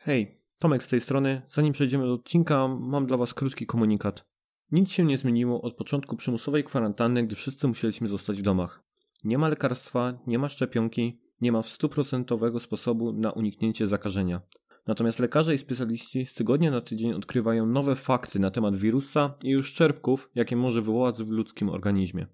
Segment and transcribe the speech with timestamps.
[0.00, 1.42] Hej, Tomek z tej strony.
[1.48, 4.24] Zanim przejdziemy do odcinka, mam dla Was krótki komunikat.
[4.72, 8.82] Nic się nie zmieniło od początku przymusowej kwarantanny, gdy wszyscy musieliśmy zostać w domach.
[9.24, 14.40] Nie ma lekarstwa, nie ma szczepionki, nie ma stuprocentowego sposobu na uniknięcie zakażenia.
[14.86, 19.56] Natomiast lekarze i specjaliści z tygodnia na tydzień odkrywają nowe fakty na temat wirusa i
[19.56, 22.26] uszczerbków, jakie może wywołać w ludzkim organizmie.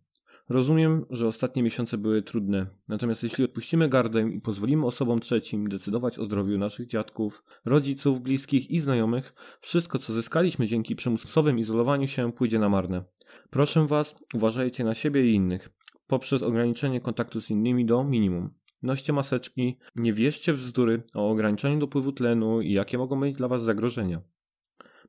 [0.49, 6.19] Rozumiem, że ostatnie miesiące były trudne, natomiast jeśli odpuścimy gardę i pozwolimy osobom trzecim decydować
[6.19, 12.33] o zdrowiu naszych dziadków, rodziców, bliskich i znajomych, wszystko co zyskaliśmy dzięki przymusowym izolowaniu się
[12.33, 13.05] pójdzie na marne.
[13.51, 15.71] Proszę Was, uważajcie na siebie i innych,
[16.07, 18.51] poprzez ograniczenie kontaktu z innymi do minimum.
[18.83, 23.49] Noście maseczki, nie wierzcie w bzdury o ograniczeniu dopływu tlenu i jakie mogą być dla
[23.49, 24.21] Was zagrożenia.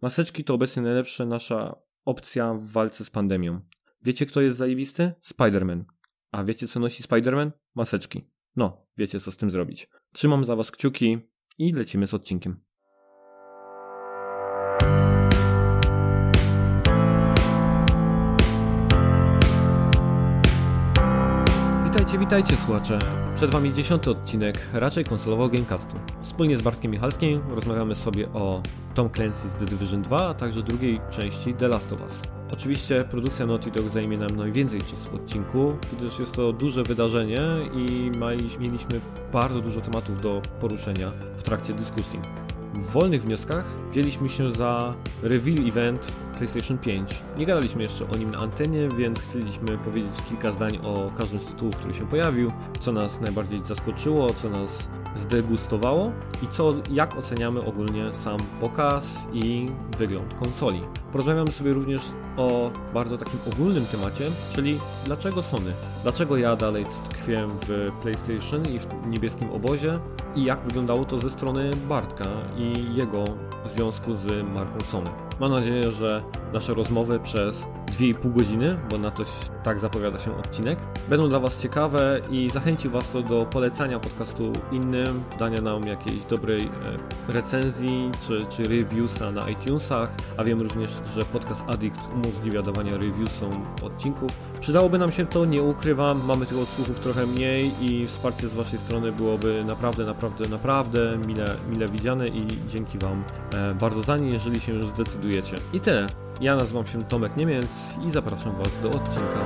[0.01, 1.75] Maseczki to obecnie najlepsza nasza
[2.05, 3.61] opcja w walce z pandemią.
[4.05, 5.11] Wiecie, kto jest zajebisty?
[5.23, 5.83] Spider-Man.
[6.31, 7.51] A wiecie, co nosi Spider-Man?
[7.75, 8.21] Maseczki.
[8.55, 9.87] No, wiecie, co z tym zrobić.
[10.13, 11.17] Trzymam za was kciuki
[11.57, 12.64] i lecimy z odcinkiem.
[22.05, 22.99] Witajcie, witajcie słuchacze.
[23.33, 25.95] Przed wami dziesiąty odcinek raczej konsolowego Gamecastu.
[26.21, 28.61] Wspólnie z Bartkiem Michalskim rozmawiamy sobie o
[28.95, 32.21] Tom Clancy's The Division 2, a także drugiej części The Last of Us.
[32.53, 37.41] Oczywiście produkcja Naughty Dog zajmie nam najwięcej czasu w odcinku, gdyż jest to duże wydarzenie
[37.73, 38.11] i
[38.59, 39.01] mieliśmy
[39.33, 42.19] bardzo dużo tematów do poruszenia w trakcie dyskusji.
[42.73, 47.23] W wolnych wnioskach wzięliśmy się za reveal event PlayStation 5.
[47.37, 51.45] Nie gadaliśmy jeszcze o nim na antenie, więc chcieliśmy powiedzieć kilka zdań o każdym z
[51.45, 56.11] tytułów, który się pojawił, co nas najbardziej zaskoczyło, co nas zdegustowało
[56.43, 60.81] i co, jak oceniamy ogólnie sam pokaz i wygląd konsoli.
[61.11, 62.01] Porozmawiamy sobie również
[62.37, 65.73] o bardzo takim ogólnym temacie, czyli dlaczego Sony?
[66.03, 69.99] Dlaczego ja dalej tkwię w PlayStation i w niebieskim obozie
[70.35, 72.25] i jak wyglądało to ze strony Bartka
[72.57, 73.23] i jego
[73.75, 75.24] związku z marką Sony.
[75.39, 79.23] Mam nadzieję, że nasze rozmowy przez 2,5 godziny, bo na to
[79.63, 80.79] tak zapowiada się odcinek.
[81.09, 86.25] Będą dla Was ciekawe i zachęci Was to do polecania podcastu innym, dania nam jakiejś
[86.25, 86.69] dobrej e,
[87.33, 93.65] recenzji czy, czy reviewsa na iTunesach, a wiem również, że podcast Addict umożliwia dawanie reviewsom
[93.83, 94.31] odcinków.
[94.65, 98.79] Przydałoby nam się to, nie ukrywam, mamy tych odsłuchów trochę mniej i wsparcie z Waszej
[98.79, 103.23] strony byłoby naprawdę, naprawdę, naprawdę mile, mile widziane i dzięki Wam
[103.53, 105.57] e, bardzo za nie, jeżeli się już zdecydujecie.
[105.73, 106.07] I tyle.
[106.41, 109.39] Ja nazywam się Tomek Niemiec i zapraszam Was do odcinka.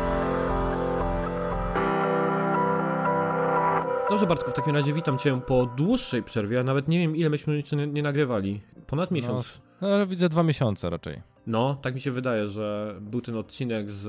[4.10, 7.30] Dobrze Bartku, w takim razie witam Cię po dłuższej przerwie, a nawet nie wiem ile
[7.30, 8.62] myśmy nie, nie nagrywali.
[8.88, 9.60] Ponad miesiąc.
[9.82, 11.22] No, no, widzę dwa miesiące raczej.
[11.50, 14.08] No, tak mi się wydaje, że był ten odcinek z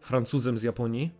[0.00, 1.10] Francuzem z Japonii.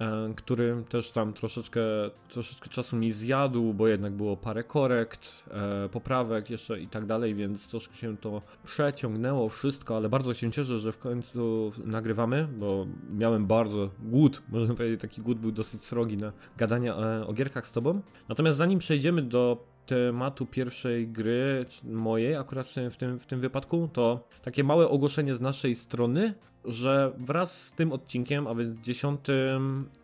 [0.00, 1.80] E, który też tam troszeczkę,
[2.28, 7.34] troszeczkę czasu mi zjadł, bo jednak było parę korekt, e, poprawek jeszcze i tak dalej,
[7.34, 12.86] więc troszkę się to przeciągnęło wszystko, ale bardzo się cieszę, że w końcu nagrywamy, bo
[13.10, 17.66] miałem bardzo głód, można powiedzieć, taki głód był dosyć srogi na gadania e, o gierkach
[17.66, 18.00] z tobą.
[18.28, 23.40] Natomiast zanim przejdziemy do tematu pierwszej gry mojej, akurat w tym, w tym, w tym
[23.40, 26.34] wypadku, to takie małe ogłoszenie z naszej strony,
[26.64, 29.88] że wraz z tym odcinkiem, a więc dziesiątym,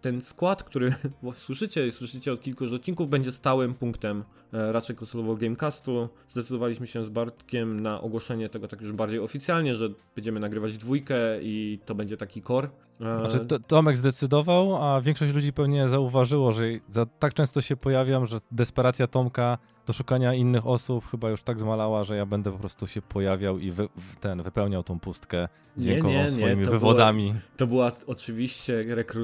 [0.00, 0.90] ten skład, który
[1.34, 6.08] słyszycie i słyszycie od kilku odcinków, będzie stałym punktem e, raczej konsolowego Gamecastu.
[6.28, 11.16] Zdecydowaliśmy się z Bartkiem na ogłoszenie tego tak już bardziej oficjalnie, że będziemy nagrywać dwójkę
[11.42, 12.68] i to będzie taki core.
[13.00, 17.76] E, znaczy, to, Tomek zdecydował, a większość ludzi pewnie zauważyło, że za, tak często się
[17.76, 22.52] pojawiam, że desperacja Tomka do szukania innych osób chyba już tak zmalała, że ja będę
[22.52, 23.88] po prostu się pojawiał i wy,
[24.20, 26.30] ten, wypełniał tą pustkę dźwiękową nie, nie, nie.
[26.30, 27.30] swoimi to wywodami.
[27.30, 29.15] Była, to była oczywiście rekrutacja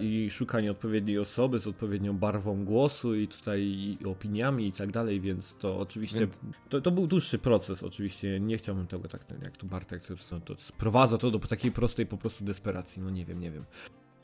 [0.00, 5.20] i szukanie odpowiedniej osoby z odpowiednią barwą głosu i tutaj i opiniami i tak dalej,
[5.20, 6.38] więc to oczywiście, więc...
[6.68, 10.40] To, to, był dłuższy proces oczywiście, nie chciałbym tego tak, jak tu Bartek to, to,
[10.40, 13.64] to sprowadza to do takiej prostej po prostu desperacji, no nie wiem, nie wiem.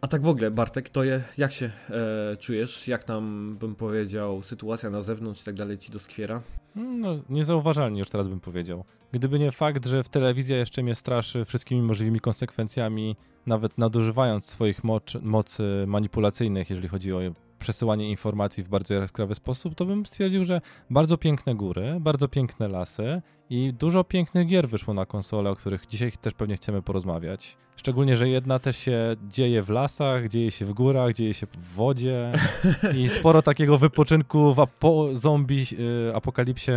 [0.01, 2.89] A tak w ogóle, Bartek, to je, jak się e, czujesz?
[2.89, 6.43] Jak tam, bym powiedział, sytuacja na zewnątrz i tak dalej ci doskwiera?
[6.77, 8.85] No, niezauważalnie już teraz bym powiedział.
[9.13, 13.17] Gdyby nie fakt, że w telewizja jeszcze mnie straszy wszystkimi możliwymi konsekwencjami,
[13.47, 14.81] nawet nadużywając swoich
[15.23, 17.19] mocy manipulacyjnych, jeżeli chodzi o
[17.59, 20.61] przesyłanie informacji w bardzo jaskrawy sposób, to bym stwierdził, że
[20.91, 25.87] bardzo piękne góry, bardzo piękne lasy i dużo pięknych gier wyszło na konsolę, o których
[25.87, 27.57] dzisiaj też pewnie chcemy porozmawiać.
[27.77, 31.75] Szczególnie, że jedna też się dzieje w lasach, dzieje się w górach, dzieje się w
[31.75, 32.33] wodzie
[32.99, 35.67] i sporo takiego wypoczynku w apo zombie
[36.09, 36.73] y, apokalipsie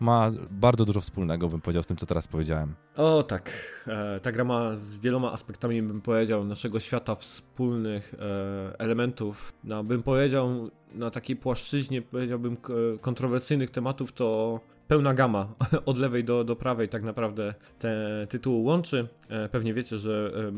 [0.00, 2.74] ma bardzo dużo wspólnego, bym powiedział, z tym, co teraz powiedziałem.
[2.96, 3.50] O tak,
[3.86, 9.52] e, ta gra ma z wieloma aspektami, bym powiedział, naszego świata wspólnych e, elementów.
[9.64, 12.56] No, bym powiedział, na takiej płaszczyźnie, powiedziałbym,
[13.00, 15.48] kontrowersyjnych tematów, to pełna gama
[15.86, 19.08] od lewej do, do prawej tak naprawdę te tytuły łączy.
[19.28, 20.52] E, pewnie wiecie, że e,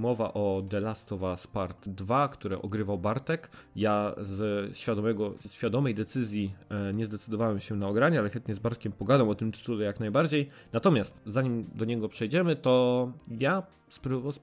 [0.00, 3.50] mowa o The Last of Us Part 2, które ogrywał Bartek.
[3.76, 8.58] Ja z świadomego, z świadomej decyzji e, nie zdecydowałem się na ogranie, ale chętnie z
[8.58, 10.48] Bartkiem pogadam o tym tytule jak najbardziej.
[10.72, 13.62] Natomiast zanim do niego przejdziemy, to ja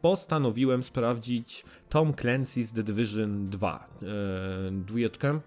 [0.01, 3.89] postanowiłem sprawdzić Tom Clancy's The Division 2,
[4.71, 5.39] dwójeczkę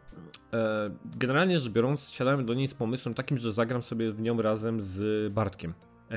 [1.04, 4.80] generalnie rzecz biorąc, siadałem do niej z pomysłem takim, że zagram sobie w nią razem
[4.80, 5.74] z Bartkiem.
[6.10, 6.16] E,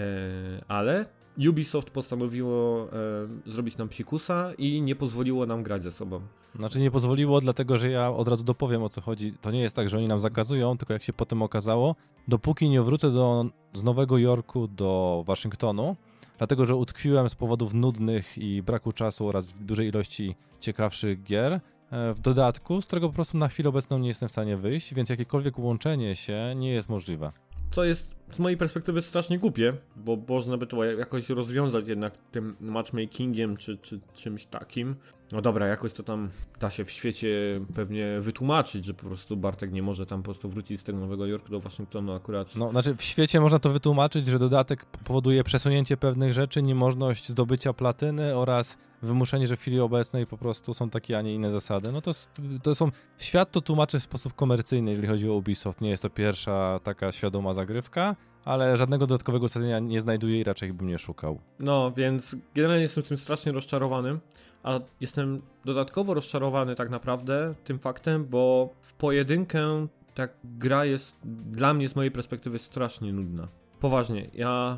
[0.68, 1.06] ale
[1.50, 6.22] Ubisoft postanowiło e, zrobić nam psikusa i nie pozwoliło nam grać ze sobą.
[6.56, 9.34] Znaczy nie pozwoliło, dlatego że ja od razu dopowiem o co chodzi.
[9.42, 11.96] To nie jest tak, że oni nam zakazują, tylko jak się potem okazało,
[12.28, 15.96] dopóki nie wrócę do, z Nowego Jorku do Waszyngtonu,
[16.38, 21.60] dlatego że utkwiłem z powodów nudnych i braku czasu oraz dużej ilości ciekawszych gier, E,
[21.92, 25.10] w dodatku, z którego po prostu na chwilę obecną nie jestem w stanie wyjść, więc
[25.10, 27.32] jakiekolwiek łączenie się nie jest możliwe.
[27.72, 32.56] Co jest z mojej perspektywy strasznie głupie, bo można by to jakoś rozwiązać jednak tym
[32.60, 34.96] matchmakingiem czy, czy czymś takim.
[35.32, 39.72] No dobra, jakoś to tam da się w świecie pewnie wytłumaczyć, że po prostu Bartek
[39.72, 42.56] nie może tam po prostu wrócić z tego Nowego Jorku do Waszyngtonu akurat.
[42.56, 47.74] No, znaczy w świecie można to wytłumaczyć, że dodatek powoduje przesunięcie pewnych rzeczy, niemożność zdobycia
[47.74, 51.92] platyny oraz wymuszenie, że w chwili obecnej po prostu są takie, a nie inne zasady.
[51.92, 52.12] No to,
[52.64, 52.92] to są.
[53.18, 55.82] Świat to tłumaczy w sposób komercyjny, jeżeli chodzi o Ubisoft.
[55.82, 58.16] Nie jest to pierwsza taka świadoma zagrywka
[58.46, 61.40] ale żadnego dodatkowego uzasadnienia nie znajduję i raczej bym nie szukał.
[61.60, 64.20] No, więc generalnie jestem tym strasznie rozczarowany,
[64.64, 69.86] a jestem dodatkowo rozczarowany tak naprawdę tym faktem, bo w pojedynkę
[70.16, 73.48] ta gra jest dla mnie z mojej perspektywy strasznie nudna.
[73.80, 74.78] Poważnie, ja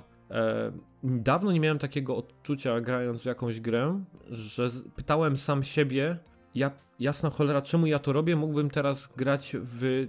[1.03, 6.17] dawno nie miałem takiego odczucia grając w jakąś grę, że pytałem sam siebie,
[6.55, 8.35] ja, jasna cholera, czemu ja to robię?
[8.35, 10.07] Mógłbym teraz grać w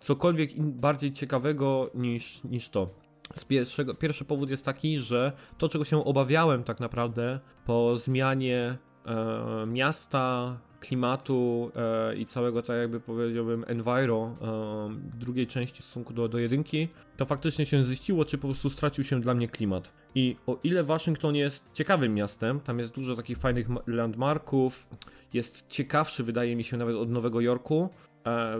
[0.00, 2.90] cokolwiek bardziej ciekawego niż, niż to.
[3.34, 8.78] Z pierwszego, pierwszy powód jest taki, że to, czego się obawiałem tak naprawdę po zmianie
[9.06, 16.12] e, miasta, klimatu e, i całego, tak jakby powiedziałbym, enviro e, drugiej części w stosunku
[16.12, 19.92] do, do jedynki, to faktycznie się ziściło, czy po prostu stracił się dla mnie klimat.
[20.14, 24.88] I o ile Waszyngton jest ciekawym miastem, tam jest dużo takich fajnych landmarków,
[25.32, 27.90] jest ciekawszy, wydaje mi się, nawet od Nowego Jorku,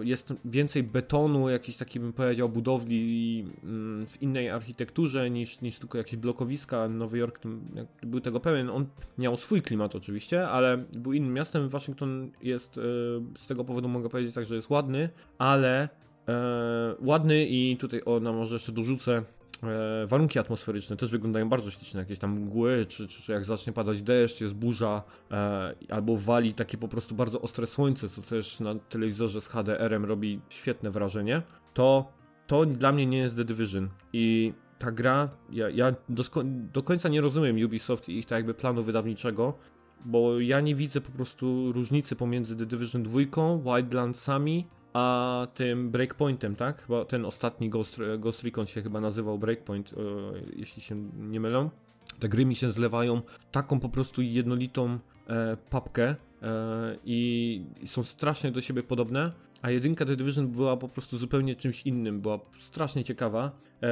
[0.02, 5.98] jest więcej betonu, jakiś taki bym powiedział budowli mm, w innej architekturze niż, niż tylko
[5.98, 6.88] jakieś blokowiska.
[6.88, 7.40] Nowy Jork
[8.02, 8.70] był tego pewien.
[8.70, 8.86] On
[9.18, 11.68] miał swój klimat oczywiście, ale był innym miastem.
[11.68, 12.80] Waszyngton jest e,
[13.38, 15.08] z tego powodu mogę powiedzieć tak, że jest ładny,
[15.38, 15.88] ale
[16.28, 19.39] e, ładny i tutaj o, no może jeszcze dorzucę E,
[20.06, 24.02] warunki atmosferyczne też wyglądają bardzo ślicznie, jakieś tam mgły, czy, czy, czy jak zacznie padać
[24.02, 28.74] deszcz, jest burza, e, albo wali takie po prostu bardzo ostre słońce, co też na
[28.74, 31.42] telewizorze z HDR-em robi świetne wrażenie,
[31.74, 33.88] to to dla mnie nie jest The Division.
[34.12, 38.54] I ta gra, ja, ja do, do końca nie rozumiem Ubisoft i ich tak jakby
[38.54, 39.58] planu wydawniczego,
[40.04, 43.20] bo ja nie widzę po prostu różnicy pomiędzy The Division 2,
[43.64, 46.84] Wildlandsami a tym breakpointem, tak?
[46.88, 49.96] Bo ten ostatni Ghost, Ghost Recon się chyba nazywał Breakpoint, e,
[50.56, 51.70] jeśli się nie mylę.
[52.18, 58.04] Te gry mi się zlewają w taką po prostu jednolitą e, papkę e, i są
[58.04, 59.32] strasznie do siebie podobne,
[59.62, 63.50] a jedynka The Division była po prostu zupełnie czymś innym, była strasznie ciekawa.
[63.82, 63.88] E,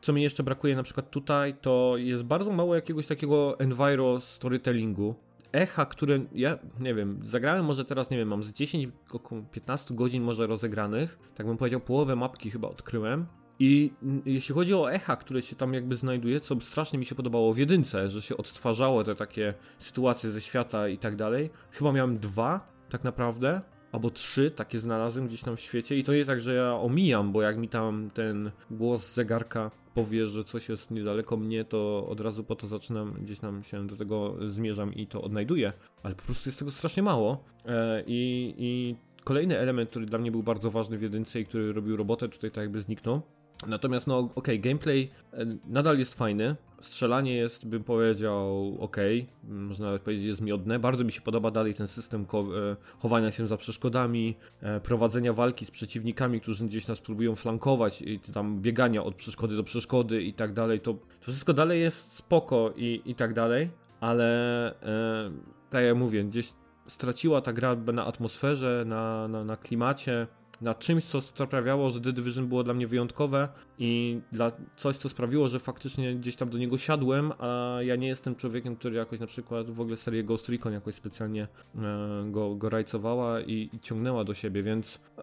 [0.00, 5.14] co mi jeszcze brakuje na przykład tutaj, to jest bardzo mało jakiegoś takiego enviro storytellingu,
[5.52, 9.94] echa, które ja nie wiem, zagrałem może teraz, nie wiem, mam z 10 około 15
[9.94, 13.26] godzin może rozegranych, tak bym powiedział, połowę mapki chyba odkryłem.
[13.60, 13.92] I
[14.26, 17.58] jeśli chodzi o echa, które się tam jakby znajduje, co strasznie mi się podobało w
[17.58, 22.72] jedynce, że się odtwarzało te takie sytuacje ze świata i tak dalej, chyba miałem dwa
[22.90, 23.60] tak naprawdę,
[23.92, 27.32] albo trzy takie znalazłem gdzieś tam w świecie i to nie tak, że ja omijam,
[27.32, 32.20] bo jak mi tam ten głos zegarka powie, że coś jest niedaleko mnie, to od
[32.20, 36.22] razu po to zaczynam, gdzieś tam się do tego zmierzam i to odnajduję, ale po
[36.22, 37.44] prostu jest tego strasznie mało.
[37.66, 41.72] E, i, i kolejny element, który dla mnie był bardzo ważny w jedynce i który
[41.72, 43.22] robił robotę, tutaj tak jakby zniknął,
[43.66, 46.56] Natomiast, no, okej, gameplay e, nadal jest fajny.
[46.80, 48.96] Strzelanie jest, bym powiedział, ok.
[49.44, 50.78] Można nawet powiedzieć, jest miodne.
[50.78, 55.64] Bardzo mi się podoba dalej ten system e, chowania się za przeszkodami, e, prowadzenia walki
[55.64, 60.32] z przeciwnikami, którzy gdzieś nas próbują flankować, i tam biegania od przeszkody do przeszkody i
[60.34, 60.80] tak dalej.
[60.80, 65.30] To, to wszystko dalej jest spoko i, i tak dalej, ale e,
[65.70, 66.52] tak jak mówię, gdzieś
[66.86, 70.26] straciła ta gra na atmosferze, na, na, na klimacie
[70.60, 75.08] na czymś, co sprawiało, że The Division było dla mnie wyjątkowe i dla coś, co
[75.08, 79.20] sprawiło, że faktycznie gdzieś tam do niego siadłem, a ja nie jestem człowiekiem, który jakoś
[79.20, 83.80] na przykład w ogóle serię Ghost Recon jakoś specjalnie e, go, go rajcowała i, i
[83.80, 85.22] ciągnęła do siebie, więc e,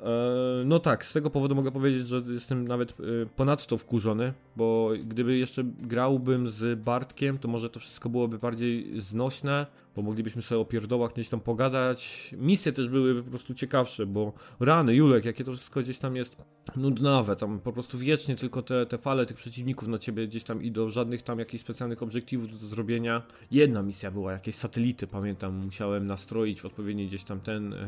[0.66, 2.94] no tak, z tego powodu mogę powiedzieć, że jestem nawet e,
[3.36, 9.66] ponadto wkurzony, bo gdyby jeszcze grałbym z Bartkiem, to może to wszystko byłoby bardziej znośne,
[9.96, 12.32] bo moglibyśmy sobie o pierdołach gdzieś tam pogadać.
[12.38, 16.36] Misje też były po prostu ciekawsze, bo rany, Julek, jakie to wszystko gdzieś tam jest
[16.76, 20.64] nudnawe, tam po prostu wiecznie tylko te, te fale tych przeciwników na ciebie gdzieś tam
[20.64, 23.22] idą, żadnych tam jakichś specjalnych obiektywów do zrobienia.
[23.52, 27.88] Jedna misja była, jakieś satelity, pamiętam, musiałem nastroić w odpowiedni gdzieś tam ten e, e,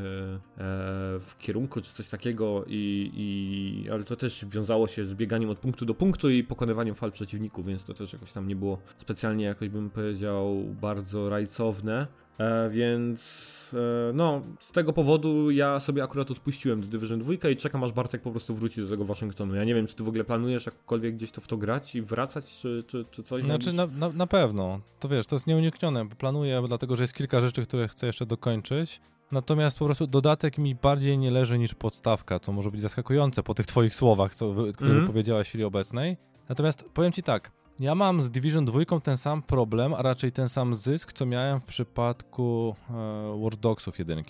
[1.19, 5.59] w kierunku czy coś takiego i, i ale to też wiązało się z bieganiem od
[5.59, 9.45] punktu do punktu i pokonywaniem fal przeciwników, więc to też jakoś tam nie było specjalnie
[9.45, 12.07] jakoś bym powiedział bardzo rajcowne.
[12.39, 13.75] E, więc
[14.09, 17.91] e, no, z tego powodu ja sobie akurat odpuściłem do Division 2 i czekam aż
[17.91, 19.55] Bartek po prostu wróci do tego Waszyngtonu.
[19.55, 22.01] Ja nie wiem, czy ty w ogóle planujesz jakkolwiek gdzieś to w to grać i
[22.01, 23.43] wracać, czy, czy, czy coś?
[23.43, 27.41] Znaczy na, na, na pewno, to wiesz, to jest nieuniknione, planuję, dlatego że jest kilka
[27.41, 29.01] rzeczy, które chcę jeszcze dokończyć.
[29.31, 33.53] Natomiast po prostu dodatek mi bardziej nie leży niż podstawka, co może być zaskakujące po
[33.53, 35.07] tych twoich słowach, co, które mm.
[35.07, 36.17] powiedziałaś w chwili obecnej.
[36.49, 40.49] Natomiast powiem ci tak, ja mam z Division 2 ten sam problem, a raczej ten
[40.49, 42.93] sam zysk, co miałem w przypadku e,
[43.43, 44.23] War Dogsów 1.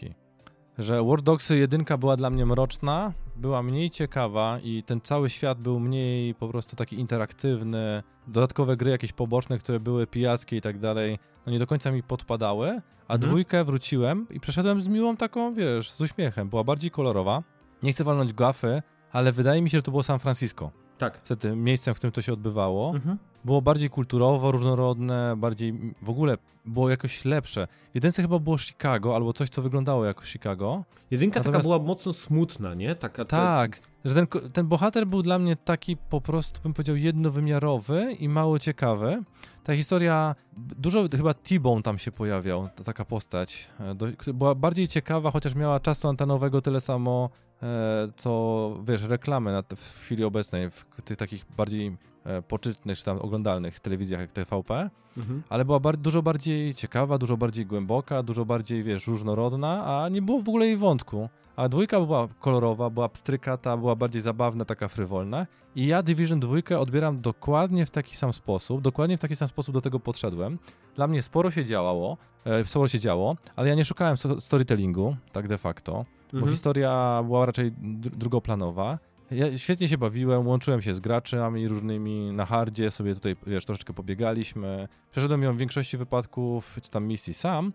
[0.78, 5.62] Że War Dogsy 1 była dla mnie mroczna, była mniej ciekawa i ten cały świat
[5.62, 8.04] był mniej po prostu taki interaktywny.
[8.28, 12.04] Dodatkowe gry jakieś poboczne, które były pijackie i tak dalej, no nie do końca mi
[12.04, 12.82] podpadały.
[13.08, 13.20] A mhm.
[13.22, 16.50] dwójkę wróciłem i przeszedłem z miłą taką, wiesz, z uśmiechem.
[16.50, 17.44] Była bardziej kolorowa.
[17.84, 20.72] Nie chcę walnąć gafy, ale wydaje mi się, że to było San Francisco.
[20.98, 21.18] Tak.
[21.24, 22.92] Wtedy miejscem, w którym to się odbywało.
[22.96, 27.68] Mhm było bardziej kulturowo, różnorodne, bardziej w ogóle było jakoś lepsze.
[27.94, 30.84] Jedynce chyba było Chicago, albo coś, co wyglądało jako Chicago.
[31.12, 31.58] Jedynka Natomiast...
[31.58, 32.96] taka była mocno smutna, nie?
[32.96, 38.14] Taka, tak, że ten, ten bohater był dla mnie taki po prostu, bym powiedział, jednowymiarowy
[38.20, 39.24] i mało ciekawy.
[39.64, 43.70] Ta historia, dużo chyba T-Bone tam się pojawiał, to taka postać.
[43.80, 47.30] E, do, była bardziej ciekawa, chociaż miała czasu antenowego tyle samo,
[47.64, 47.68] e,
[48.16, 51.98] co wiesz, reklamy na, w chwili obecnej, w tych takich bardziej
[52.28, 55.44] E, poczytnych czy tam oglądalnych telewizjach jak TVP, mhm.
[55.50, 60.22] ale była bar dużo bardziej ciekawa, dużo bardziej głęboka, dużo bardziej, wiesz, różnorodna, a nie
[60.22, 61.30] było w ogóle jej wątku.
[61.58, 65.48] A dwójka była kolorowa, była pstrykata, była bardziej zabawna, taka frywolna.
[65.76, 69.74] I ja Division 2 odbieram dokładnie w taki sam sposób, dokładnie w taki sam sposób
[69.74, 70.60] do tego podszedłem.
[70.96, 75.48] Dla mnie sporo się działało, e, sporo się działo, ale ja nie szukałem storytellingu, tak
[75.48, 76.44] de facto, mhm.
[76.44, 77.72] bo historia była raczej
[78.18, 79.00] drugoplanowa.
[79.32, 83.94] Ja świetnie się bawiłem, łączyłem się z graczami różnymi na hardzie, sobie tutaj, wiesz, troszeczkę
[83.94, 84.88] pobiegaliśmy.
[85.12, 87.74] Przeszedłem ją w większości wypadków, czy tam misji sam.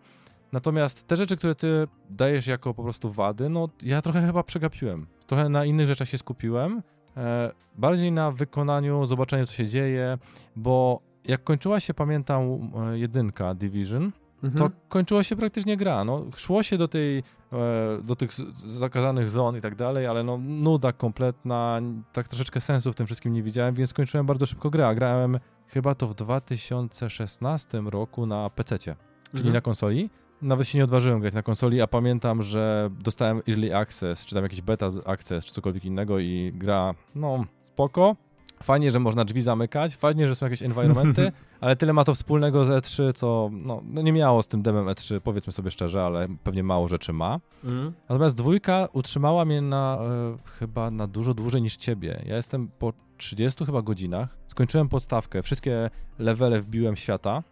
[0.53, 5.07] Natomiast te rzeczy, które ty dajesz jako po prostu wady, no ja trochę chyba przegapiłem.
[5.27, 6.83] Trochę na innych rzeczach się skupiłem.
[7.17, 10.19] E, bardziej na wykonaniu, zobaczeniu co się dzieje,
[10.57, 14.13] bo jak kończyła się, pamiętam, e, jedynka Division,
[14.45, 14.71] mhm.
[14.71, 16.05] to kończyła się praktycznie gra.
[16.05, 17.23] No, szło się do tej, e,
[18.05, 21.81] do tych zakazanych zon i tak dalej, ale no nuda kompletna,
[22.13, 24.95] tak troszeczkę sensu w tym wszystkim nie widziałem, więc skończyłem bardzo szybko grę.
[24.95, 28.97] Grałem chyba to w 2016 roku na PC, czyli
[29.35, 29.55] mhm.
[29.55, 30.11] na konsoli.
[30.43, 34.43] Nawet się nie odważyłem grać na konsoli, a pamiętam, że dostałem Early Access, czy tam
[34.43, 38.17] jakiś Beta Access, czy cokolwiek innego i gra, no, spoko,
[38.63, 42.65] Fajnie, że można drzwi zamykać, fajnie, że są jakieś environmenty, ale tyle ma to wspólnego
[42.65, 46.29] z E3, co no, no, nie miało z tym demem E3, powiedzmy sobie szczerze, ale
[46.45, 47.41] pewnie mało rzeczy ma.
[47.65, 47.93] Mm.
[48.09, 52.23] Natomiast dwójka utrzymała mnie na e, chyba na dużo dłużej niż ciebie.
[52.27, 57.43] Ja jestem po 30 chyba godzinach, skończyłem podstawkę, wszystkie levele wbiłem świata,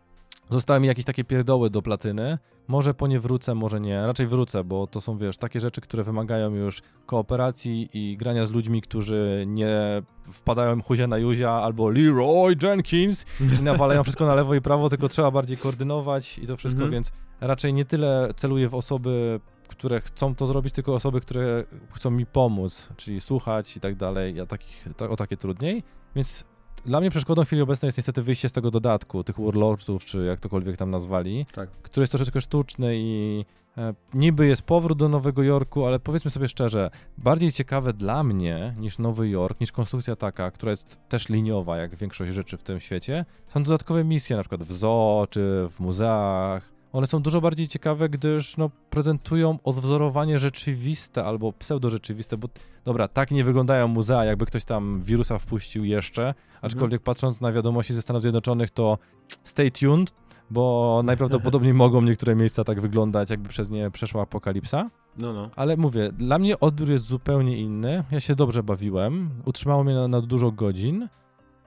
[0.50, 2.38] Zostały mi jakieś takie pierdoły do platyny.
[2.68, 4.06] Może po nie wrócę, może nie.
[4.06, 8.50] Raczej wrócę, bo to są, wiesz, takie rzeczy, które wymagają już kooperacji i grania z
[8.50, 10.02] ludźmi, którzy nie
[10.32, 13.24] wpadają huzia na Juzia albo Leroy Jenkins
[13.60, 16.92] i nawalają wszystko na lewo i prawo, tylko trzeba bardziej koordynować i to wszystko, mhm.
[16.92, 22.10] więc raczej nie tyle celuję w osoby, które chcą to zrobić, tylko osoby, które chcą
[22.10, 24.34] mi pomóc, czyli słuchać i tak dalej.
[24.34, 25.82] Ja takich, o takie trudniej.
[26.16, 26.44] Więc
[26.86, 30.24] dla mnie przeszkodą w chwili obecnej jest niestety wyjście z tego dodatku, tych Warlordsów, czy
[30.24, 31.70] jak tokolwiek tam nazwali, tak.
[31.70, 33.44] który jest troszeczkę sztuczny i
[33.78, 38.74] e, niby jest powrót do Nowego Jorku, ale powiedzmy sobie szczerze, bardziej ciekawe dla mnie
[38.78, 42.80] niż Nowy Jork, niż konstrukcja taka, która jest też liniowa, jak większość rzeczy w tym
[42.80, 47.68] świecie, są dodatkowe misje, na przykład w zoo, czy w muzeach, one są dużo bardziej
[47.68, 52.48] ciekawe, gdyż no, prezentują odwzorowanie rzeczywiste albo pseudo-rzeczywiste, bo
[52.84, 57.04] dobra, tak nie wyglądają muzea, jakby ktoś tam wirusa wpuścił jeszcze, aczkolwiek mhm.
[57.04, 58.98] patrząc na wiadomości ze Stanów Zjednoczonych, to
[59.44, 60.14] stay tuned,
[60.50, 64.90] bo najprawdopodobniej mogą niektóre miejsca tak wyglądać, jakby przez nie przeszła apokalipsa.
[65.18, 65.50] No, no.
[65.56, 68.04] Ale mówię, dla mnie odbiór jest zupełnie inny.
[68.10, 71.08] Ja się dobrze bawiłem, utrzymało mnie na, na dużo godzin,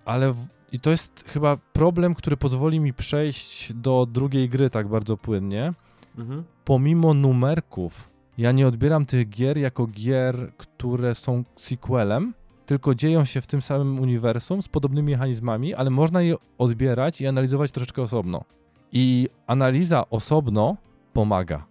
[0.06, 4.88] ale w, i to jest chyba problem, który pozwoli mi przejść do drugiej gry tak
[4.88, 5.74] bardzo płynnie.
[6.18, 6.44] Mhm.
[6.66, 12.34] Pomimo numerków, ja nie odbieram tych gier jako gier, które są sequelem,
[12.66, 17.28] tylko dzieją się w tym samym uniwersum z podobnymi mechanizmami, ale można je odbierać i
[17.28, 18.44] analizować troszeczkę osobno.
[18.92, 20.78] I analiza osobno
[21.14, 21.66] pomaga.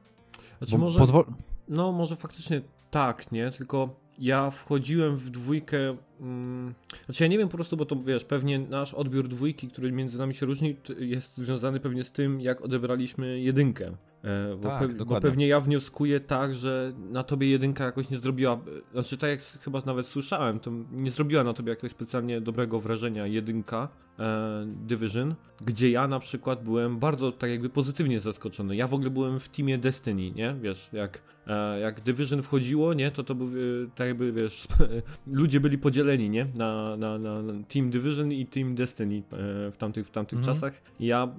[0.59, 1.33] Znaczy może, pozwol-
[1.69, 3.51] no może faktycznie tak, nie?
[3.51, 5.97] Tylko ja wchodziłem w dwójkę.
[6.21, 9.93] Mm, znaczy ja nie wiem po prostu, bo to wiesz, pewnie nasz odbiór dwójki, który
[9.93, 13.93] między nami się różni, jest związany pewnie z tym, jak odebraliśmy jedynkę.
[14.25, 18.19] E, bo, Tak, pe- bo pewnie ja wnioskuję tak, że na tobie jedynka jakoś nie
[18.19, 18.61] zrobiła.
[18.93, 23.27] Znaczy, tak jak chyba nawet słyszałem, to nie zrobiła na tobie jakiegoś specjalnie dobrego wrażenia
[23.27, 23.89] jedynka
[24.19, 28.77] e, Division, gdzie ja na przykład byłem bardzo tak jakby pozytywnie zaskoczony.
[28.77, 30.55] Ja w ogóle byłem w teamie Destiny, nie?
[30.63, 33.11] Wiesz, jak, e, jak Division wchodziło, nie?
[33.11, 33.51] To to był e,
[33.95, 34.67] tak jakby, wiesz,
[35.27, 36.47] ludzie byli podzieleni, nie?
[36.55, 40.55] Na, na, na na Team Division i Team Destiny e, w tamtych, w tamtych Mhm.
[40.55, 40.83] czasach.
[41.01, 41.35] Ja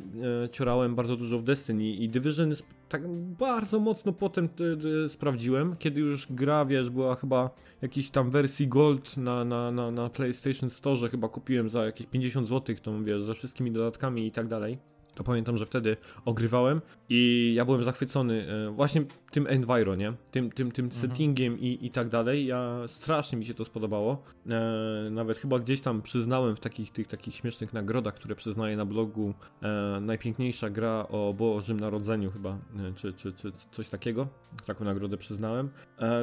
[0.45, 3.07] e, ciorałem bardzo dużo w Destiny i Division jest tak
[3.39, 7.49] bardzo mocno potem e, e, sprawdziłem, kiedy już gra, wiesz, była chyba
[7.81, 12.47] jakiejś tam wersji Gold na, na, na, na PlayStation Store, chyba kupiłem za jakieś 50
[12.47, 14.77] zł, tą wiesz, ze wszystkimi dodatkami i tak dalej.
[15.15, 20.13] To pamiętam, że wtedy ogrywałem i ja byłem zachwycony e, właśnie tym enviro, nie?
[20.31, 22.45] Tym, tym, tym settingiem i, i tak dalej.
[22.45, 24.23] Ja strasznie mi się to spodobało.
[24.49, 28.85] E, nawet chyba gdzieś tam przyznałem w takich tych takich śmiesznych nagrodach, które przyznaję na
[28.85, 32.57] blogu, e, najpiękniejsza gra o Bożym Narodzeniu chyba, e,
[32.95, 34.27] czy, czy, czy coś takiego.
[34.65, 35.69] Taką nagrodę przyznałem.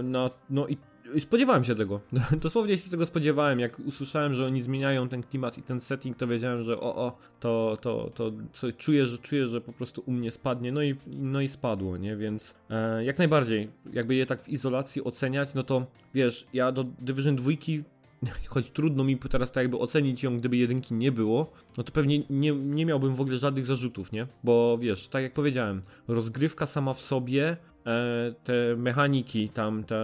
[0.05, 0.77] No, no i
[1.19, 2.01] spodziewałem się tego.
[2.43, 3.61] Dosłownie się tego spodziewałem.
[3.61, 7.17] Jak usłyszałem, że oni zmieniają ten klimat i ten setting, to wiedziałem, że o, o,
[7.41, 10.73] to, to, to coś czuję, że czuję, że po prostu u mnie spadnie.
[10.73, 12.17] No i, no i spadło, nie?
[12.17, 16.85] Więc e, jak najbardziej, jakby je tak w izolacji oceniać, no to wiesz, ja do
[16.85, 17.51] Division 2
[18.49, 22.23] choć trudno mi teraz tak jakby ocenić ją, gdyby jedynki nie było, no to pewnie
[22.31, 24.27] nie, nie miałbym w ogóle żadnych zarzutów, nie?
[24.45, 27.57] Bo wiesz, tak jak powiedziałem, rozgrywka sama w sobie,
[28.45, 29.97] te mechaniki, tam te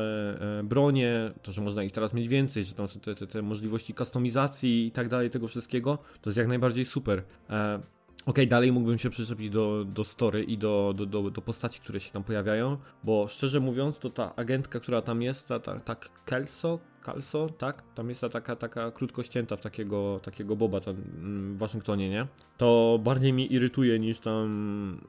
[0.59, 3.43] e, bronie, to, że można ich teraz mieć więcej, że tam są te, te, te
[3.43, 7.23] możliwości kustomizacji i tak dalej, tego wszystkiego, to jest jak najbardziej super.
[7.51, 7.81] E,
[8.27, 12.01] Okej, dalej mógłbym się przyczepić do, do story i do, do, do, do postaci, które
[12.01, 15.97] się tam pojawiają, bo szczerze mówiąc, to ta agentka, która tam jest, ta, ta, ta
[16.25, 17.83] Kelso, Kalso, tak?
[17.95, 22.11] Tam jest ta taka, taka krótko ścięta w takiego, takiego boba tam mm, w Waszyngtonie,
[22.11, 22.27] nie?
[22.57, 24.45] To bardziej mnie irytuje niż tam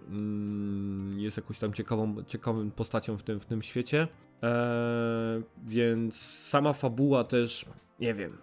[0.09, 4.07] mm, jest jakąś tam ciekawą, ciekawą postacią w tym, w tym świecie.
[4.41, 7.65] Eee, więc sama fabuła też,
[7.99, 8.37] nie wiem,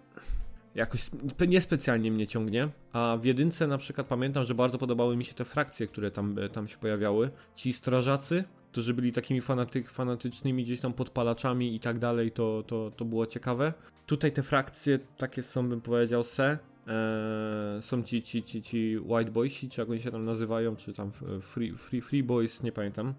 [0.75, 2.69] jakoś sp- niespecjalnie mnie ciągnie.
[2.93, 6.35] A w jedynce na przykład pamiętam, że bardzo podobały mi się te frakcje, które tam,
[6.53, 7.29] tam się pojawiały.
[7.55, 8.43] Ci strażacy,
[8.75, 13.25] którzy byli takimi fanatyk, fanatycznymi gdzieś tam podpalaczami i tak dalej, to, to, to było
[13.25, 13.73] ciekawe.
[14.05, 16.57] Tutaj te frakcje takie są, bym powiedział, se.
[16.87, 20.93] Eee, są ci, ci, ci, ci White Boysi, czy jak oni się tam nazywają, czy
[20.93, 21.11] tam
[21.41, 23.13] Free, free, free Boys, nie pamiętam.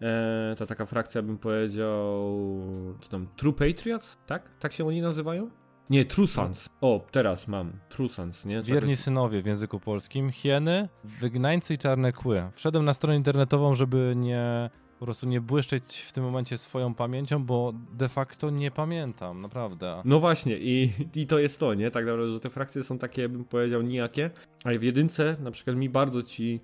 [0.00, 2.38] Eee, ta taka frakcja, bym powiedział,
[3.00, 4.58] czy tam True Patriots, tak?
[4.58, 5.50] Tak się oni nazywają?
[5.90, 6.68] Nie, True Sons.
[6.80, 7.72] O, teraz mam.
[7.88, 8.62] True Sons, nie?
[8.62, 12.42] Wierni synowie w języku polskim, hieny, wygnańcy i czarne kły.
[12.54, 17.44] Wszedłem na stronę internetową, żeby nie po prostu nie błyszczeć w tym momencie swoją pamięcią,
[17.44, 20.02] bo de facto nie pamiętam, naprawdę.
[20.04, 21.90] No właśnie, i, i to jest to, nie?
[21.90, 24.30] Tak naprawdę, że te frakcje są takie, bym powiedział, nijakie.
[24.64, 26.60] Ale w jedynce na przykład mi bardzo ci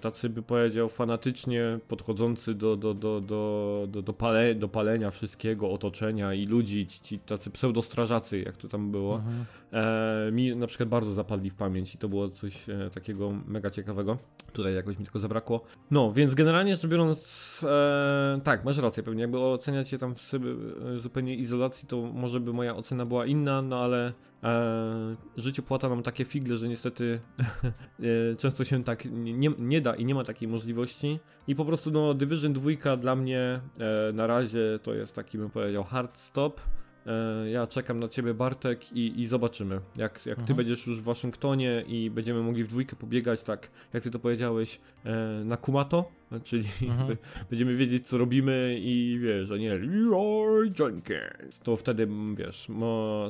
[0.00, 5.70] tacy, by powiedział, fanatycznie podchodzący do, do, do, do, do, do, pale, do palenia wszystkiego,
[5.70, 9.44] otoczenia i ludzi, ci, ci tacy pseudostrażacy, jak to tam było, Mhm.
[9.72, 13.70] e, mi na przykład bardzo zapadli w pamięć i to było coś e, takiego mega
[13.70, 14.18] ciekawego.
[14.52, 15.60] Tutaj jakoś mi tylko zabrakło.
[15.90, 20.20] No, więc generalnie rzecz biorąc, e, tak, masz rację, pewnie jakby oceniać się tam w
[20.20, 20.50] sobie
[20.96, 25.88] e, zupełnie izolacji, to może by moja ocena była inna, no ale e, życie płata
[25.88, 27.20] nam takie figle, że niestety
[28.32, 29.50] e, często się tak nie, nie
[29.80, 31.20] da i nie ma takiej możliwości.
[31.48, 35.50] I po prostu no Division 2 dla mnie e, na razie to jest taki bym
[35.50, 36.60] powiedział hard stop.
[37.06, 39.80] E, Ja czekam na ciebie, Bartek, i, i zobaczymy.
[39.96, 40.56] Jak, jak ty Mhm.
[40.56, 44.80] będziesz już w Waszyngtonie i będziemy mogli w dwójkę pobiegać, tak jak ty to powiedziałeś,
[45.04, 46.10] e, na Kumato,
[46.44, 47.16] czyli Mhm.
[47.50, 51.58] będziemy wiedzieć, co robimy i wiesz, a nie Leroy Jenkins.
[51.62, 52.68] To wtedy, wiesz,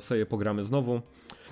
[0.00, 1.00] sobie pogramy znowu.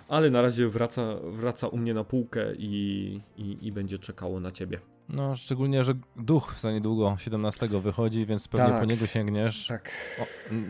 [0.09, 4.51] Ale na razie wraca, wraca u mnie na półkę i, i, i będzie czekało na
[4.51, 4.79] ciebie.
[5.09, 8.81] No, szczególnie, że duch za niedługo 17 wychodzi, więc pewnie Tak.
[8.81, 9.67] po niego sięgniesz.
[9.67, 9.91] Tak.
[10.21, 10.25] O,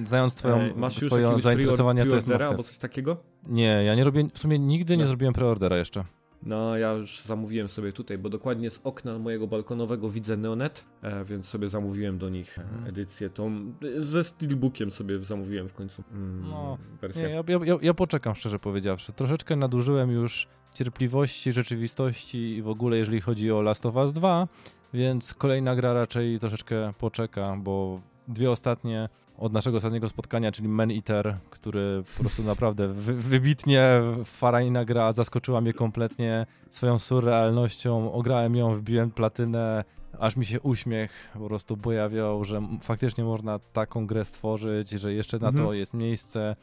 [0.06, 2.54] znając twoją, E, Masz już twoje zainteresowania, to jest preordera mocne.
[2.56, 3.16] albo coś takiego?
[3.48, 5.08] Nie, ja nie robię, w sumie nigdy nie No.
[5.08, 6.04] zrobiłem preordera jeszcze.
[6.42, 11.24] No, ja już zamówiłem sobie tutaj, bo dokładnie z okna mojego balkonowego widzę Neonet, e,
[11.24, 12.86] więc sobie zamówiłem do nich mhm.
[12.86, 17.22] edycję tą, ze steelbookiem sobie zamówiłem w końcu mm, no, wersję.
[17.22, 19.12] Nie, ja, ja, ja poczekam, szczerze powiedziawszy.
[19.12, 24.48] Troszeczkę nadużyłem już cierpliwości, rzeczywistości i w ogóle jeżeli chodzi o Last of Us 2,
[24.94, 29.08] więc kolejna gra raczej troszeczkę poczeka, bo dwie ostatnie
[29.38, 35.12] od naszego ostatniego spotkania, czyli Man Eater, który po prostu naprawdę wy, wybitnie farajna gra,
[35.12, 39.84] zaskoczyła mnie kompletnie swoją surrealnością, ograłem ją, wbiłem platynę,
[40.18, 45.38] aż mi się uśmiech po prostu pojawiał, że faktycznie można taką grę stworzyć, że jeszcze
[45.38, 45.66] na mhm.
[45.66, 46.56] to jest miejsce,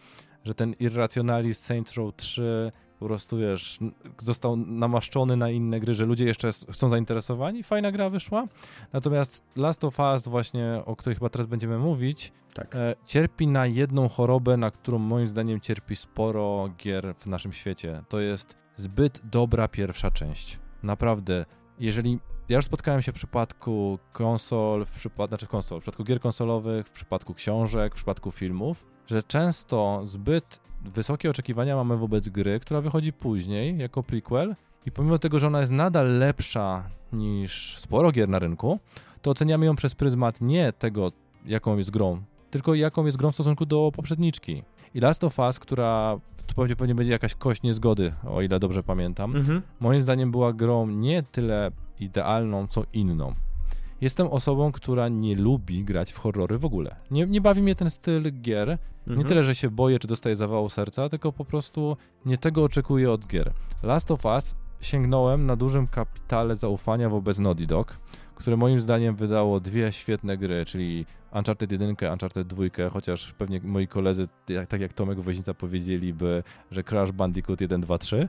[0.44, 3.80] że ten Irrationalist Saints Row 3 po prostu wiesz,
[4.18, 7.64] został namaszczony na inne gry, że ludzie jeszcze są zainteresowani.
[7.64, 8.48] Fajna gra wyszła.
[8.94, 12.76] Natomiast Last of Us, właśnie o której chyba teraz będziemy mówić, tak.
[12.76, 18.04] e, cierpi na jedną chorobę, na którą moim zdaniem cierpi sporo gier w naszym świecie.
[18.10, 20.60] To jest zbyt dobra pierwsza część.
[20.84, 21.46] Naprawdę.
[21.80, 26.20] Jeżeli ja już spotkałem się w przypadku konsol, w przypadku, znaczy konsol, w przypadku gier
[26.20, 32.60] konsolowych, w przypadku książek, w przypadku filmów, że często zbyt wysokie oczekiwania mamy wobec gry,
[32.60, 38.12] która wychodzi później jako prequel i pomimo tego, że ona jest nadal lepsza niż sporo
[38.12, 38.80] gier na rynku,
[39.22, 41.12] to oceniamy ją przez pryzmat nie tego,
[41.46, 44.64] jaką jest grą, tylko jaką jest grą w stosunku do poprzedniczki.
[44.94, 48.84] I Last of Us, która tu pewnie, pewnie będzie jakaś kość niezgody, o ile dobrze
[48.84, 49.62] pamiętam, mhm.
[49.80, 53.34] moim zdaniem była grą nie tyle idealną, co inną.
[54.02, 56.96] Jestem osobą, która nie lubi grać w horrory w ogóle.
[57.12, 58.68] Nie, nie bawi mnie ten styl gier.
[59.08, 59.28] Nie mhm.
[59.28, 63.28] tyle, że się boję, czy dostaję zawału serca, tylko po prostu nie tego oczekuję od
[63.28, 63.52] gier.
[63.84, 67.98] Last of Us sięgnąłem na dużym kapitale zaufania wobec Naughty Dog,
[68.40, 73.88] które moim zdaniem wydało dwie świetne gry, czyli Uncharted 1, Uncharted 2, chociaż pewnie moi
[73.88, 74.28] koledzy,
[74.70, 78.28] tak jak Tomek Woźnica powiedzieliby, że Crash Bandicoot 1, 2, 3,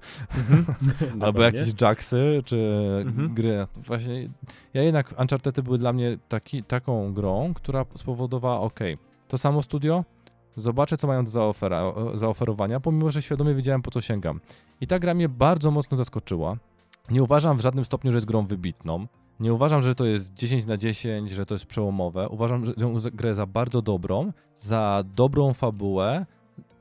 [1.21, 2.57] albo jakieś Jacksy, czy
[3.07, 3.35] mhm.
[3.35, 3.67] gry.
[3.77, 4.29] Właśnie
[4.75, 8.81] ja jednak Uncharted były dla mnie taki, taką grą, która spowodowała, ok,
[9.29, 10.05] to samo studio,
[10.57, 14.41] zobaczę, co mają do zaofera, zaoferowania, pomimo, że świadomie wiedziałem, po co sięgam.
[14.81, 16.57] I ta gra mnie bardzo mocno zaskoczyła.
[17.11, 19.07] Nie uważam w żadnym stopniu, że jest grą wybitną.
[19.41, 22.29] Nie uważam, że to jest 10 na 10, że to jest przełomowe.
[22.29, 26.27] Uważam że ją grę za bardzo dobrą, za dobrą fabułę.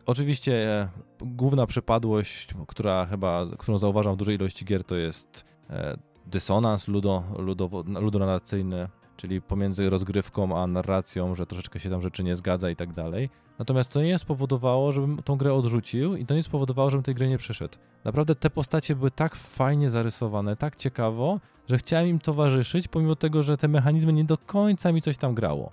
[0.06, 0.90] Oczywiście e,
[1.22, 7.24] główna przypadłość, która chyba, którą zauważam w dużej ilości gier, to jest e, dysonans ludo,
[7.38, 8.88] ludowo, ludonarracyjny,
[9.20, 13.30] czyli pomiędzy rozgrywką a narracją, że troszeczkę się tam rzeczy nie zgadza i tak dalej.
[13.60, 17.30] Natomiast to nie spowodowało, żebym tą grę odrzucił i to nie spowodowało, żebym tej gry
[17.30, 17.78] nie przyszedł.
[18.06, 23.44] Naprawdę te postacie były tak fajnie zarysowane, tak ciekawo, że chciałem im towarzyszyć, pomimo tego,
[23.44, 25.72] że te mechanizmy nie do końca mi coś tam grało.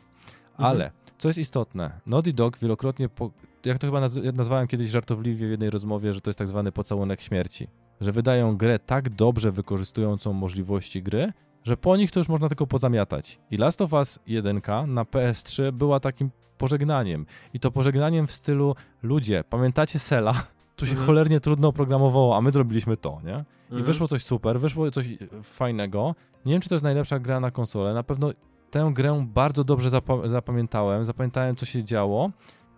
[0.51, 0.71] Mhm.
[0.71, 3.31] Ale, co jest istotne, Naughty Dog wielokrotnie, po,
[3.65, 6.73] jak to chyba naz nazwałem kiedyś żartobliwie w jednej rozmowie, że to jest tak zwany
[6.73, 7.69] pocałunek śmierci.
[8.01, 11.33] Że wydają grę tak dobrze wykorzystującą możliwości gry,
[11.67, 13.39] że po nich to już można tylko pozamiatać.
[13.51, 17.27] I Last of Us 1 na PS3 była takim pożegnaniem.
[17.55, 20.43] I to pożegnaniem w stylu ludzie, pamiętacie Sela?
[20.77, 21.07] Tu się mhm.
[21.07, 23.45] cholernie trudno programowało, a my zrobiliśmy to, nie?
[23.71, 23.85] I mhm.
[23.85, 25.09] wyszło coś super, wyszło coś
[25.43, 26.15] fajnego.
[26.45, 27.95] Nie wiem, czy to jest najlepsza gra na konsolę.
[27.95, 28.31] Na pewno
[28.71, 29.91] tę grę bardzo dobrze
[30.25, 31.05] zapamiętałem.
[31.05, 32.31] Zapamiętałem, co się działo.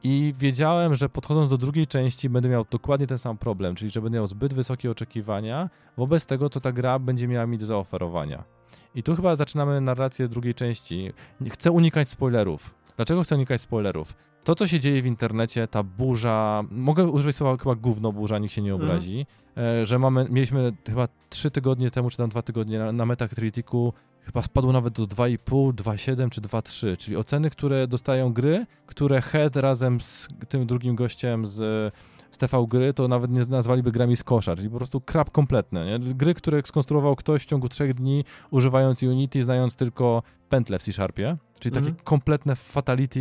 [0.02, 4.02] I wiedziałem, że podchodząc do drugiej części będę miał dokładnie ten sam problem, czyli że
[4.02, 8.57] będę miał zbyt wysokie oczekiwania wobec tego, co ta gra będzie miała mi do zaoferowania.
[8.94, 11.12] I tu chyba zaczynamy narrację drugiej części.
[11.50, 12.74] Chcę unikać spoilerów.
[12.96, 14.14] Dlaczego chcę unikać spoilerów?
[14.44, 18.54] To, co się dzieje w internecie, ta burza, mogę użyć słowa chyba gówno burza, nikt
[18.54, 18.90] się nie mhm.
[18.90, 19.86] obrazi, mhm.
[19.86, 24.42] że mamy, mieliśmy chyba trzy tygodnie temu, czy tam dwa tygodnie na, na Metacriticu, chyba
[24.42, 30.00] spadło nawet do 2,5, 2,7 czy 2,3, czyli oceny, które dostają gry, które Head razem
[30.00, 31.92] z tym drugim gościem z z
[32.38, 35.84] TV gry, to nawet nie nazwaliby grami z kosza, czyli po prostu krap kompletny.
[35.86, 36.14] Nie?
[36.14, 41.36] Gry, które skonstruował ktoś w ciągu trzech dni, używając Unity, znając tylko pętle w C-Sharpie,
[41.58, 42.04] czyli takie mhm.
[42.04, 43.20] kompletne fatality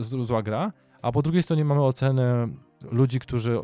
[0.00, 2.48] zła gra, a po drugiej stronie mamy ocenę
[2.90, 3.62] ludzi, którzy, e,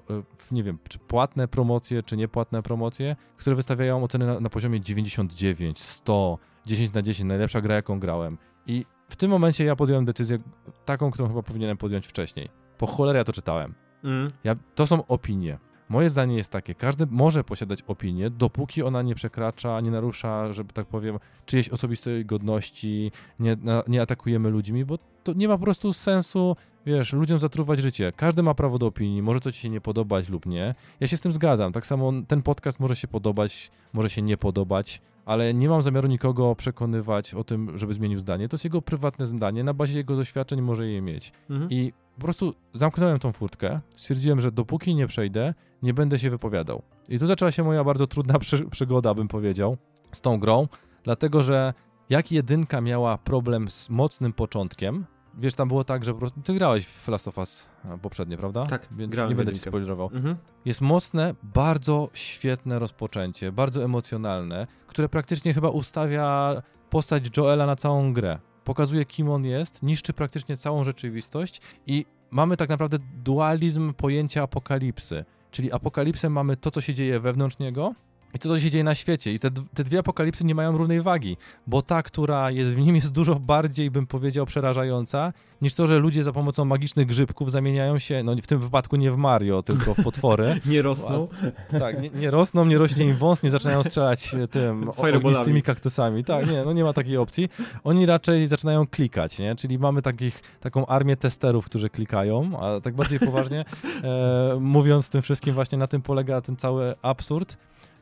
[0.51, 5.83] nie wiem, czy płatne promocje, czy niepłatne promocje, które wystawiają oceny na, na poziomie 99,
[5.83, 8.39] 100, 10 na 10, najlepsza gra, jaką grałem.
[8.67, 10.39] I w tym momencie ja podjąłem decyzję
[10.85, 12.49] taką, którą chyba powinienem podjąć wcześniej.
[12.79, 13.75] Po cholerę ja to czytałem.
[14.05, 14.31] Mm.
[14.45, 15.59] Ja, to są opinie.
[15.89, 20.73] Moje zdanie jest takie, każdy może posiadać opinię, dopóki ona nie przekracza, nie narusza, żeby
[20.73, 23.57] tak powiem, czyjejś osobistej godności, nie,
[23.89, 28.13] nie atakujemy ludźmi, bo to nie ma po prostu sensu, wiesz, ludziom zatruwać życie.
[28.17, 30.75] Każdy ma prawo do opinii, może to ci się nie podobać lub nie.
[31.01, 31.73] Ja się z tym zgadzam.
[31.73, 36.09] Tak samo ten podcast może się podobać, może się nie podobać, ale nie mam zamiaru
[36.09, 38.49] nikogo przekonywać o tym, żeby zmienił zdanie.
[38.49, 41.33] To jest jego prywatne zdanie, na bazie jego doświadczeń może je mieć.
[41.51, 41.71] Mhm.
[41.71, 46.83] I po prostu zamknąłem tą furtkę, stwierdziłem, że dopóki nie przejdę, nie będę się wypowiadał.
[47.09, 49.77] I tu zaczęła się moja bardzo trudna przy przygoda, bym powiedział,
[50.13, 50.69] z tą grą,
[51.05, 51.75] dlatego że
[52.11, 55.05] jak jedynka miała problem z mocnym początkiem,
[55.39, 57.69] wiesz, tam było tak, że po prostu ty grałeś w Last of Us
[58.03, 58.67] poprzednie, prawda?
[58.67, 60.11] Tak, Więc nie będę ci spoilerował.
[60.15, 60.37] Mhm.
[60.65, 66.57] Jest mocne, bardzo świetne rozpoczęcie, bardzo emocjonalne, które praktycznie chyba ustawia
[66.91, 68.39] postać Joela na całą grę.
[68.65, 75.25] Pokazuje, kim on jest, niszczy praktycznie całą rzeczywistość i mamy tak naprawdę dualizm pojęcia apokalipsy.
[75.51, 77.95] Czyli apokalipsę mamy to, co się dzieje wewnątrz niego,
[78.35, 79.33] i to, co się dzieje na świecie.
[79.33, 82.97] I te, te dwie apokalipsy nie mają równej wagi, bo ta, która jest w nim,
[82.97, 87.99] jest dużo bardziej, bym powiedział, przerażająca, niż to, że ludzie za pomocą magicznych grzybków zamieniają
[87.99, 90.61] się, no w tym wypadku nie w Mario, tylko w potwory.
[90.67, 91.29] nie rosną.
[91.73, 95.63] A, tak, nie, nie, rosną, nie rośnie im wąs, nie zaczynają strzelać e, tym ognistými
[95.63, 96.25] kaktusami.
[96.25, 97.49] Tak, nie, no nie ma takiej opcji.
[97.85, 99.55] Oni raczej zaczynają klikać, nie?
[99.55, 103.65] Czyli mamy takich, taką armię testerów, którzy klikają, a tak bardziej poważnie,
[104.05, 107.57] e, mówiąc tym wszystkim, właśnie na tym polega ten cały absurd,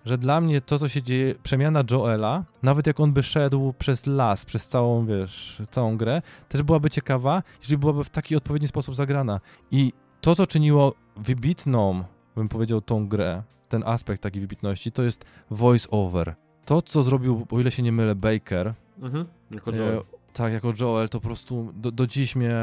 [0.05, 4.07] że dla mnie to, co się dzieje, przemiana Joela, nawet jak on by szedł przez
[4.07, 8.95] las, przez całą, wiesz, całą grę, też byłaby ciekawa, jeżeli byłaby w taki odpowiedni sposób
[8.95, 9.41] zagrana.
[9.71, 12.05] I to, co czyniło wybitną,
[12.37, 16.35] bym powiedział, tą grę, ten aspekt takiej wybitności, to jest voice over.
[16.65, 18.75] To, co zrobił, o ile się nie mylę, Baker.
[19.03, 19.99] Mhm, jako Joel.
[19.99, 22.57] E, tak, jako Joel, to po prostu do, do dziś mnie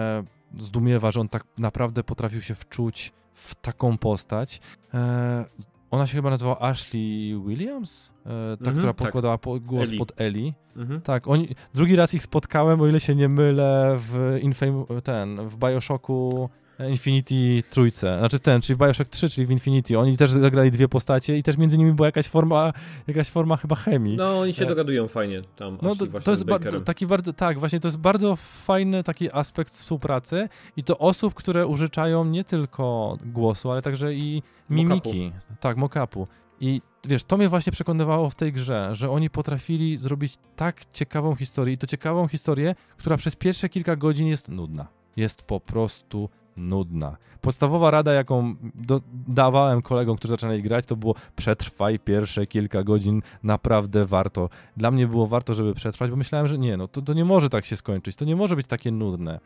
[0.60, 4.62] zdumiewa, że on tak naprawdę potrafił się wczuć w taką postać.
[4.94, 5.46] E,
[5.92, 8.14] ona się chyba nazywała Ashley Williams?
[8.26, 8.96] E, ta, mhm, która tak.
[8.96, 10.00] podkładała po, głos Ellie.
[10.00, 10.54] pod Ellie.
[10.76, 11.02] Mhm.
[11.02, 15.58] Tak, oni, drugi raz ich spotkałem, o ile się nie mylę, w Infame, ten, w
[15.58, 16.50] Bioshocku
[16.90, 20.00] Infinity trójce, znaczy ten, czyli w Bioshock 3, czyli w Infinity.
[20.00, 22.74] Oni też zagrali dwie postacie i też między nimi była jakaś forma,
[23.08, 24.16] jakaś forma chyba chemii.
[24.16, 24.68] No, oni się e...
[24.68, 28.36] dogadują fajnie tam, no, to, to jest bardzo, taki bardzo, tak, właśnie to jest bardzo
[28.36, 34.44] fajny taki aspekt współpracy i to osób, które użyczają nie tylko głosu, ale także i
[34.70, 35.32] mimiki.
[35.60, 36.28] Tak, mock-upu.
[36.60, 41.36] I wiesz, to mnie właśnie przekonywało w tej grze, że oni potrafili zrobić tak ciekawą
[41.36, 44.88] historię i to ciekawą historię, która przez pierwsze kilka godzin jest nudna.
[45.16, 47.18] Jest po prostu nudna.
[47.42, 53.22] Podstawowa rada, jaką do, dawałem kolegom, którzy zaczynali grać, to było przetrwaj pierwsze kilka godzin,
[53.44, 54.50] naprawdę warto.
[54.78, 57.50] Dla mnie było warto, żeby przetrwać, bo myślałem, że nie, no to, to nie może
[57.50, 59.40] tak się skończyć, to nie może być takie nudne.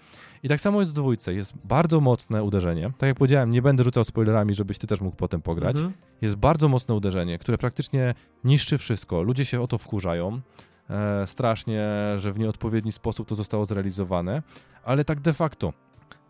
[0.44, 2.92] I tak samo jest w dwójce, jest bardzo mocne uderzenie.
[2.98, 5.76] Tak jak powiedziałem, nie będę rzucał spoilerami, żebyś ty też mógł potem pograć.
[5.76, 5.94] Mhm.
[6.22, 9.22] Jest bardzo mocne uderzenie, które praktycznie niszczy wszystko.
[9.22, 10.42] Ludzie się o to wkurzają.
[10.90, 14.42] E, strasznie, że w nieodpowiedni sposób to zostało zrealizowane,
[14.84, 15.74] ale tak de facto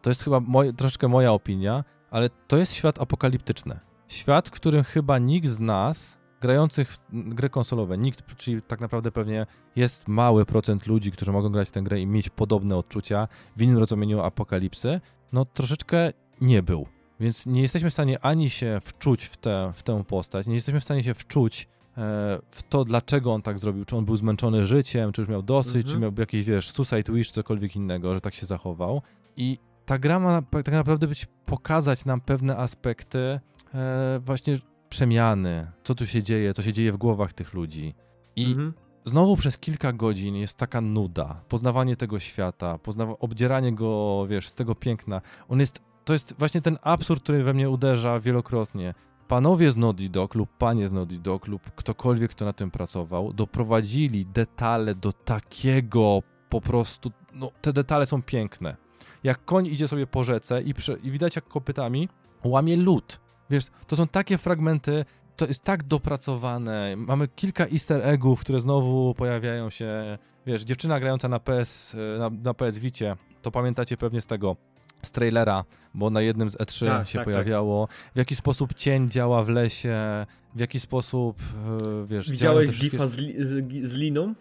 [0.02, 3.80] to jest chyba moj, troszeczkę moja opinia, ale to jest świat apokaliptyczny.
[4.08, 9.12] Świat, w którym chyba nikt z nas, grających w gry konsolowe, nikt, czyli tak naprawdę
[9.12, 13.28] pewnie jest mały procent ludzi, którzy mogą grać w tę grę i mieć podobne odczucia
[13.56, 15.02] w innym rozumieniu apokalipsy,
[15.34, 16.88] no troszeczkę nie był.
[17.20, 20.80] Więc nie jesteśmy w stanie ani się wczuć w tę, w tę postać, nie jesteśmy
[20.80, 21.68] w stanie się wczuć
[21.98, 23.86] e, w to, dlaczego on tak zrobił.
[23.86, 25.94] Czy on był zmęczony życiem, czy już miał dosyć, mhm.
[25.94, 29.02] czy miał jakiś, wiesz, suicide wish, cokolwiek innego, że tak się zachował.
[29.38, 33.40] I ta gra ma tak naprawdę być, pokazać nam pewne aspekty
[33.74, 34.58] e, właśnie
[34.90, 37.96] przemiany, co tu się dzieje, co się dzieje w głowach tych ludzi.
[38.36, 38.74] I mhm.
[39.06, 44.54] znowu przez kilka godzin jest taka nuda, poznawanie tego świata, poznawa- obdzieranie go, wiesz, z
[44.54, 45.22] tego piękna.
[45.50, 48.94] On jest, to jest właśnie ten absurd, który we mnie uderza wielokrotnie.
[49.28, 53.34] Panowie z Naughty Dog lub panie z Naughty Dog lub ktokolwiek, kto na tym pracował,
[53.34, 58.76] doprowadzili detale do takiego po prostu, no te detale są piękne
[59.24, 62.10] jak koń idzie sobie po rzece i, prze, i widać jak kopytami
[62.44, 63.20] łamie lód.
[63.50, 65.06] Wiesz, to są takie fragmenty,
[65.36, 66.96] to jest tak dopracowane.
[66.98, 70.18] Mamy kilka easter eggów, które znowu pojawiają się.
[70.46, 74.56] Wiesz, dziewczyna grająca na PS, na, na PS Vicie, to pamiętacie pewnie z tego
[75.04, 77.34] z trailera, bo na jednym z E3 tak, się tak, tak.
[77.34, 77.88] pojawiało.
[77.88, 77.96] Tak.
[78.16, 82.32] W jaki sposób cień działa w lesie, w jaki sposób, e, wiesz...
[82.32, 84.34] Widziałeś gifa z, li, z, z liną?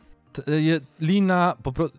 [1.01, 1.57] Lina,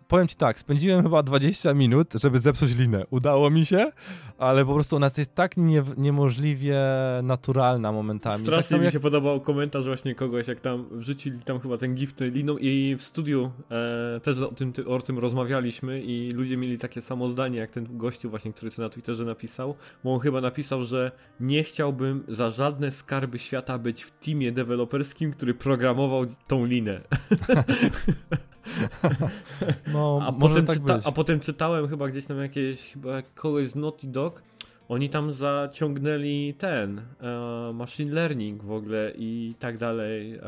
[0.08, 3.04] powiem ci tak, spędziłem chyba 20 minut, żeby zepsuć linę.
[3.10, 3.92] Udało mi się,
[4.38, 6.80] ale po prostu ona jest tak nie, niemożliwie
[7.22, 8.38] naturalna momentami.
[8.38, 8.92] Strasznie tak mi jak...
[8.92, 13.02] się podobał komentarz właśnie kogoś, jak tam wrzucili tam chyba ten gift liną i w
[13.02, 17.70] studiu e, też o tym, o tym rozmawialiśmy i ludzie mieli takie samo zdanie, jak
[17.70, 22.24] ten gościu właśnie, który to na Twitterze napisał, bo on chyba napisał, że nie chciałbym
[22.28, 27.00] za żadne skarby świata być w teamie deweloperskim, który programował tą linę.
[29.92, 33.74] No, a, potem tak czyta- a potem czytałem chyba gdzieś tam jakieś, chyba kogoś z
[33.74, 34.42] Naughty Dog,
[34.88, 40.40] oni tam zaciągnęli ten e, machine learning w ogóle i tak dalej, e,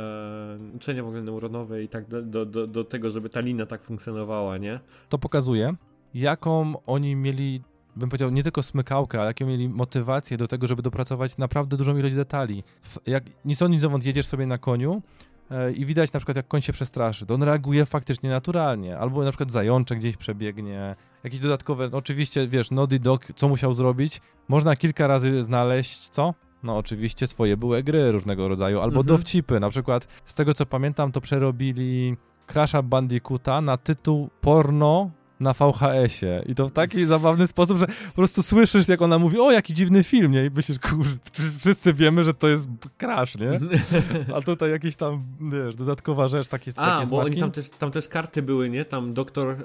[0.76, 4.58] uczenie w ogóle neuronowe i tak do, do, do tego, żeby ta linia tak funkcjonowała,
[4.58, 4.80] nie?
[5.08, 5.74] To pokazuje,
[6.14, 7.60] jaką oni mieli
[7.96, 11.96] bym powiedział, nie tylko smykałkę, ale jakie mieli motywację do tego, żeby dopracować naprawdę dużą
[11.96, 12.64] ilość detali.
[13.06, 15.02] Jak nic on nic zowąd jedziesz sobie na koniu
[15.76, 19.30] i widać na przykład, jak koń się przestraszy, to on reaguje faktycznie naturalnie, albo na
[19.30, 24.20] przykład zajączek gdzieś przebiegnie, jakieś dodatkowe, no oczywiście, wiesz, Nody Dog, co musiał zrobić?
[24.48, 26.34] Można kilka razy znaleźć, co?
[26.62, 29.06] No oczywiście swoje były gry różnego rodzaju, albo mhm.
[29.06, 35.10] dowcipy, na przykład z tego co pamiętam, to przerobili Crasha Bandicoota na tytuł porno
[35.44, 36.42] na VHS-ie.
[36.46, 39.74] I to w taki zabawny sposób, że po prostu słyszysz, jak ona mówi, o, jaki
[39.74, 40.44] dziwny film, nie?
[40.44, 41.10] I myślisz, kurde,
[41.58, 43.50] wszyscy wiemy, że to jest crash, nie?
[44.36, 47.90] A tutaj jakiś tam, wiesz, dodatkowa rzecz, takie A, takie bo oni tam też, tam
[47.90, 48.84] też karty były, nie?
[48.84, 49.56] Tam doktor e,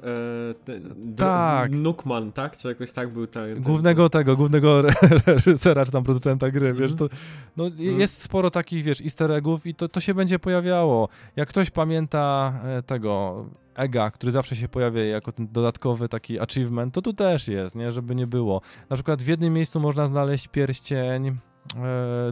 [1.15, 1.71] tak.
[1.71, 2.57] Nukman, tak?
[2.57, 3.61] Czy jakoś tak był ten...
[3.61, 4.81] Głównego tego, głównego
[5.25, 7.09] reżysera, czy tam producenta gry, wiesz, to
[7.57, 7.99] no, mhm.
[7.99, 11.09] jest sporo takich, wiesz, easter eggów i to, to się będzie pojawiało.
[11.35, 13.45] Jak ktoś pamięta e, tego
[13.79, 17.91] Ega, który zawsze się pojawia jako ten dodatkowy taki achievement, to tu też jest, nie?
[17.91, 18.61] Żeby nie było.
[18.89, 21.35] Na przykład w jednym miejscu można znaleźć pierścień e,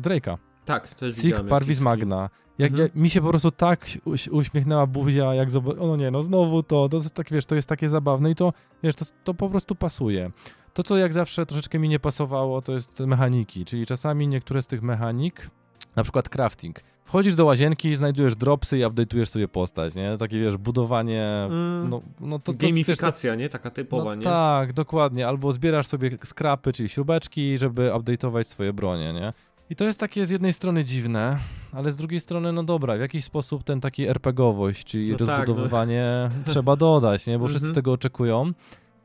[0.01, 0.37] Drake'a.
[0.65, 2.29] Tak, to jest Sich Parvis Magna.
[2.57, 2.89] Jak, mhm.
[2.95, 3.85] mi się po prostu tak
[4.31, 7.89] uśmiechnęła buzia, jak zobaczyłem, no nie, no znowu to, to, tak wiesz, to jest takie
[7.89, 10.31] zabawne i to, wiesz, to, to po prostu pasuje.
[10.73, 14.67] To, co jak zawsze troszeczkę mi nie pasowało, to jest mechaniki, czyli czasami niektóre z
[14.67, 15.49] tych mechanik,
[15.95, 20.17] na przykład crafting, Wchodzisz do łazienki, znajdujesz dropsy i update'ujesz sobie postać, nie?
[20.17, 21.23] Takie, wiesz, budowanie...
[21.23, 23.49] Mm, no, no to, to, Gamifikacja, wiesz, to, nie?
[23.49, 24.23] Taka typowa, no, nie?
[24.23, 25.27] Tak, dokładnie.
[25.27, 29.33] Albo zbierasz sobie skrapy, czyli śrubeczki, żeby update'ować swoje bronie, nie?
[29.69, 31.39] I to jest takie z jednej strony dziwne,
[31.71, 36.29] ale z drugiej strony, no dobra, w jakiś sposób ten taki RPGowość, czyli no rozbudowywanie
[36.29, 36.43] tak, no.
[36.53, 37.39] trzeba dodać, nie?
[37.39, 37.75] Bo wszyscy mhm.
[37.75, 38.51] tego oczekują.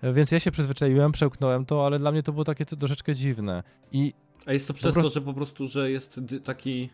[0.03, 3.63] Więc ja się przyzwyczaiłem, przełknąłem to, ale dla mnie to było takie troszeczkę dziwne.
[3.93, 4.15] I
[4.47, 6.91] A jest to przez to, że po prostu, że jest taki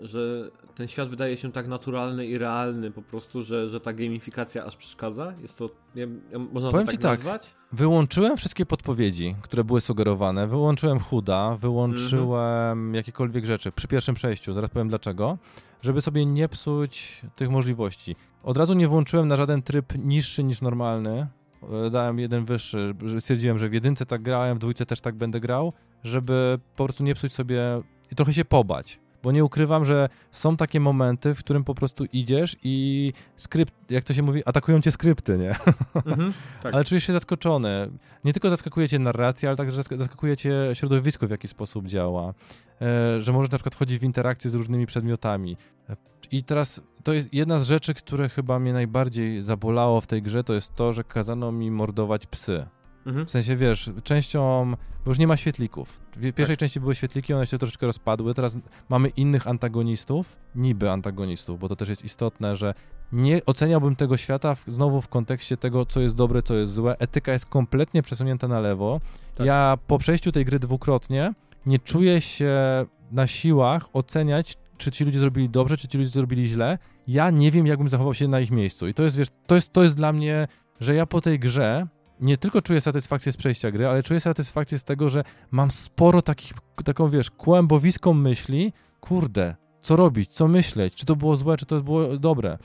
[0.00, 4.64] że ten świat wydaje się tak naturalny i realny po prostu, że, że ta gamifikacja
[4.64, 5.34] aż przeszkadza?
[5.42, 6.06] Jest to, nie,
[6.52, 7.54] można Powiem to tak, tak nazwać?
[7.72, 12.94] Wyłączyłem wszystkie podpowiedzi, które były sugerowane, wyłączyłem chuda, wyłączyłem -hmm.
[12.94, 15.38] jakiekolwiek rzeczy przy pierwszym przejściu, zaraz powiem dlaczego,
[15.82, 18.16] żeby sobie nie psuć tych możliwości.
[18.42, 21.26] Od razu nie włączyłem na żaden tryb niższy niż normalny,
[21.86, 25.40] e, dałem jeden wyższy, stwierdziłem, że w jedynce tak grałem, w dwójce też tak będę
[25.40, 25.72] grał,
[26.04, 27.62] żeby po prostu nie psuć sobie
[28.12, 32.04] i trochę się pobać bo nie ukrywam, że są takie momenty, w którym po prostu
[32.12, 35.54] idziesz i skrypt, jak to się mówi, atakują cię skrypty, nie?
[36.06, 36.74] Mhm, tak.
[36.74, 37.90] Ale czujesz się zaskoczony.
[38.24, 42.34] Nie tylko zaskakuje cię narracja, ale także zaskakuje cię środowisko, w jaki sposób działa.
[42.80, 45.56] E, że możesz na przykład wchodzić w interakcję z różnymi przedmiotami.
[46.30, 50.44] I teraz to jest jedna z rzeczy, które chyba mnie najbardziej zabolało w tej grze,
[50.44, 52.66] to jest to, że kazano mi mordować psy.
[53.06, 53.26] Mhm.
[53.26, 54.72] W sensie, wiesz, częścią,
[55.04, 56.00] bo już nie ma świetlików.
[56.16, 56.58] W pierwszej tak.
[56.58, 61.76] części były świetliki, one się troszeczkę rozpadły, teraz mamy innych antagonistów, niby antagonistów, bo to
[61.76, 62.74] też jest istotne, że
[63.12, 66.98] nie oceniałbym tego świata w, znowu w kontekście tego, co jest dobre, co jest złe.
[66.98, 69.00] Etyka jest kompletnie przesunięta na lewo.
[69.34, 69.46] Tak.
[69.46, 71.32] Ja po przejściu tej gry dwukrotnie
[71.66, 72.54] nie czuję się
[73.10, 76.78] na siłach oceniać, czy ci ludzie zrobili dobrze, czy ci ludzie zrobili źle.
[77.08, 78.88] Ja nie wiem, jakbym zachował się na ich miejscu.
[78.88, 80.48] I to jest, wiesz, to jest, to jest dla mnie,
[80.80, 81.86] że ja po tej grze
[82.20, 86.22] nie tylko czuję satysfakcję z przejścia gry, ale czuję satysfakcję z tego, że mam sporo
[86.22, 86.52] takich,
[86.84, 91.80] taką wiesz, kłębowiską myśli, kurde, co robić, co myśleć, czy to było złe, czy to
[91.80, 92.58] było dobre.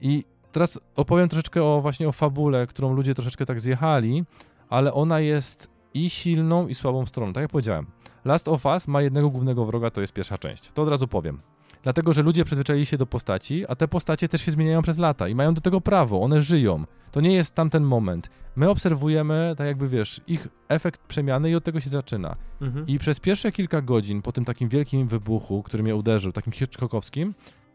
[0.00, 4.24] I teraz opowiem troszeczkę o właśnie o fabule, którą ludzie troszeczkę tak zjechali,
[4.68, 7.86] ale ona jest i silną, i słabą stroną, tak jak powiedziałem.
[8.24, 10.70] Last of Us ma jednego głównego wroga, to jest pierwsza część.
[10.72, 11.40] To od razu powiem.
[11.86, 15.28] Dlatego, że ludzie przyzwyczaili się do postaci, a te postacie też się zmieniają przez lata
[15.28, 16.84] i mają do tego prawo, one żyją.
[17.12, 18.30] To nie jest tamten moment.
[18.56, 22.36] My obserwujemy, tak jakby wiesz, ich efekt przemiany i od tego się zaczyna.
[22.60, 22.86] Mhm.
[22.86, 27.34] I przez pierwsze kilka godzin po tym takim wielkim wybuchu, który mnie uderzył, takim Hitchcockowskim,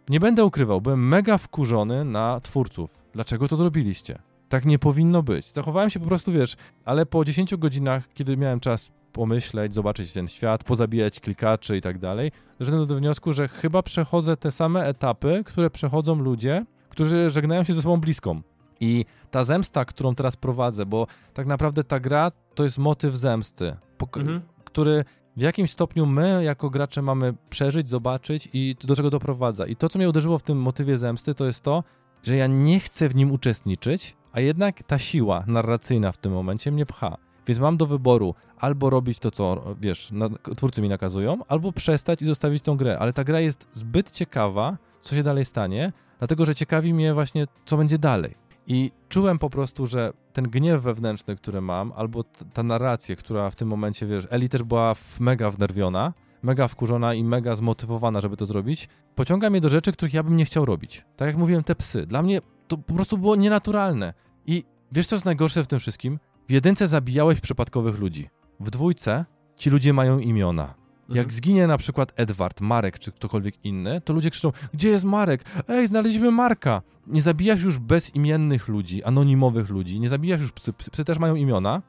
[0.10, 2.90] nie będę ukrywał, byłem mega wkurzony na twórców.
[3.14, 4.20] Dlaczego to zrobiliście?
[4.52, 5.52] Tak nie powinno być.
[5.52, 10.28] Zachowałem się po prostu, wiesz, ale po 10 godzinach, kiedy miałem czas pomyśleć, zobaczyć ten
[10.28, 15.44] świat, pozabijać klikaczy i tak dalej, doszedłem do wniosku, że chyba przechodzę te same etapy,
[15.46, 18.42] które przechodzą ludzie, którzy żegnają się ze sobą bliską.
[18.80, 23.76] I ta zemsta, którą teraz prowadzę, bo tak naprawdę ta gra to jest motyw zemsty,
[24.18, 24.42] mhm.
[24.64, 25.06] który
[25.38, 29.66] w jakimś stopniu my jako gracze mamy przeżyć, zobaczyć i do czego doprowadza.
[29.66, 31.84] I to, co mnie uderzyło w tym motywie zemsty, to jest to,
[32.24, 36.72] że ja nie chcę w nim uczestniczyć, a jednak ta siła narracyjna w tym momencie
[36.72, 37.18] mnie pcha.
[37.48, 42.22] Więc mam do wyboru albo robić to, co wiesz, na, twórcy mi nakazują, albo przestać
[42.22, 43.00] i zostawić tą grę.
[43.00, 47.48] Ale ta gra jest zbyt ciekawa, co się dalej stanie, dlatego że ciekawi mnie właśnie,
[47.66, 48.36] co będzie dalej.
[48.68, 53.56] I czułem po prostu, że ten gniew wewnętrzny, który mam, albo ta narracja, która w
[53.56, 58.46] tym momencie, wiesz, Eli też była mega wnerwiona, mega wkurzona i mega zmotywowana, żeby to
[58.46, 61.06] zrobić, pociąga mnie do rzeczy, których ja bym nie chciał robić.
[61.16, 62.06] Tak jak mówiłem, te psy.
[62.06, 64.14] Dla mnie to po prostu było nienaturalne.
[64.46, 66.20] I wiesz, co jest najgorsze w tym wszystkim?
[66.50, 68.30] W jedynce zabijałeś przypadkowych ludzi.
[68.60, 69.26] W dwójce
[69.58, 70.82] ci ludzie mają imiona.
[71.10, 71.32] Jak mhm.
[71.32, 75.44] zginie na przykład Edward, Marek czy ktokolwiek inny, to ludzie krzyczą: Gdzie jest Marek?
[75.68, 76.82] Ej, znaleźliśmy Marka!
[77.08, 81.82] Nie zabijasz już bezimiennych ludzi, anonimowych ludzi, nie zabijasz już psy, psy też mają imiona,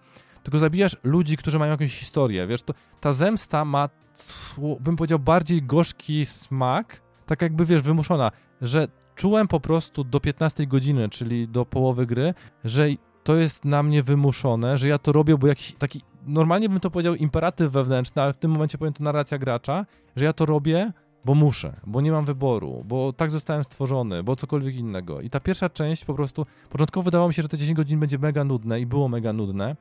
[0.43, 2.47] tylko zabijasz ludzi, którzy mają jakąś historię.
[2.47, 3.89] Wiesz, to ta zemsta ma,
[4.81, 8.31] bym powiedział, bardziej gorzki smak, tak jakby wiesz, wymuszona,
[8.61, 12.35] że czułem po prostu do 15 godziny, czyli do połowy gry,
[12.65, 12.87] że
[13.25, 16.91] to jest na mnie wymuszone, że ja to robię, bo jakiś taki, normalnie bym to
[16.91, 19.87] powiedział imperatyw wewnętrzny, ale w tym momencie powiem to narracja gracza,
[20.17, 20.93] że ja to robię,
[21.25, 25.21] bo muszę, bo nie mam wyboru, bo tak zostałem stworzony, bo cokolwiek innego.
[25.21, 28.19] I ta pierwsza część po prostu, początkowo wydawało mi się, że te 10 godzin będzie
[28.19, 29.77] mega nudne i było mega nudne,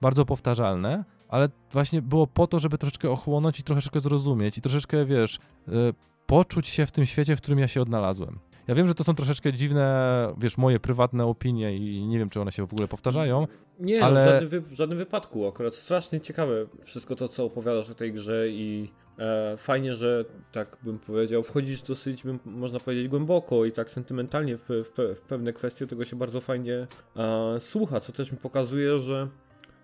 [0.00, 5.04] bardzo powtarzalne, ale właśnie było po to, żeby troszeczkę ochłonąć i troszeczkę zrozumieć i troszeczkę,
[5.04, 5.94] wiesz, yy,
[6.26, 8.38] poczuć się w tym świecie, w którym ja się odnalazłem.
[8.68, 12.40] Ja wiem, że to są troszeczkę dziwne, wiesz, moje prywatne opinie i nie wiem, czy
[12.40, 13.46] one się w ogóle powtarzają.
[13.80, 14.22] Nie, ale...
[14.22, 15.48] w, żadnym, w żadnym wypadku.
[15.48, 18.88] Akurat strasznie ciekawe wszystko to, co opowiadasz o tej grze i
[19.18, 24.56] e, fajnie, że tak bym powiedział, wchodzisz dosyć, bym, można powiedzieć, głęboko i tak sentymentalnie
[24.56, 25.86] w, w, w pewne kwestie.
[25.86, 29.28] Tego się bardzo fajnie e, słucha, co też mi pokazuje, że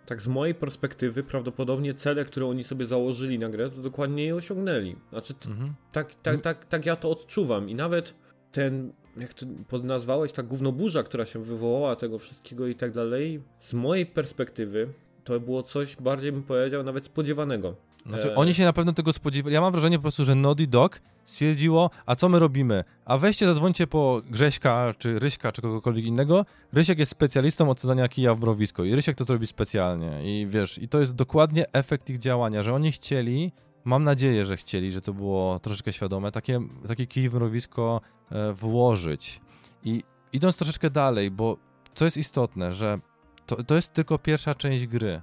[0.06, 4.34] tak z mojej perspektywy prawdopodobnie cele, które oni sobie założyli na grę, to dokładnie je
[4.34, 4.96] osiągnęli.
[5.10, 5.74] Znaczy, mhm.
[5.92, 8.23] tak, tak, tak, tak ja to odczuwam i nawet
[8.54, 13.74] ten, jak to podnazwałeś, ta gównoburza, która się wywołała tego wszystkiego i tak dalej, z
[13.74, 14.88] mojej perspektywy
[15.24, 17.76] to było coś bardziej bym powiedział nawet spodziewanego.
[18.06, 18.34] Znaczy, e...
[18.34, 19.54] oni się na pewno tego spodziewali.
[19.54, 22.84] Ja mam wrażenie po prostu, że Naughty Dog stwierdziło, a co my robimy?
[23.04, 26.46] A weźcie, zadzwońcie po Grześka, czy Ryśka, czy kogokolwiek innego.
[26.72, 30.20] Rysiek jest specjalistą od sadzania kija w mrowisko i Rysiek to zrobi specjalnie.
[30.24, 33.52] I wiesz, i to jest dokładnie efekt ich działania, że oni chcieli
[33.84, 38.52] Mam nadzieję, że chcieli, że to było troszeczkę świadome, takie, takie kij w mrowisko e,
[38.52, 39.40] włożyć.
[39.84, 41.56] I idąc troszeczkę dalej, bo
[41.94, 42.98] co jest istotne, że
[43.46, 45.22] to, to jest tylko pierwsza część gry.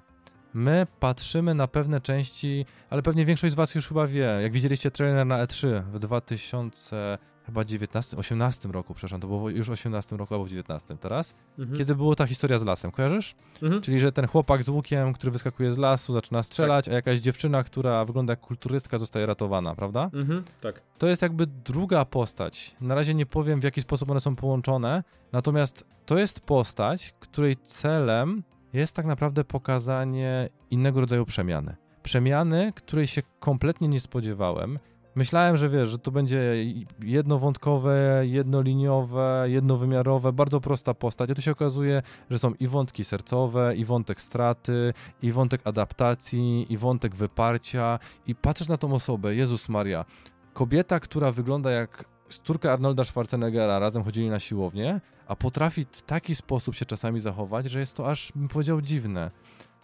[0.54, 4.40] My patrzymy na pewne części, ale pewnie większość z Was już chyba wie.
[4.42, 7.18] Jak widzieliście trailer na E3 w 2000
[7.52, 11.78] chyba 19, 18 roku, przepraszam, to było już 18 roku albo w 19 teraz, mhm.
[11.78, 13.36] kiedy była ta historia z lasem, kojarzysz?
[13.62, 13.82] Mhm.
[13.82, 16.92] Czyli, że ten chłopak z łukiem, który wyskakuje z lasu, zaczyna strzelać, tak.
[16.92, 20.10] a jakaś dziewczyna, która wygląda jak kulturystka, zostaje ratowana, prawda?
[20.14, 20.44] Mhm.
[20.62, 20.82] Tak.
[20.98, 22.76] To jest jakby druga postać.
[22.82, 27.58] Na razie nie powiem, w jaki sposób one są połączone, natomiast to jest postać, której
[27.58, 28.44] celem
[28.74, 31.76] jest tak naprawdę pokazanie innego rodzaju przemiany.
[32.04, 34.80] Przemiany, której się kompletnie nie spodziewałem,
[35.16, 36.56] Myślałem, że wiesz, że to będzie
[37.00, 43.76] jednowątkowe, jednoliniowe, jednowymiarowe, bardzo prosta postać, a tu się okazuje, że są i wątki sercowe,
[43.76, 48.00] i wątek straty, i wątek adaptacji, i wątek wyparcia.
[48.28, 50.06] I patrzysz na tą osobę, Jezus Maria,
[50.54, 52.06] kobieta, która wygląda jak
[52.44, 57.70] córka Arnolda Schwarzeneggera, razem chodzili na siłownię, a potrafi w taki sposób się czasami zachować,
[57.70, 59.32] że jest to aż, bym powiedział, dziwne.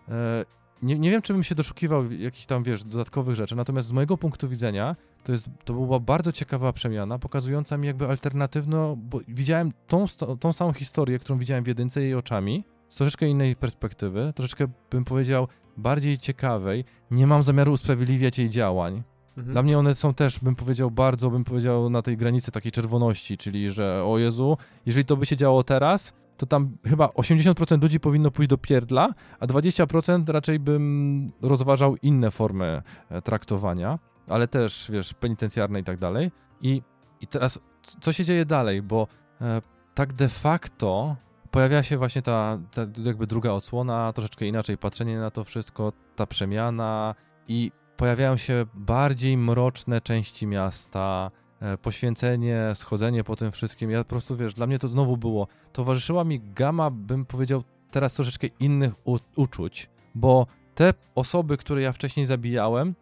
[0.10, 0.46] E,
[0.82, 4.18] nie, nie wiem, czy bym się doszukiwał jakichś tam, wiesz, dodatkowych rzeczy, natomiast z mojego
[4.18, 4.96] punktu widzenia
[5.28, 10.06] to, jest, to była bardzo ciekawa przemiana, pokazująca mi jakby alternatywno, bo widziałem tą,
[10.40, 15.06] tą samą historię, którą widziałem w jedynce jej oczami, z troszeczkę innej perspektywy, troszeczkę bym
[15.06, 15.48] powiedział
[15.78, 16.86] bardziej ciekawej.
[17.12, 19.04] Nie mam zamiaru usprawiedliwiać jej działań.
[19.38, 19.54] Mhm.
[19.54, 23.38] Dla mnie one są też, bym powiedział, bardzo, bym powiedział, na tej granicy takiej czerwoności,
[23.38, 28.00] czyli że o Jezu, jeżeli to by się działo teraz, to tam chyba 80% ludzi
[28.00, 34.92] powinno pójść do pierdla, a 20% raczej bym rozważał inne formy e, traktowania, ale też,
[34.92, 36.32] wiesz, penitencjarne i tak dalej.
[36.62, 36.82] I,
[37.22, 37.60] i teraz,
[38.02, 39.08] co się dzieje dalej, bo
[39.42, 39.62] e,
[39.94, 41.16] tak de facto
[41.52, 46.26] pojawia się właśnie ta, ta jakby druga odsłona, troszeczkę inaczej patrzenie na to wszystko, ta
[46.26, 47.16] przemiana
[47.48, 53.92] i pojawiają się bardziej mroczne części miasta, E, poświęcenie, schodzenie po tym wszystkim.
[53.92, 58.14] Ja po prostu, wiesz, dla mnie to znowu było, towarzyszyła mi gama, bym powiedział, teraz
[58.14, 58.94] troszeczkę innych
[59.36, 62.96] uczuć, bo te osoby, które ja wcześniej zabijałem,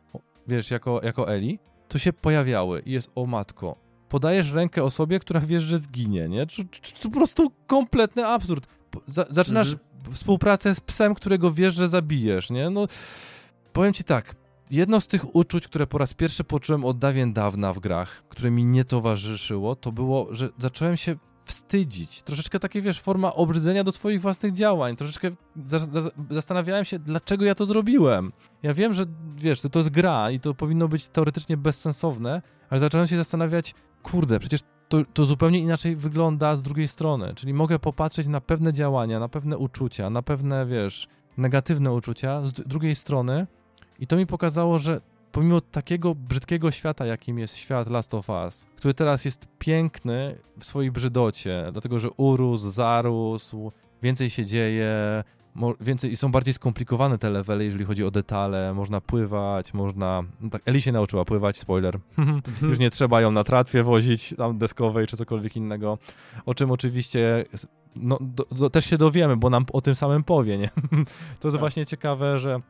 [0.48, 3.76] wiesz, jako, jako Eli, to się pojawiały i jest, o matko,
[4.10, 6.46] podajesz rękę osobie, która wiesz, że zginie, nie?
[6.46, 6.64] To,
[7.04, 8.68] po prostu kompletny absurd.
[9.30, 10.14] zaczynasz mhm.
[10.14, 12.70] współpracę z psem, którego wiesz, że zabijesz, nie?
[12.70, 12.88] No,
[13.74, 14.36] powiem ci tak,
[14.72, 18.52] jedno z tych uczuć, które po raz pierwszy poczułem od dawien dawna w grach, które
[18.52, 21.16] mi nie towarzyszyło, to było, że zacząłem się
[21.46, 22.22] wstydzić.
[22.22, 24.96] Troszeczkę takie, wiesz, forma obrzydzenia do swoich własnych działań.
[24.96, 25.32] Troszeczkę
[25.66, 28.32] za, za, zastanawiałem się, dlaczego ja to zrobiłem.
[28.64, 32.80] Ja wiem, że, wiesz, to, to jest gra i to powinno być teoretycznie bezsensowne, ale
[32.80, 37.34] zacząłem się zastanawiać, kurde, przecież to, to zupełnie inaczej wygląda z drugiej strony.
[37.36, 42.52] Czyli mogę popatrzeć na pewne działania, na pewne uczucia, na pewne, wiesz, negatywne uczucia z
[42.52, 43.48] drugiej strony
[44.00, 45.02] i to mi pokazało, że
[45.36, 50.66] pomimo takiego brzydkiego świata, jakim jest świat Last of Us, który teraz jest piękny w
[50.66, 53.72] swojej brzydocie, dlatego że urósł, zarósł,
[54.02, 55.24] więcej się dzieje,
[55.82, 60.24] więcej i są bardziej skomplikowane te levely, jeżeli chodzi o detale, można pływać, można...
[60.42, 62.00] No tak, Eli się nauczyła pływać, spoiler.
[62.62, 65.98] Już nie trzeba ją na tratwie wozić tam deskowej czy cokolwiek innego,
[66.46, 67.46] o czym oczywiście
[67.96, 70.70] no, do, do, też się dowiemy, bo nam o tym samym powie, nie?
[71.40, 71.60] to jest tak.
[71.60, 72.62] właśnie ciekawe, że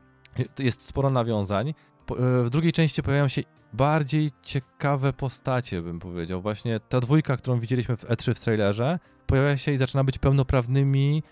[0.60, 1.74] jest sporo nawiązań.
[2.12, 3.42] E, w drugiej części pojawiają się
[3.74, 6.42] bardziej ciekawe postacie, bym powiedział.
[6.42, 11.24] Właśnie ta dwójka, którą widzieliśmy w E3 w trailerze, pojawia się i zaczyna być pełnoprawnymi,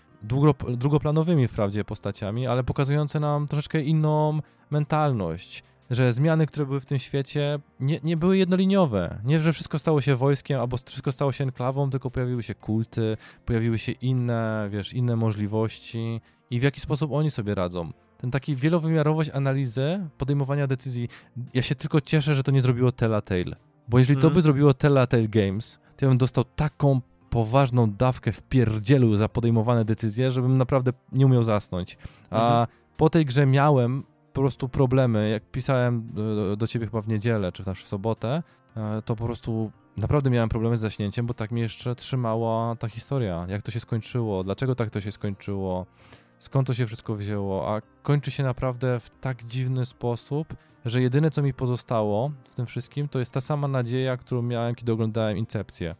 [0.68, 5.64] drugoplanowymi wprawdzie postaciami, ale pokazujące nam troszeczkę inną mentalność.
[5.90, 9.20] Że zmiany, które były w tym świecie, nie, nie były jednoliniowe.
[9.24, 13.16] Nie, że wszystko stało się wojskiem albo wszystko stało się enklawą, tylko pojawiły się kulty,
[13.44, 16.20] pojawiły się inne, wiesz, inne możliwości
[16.50, 17.92] i w jaki sposób oni sobie radzą
[18.24, 21.08] ten taki wielowymiarowość analizy, podejmowania decyzji.
[21.54, 23.56] Ja się tylko cieszę, że to nie zrobiło Telltale.
[23.88, 24.22] Bo jeżeli mm.
[24.22, 24.34] to mhm.
[24.34, 27.00] by zrobiło Telltale Games, to ja bym dostał taką
[27.30, 31.98] poważną dawkę w pierdzielu za podejmowane decyzje, żebym naprawdę nie umiał zasnąć.
[32.30, 32.66] A mhm.
[32.96, 34.02] po tej grze miałem
[34.32, 35.30] po prostu problemy.
[35.30, 38.42] Jak pisałem do, do ciebie chyba w niedzielę, czy też w sobotę,
[38.76, 42.88] e, to po prostu naprawdę miałem problemy z zaśnięciem, bo tak mnie jeszcze trzymała ta
[42.88, 43.46] historia.
[43.48, 45.86] Jak to się skończyło, dlaczego tak to się skończyło
[46.44, 51.30] skąd to się wszystko wzięło, a kończy się naprawdę w tak dziwny sposób, że jedyne
[51.30, 55.38] co mi pozostało w tym wszystkim to jest ta sama nadzieja, którą miałem, kiedy oglądałem
[55.38, 55.94] Incepcję.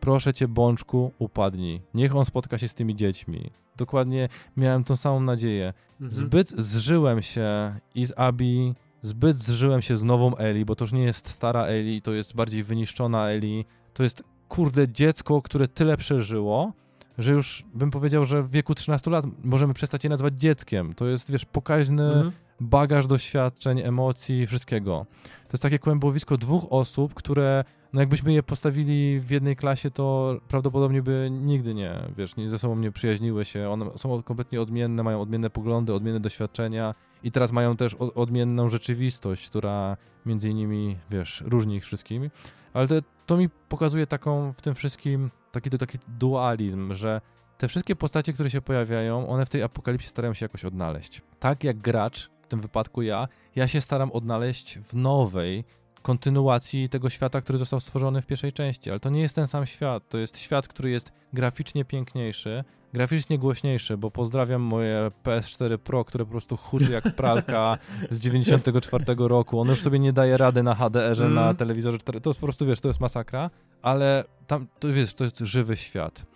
[0.00, 1.82] Proszę cię, Bączku, upadnij.
[1.94, 3.50] Niech on spotka się z tymi dziećmi.
[3.76, 5.72] Dokładnie miałem tą samą nadzieję.
[5.92, 6.10] Mhm.
[6.10, 10.92] Zbyt zżyłem się i z Abi, zbyt zżyłem się z nową Eli, bo to już
[10.92, 13.64] nie jest stara Eli, to jest bardziej wyniszczona Eli.
[13.94, 16.72] To jest, kurde, dziecko, które tyle przeżyło,
[17.18, 20.94] że już bym powiedział, że w wieku 13 lat możemy przestać je nazywać dzieckiem.
[20.94, 22.32] To jest, wiesz, pokaźny mhm.
[22.60, 25.06] bagaż doświadczeń, emocji, wszystkiego.
[25.22, 30.36] To jest takie kłębowisko dwóch osób, które, no jakbyśmy je postawili w jednej klasie, to
[30.48, 33.70] prawdopodobnie by nigdy nie, wiesz, nie, ze sobą nie przyjaźniły się.
[33.70, 39.48] One są kompletnie odmienne, mają odmienne poglądy, odmienne doświadczenia i teraz mają też odmienną rzeczywistość,
[39.48, 39.96] która
[40.26, 42.30] między innymi, wiesz, różni ich wszystkimi.
[42.72, 42.94] Ale to,
[43.26, 47.20] to mi pokazuje taką w tym wszystkim taki, taki dualizm, że
[47.58, 51.22] te wszystkie postacie, które się pojawiają, one w tej apokalipsie starają się jakoś odnaleźć.
[51.38, 55.64] Tak jak gracz, w tym wypadku ja, ja się staram odnaleźć w nowej
[56.02, 59.66] kontynuacji tego świata, który został stworzony w pierwszej części, ale to nie jest ten sam
[59.66, 66.04] świat, to jest świat, który jest graficznie piękniejszy, graficznie głośniejszy, bo pozdrawiam moje PS4 Pro,
[66.04, 67.78] które po prostu huczy jak pralka
[68.10, 69.60] z 94 roku.
[69.60, 71.34] Ono już sobie nie daje rady na HDR-ze, mm.
[71.34, 72.20] na telewizorze 4.
[72.20, 73.50] To jest po prostu, wiesz, to jest masakra,
[73.82, 76.26] ale tam, to wiesz, to jest żywy świat.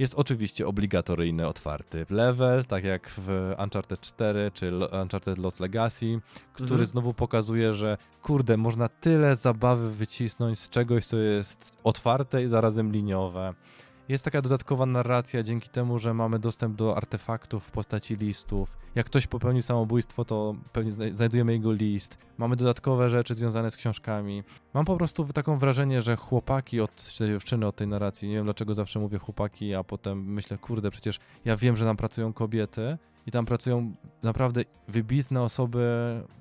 [0.00, 4.72] Jest oczywiście obligatoryjny, otwarty level, tak jak w Uncharted 4 czy
[5.02, 6.20] Uncharted Lost Legacy,
[6.52, 6.86] który mhm.
[6.86, 12.92] znowu pokazuje, że kurde, można tyle zabawy wycisnąć z czegoś, co jest otwarte i zarazem
[12.92, 13.54] liniowe.
[14.10, 18.78] Jest taka dodatkowa narracja dzięki temu, że mamy dostęp do artefaktów w postaci listów.
[18.94, 22.18] Jak ktoś popełni samobójstwo, to pewnie znajdujemy jego list.
[22.38, 24.42] Mamy dodatkowe rzeczy związane z książkami.
[24.74, 28.44] Mam po prostu taką wrażenie, że chłopaki od czy dziewczyny od tej narracji, nie wiem
[28.44, 32.98] dlaczego zawsze mówię chłopaki, a potem myślę, kurde, przecież ja wiem, że tam pracują kobiety
[33.26, 33.92] i tam pracują
[34.22, 35.84] naprawdę wybitne osoby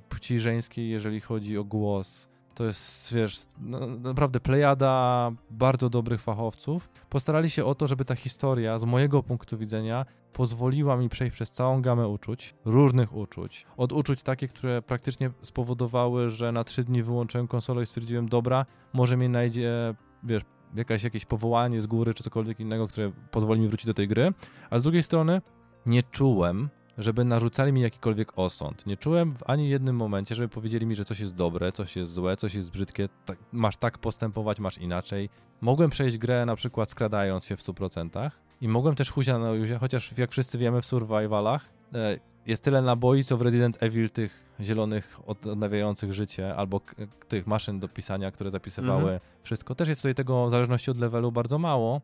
[0.10, 2.29] płci żeńskiej, jeżeli chodzi o głos
[2.60, 6.90] to jest, wiesz, no, naprawdę plejada bardzo dobrych fachowców.
[7.10, 11.52] Postarali się o to, żeby ta historia z mojego punktu widzenia pozwoliła mi przejść przez
[11.52, 13.66] całą gamę uczuć, różnych uczuć.
[13.78, 18.66] Od uczuć takich, które praktycznie spowodowały, że na trzy dni wyłączyłem konsolę i stwierdziłem, dobra,
[18.94, 20.44] może mnie najdzie, wiesz,
[20.76, 24.34] jakaś, jakieś powołanie z góry czy cokolwiek innego, które pozwoli mi wrócić do tej gry.
[24.70, 25.42] A z drugiej strony
[25.86, 26.70] nie czułem,
[27.00, 28.86] żeby narzucali mi jakikolwiek osąd.
[28.86, 32.12] Nie czułem w ani jednym momencie, żeby powiedzieli mi, że coś jest dobre, coś jest
[32.12, 35.30] złe, coś jest brzydkie, tak, masz tak postępować, masz inaczej.
[35.62, 38.32] Mogłem przejść grę na przykład skradając się w 100%
[38.62, 42.82] i mogłem też huzia na luzie, chociaż jak wszyscy wiemy w survivalach e, jest tyle
[42.82, 46.82] naboi, co w Resident Evil tych zielonych odnawiających życie, albo
[47.28, 49.20] tych maszyn do pisania, które zapisywały mhm.
[49.44, 49.76] wszystko.
[49.76, 52.02] Też jest tutaj tego w zależności od levelu bardzo mało,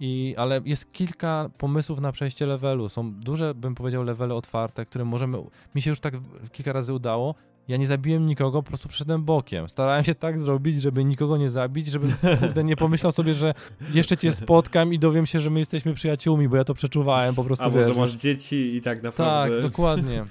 [0.00, 2.88] i, ale jest kilka pomysłów na przejście levelu.
[2.88, 5.38] Są duże, bym powiedział, levely otwarte, które możemy.
[5.74, 6.14] Mi się już tak
[6.52, 7.34] kilka razy udało.
[7.68, 9.68] Ja nie zabiłem nikogo, po prostu przyszedłem bokiem.
[9.68, 12.06] Starałem się tak zrobić, żeby nikogo nie zabić, żeby
[12.40, 13.54] kurde, nie pomyślał sobie, że
[13.94, 17.44] jeszcze cię spotkam i dowiem się, że my jesteśmy przyjaciółmi, bo ja to przeczuwałem po
[17.44, 17.64] prostu.
[17.64, 19.62] Albo, wiesz, że masz dzieci i tak naprawdę.
[19.62, 20.24] Tak, dokładnie.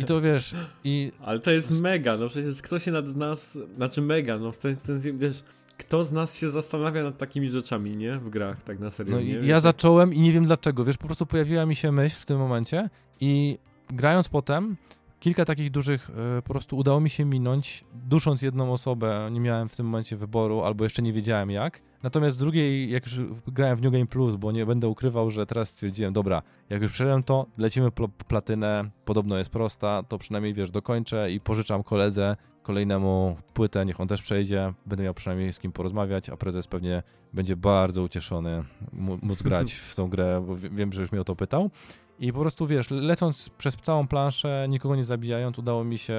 [0.00, 0.54] I to wiesz,
[0.84, 1.12] i...
[1.20, 5.18] Ale to jest mega, no przecież kto się nad nas, znaczy mega, no ten, ten
[5.18, 5.42] wiesz,
[5.78, 8.12] kto z nas się zastanawia nad takimi rzeczami, nie?
[8.12, 9.14] W grach, tak na serio.
[9.14, 9.34] No nie?
[9.34, 12.20] Wiesz, ja tak- zacząłem i nie wiem dlaczego, wiesz, po prostu pojawiła mi się myśl
[12.20, 13.58] w tym momencie i
[13.90, 14.76] grając potem,
[15.20, 19.68] kilka takich dużych e, po prostu udało mi się minąć, dusząc jedną osobę, nie miałem
[19.68, 21.82] w tym momencie wyboru, albo jeszcze nie wiedziałem jak.
[22.02, 25.46] Natomiast z drugiej, jak już grałem w New Game Plus, bo nie będę ukrywał, że
[25.46, 30.54] teraz stwierdziłem, dobra, jak już przeszedłem to, lecimy po platynę, podobno jest prosta, to przynajmniej,
[30.54, 35.58] wiesz, dokończę i pożyczam koledze kolejnemu płytę, niech on też przejdzie, będę miał przynajmniej z
[35.58, 37.02] kim porozmawiać, a prezes pewnie
[37.32, 41.20] będzie bardzo ucieszony mó- móc grać w tą grę, bo wie- wiem, że już mnie
[41.20, 41.70] o to pytał.
[42.18, 46.14] I po prostu, wiesz, lecąc przez całą planszę, nikogo nie zabijając, udało mi się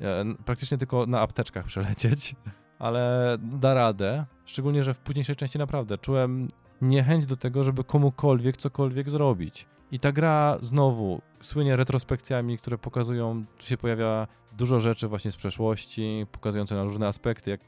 [0.00, 2.36] e, praktycznie tylko na apteczkach przelecieć,
[2.78, 4.24] ale da radę.
[4.44, 6.48] Szczególnie, że w późniejszej części naprawdę czułem
[6.80, 9.66] niechęć do tego, żeby komukolwiek cokolwiek zrobić.
[9.92, 15.36] I ta gra znowu słynie retrospekcjami, które pokazują, tu się pojawia dużo rzeczy właśnie z
[15.36, 17.60] przeszłości, pokazujące na różne aspekty, jak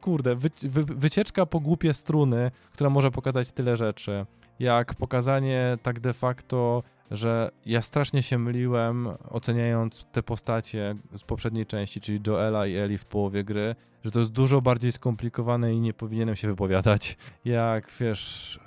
[0.00, 4.26] kurde, wy, wy, wycieczka po głupie struny, która może pokazać tyle rzeczy,
[4.58, 11.66] jak pokazanie tak de facto, że ja strasznie się myliłem oceniając te postacie z poprzedniej
[11.66, 13.74] części, czyli Joela i Eli w połowie gry,
[14.04, 17.16] że to jest dużo bardziej skomplikowane i nie powinienem się wypowiadać.
[17.44, 18.60] Jak wiesz,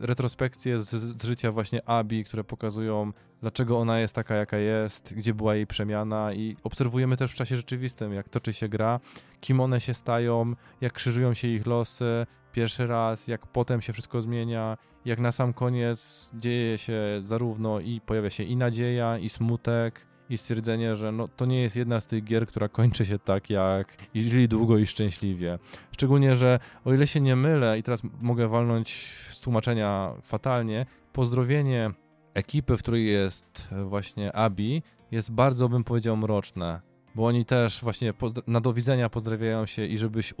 [0.00, 5.14] e, retrospekcje z, z życia właśnie Abi, które pokazują, dlaczego ona jest taka, jaka jest,
[5.14, 9.00] gdzie była jej przemiana, i obserwujemy też w czasie rzeczywistym, jak toczy się gra,
[9.40, 12.26] kim one się stają, jak krzyżują się ich losy
[12.56, 18.00] pierwszy raz, jak potem się wszystko zmienia, jak na sam koniec dzieje się zarówno i
[18.00, 22.06] pojawia się i nadzieja, i smutek, i stwierdzenie, że no, to nie jest jedna z
[22.06, 25.58] tych gier, która kończy się tak jak i żyli długo i szczęśliwie.
[25.92, 31.90] Szczególnie, że o ile się nie mylę i teraz mogę walnąć z tłumaczenia fatalnie, pozdrowienie
[32.34, 36.80] ekipy, w której jest właśnie Abi, jest bardzo, bym powiedział, mroczne.
[37.16, 38.12] Bo oni też właśnie
[38.46, 40.34] na do widzenia pozdrawiają się i żebyś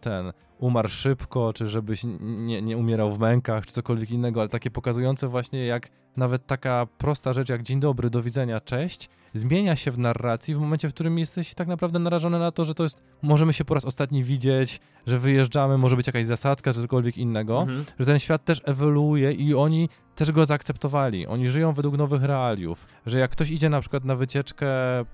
[0.00, 4.70] ten umarł szybko, czy żebyś nie, nie umierał w mękach, czy cokolwiek innego, ale takie
[4.70, 9.90] pokazujące właśnie jak nawet taka prosta rzecz jak dzień dobry, do widzenia, cześć, zmienia się
[9.90, 13.02] w narracji w momencie, w którym jesteś tak naprawdę narażony na to, że to jest,
[13.22, 17.60] możemy się po raz ostatni widzieć, że wyjeżdżamy, może być jakaś zasadzka, czy cokolwiek innego,
[17.60, 17.84] Mhm.
[17.98, 21.26] że ten świat też ewoluuje i oni też go zaakceptowali.
[21.26, 22.86] Oni żyją według nowych realiów.
[23.06, 24.66] Że jak ktoś idzie na przykład na wycieczkę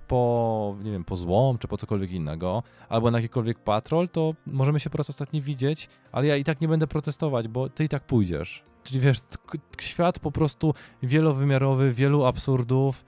[0.09, 4.81] po, nie wiem, po złom, czy po cokolwiek innego, albo na jakikolwiek patrol, to możemy
[4.81, 7.89] się po raz ostatni widzieć, ale ja i tak nie będę protestować, bo ty i
[7.89, 8.63] tak pójdziesz.
[8.85, 9.19] Czyli wiesz,
[9.81, 13.05] świat po prostu wielowymiarowy, wielu absurdów.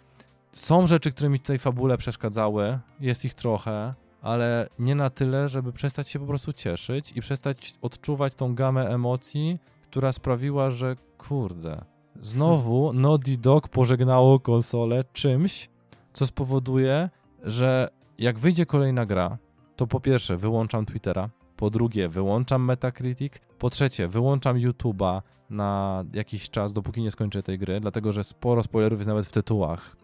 [0.52, 5.72] Są rzeczy, które mi tej fabule przeszkadzały, jest ich trochę, ale nie na tyle, żeby
[5.72, 9.58] przestać się po prostu cieszyć i przestać odczuwać tą gamę emocji,
[9.90, 10.96] która sprawiła, że
[11.28, 11.84] kurde,
[12.20, 15.68] znowu Naughty Dog pożegnało konsolę czymś,
[16.12, 17.10] co spowoduje,
[17.42, 19.38] że jak wyjdzie kolejna gra,
[19.76, 26.50] to po pierwsze wyłączam Twittera, po drugie wyłączam Metacritic, po trzecie wyłączam YouTube'a na jakiś
[26.50, 29.96] czas, dopóki nie skończę tej gry, dlatego że sporo spoilerów jest nawet w tytułach.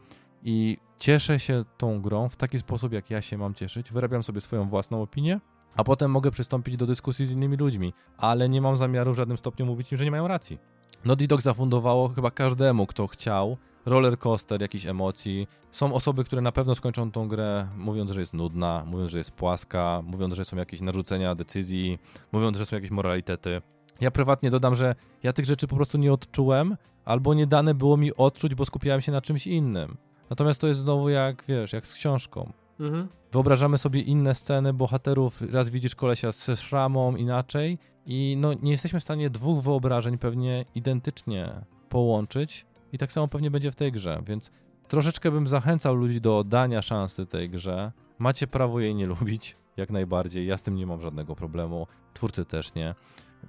[0.43, 3.93] I cieszę się tą grą w taki sposób, jak ja się mam cieszyć.
[3.93, 5.41] Wyrabiam sobie swoją własną opinię,
[5.77, 9.39] a potem mogę przystąpić do dyskusji z innymi ludźmi, ale nie mam zamiaru w żadnym
[9.39, 10.59] stopniu mówić im, że nie mają racji.
[11.05, 15.49] Naughty Dog zafundowało chyba każdemu, kto chciał, roller coaster jakichś emocji.
[15.73, 19.31] Są osoby, które na pewno skończą tą grę mówiąc, że jest nudna, mówiąc, że jest
[19.31, 21.99] płaska, mówiąc, że są jakieś narzucenia decyzji,
[22.33, 23.63] mówiąc, że są jakieś moralitety.
[24.01, 27.97] Ja prywatnie dodam, że ja tych rzeczy po prostu nie odczułem, albo nie dane było
[27.97, 29.97] mi odczuć, bo skupiałem się na czymś innym.
[30.31, 32.53] Natomiast to jest znowu jak, wiesz, jak z książką.
[32.81, 33.09] Mhm.
[33.33, 39.01] Wyobrażamy sobie inne sceny bohaterów, raz widzisz kolesia ze szramą inaczej i no nie jesteśmy
[39.01, 41.53] w stanie dwóch wyobrażeń pewnie identycznie
[41.89, 44.51] połączyć i tak samo pewnie będzie w tej grze, więc
[44.89, 47.93] troszeczkę bym zachęcał ludzi do dania szansy tej grze.
[48.19, 52.45] Macie prawo jej nie lubić, jak najbardziej, ja z tym nie mam żadnego problemu, twórcy
[52.45, 52.95] też nie.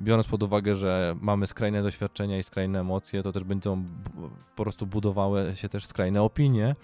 [0.01, 3.84] Biorąc pod uwagę, że mamy skrajne doświadczenia i skrajne emocje, to też będą
[4.55, 6.76] po prostu budowały się też skrajne opinie.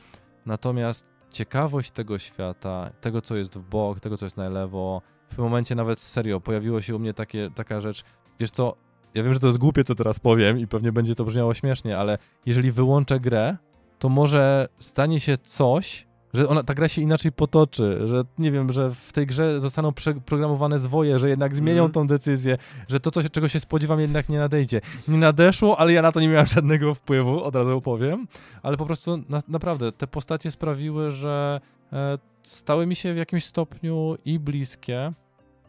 [0.45, 5.01] Natomiast ciekawość tego świata, tego co jest w bok, tego co jest na lewo.
[5.33, 8.03] W momencie nawet serio pojawiło się u mnie takie, taka rzecz,
[8.39, 8.75] wiesz co,
[9.13, 11.97] ja wiem, że to jest głupie co teraz powiem i pewnie będzie to brzmiało śmiesznie,
[11.97, 13.57] ale jeżeli wyłączę grę,
[13.99, 18.73] to może stanie się coś, że ona, ta gra się inaczej potoczy, że nie wiem,
[18.73, 21.91] że w tej grze zostaną przeprogramowane zwoje, że jednak zmienią Mhm.
[21.91, 22.57] tą decyzję,
[22.87, 24.81] że to, co się, czego się spodziewam, jednak nie nadejdzie.
[25.07, 28.27] Nie nadeszło, ale ja na to nie miałem żadnego wpływu, od razu powiem,
[28.63, 31.61] ale po prostu na, naprawdę te postacie sprawiły, że
[31.93, 35.13] e, stały mi się w jakimś stopniu i bliskie,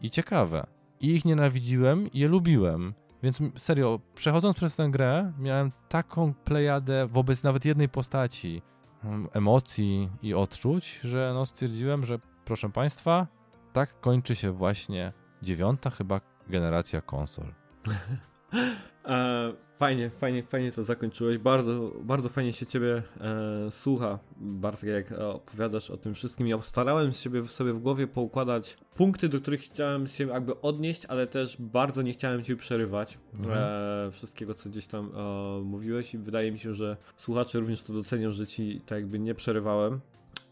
[0.01, 0.67] i ciekawe.
[0.99, 2.93] I ich nienawidziłem, i je lubiłem.
[3.23, 8.61] Więc serio, przechodząc przez tę grę, miałem taką plejadę wobec nawet jednej postaci,
[9.03, 13.27] em, emocji i odczuć, że no stwierdziłem, że proszę Państwa,
[13.73, 17.53] tak kończy się właśnie dziewiąta chyba generacja konsol.
[19.07, 21.37] E, fajnie, fajnie, fajnie to zakończyłeś.
[21.37, 26.47] Bardzo, bardzo fajnie się ciebie e, słucha, Bartek, jak opowiadasz o tym wszystkim.
[26.47, 31.27] Ja starałem się sobie w głowie poukładać punkty, do których chciałem się jakby odnieść, ale
[31.27, 33.59] też bardzo nie chciałem cię przerywać mhm.
[34.07, 37.93] e, wszystkiego, co gdzieś tam e, mówiłeś i wydaje mi się, że słuchacze również to
[37.93, 39.99] docenią, że ci tak jakby nie przerywałem.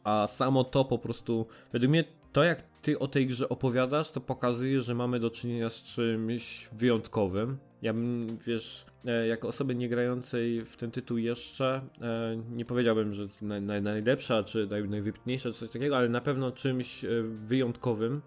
[0.04, 4.22] A samo to po prostu, według mnie to jak ty o tej grze opowiadasz, to
[4.22, 7.58] pokazuje, że mamy do czynienia z czymś wyjątkowym.
[7.82, 13.14] Ja bym, wiesz, e, jako osoby nie grającej w ten tytuł jeszcze, e, nie powiedziałbym,
[13.14, 17.08] że naj, naj, najlepsza, czy naj, najwybitniejsza, czy coś takiego, ale na pewno czymś e,
[17.24, 18.22] wyjątkowym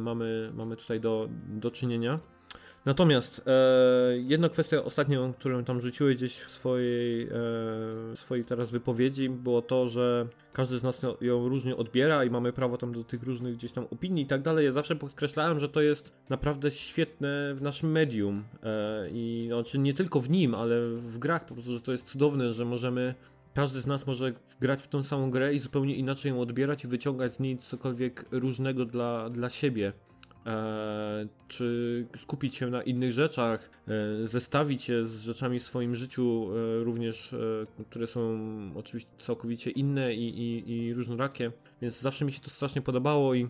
[0.00, 2.20] mamy, mamy tutaj do, do czynienia.
[2.84, 9.28] Natomiast e, jedna kwestia ostatnią, którą tam rzuciłeś gdzieś w swojej, e, swojej teraz wypowiedzi,
[9.28, 13.22] było to, że każdy z nas ją różnie odbiera i mamy prawo tam do tych
[13.22, 14.64] różnych gdzieś tam opinii i tak dalej.
[14.64, 19.94] Ja zawsze podkreślałem, że to jest naprawdę świetne w naszym medium e, i znaczy nie
[19.94, 23.14] tylko w nim, ale w grach po prostu, że to jest cudowne, że możemy
[23.54, 26.88] każdy z nas może grać w tą samą grę i zupełnie inaczej ją odbierać i
[26.88, 29.92] wyciągać z niej cokolwiek różnego dla, dla siebie.
[30.46, 36.48] E, czy skupić się na innych rzeczach, e, zestawić je z rzeczami w swoim życiu,
[36.80, 37.34] e, również,
[37.90, 38.38] które są
[38.74, 43.48] oczywiście całkowicie inne i, i, i różnorakie, więc zawsze mi się to strasznie podobało i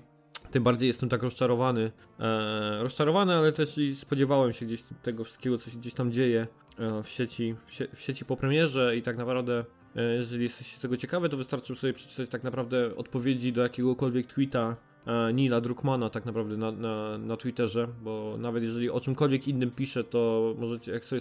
[0.50, 1.92] tym bardziej jestem tak rozczarowany.
[2.20, 6.46] E, rozczarowany, ale też i spodziewałem się gdzieś tego wszystkiego, co się gdzieś tam dzieje
[7.04, 9.64] w sieci, w, sie w sieci po premierze i tak naprawdę
[10.18, 14.89] jeżeli jesteście tego ciekawe, to wystarczy sobie przeczytać tak naprawdę odpowiedzi do jakiegokolwiek tweeta E,
[15.34, 20.04] Nila Druckmana tak naprawdę na, na, na Twitterze, bo nawet jeżeli o czymkolwiek innym pisze,
[20.04, 21.20] to możecie, jak sobie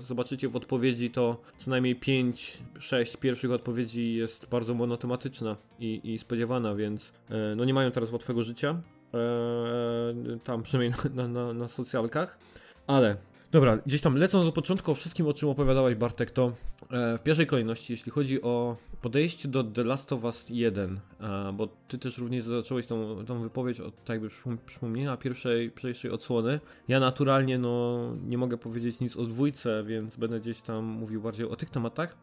[0.00, 6.74] zobaczycie w odpowiedzi, to co najmniej 5-6 pierwszych odpowiedzi jest bardzo monotematyczna i, i spodziewana,
[6.74, 8.80] więc e, no nie mają teraz łatwego życia,
[9.14, 12.38] e, tam przynajmniej na, na, na socjalkach,
[12.86, 13.16] ale
[13.56, 16.52] Dobra, gdzieś tam lecąc do początku o wszystkim, o czym opowiadałeś Bartek, to
[16.90, 21.52] e, w pierwszej kolejności, jeśli chodzi o podejście do The Last of Us 1, e,
[21.52, 24.28] bo ty też również zacząłeś tą, tą wypowiedź od tak jakby
[24.66, 26.60] przypomnienia pierwszej, pierwszej odsłony.
[26.88, 31.48] Ja naturalnie no nie mogę powiedzieć nic o dwójce, więc będę gdzieś tam mówił bardziej
[31.48, 32.16] o tych tematach.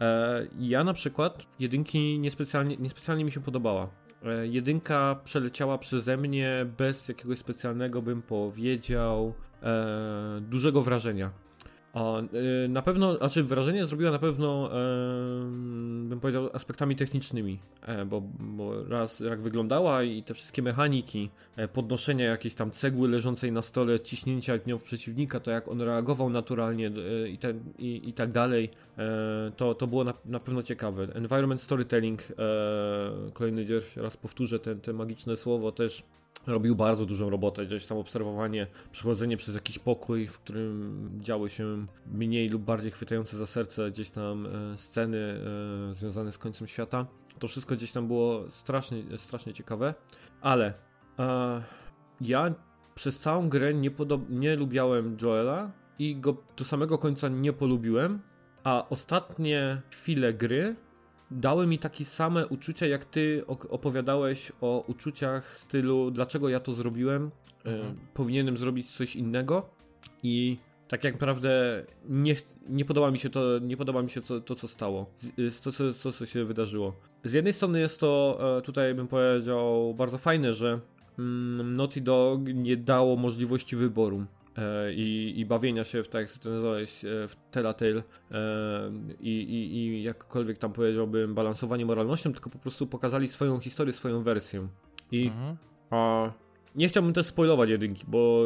[0.00, 3.88] E, ja na przykład jedynki niespecjalnie, niespecjalnie mi się podobała.
[4.42, 11.30] Jedynka przeleciała przeze mnie bez jakiegoś specjalnego, bym powiedział, e, dużego wrażenia.
[11.96, 14.76] E, na pewno, znaczy wrażenie zrobiła na pewno, e,
[16.08, 21.68] bym powiedział, aspektami technicznymi, e, bo, bo, raz jak wyglądała i te wszystkie mechaniki, e,
[21.68, 25.80] podnoszenia jakiejś tam cegły leżącej na stole, ciśnięcia w nią w przeciwnika, to jak on
[25.80, 27.38] reagował naturalnie e, i,
[27.78, 28.70] i, i tak dalej,
[29.56, 31.02] to, to było na, na pewno ciekawe.
[31.14, 32.22] Environment storytelling,
[33.32, 33.64] kolejny
[33.96, 36.02] raz powtórzę te, te magiczne słowo, też
[36.46, 41.86] robił bardzo dużą robotę, gdzieś tam obserwowanie, przechodzenie przez jakiś pokój, w którym działy się
[42.06, 45.40] mniej lub bardziej chwytające za serce gdzieś tam e, sceny
[45.90, 47.06] e, związane z końcem świata.
[47.38, 49.94] To wszystko gdzieś tam było strasznie, strasznie ciekawe,
[50.40, 50.74] ale
[51.18, 51.62] e,
[52.20, 52.54] ja
[52.94, 53.90] przez całą grę nie,
[54.28, 58.20] nie lubiałem Joela i go do samego końca nie polubiłem,
[58.64, 60.76] a ostatnie chwile gry
[61.30, 66.72] dały mi takie same uczucia, jak ty opowiadałeś o uczuciach w stylu, dlaczego ja to
[66.72, 67.30] zrobiłem,
[67.64, 67.96] e, mhm.
[68.14, 69.68] powinienem zrobić coś innego
[70.22, 70.58] i
[70.88, 72.36] tak jak naprawdę nie,
[72.68, 75.10] nie podoba mi się to, nie podoba mi się to, to co stało,
[75.62, 76.96] to, to, to, co się wydarzyło.
[77.24, 80.80] Z jednej strony jest to, e, tutaj bym powiedział, bardzo fajne, że
[81.18, 84.24] mm, Naughty Dog nie dało możliwości wyboru.
[84.58, 88.42] E, i, i bawienia się w, tak jak to nazwałeś, e, w Telltale e,
[89.20, 94.22] i, i, i jakkolwiek tam powiedziałbym balansowanie moralnością, tylko po prostu pokazali swoją historię, swoją
[94.22, 94.68] wersję.
[95.12, 95.56] I mhm.
[95.90, 96.32] a,
[96.76, 98.44] nie chciałbym też spoilować jedynki, bo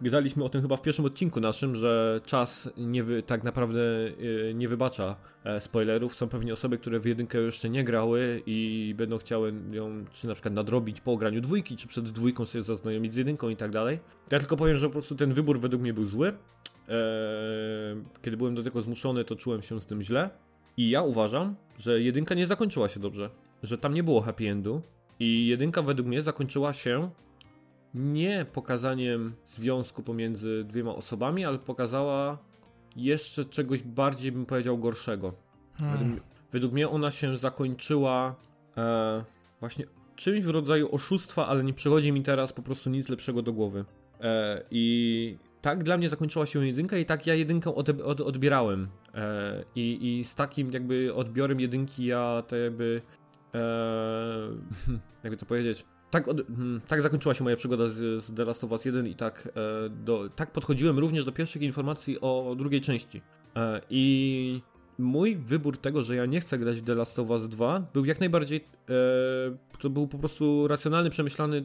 [0.00, 3.80] gadaliśmy o tym chyba w pierwszym odcinku naszym, że czas nie wy, tak naprawdę
[4.18, 6.14] yy, nie wybacza e, spoilerów.
[6.14, 10.34] Są pewnie osoby, które w jedynkę jeszcze nie grały i będą chciały ją czy na
[10.34, 13.98] przykład nadrobić po graniu dwójki, czy przed dwójką sobie zaznajomić z jedynką i tak dalej.
[14.30, 16.28] Ja tylko powiem, że po prostu ten wybór według mnie był zły.
[16.28, 16.36] Eee,
[18.22, 20.30] kiedy byłem do tego zmuszony, to czułem się z tym źle.
[20.76, 23.30] I ja uważam, że jedynka nie zakończyła się dobrze.
[23.62, 24.82] Że tam nie było happy endu.
[25.20, 27.10] I jedynka według mnie zakończyła się
[27.94, 32.38] nie pokazaniem związku pomiędzy dwiema osobami, ale pokazała
[32.96, 35.34] jeszcze czegoś bardziej, bym powiedział, gorszego.
[35.78, 36.20] Hmm.
[36.52, 38.36] Według mnie ona się zakończyła
[38.76, 39.24] e,
[39.60, 39.84] właśnie
[40.16, 43.84] czymś w rodzaju oszustwa, ale nie przychodzi mi teraz po prostu nic lepszego do głowy.
[44.20, 48.88] E, I tak dla mnie zakończyła się jedynka i tak ja jedynkę od, od, odbierałem.
[49.14, 53.02] E, i, I z takim jakby odbiorem jedynki ja to jakby
[53.54, 53.60] e,
[55.24, 58.64] jakby to powiedzieć tak, od, hmm, tak zakończyła się moja przygoda z, z The Last
[58.64, 62.80] of Us 1 i tak, e, do, tak podchodziłem również do pierwszych informacji o drugiej
[62.80, 63.22] części.
[63.56, 64.62] E, I
[65.00, 68.04] mój wybór tego, że ja nie chcę grać w The Last of Us 2 był
[68.04, 68.92] jak najbardziej, e,
[69.78, 71.64] to był po prostu racjonalny, przemyślany e,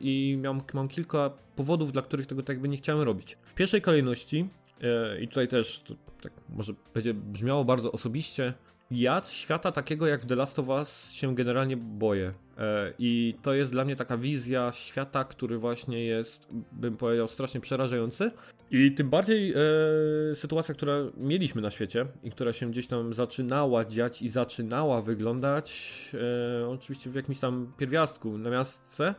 [0.00, 3.38] i miałem, mam kilka powodów, dla których tego tak jakby nie chciałem robić.
[3.44, 4.48] W pierwszej kolejności,
[4.82, 8.52] e, i tutaj też, to, tak może będzie brzmiało bardzo osobiście,
[8.90, 12.32] ja świata takiego jak w The Last of Us się generalnie boję.
[12.58, 17.60] E, I to jest dla mnie taka wizja świata, który właśnie jest, bym powiedział, strasznie
[17.60, 18.30] przerażający.
[18.70, 19.56] I tym bardziej e,
[20.34, 25.90] sytuacja, która mieliśmy na świecie i która się gdzieś tam zaczynała dziać i zaczynała wyglądać,
[26.62, 29.14] e, oczywiście w jakimś tam pierwiastku na miastce,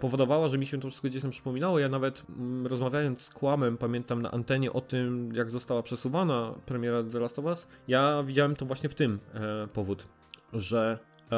[0.00, 1.78] powodowała, że mi się to wszystko gdzieś tam przypominało.
[1.78, 7.02] Ja nawet mm, rozmawiając z Kłamem, pamiętam na antenie o tym, jak została przesuwana premiera
[7.02, 10.08] The Last of Us, ja widziałem to właśnie w tym e, powód,
[10.52, 10.98] że
[11.32, 11.36] e,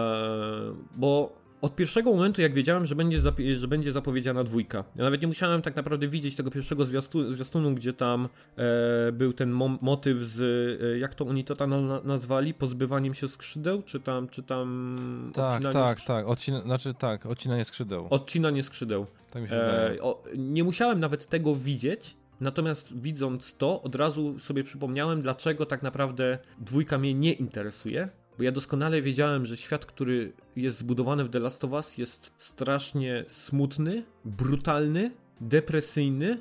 [0.96, 3.20] bo od pierwszego momentu, jak wiedziałem, że będzie,
[3.56, 7.74] że będzie zapowiedziana dwójka, ja nawet nie musiałem tak naprawdę widzieć tego pierwszego zwiastu zwiastunu,
[7.74, 10.40] gdzie tam e, był ten mo motyw z,
[10.82, 15.32] e, jak to oni to tam na nazwali, pozbywaniem się skrzydeł, czy tam, czy tam
[15.34, 18.06] tak, tak, tak, Odcina znaczy tak, odcinanie skrzydeł.
[18.10, 19.06] Odcinanie skrzydeł.
[19.30, 24.38] Tak mi się e, o, nie musiałem nawet tego widzieć, Natomiast widząc to, od razu
[24.38, 28.08] sobie przypomniałem, dlaczego tak naprawdę dwójka mnie nie interesuje,
[28.38, 32.32] bo ja doskonale wiedziałem, że świat, który jest zbudowany w The Last of Us jest
[32.36, 35.10] strasznie smutny, brutalny,
[35.40, 36.38] depresyjny.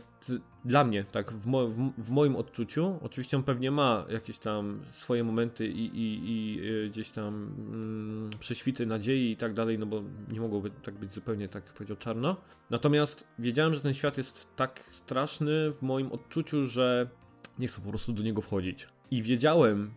[0.66, 1.68] Dla mnie, tak, w, mo
[1.98, 3.00] w, moim odczuciu.
[3.02, 8.30] Oczywiście on pewnie ma jakieś tam swoje momenty i, i, i y, gdzieś tam mm,
[8.40, 12.36] prześwity nadziei i tak dalej, no bo nie mogłoby tak być zupełnie, tak powiedział, czarno.
[12.70, 17.10] Natomiast wiedziałem, że ten świat jest tak straszny w moim odczuciu, że
[17.60, 18.88] nie chcę po prostu do niego wchodzić.
[19.12, 19.94] I wiedziałem,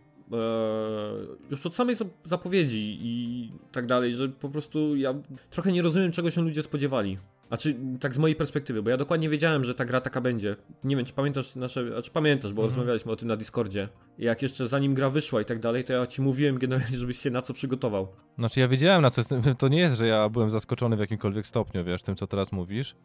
[1.51, 5.13] już od samej zapowiedzi i tak dalej, że po prostu ja
[5.49, 7.17] trochę nie rozumiem, czego się ludzie spodziewali.
[7.49, 10.55] A czy tak z mojej perspektywy, bo ja dokładnie wiedziałem, że ta gra taka będzie.
[10.83, 11.85] Nie wiem, czy pamiętasz nasze.
[11.97, 12.69] A czy pamiętasz, bo mhm.
[12.69, 13.87] rozmawialiśmy o tym na Discordzie.
[14.17, 17.29] Jak jeszcze zanim gra wyszła i tak dalej, to ja ci mówiłem generalnie, żebyś się
[17.29, 18.07] na co przygotował.
[18.37, 19.21] Znaczy ja wiedziałem na co.
[19.59, 22.95] To nie jest, że ja byłem zaskoczony w jakimkolwiek stopniu, wiesz, tym co teraz mówisz.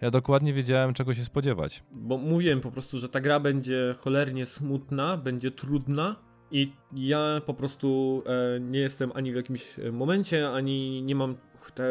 [0.00, 1.82] Ja dokładnie wiedziałem, czego się spodziewać.
[1.92, 6.16] Bo mówiłem po prostu, że ta gra będzie cholernie smutna, będzie trudna,
[6.52, 11.34] i ja po prostu e, nie jestem ani w jakimś momencie, ani nie mam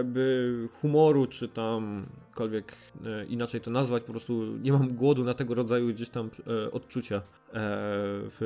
[0.03, 2.05] by humoru, czy tam
[2.39, 6.29] jakkolwiek e, inaczej to nazwać, po prostu nie mam głodu na tego rodzaju gdzieś tam
[6.47, 8.39] e, odczucia e, w,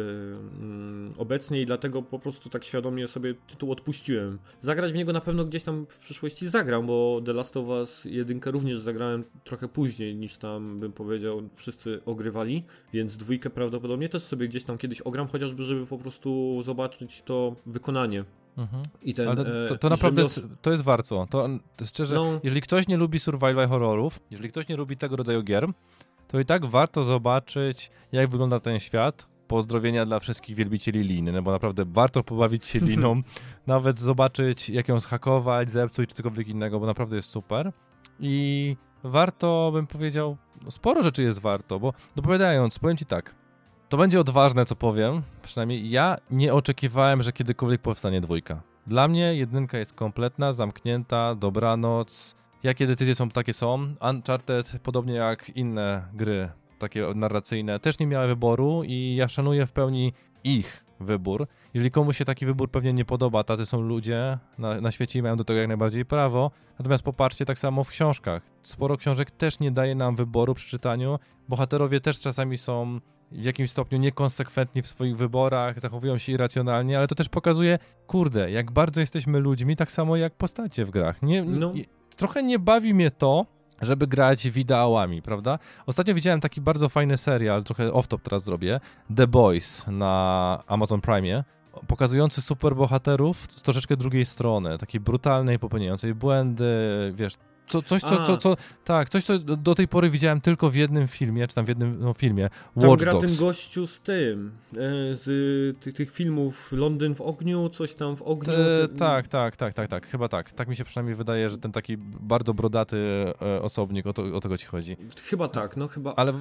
[0.59, 4.39] mm, obecnie i dlatego po prostu tak świadomie sobie tytuł odpuściłem.
[4.61, 8.05] Zagrać w niego na pewno gdzieś tam w przyszłości zagram, bo The Last of Us
[8.05, 12.63] jedynkę również zagrałem trochę później niż tam bym powiedział wszyscy ogrywali,
[12.93, 17.55] więc dwójkę prawdopodobnie też sobie gdzieś tam kiedyś ogram, chociażby żeby po prostu zobaczyć to
[17.65, 18.25] wykonanie.
[18.57, 18.83] Mhm.
[19.01, 21.27] I ten, Ale to, to naprawdę jest, to jest warto.
[21.29, 22.39] To, to szczerze, no.
[22.43, 25.67] jeżeli ktoś nie lubi survival horrorów, jeżeli ktoś nie lubi tego rodzaju gier,
[26.27, 29.27] to i tak warto zobaczyć, jak wygląda ten świat.
[29.47, 33.21] Pozdrowienia dla wszystkich wielbicieli liny, no bo naprawdę warto pobawić się liną,
[33.67, 37.71] nawet zobaczyć, jak ją zhakować, zepsuć czy cokolwiek innego, bo naprawdę jest super.
[38.19, 43.35] I warto, bym powiedział, no sporo rzeczy jest warto, bo dopowiadając, powiem ci tak,
[43.93, 45.21] to będzie odważne, co powiem.
[45.41, 48.61] Przynajmniej ja nie oczekiwałem, że kiedykolwiek powstanie dwójka.
[48.87, 52.35] Dla mnie jedynka jest kompletna, zamknięta, dobranoc.
[52.63, 53.95] Jakie decyzje są, takie są.
[54.09, 59.71] Uncharted, podobnie jak inne gry takie narracyjne, też nie miały wyboru i ja szanuję w
[59.71, 60.13] pełni
[60.43, 61.47] ich wybór.
[61.73, 65.21] Jeżeli komuś się taki wybór pewnie nie podoba, tacy są ludzie na, na świecie i
[65.21, 66.51] mają do tego jak najbardziej prawo.
[66.79, 68.43] Natomiast popatrzcie tak samo w książkach.
[68.63, 71.19] Sporo książek też nie daje nam wyboru przy czytaniu.
[71.49, 72.99] Bohaterowie też czasami są
[73.33, 78.51] w jakimś stopniu niekonsekwentni w swoich wyborach, zachowują się irracjonalnie, ale to też pokazuje, kurde,
[78.51, 81.21] jak bardzo jesteśmy ludźmi, tak samo jak postacie w grach.
[81.21, 81.73] Nie, no.
[82.17, 83.45] Trochę nie bawi mnie to,
[83.81, 85.59] żeby grać wideałami, prawda?
[85.85, 88.79] Ostatnio widziałem taki bardzo fajny serial, trochę off-top teraz zrobię,
[89.15, 91.43] The Boys na Amazon Prime,
[91.87, 96.65] pokazujący superbohaterów z troszeczkę drugiej strony, takiej brutalnej, popełniającej błędy,
[97.15, 97.33] wiesz,
[97.71, 101.07] to, coś, co, co, co, tak, coś, co do tej pory widziałem tylko w jednym
[101.07, 102.49] filmie, czy tam w jednym no, filmie.
[102.75, 103.27] Watch tam gra Dogs.
[103.27, 104.77] ten gościu z tym, e,
[105.15, 108.53] z tych, tych filmów Londyn w ogniu, coś tam w ogniu.
[108.53, 110.51] E, tak, tak, tak, tak, tak, chyba tak.
[110.51, 112.97] Tak mi się przynajmniej wydaje, że ten taki bardzo brodaty
[113.41, 114.97] e, osobnik, o, to, o tego ci chodzi.
[115.23, 116.15] Chyba tak, no chyba.
[116.15, 116.33] Ale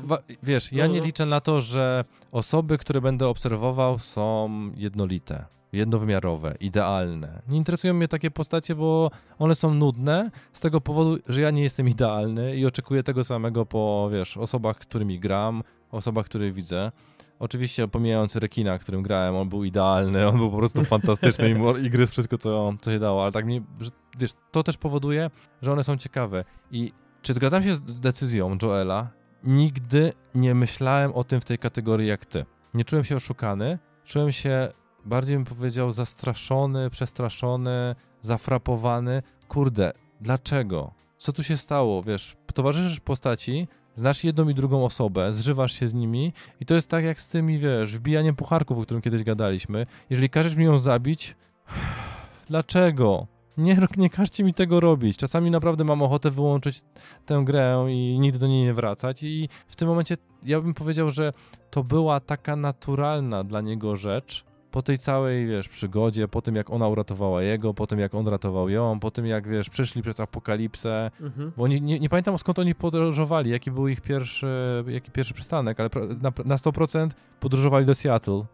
[0.43, 1.07] wiesz, ja no, nie no.
[1.07, 7.43] liczę na to, że osoby, które będę obserwował są jednolite jednowymiarowe, idealne.
[7.49, 11.63] Nie interesują mnie takie postacie, bo one są nudne z tego powodu, że ja nie
[11.63, 16.91] jestem idealny i oczekuję tego samego po, wiesz, osobach, którymi gram, osobach, które widzę.
[17.39, 21.91] Oczywiście pomijając rekina, którym grałem, on był idealny, on był po prostu fantastyczny i, i
[21.91, 25.31] gryzł wszystko, co, co się dało, ale tak mi, że wiesz, to też powoduje,
[25.63, 26.45] że one są ciekawe.
[26.71, 26.93] I
[27.23, 29.11] czy zgadzam się z decyzją Joela?
[29.45, 32.45] Nigdy nie myślałem o tym w tej kategorii jak ty.
[32.75, 34.73] Nie czułem się oszukany, czułem się
[35.05, 39.23] bardziej bym powiedział zastraszony, przestraszony, zafrapowany.
[39.49, 40.93] Kurde, dlaczego?
[41.17, 42.03] Co tu się stało?
[42.03, 46.89] Wiesz, towarzyszysz postaci, znasz jedną i drugą osobę, zżywasz się z nimi i to jest
[46.89, 49.87] tak jak z tymi, wiesz, wbijaniem pucharków, o którym kiedyś gadaliśmy.
[50.11, 51.37] Jeżeli każesz mi ją zabić,
[52.49, 53.27] dlaczego?
[53.57, 55.17] Nie, nie każcie mi tego robić.
[55.17, 56.83] Czasami naprawdę mam ochotę wyłączyć
[57.27, 59.23] tę grę i nigdy do niej nie wracać.
[59.23, 61.33] I w tym momencie ja bym powiedział, że
[61.71, 66.71] to była taka naturalna dla niego rzecz, po tej całej, wiesz, przygodzie, po tym jak
[66.71, 70.21] ona uratowała jego, po tym jak on ratował ją, po tym jak, wiesz, przeszli przez
[70.21, 71.53] apokalipsę, mhm.
[71.57, 74.47] bo nie, nie, nie, pamiętam skąd oni podróżowali, jaki był ich pierwszy,
[74.87, 75.91] jaki pierwszy przystanek, ale
[76.23, 77.09] na, na 100%
[77.41, 78.45] podróżowali do Seattle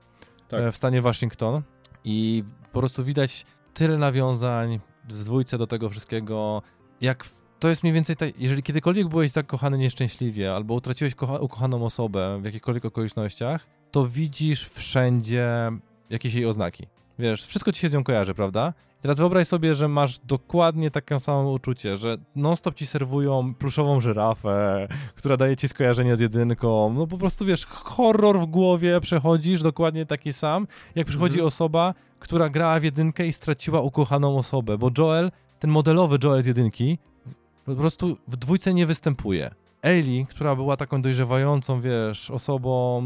[0.48, 0.60] tak.
[0.60, 1.62] E, w stanie Waszyngton
[2.04, 6.62] i po prostu widać tyle nawiązań w dwójce do tego wszystkiego,
[7.00, 7.24] jak
[7.58, 12.44] to jest mniej więcej tak, jeżeli kiedykolwiek byłeś zakochany nieszczęśliwie albo utraciłeś ukochaną osobę w
[12.44, 15.70] jakichkolwiek okolicznościach, to widzisz wszędzie
[16.11, 16.86] jakieś jej oznaki.
[17.18, 18.72] Wiesz, wszystko ci się z nią kojarzy, prawda?
[18.98, 24.00] I teraz wyobraź sobie, że masz dokładnie takie samo uczucie, że non-stop ci serwują pluszową
[24.00, 26.92] żyrafę, która daje ci skojarzenie z jedynką.
[26.92, 31.46] No po prostu wiesz, horror w głowie przechodzisz dokładnie taki sam, jak przychodzi mhm.
[31.46, 36.46] osoba, która grała w jedynkę i straciła ukochaną osobę, bo Joel, ten modelowy Joel z
[36.46, 36.98] jedynki,
[37.64, 39.50] po prostu w dwójce nie występuje.
[39.82, 43.02] Ellie, która była taką dojrzewającą, wiesz, osobą,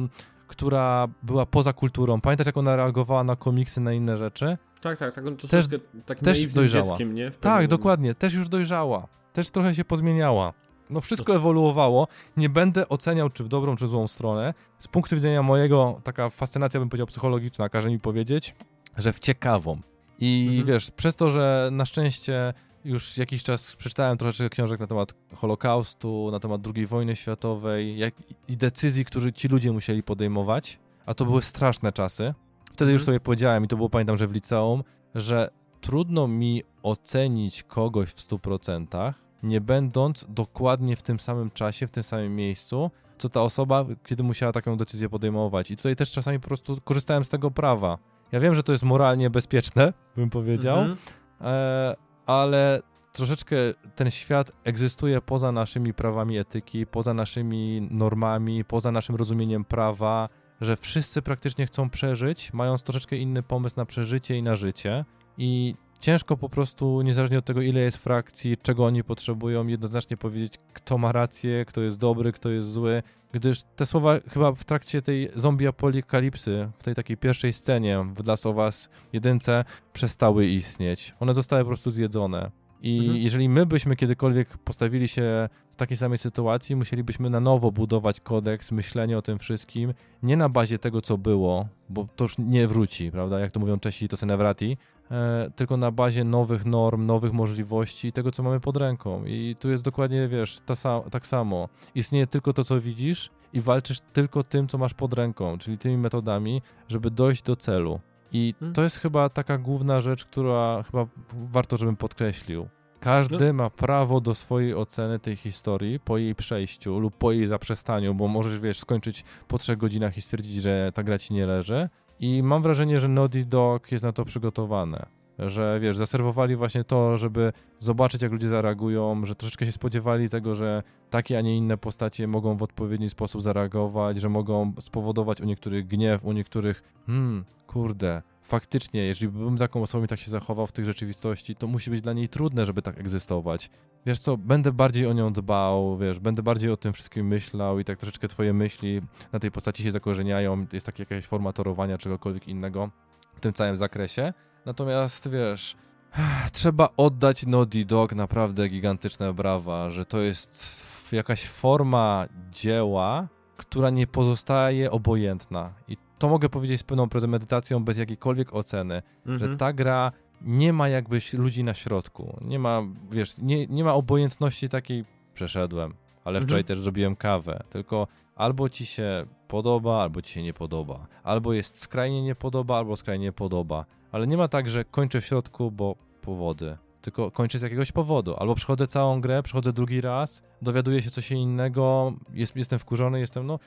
[0.52, 2.20] która była poza kulturą.
[2.20, 4.58] Pamiętasz, jak ona reagowała na komiksy, na inne rzeczy?
[4.80, 5.24] Tak, tak, tak.
[5.24, 5.66] To też,
[6.06, 6.88] takim też dojrzała.
[6.88, 7.30] dzieckiem, nie?
[7.30, 8.14] Tak, dokładnie.
[8.14, 9.06] Też już dojrzała.
[9.32, 10.52] Też trochę się pozmieniała.
[10.90, 12.08] No wszystko ewoluowało.
[12.36, 14.54] Nie będę oceniał, czy w dobrą, czy w złą stronę.
[14.78, 18.54] Z punktu widzenia mojego, taka fascynacja, bym powiedział, psychologiczna, każe mi powiedzieć,
[18.98, 19.80] że w ciekawą.
[20.18, 20.66] I mhm.
[20.66, 22.54] wiesz, przez to, że na szczęście
[22.84, 28.14] już jakiś czas przeczytałem troszeczkę książek na temat Holokaustu, na temat II wojny światowej jak,
[28.48, 32.34] i decyzji, które ci ludzie musieli podejmować, a to były straszne czasy.
[32.64, 32.92] Wtedy mm.
[32.92, 33.06] już mhm.
[33.06, 38.16] sobie powiedziałem, i to było pamiętam, że w liceum, że trudno mi ocenić kogoś w
[38.16, 39.12] 100%,
[39.42, 44.22] nie będąc dokładnie w tym samym czasie, w tym samym miejscu, co ta osoba, kiedy
[44.22, 45.70] musiała taką decyzję podejmować.
[45.70, 47.98] I tutaj też czasami po prostu korzystałem z tego prawa.
[48.32, 50.96] Ja wiem, że to jest moralnie bezpieczne, bym powiedział, mm
[51.40, 52.11] -hmm.
[52.32, 53.56] Ale troszeczkę
[53.94, 60.28] ten świat egzystuje poza naszymi prawami etyki, poza naszymi normami, poza naszym rozumieniem prawa,
[60.60, 65.04] że wszyscy praktycznie chcą przeżyć, mając troszeczkę inny pomysł na przeżycie i na życie.
[65.38, 70.54] I ciężko po prostu, niezależnie od tego, ile jest frakcji, czego oni potrzebują, jednoznacznie powiedzieć,
[70.72, 75.02] kto ma rację, kto jest dobry, kto jest zły, gdyż te słowa chyba w trakcie
[75.02, 81.14] tej zombie apokalipsy, w tej takiej pierwszej scenie w Last of Us jedynce przestały istnieć.
[81.20, 82.50] One zostały po prostu zjedzone.
[82.82, 83.16] I mhm.
[83.16, 88.72] jeżeli my byśmy kiedykolwiek postawili się w takiej samej sytuacji, musielibyśmy na nowo budować kodeks
[88.72, 93.10] myślenia o tym wszystkim, nie na bazie tego, co było, bo to już nie wróci,
[93.10, 93.40] prawda?
[93.40, 94.76] Jak to mówią Czesi, to se nawrati,
[95.10, 99.24] e, tylko na bazie nowych norm, nowych możliwości i tego, co mamy pod ręką.
[99.24, 100.74] I tu jest dokładnie, wiesz, ta
[101.10, 101.68] tak samo.
[101.94, 105.96] Istnieje tylko to, co widzisz i walczysz tylko tym, co masz pod ręką, czyli tymi
[105.96, 108.00] metodami, żeby dojść do celu.
[108.32, 108.74] I hmm.
[108.74, 112.68] to jest chyba taka główna rzecz, która chyba warto, żebym podkreślił.
[113.00, 113.52] Każdy no.
[113.52, 118.28] ma prawo do swojej oceny tej historii po jej przejściu lub po jej zaprzestaniu, bo
[118.28, 121.88] możesz, wiesz, skończyć po trzech godzinach i stwierdzić, że ta gra ci nie leży.
[122.20, 125.06] I mam wrażenie, że Naughty Dog jest na to przygotowane.
[125.38, 130.54] Że wiesz, zaserwowali właśnie to, żeby zobaczyć, jak ludzie zareagują, że troszeczkę się spodziewali tego,
[130.54, 135.44] że takie, a nie inne postacie mogą w odpowiedni sposób zareagować, że mogą spowodować u
[135.44, 140.66] niektórych gniew, u niektórych, hmm, kurde, faktycznie, jeżeli bym taką osobą i tak się zachował
[140.66, 143.70] w tych rzeczywistości, to musi być dla niej trudne, żeby tak egzystować.
[144.06, 147.84] Wiesz co, będę bardziej o nią dbał, wiesz, będę bardziej o tym wszystkim myślał i
[147.84, 149.00] tak troszeczkę twoje myśli
[149.32, 152.90] na tej postaci się zakorzeniają, jest taka jakaś forma torowania czegokolwiek innego
[153.36, 154.32] w tym całym zakresie.
[154.66, 155.76] Natomiast, wiesz,
[156.52, 160.82] trzeba oddać Naughty Dog naprawdę gigantyczne brawa, że to jest
[161.12, 165.72] jakaś forma dzieła, która nie pozostaje obojętna.
[165.88, 169.56] I to mogę powiedzieć z pełną premedytacją, bez jakiejkolwiek oceny, że mhm.
[169.56, 172.38] ta gra nie ma jakbyś ludzi na środku.
[172.40, 175.04] Nie ma, wiesz, nie, nie ma obojętności takiej,
[175.34, 175.94] przeszedłem,
[176.24, 176.66] ale wczoraj mhm.
[176.66, 177.62] też zrobiłem kawę.
[177.70, 178.06] Tylko
[178.36, 181.06] albo ci się podoba, albo ci się nie podoba.
[181.22, 183.84] Albo jest skrajnie nie podoba, albo skrajnie nie podoba.
[184.12, 186.76] Ale nie ma tak, że kończę w środku, bo powody.
[187.00, 188.36] Tylko kończę z jakiegoś powodu.
[188.36, 193.46] Albo przechodzę całą grę, przechodzę drugi raz, dowiaduję się coś innego, jest, jestem wkurzony, jestem,
[193.46, 193.58] no,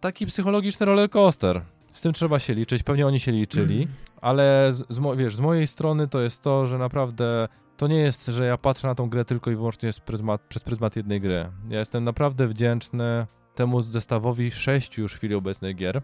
[0.00, 1.62] taki psychologiczny rollercoaster.
[1.92, 3.88] Z tym trzeba się liczyć, pewnie oni się liczyli,
[4.20, 8.26] ale z, z, wiesz, z mojej strony to jest to, że naprawdę to nie jest,
[8.26, 11.48] że ja patrzę na tą grę tylko i wyłącznie pryzmat, przez pryzmat jednej gry.
[11.68, 16.02] Ja jestem naprawdę wdzięczny temu zestawowi sześciu już w chwili obecnej gier,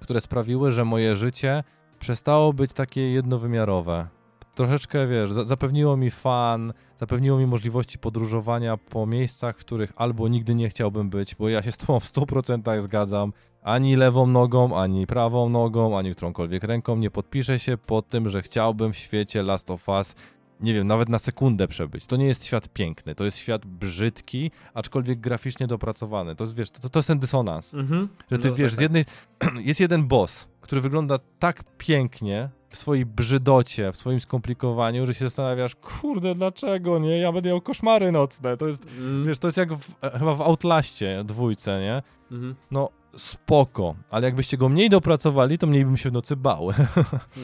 [0.00, 1.64] które sprawiły, że moje życie
[2.04, 4.06] przestało być takie jednowymiarowe.
[4.54, 10.54] Troszeczkę, wiesz, zapewniło mi fan, zapewniło mi możliwości podróżowania po miejscach, w których albo nigdy
[10.54, 13.32] nie chciałbym być, bo ja się z tobą w 100% zgadzam.
[13.62, 18.42] Ani lewą nogą, ani prawą nogą, ani którąkolwiek ręką nie podpiszę się pod tym, że
[18.42, 20.14] chciałbym w świecie Last of Us
[20.60, 22.06] nie wiem, nawet na sekundę przebyć.
[22.06, 26.36] To nie jest świat piękny, to jest świat brzydki, aczkolwiek graficznie dopracowany.
[26.36, 27.74] To jest, wiesz, to, to jest ten dysonans.
[27.74, 28.08] Mhm.
[28.30, 29.04] Że ty no, wiesz, tak, z jednej...
[29.68, 35.24] jest jeden boss, który wygląda tak pięknie w swojej brzydocie, w swoim skomplikowaniu, że się
[35.24, 37.18] zastanawiasz, kurde, dlaczego, nie?
[37.18, 38.56] Ja będę miał koszmary nocne.
[38.56, 39.26] To jest, mm.
[39.26, 42.02] wiesz, to jest jak w, chyba w Outlaście dwójce, nie?
[42.32, 42.54] Mhm.
[42.70, 46.68] No, spoko, ale jakbyście go mniej dopracowali, to mniej bym się w nocy bał.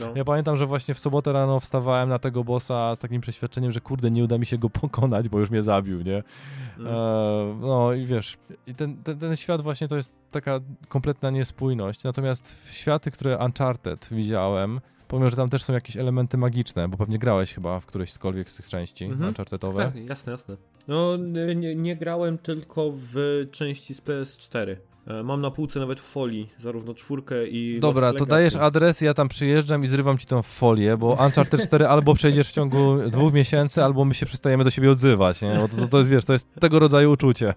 [0.00, 0.06] No.
[0.14, 3.80] Ja pamiętam, że właśnie w sobotę rano wstawałem na tego bossa z takim przeświadczeniem, że
[3.80, 6.22] kurde, nie uda mi się go pokonać, bo już mnie zabił, nie?
[6.78, 6.94] Mm.
[6.94, 12.04] E, no i wiesz, i ten, ten, ten, świat właśnie to jest taka kompletna niespójność,
[12.04, 17.18] natomiast światy, które Uncharted widziałem, pomimo, że tam też są jakieś elementy magiczne, bo pewnie
[17.18, 18.12] grałeś chyba w którejś
[18.46, 19.26] z tych części -hmm.
[19.26, 19.84] Unchartedowe.
[19.84, 20.56] Tak, jasne, jasne.
[20.88, 24.76] No, nie, nie grałem tylko w części z PS4.
[25.06, 27.80] E, mam na półce nawet folii, zarówno czwórkę i.
[27.80, 31.88] Dobra, to dajesz adres, ja tam przyjeżdżam i zrywam ci tą folię, bo Uncharted 4
[31.94, 35.54] albo przejdziesz w ciągu dwóch miesięcy, albo my się przestajemy do siebie odzywać, nie?
[35.54, 37.54] To, to, to jest, wiesz, to jest tego rodzaju uczucie.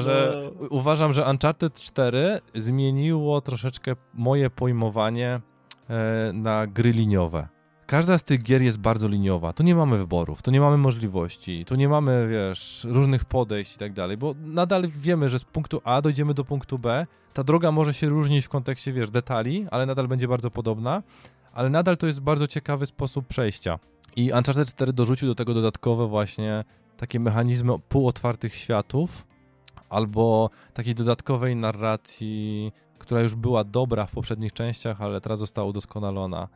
[0.00, 0.66] Że no.
[0.70, 5.40] Uważam, że Uncharted 4 zmieniło troszeczkę moje pojmowanie
[5.90, 7.48] e, na gry liniowe.
[7.90, 9.52] Każda z tych gier jest bardzo liniowa.
[9.52, 13.78] Tu nie mamy wyborów, tu nie mamy możliwości, tu nie mamy, wiesz, różnych podejść i
[13.78, 17.06] tak dalej, bo nadal wiemy, że z punktu A dojdziemy do punktu B.
[17.34, 21.02] Ta droga może się różnić w kontekście, wiesz, detali, ale nadal będzie bardzo podobna,
[21.52, 23.78] ale nadal to jest bardzo ciekawy sposób przejścia.
[24.16, 26.64] I Uncharted 4 dorzucił do tego dodatkowe właśnie
[26.96, 29.26] takie mechanizmy półotwartych światów
[29.88, 36.48] albo takiej dodatkowej narracji, która już była dobra w poprzednich częściach, ale teraz została udoskonalona.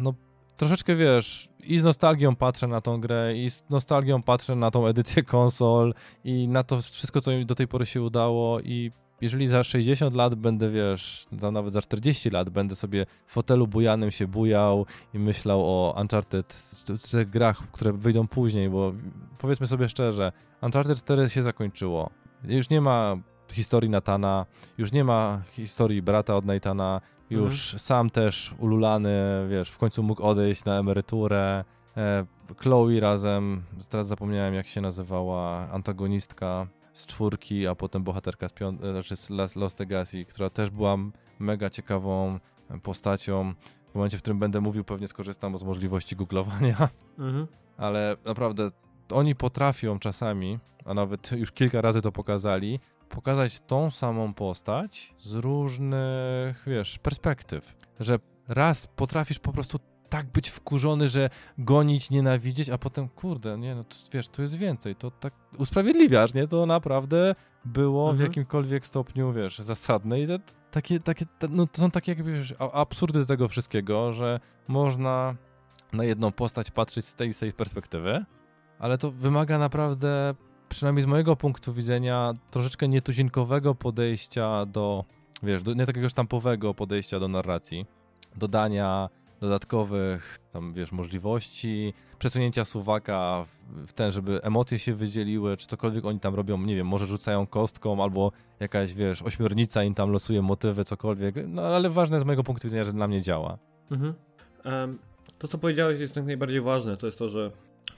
[0.00, 0.14] No,
[0.56, 4.86] troszeczkę wiesz, i z nostalgią patrzę na tą grę, i z nostalgią patrzę na tą
[4.86, 5.94] edycję konsol,
[6.24, 10.14] i na to wszystko, co mi do tej pory się udało, i jeżeli za 60
[10.14, 15.18] lat będę, wiesz, nawet za 40 lat będę sobie w fotelu bujanym się bujał i
[15.18, 16.62] myślał o Uncharted,
[17.10, 18.92] tych grach, które wyjdą później, bo
[19.38, 22.10] powiedzmy sobie szczerze, Uncharted 4 się zakończyło.
[22.44, 23.16] Już nie ma
[23.52, 24.46] historii Natana,
[24.78, 27.00] już nie ma historii brata od Nathana,
[27.30, 27.78] już mhm.
[27.78, 31.64] sam też ululany, wiesz, w końcu mógł odejść na emeryturę.
[31.96, 32.26] E,
[32.56, 38.84] Chloe razem, teraz zapomniałem jak się nazywała, antagonistka z czwórki, a potem bohaterka z, piąt-
[38.84, 40.96] e, znaczy z Lost Legacy, która też była
[41.38, 42.38] mega ciekawą
[42.82, 43.54] postacią.
[43.90, 46.88] W momencie, w którym będę mówił, pewnie skorzystam z możliwości googlowania.
[47.18, 47.46] Mhm.
[47.76, 48.70] Ale naprawdę
[49.10, 52.80] oni potrafią czasami, a nawet już kilka razy to pokazali,
[53.10, 57.76] pokazać tą samą postać z różnych, wiesz, perspektyw.
[58.00, 63.74] Że raz potrafisz po prostu tak być wkurzony, że gonić, nienawidzieć, a potem, kurde, nie,
[63.74, 66.48] no to wiesz, to jest więcej, to tak usprawiedliwiasz, nie?
[66.48, 67.34] To naprawdę
[67.64, 68.18] było mhm.
[68.18, 70.38] w jakimkolwiek stopniu, wiesz, zasadne i to,
[70.70, 75.34] takie, takie, no to są takie jakby, wiesz, absurdy tego wszystkiego, że można
[75.92, 78.24] na jedną postać patrzeć z tej, z tej perspektywy,
[78.78, 80.34] ale to wymaga naprawdę
[80.70, 85.04] przynajmniej z mojego punktu widzenia, troszeczkę nietuzinkowego podejścia do,
[85.42, 87.86] wiesz, do, nie takiego sztampowego podejścia do narracji,
[88.36, 89.08] dodania
[89.40, 93.44] dodatkowych, tam, wiesz, możliwości, przesunięcia suwaka
[93.86, 97.46] w ten, żeby emocje się wydzieliły, czy cokolwiek oni tam robią, nie wiem, może rzucają
[97.46, 102.44] kostką, albo jakaś, wiesz, ośmiornica im tam losuje motywy, cokolwiek, no ale ważne z mojego
[102.44, 103.58] punktu widzenia, że dla mnie działa.
[103.90, 104.14] Mhm.
[104.64, 104.98] Um,
[105.38, 107.50] to, co powiedziałeś jest najbardziej ważne, to jest to, że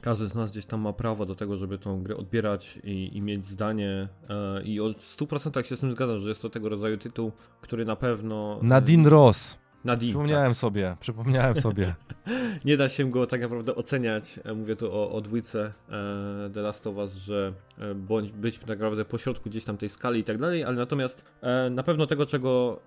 [0.02, 3.22] każdy z nas gdzieś tam ma prawo do tego, żeby tą grę odbierać i, i
[3.22, 4.08] mieć zdanie.
[4.30, 7.84] E, I o 100% się z tym zgadzam, że jest to tego rodzaju tytuł, który
[7.84, 8.58] na pewno.
[8.62, 9.58] E, Nadine Ross.
[9.84, 10.10] Nadine.
[10.10, 10.56] Przypomniałem tak.
[10.56, 11.94] sobie, przypomniałem sobie.
[12.64, 14.40] nie da się go tak naprawdę oceniać.
[14.44, 18.58] E, mówię tu o, o dwójce e, The Last of Us, że e, bądź być
[18.58, 22.06] tak naprawdę pośrodku gdzieś tam tej skali i tak dalej, ale natomiast e, na pewno
[22.06, 22.80] tego, czego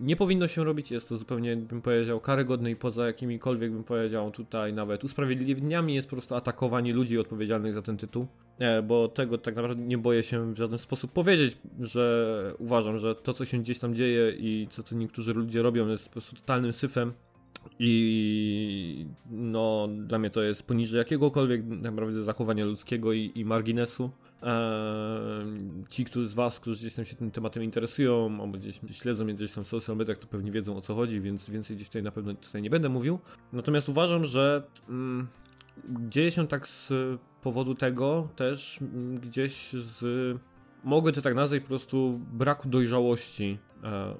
[0.00, 4.30] nie powinno się robić, jest to zupełnie, bym powiedział, karygodne i poza jakimikolwiek, bym powiedział,
[4.30, 8.26] tutaj nawet usprawiedliwieniami jest po prostu atakowanie ludzi odpowiedzialnych za ten tytuł,
[8.58, 13.14] e, bo tego tak naprawdę nie boję się w żaden sposób powiedzieć, że uważam, że
[13.14, 16.36] to, co się gdzieś tam dzieje i co, co niektórzy ludzie robią jest po prostu
[16.36, 17.12] totalnym syfem
[17.78, 24.10] i no, dla mnie to jest poniżej jakiegokolwiek naprawdę zachowania ludzkiego i, i marginesu.
[24.42, 24.50] Eee,
[25.88, 29.34] ci którzy z Was, którzy gdzieś tam się tym tematem interesują, albo gdzieś, śledzą mnie
[29.34, 32.02] gdzieś tam w social mediach, to pewnie wiedzą o co chodzi, więc więcej gdzieś tutaj
[32.02, 33.18] na pewno tutaj nie będę mówił.
[33.52, 35.26] Natomiast uważam, że mm,
[36.08, 36.92] dzieje się tak z
[37.42, 38.78] powodu tego też
[39.22, 40.04] gdzieś z
[40.84, 43.58] mogę to tak nazwać po prostu braku dojrzałości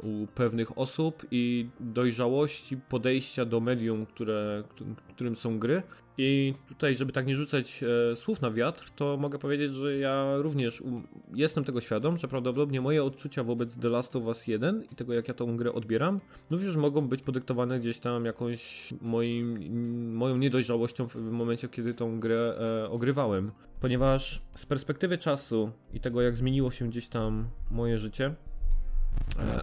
[0.03, 4.63] u pewnych osób i dojrzałości podejścia do medium, które,
[5.09, 5.83] którym są gry.
[6.19, 10.37] I tutaj, żeby tak nie rzucać e, słów na wiatr, to mogę powiedzieć, że ja
[10.37, 14.85] również um, jestem tego świadom, że prawdopodobnie moje odczucia wobec The Last of Us 1
[14.93, 16.21] i tego, jak ja tą grę odbieram,
[16.51, 22.55] również mogą być podyktowane gdzieś tam jakąś moim, moją niedojrzałością w momencie, kiedy tą grę
[22.85, 23.53] e, ogrywałem.
[23.81, 28.54] Ponieważ z perspektywy czasu i tego, jak zmieniło się gdzieś tam moje życie, e,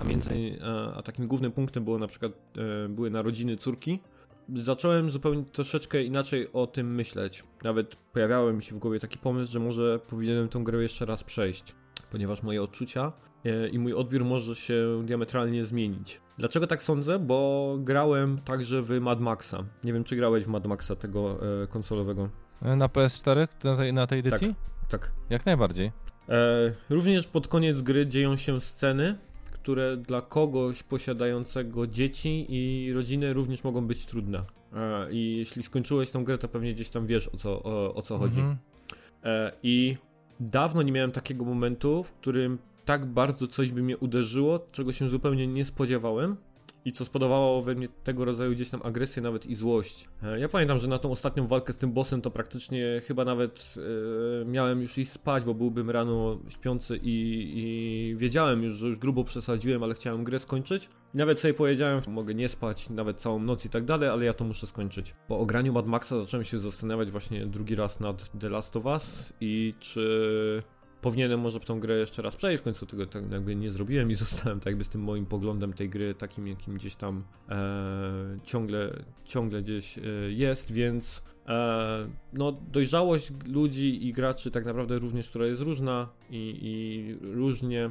[0.02, 2.32] a między a, a takim głównym punktem było na przykład
[2.86, 3.99] e, były narodziny córki,
[4.56, 7.44] zacząłem zupełnie troszeczkę inaczej o tym myśleć.
[7.64, 11.23] Nawet pojawiały mi się w głowie taki pomysł, że może powinienem tę grę jeszcze raz
[11.23, 11.76] przejść,
[12.11, 13.11] ponieważ moje odczucia
[13.45, 16.22] e, i mój odbiór może się diametralnie zmienić.
[16.38, 17.19] Dlaczego tak sądzę?
[17.19, 19.64] Bo grałem także w Mad Maxa.
[19.84, 22.30] Nie wiem, czy grałeś w Mad Maxa tego e, konsolowego.
[22.61, 23.48] E, na PS4?
[23.64, 24.56] Na tej, na tej edycji?
[24.90, 25.02] Tak.
[25.02, 25.11] tak.
[25.30, 25.91] Jak najbardziej.
[26.30, 29.18] E, również pod koniec gry dzieją się sceny,
[29.62, 34.44] które dla kogoś posiadającego dzieci i rodziny również mogą być trudne.
[34.74, 38.02] E, I jeśli skończyłeś tą grę, to pewnie gdzieś tam wiesz o co, o, o
[38.02, 38.40] co chodzi.
[38.40, 38.58] Mhm.
[39.24, 39.96] E, I
[40.40, 45.10] dawno nie miałem takiego momentu, w którym tak bardzo coś by mnie uderzyło, czego się
[45.10, 46.38] zupełnie nie spodziewałem
[46.86, 50.10] i co spodobało we mnie tego rodzaju gdzieś tam agresję nawet i złość.
[50.24, 53.76] E, ja pamiętam, że na tą ostatnią walkę z tym bossem to praktycznie chyba nawet
[54.41, 58.99] e, miałem już iść spać, bo byłbym rano śpiący i, i, wiedziałem już, że już
[58.99, 60.90] grubo przesadziłem, ale chciałem grę skończyć.
[61.14, 64.34] I nawet sobie powiedziałem, mogę nie spać nawet całą noc i tak dalej, ale ja
[64.34, 65.16] to muszę skończyć.
[65.28, 69.34] Po ograniu Mad Maxa zacząłem się zastanawiać właśnie drugi raz nad The Last of Us
[69.41, 70.64] i czy
[71.02, 74.15] powinienem może tą grę jeszcze raz przejść, w końcu tego tak jakby nie zrobiłem i
[74.26, 79.03] zostałem tak jakby z tym moim poglądem tej gry takim, jakim gdzieś tam e, ciągle,
[79.26, 85.45] ciągle gdzieś e, jest, więc e, no dojrzałość ludzi i graczy tak naprawdę również, która
[85.45, 87.90] jest różna i, i różnie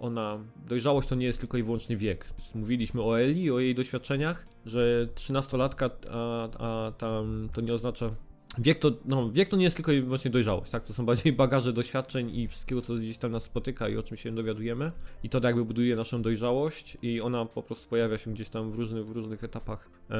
[0.00, 2.26] ona, dojrzałość to nie jest tylko i wyłącznie wiek.
[2.54, 8.10] Mówiliśmy o Eli, o jej doświadczeniach, że 13-latka, a, a tam to nie oznacza
[8.58, 10.84] Wiek to, no, wiek to nie jest tylko i wyłącznie dojrzałość, tak?
[10.84, 14.16] To są bardziej bagaże doświadczeń i wszystkiego, co gdzieś tam nas spotyka i o czym
[14.16, 14.92] się dowiadujemy.
[15.22, 18.74] I to jakby buduje naszą dojrzałość i ona po prostu pojawia się gdzieś tam w
[18.74, 19.90] różnych, w różnych etapach.
[20.10, 20.16] E,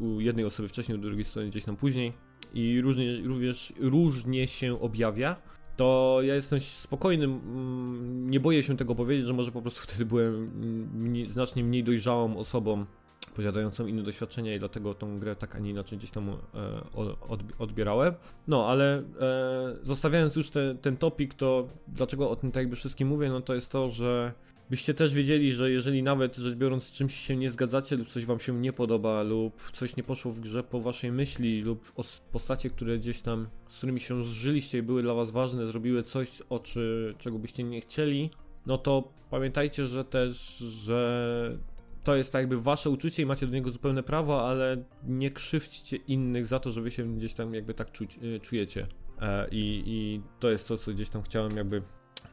[0.00, 2.12] u jednej osoby wcześniej, u drugiej strony gdzieś tam później.
[2.54, 5.36] I różnie, również różnie się objawia
[5.76, 10.06] to ja jestem spokojnym, mm, nie boję się tego powiedzieć, że może po prostu wtedy
[10.06, 10.50] byłem
[10.94, 12.86] mniej, znacznie mniej dojrzałą osobą
[13.36, 16.36] posiadającą inne doświadczenia i dlatego tą grę tak, a nie inaczej gdzieś tam e,
[17.58, 18.14] odbierałem.
[18.48, 23.08] No, ale e, zostawiając już te, ten topik, to dlaczego o tym tak jakby wszystkim
[23.08, 24.32] mówię, no to jest to, że
[24.70, 28.24] byście też wiedzieli, że jeżeli nawet rzecz biorąc z czymś się nie zgadzacie lub coś
[28.24, 31.92] wam się nie podoba lub coś nie poszło w grze po waszej myśli lub
[32.32, 36.42] postacie, które gdzieś tam, z którymi się zżyliście i były dla was ważne, zrobiły coś,
[36.50, 38.30] o czy, czego byście nie chcieli,
[38.66, 41.58] no to pamiętajcie, że też, że
[42.06, 45.96] to jest tak jakby wasze uczucie i macie do niego zupełne prawo, ale nie krzywdźcie
[45.96, 48.86] innych za to, że wy się gdzieś tam jakby tak czuć, y, czujecie.
[49.20, 51.82] E, I, I to jest to, co gdzieś tam chciałem jakby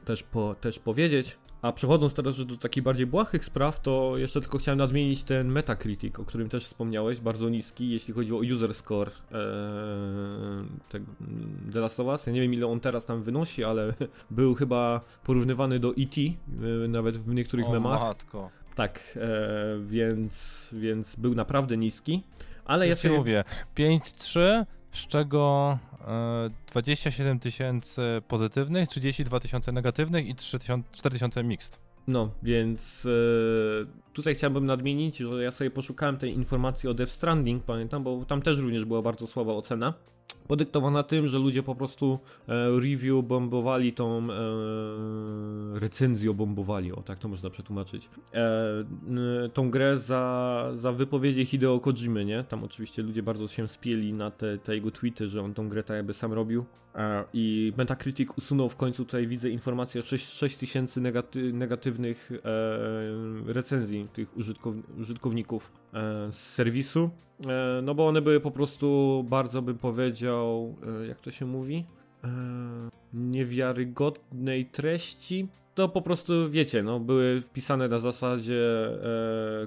[0.06, 1.38] też, po, też powiedzieć.
[1.62, 6.20] A przechodząc teraz do takich bardziej błahych spraw, to jeszcze tylko chciałem nadmienić ten Metacritic,
[6.20, 9.38] o którym też wspomniałeś, bardzo niski, jeśli chodzi o user score ee,
[10.90, 11.00] te,
[11.74, 12.28] The Last of Us.
[12.28, 13.94] Ja nie wiem ile on teraz tam wynosi, ale
[14.32, 18.02] był chyba porównywany do E.T., e, nawet w niektórych o, memach.
[18.02, 18.50] Matko.
[18.76, 19.40] Tak, e,
[19.86, 22.24] więc, więc był naprawdę niski.
[22.66, 23.44] Ale ja sobie mówię,
[23.76, 25.78] 5-3, z czego
[26.08, 30.74] e, 27 tysięcy pozytywnych, 32 tysiące negatywnych i 4
[31.12, 31.80] tysiące mixed.
[32.08, 37.64] No, więc e, tutaj chciałbym nadmienić, że ja sobie poszukałem tej informacji o Death Stranding,
[37.64, 39.94] pamiętam, bo tam też również była bardzo słaba ocena
[40.48, 44.28] podyktowana tym, że ludzie po prostu e, review bombowali tą
[46.30, 52.26] e, bombowali, o tak to można przetłumaczyć, e, tą grę za, za wypowiedzi Hideo Kojimy,
[52.26, 52.44] nie?
[52.44, 55.84] Tam oczywiście ludzie bardzo się spieli na te, te jego tweety, że on tą grę
[55.84, 56.66] tak jakby sam robił
[56.96, 62.32] e, i Metacritic usunął w końcu, tutaj widzę informację o 6, 6 tysięcy negaty, negatywnych
[62.32, 67.10] e, recenzji tych użytkow, użytkowników e, z serwisu
[67.84, 71.86] no bo one były po prostu bardzo bym powiedział, e, jak to się mówi,
[72.24, 72.30] e,
[73.14, 75.48] niewiarygodnej treści.
[75.76, 78.90] To po prostu wiecie, no były wpisane na zasadzie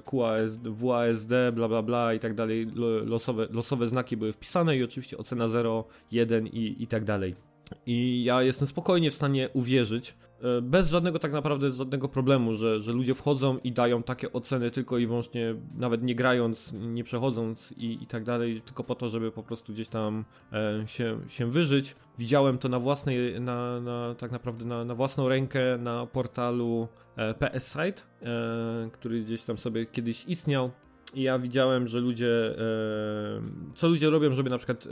[0.05, 2.67] QAS, WASD, bla bla bla i tak dalej,
[3.05, 7.35] losowe, losowe znaki były wpisane i oczywiście ocena 0, 1 i, i tak dalej.
[7.85, 12.81] I ja jestem spokojnie w stanie uwierzyć, e, bez żadnego tak naprawdę żadnego problemu, że,
[12.81, 17.71] że ludzie wchodzą i dają takie oceny tylko i wyłącznie, nawet nie grając, nie przechodząc
[17.77, 21.51] i, i tak dalej, tylko po to, żeby po prostu gdzieś tam e, się, się
[21.51, 21.95] wyżyć.
[22.17, 27.33] Widziałem to na własnej, na, na tak naprawdę na, na własną rękę na portalu e,
[27.33, 30.71] PS Site, e, który gdzieś tam sobie kiedyś istniał.
[31.13, 33.41] I ja widziałem, że ludzie, e,
[33.75, 34.89] co ludzie robią, żeby na przykład e,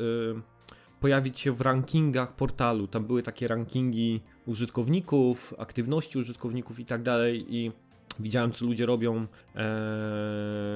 [0.99, 2.87] pojawić się w rankingach portalu.
[2.87, 7.71] Tam były takie rankingi użytkowników, aktywności użytkowników i tak dalej i
[8.19, 9.63] Widziałem, co ludzie robią e,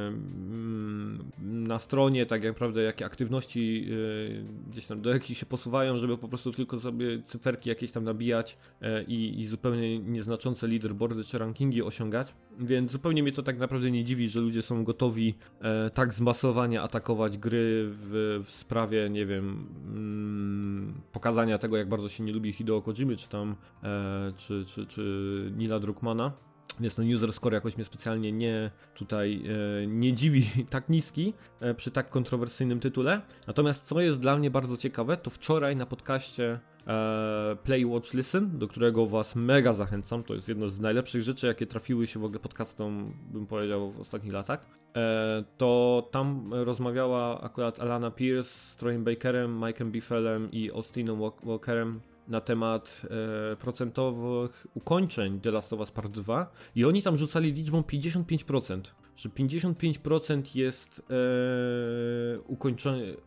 [0.08, 3.88] mm, na stronie, tak naprawdę, jakie aktywności
[4.66, 8.04] e, gdzieś tam do jakich się posuwają, żeby po prostu tylko sobie cyferki jakieś tam
[8.04, 12.36] nabijać e, i, i, zupełnie nieznaczące leaderboardy czy rankingi osiągać.
[12.58, 16.82] Więc zupełnie mnie to tak naprawdę nie dziwi, że ludzie są gotowi e, tak zmasowanie
[16.82, 22.54] atakować gry w, w sprawie, nie wiem, mm, pokazania tego, jak bardzo się nie lubi
[22.54, 26.49] Hideo Kojimy, czy tam, e, czy, czy, czy Nila Druckmana.
[26.80, 29.44] Więc ten user score jakoś mnie specjalnie nie tutaj
[29.84, 33.22] e, nie dziwi tak niski e, przy tak kontrowersyjnym tytule.
[33.48, 38.60] Natomiast co jest dla mnie bardzo ciekawe, to wczoraj na podcaście e, Play Watch Listen,
[38.60, 40.24] do którego was mega zachęcam.
[40.24, 44.00] To jest jedno z najlepszych rzeczy, jakie trafiły się w ogóle podcastom, bym powiedział, w
[44.00, 44.66] ostatnich latach.
[44.96, 52.02] E, to tam rozmawiała akurat Alana Pierce z Troyem Bakerem, Mike'em Biffelem i Austinem Walkerem
[52.30, 53.02] na temat
[53.52, 58.82] e, procentowych ukończeń The Last of Us Part 2 i oni tam rzucali liczbą 55%,
[59.16, 62.40] że 55% jest e,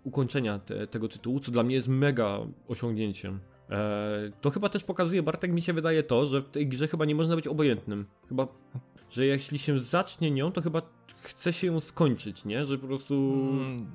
[0.05, 2.39] ukończenia, te, tego tytułu, co dla mnie jest mega
[2.69, 3.41] osiągnięciem.
[3.71, 7.05] E, to chyba też pokazuje, Bartek, mi się wydaje to, że w tej grze chyba
[7.05, 8.07] nie można być obojętnym.
[8.29, 8.47] Chyba,
[9.11, 10.83] że jeśli się zacznie nią, to chyba
[11.23, 12.65] chce się ją skończyć, nie?
[12.65, 13.15] Że po prostu...
[13.15, 13.87] Mm,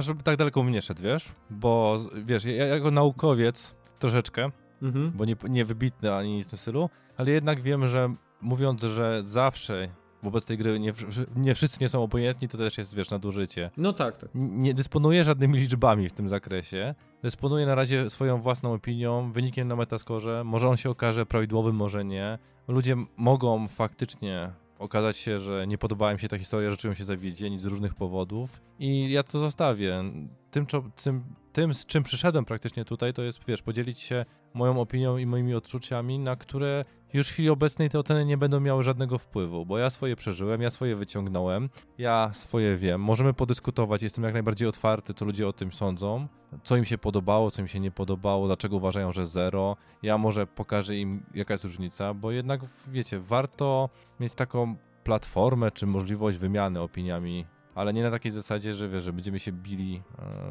[0.00, 1.24] żeby tak daleko mnie szedł, wiesz?
[1.50, 4.50] Bo, wiesz, ja jako naukowiec troszeczkę,
[4.82, 5.12] mhm.
[5.14, 9.22] bo nie, nie wybitny ani nic w tym stylu, ale jednak wiem, że mówiąc, że
[9.22, 9.88] zawsze
[10.22, 10.92] wobec tej gry nie,
[11.36, 13.70] nie wszyscy nie są obojętni, to też jest, wiesz, nadużycie.
[13.76, 14.30] No tak, tak.
[14.34, 16.94] Nie dysponuję żadnymi liczbami w tym zakresie.
[17.22, 20.44] Dysponuję na razie swoją własną opinią, wynikiem na metaskorze.
[20.44, 22.38] Może on się okaże prawidłowym, może nie.
[22.68, 27.04] Ludzie mogą faktycznie okazać się, że nie podobała im się ta historia, że czują się
[27.04, 30.04] zawiedzieni z różnych powodów i ja to zostawię.
[30.50, 30.66] Tym,
[31.04, 31.24] tym,
[31.58, 34.24] tym, z czym przyszedłem praktycznie tutaj, to jest, wiesz, podzielić się
[34.54, 38.60] moją opinią i moimi odczuciami, na które już w chwili obecnej te oceny nie będą
[38.60, 41.68] miały żadnego wpływu, bo ja swoje przeżyłem, ja swoje wyciągnąłem,
[41.98, 43.00] ja swoje wiem.
[43.00, 46.28] Możemy podyskutować, jestem jak najbardziej otwarty, co ludzie o tym sądzą,
[46.62, 49.76] co im się podobało, co im się nie podobało, dlaczego uważają, że zero.
[50.02, 53.88] Ja może pokażę im, jaka jest różnica, bo jednak, wiecie, warto
[54.20, 57.46] mieć taką platformę czy możliwość wymiany opiniami
[57.78, 60.02] ale nie na takiej zasadzie, że wiesz, że będziemy się bili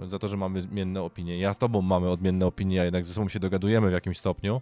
[0.03, 1.39] e, za to, że mamy zmienne opinie.
[1.39, 4.61] Ja z tobą mamy odmienne opinie, a jednak ze sobą się dogadujemy w jakimś stopniu.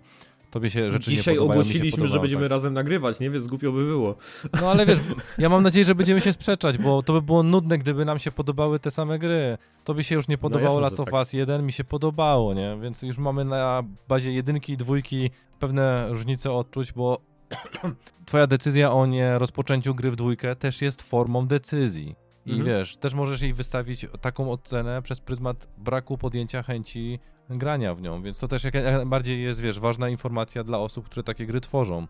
[0.52, 2.52] Tobie się rzeczy Dzisiaj nie podobają, ogłosiliśmy, że będziemy tak.
[2.52, 3.30] razem nagrywać, nie?
[3.30, 4.16] Więc głupio by było.
[4.62, 5.00] No ale wiesz,
[5.38, 8.32] ja mam nadzieję, że będziemy się sprzeczać, bo to by było nudne, gdyby nam się
[8.32, 9.58] podobały te same gry.
[9.84, 11.14] Tobie się już nie podobało no Last of tak.
[11.14, 12.78] Us 1, mi się podobało, nie?
[12.82, 15.30] Więc już mamy na bazie jedynki i dwójki
[15.60, 17.22] pewne różnice odczuć, bo
[18.26, 22.25] twoja decyzja o nie rozpoczęciu gry w dwójkę też jest formą decyzji.
[22.46, 22.70] I mhm.
[22.70, 27.20] wiesz, też możesz jej wystawić taką ocenę przez pryzmat braku podjęcia chęci
[27.50, 31.24] grania w nią, więc to też jak najbardziej jest, wiesz, ważna informacja dla osób, które
[31.24, 32.08] takie gry tworzą.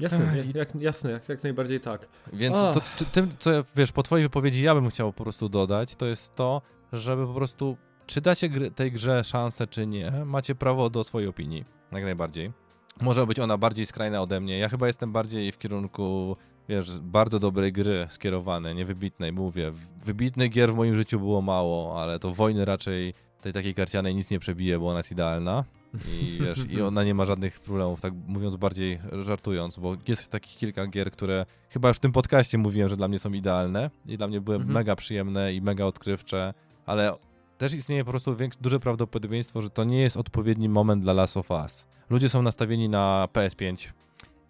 [0.00, 2.08] Jasne, jak, jak, jasne, jak, jak najbardziej tak.
[2.32, 2.80] Więc to,
[3.12, 6.62] tym, co wiesz, po twojej wypowiedzi ja bym chciał po prostu dodać, to jest to,
[6.92, 11.28] żeby po prostu, czy dacie gry, tej grze szansę, czy nie, macie prawo do swojej
[11.28, 12.52] opinii, jak najbardziej.
[13.00, 14.58] Może być ona bardziej skrajna ode mnie.
[14.58, 16.36] Ja chyba jestem bardziej w kierunku
[16.68, 19.70] wiesz, bardzo dobrej gry skierowane, niewybitnej, mówię.
[20.04, 24.30] Wybitnych gier w moim życiu było mało, ale to wojny raczej tej takiej karcianej nic
[24.30, 25.64] nie przebije, bo ona jest idealna.
[25.94, 30.56] I wiesz, i ona nie ma żadnych problemów, tak mówiąc bardziej żartując, bo jest takich
[30.56, 34.16] kilka gier, które chyba już w tym podcaście mówiłem, że dla mnie są idealne i
[34.16, 34.74] dla mnie były mhm.
[34.74, 36.54] mega przyjemne i mega odkrywcze,
[36.86, 37.16] ale
[37.58, 41.36] też istnieje po prostu większe, duże prawdopodobieństwo, że to nie jest odpowiedni moment dla Last
[41.36, 41.86] of Us.
[42.10, 43.92] Ludzie są nastawieni na PS5.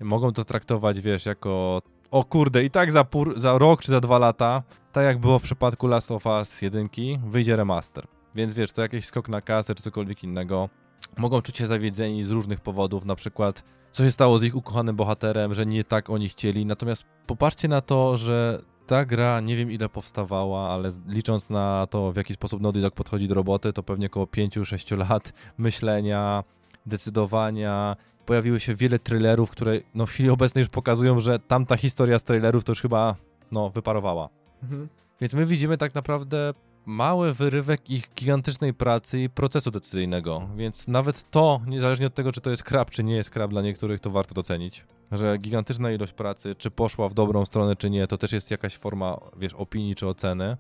[0.01, 4.01] Mogą to traktować, wiesz, jako o kurde, i tak za, pór, za rok czy za
[4.01, 4.63] dwa lata,
[4.93, 6.89] tak jak było w przypadku Last of Us 1,
[7.27, 8.07] wyjdzie remaster.
[8.35, 10.69] Więc wiesz, to jakiś skok na kasę czy cokolwiek innego.
[11.17, 14.97] Mogą czuć się zawiedzeni z różnych powodów, na przykład co się stało z ich ukochanym
[14.97, 16.67] bohaterem, że nie tak oni chcieli.
[16.67, 22.13] Natomiast popatrzcie na to, że ta gra nie wiem ile powstawała, ale licząc na to,
[22.13, 26.45] w jaki sposób Naughty Dog podchodzi do roboty, to pewnie około 5-6 lat myślenia,
[26.87, 27.97] decydowania,
[28.29, 32.23] pojawiło się wiele trailerów, które no, w chwili obecnej już pokazują, że tamta historia z
[32.23, 33.17] trailerów to już chyba
[33.53, 34.29] no, wyparowała.
[34.63, 34.89] Mhm.
[35.21, 36.55] Więc my widzimy tak naprawdę
[36.87, 42.41] mały wyrywek ich gigantycznej pracy i procesu decyzyjnego, więc nawet to, niezależnie od tego, czy
[42.41, 44.85] to jest krab, czy nie jest krab dla niektórych, to warto docenić.
[45.13, 48.77] Że gigantyczna ilość pracy, czy poszła w dobrą stronę, czy nie, to też jest jakaś
[48.77, 50.57] forma, wiesz, opinii czy oceny.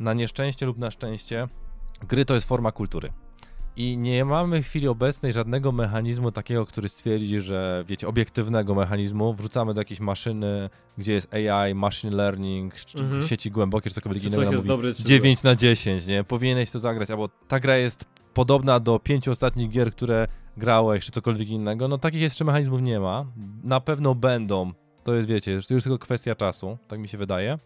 [0.00, 1.48] Na nieszczęście lub na szczęście,
[2.08, 3.12] gry to jest forma kultury.
[3.76, 9.34] I nie mamy w chwili obecnej żadnego mechanizmu takiego, który stwierdzi, że wiecie, obiektywnego mechanizmu,
[9.34, 13.22] wrzucamy do jakiejś maszyny, gdzie jest AI, machine learning, mhm.
[13.22, 14.52] sieci głębokie, czy cokolwiek innego.
[14.52, 16.24] Jest dobry, 9 na 10, nie?
[16.24, 18.04] Powinieneś to zagrać, albo ta gra jest
[18.34, 21.88] podobna do pięciu ostatnich gier, które grałeś, czy cokolwiek innego.
[21.88, 23.26] No takich jeszcze mechanizmów nie ma.
[23.64, 24.72] Na pewno będą.
[25.04, 27.58] To jest, wiecie, to już tylko kwestia czasu, tak mi się wydaje.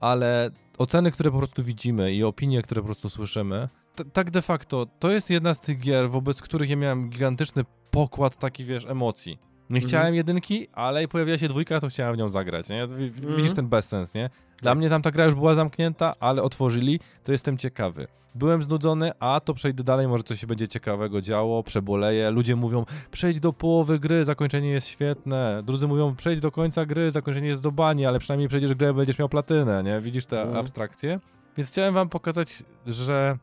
[0.00, 3.68] Ale oceny, które po prostu widzimy i opinie, które po prostu słyszymy,
[4.12, 8.36] tak de facto, to jest jedna z tych gier, wobec których ja miałem gigantyczny pokład
[8.36, 9.38] taki, wiesz, emocji.
[9.70, 9.88] Nie mhm.
[9.88, 12.86] chciałem jedynki, ale pojawiła się dwójka, to chciałem w nią zagrać, nie?
[13.10, 13.54] Widzisz mhm.
[13.54, 14.30] ten bezsens, nie?
[14.62, 14.78] Dla tak.
[14.78, 18.06] mnie tam ta gra już była zamknięta, ale otworzyli, to jestem ciekawy.
[18.34, 22.30] Byłem znudzony, a to przejdę dalej, może coś się będzie ciekawego działo, przeboleję.
[22.30, 25.62] Ludzie mówią, przejdź do połowy gry, zakończenie jest świetne.
[25.64, 29.18] Drudzy mówią, przejdź do końca gry, zakończenie jest do bani, ale przynajmniej przejdziesz grę, będziesz
[29.18, 30.00] miał platynę, nie?
[30.00, 30.58] Widzisz te mhm.
[30.58, 31.18] abstrakcje?
[31.56, 33.38] Więc chciałem wam pokazać, że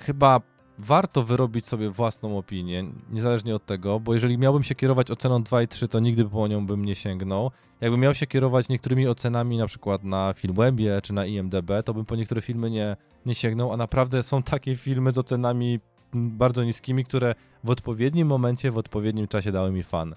[0.00, 0.40] chyba
[0.78, 5.62] warto wyrobić sobie własną opinię, niezależnie od tego, bo jeżeli miałbym się kierować oceną 2
[5.62, 7.50] i 3, to nigdy po nią bym nie sięgnął.
[7.80, 12.04] Jakbym miał się kierować niektórymi ocenami, na przykład na Filmwebie czy na IMDb, to bym
[12.04, 12.96] po niektóre filmy nie,
[13.26, 15.80] nie sięgnął, a naprawdę są takie filmy z ocenami
[16.14, 20.14] bardzo niskimi, które w odpowiednim momencie, w odpowiednim czasie dały mi fan.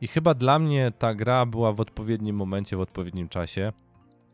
[0.00, 3.72] I chyba dla mnie ta gra była w odpowiednim momencie, w odpowiednim czasie,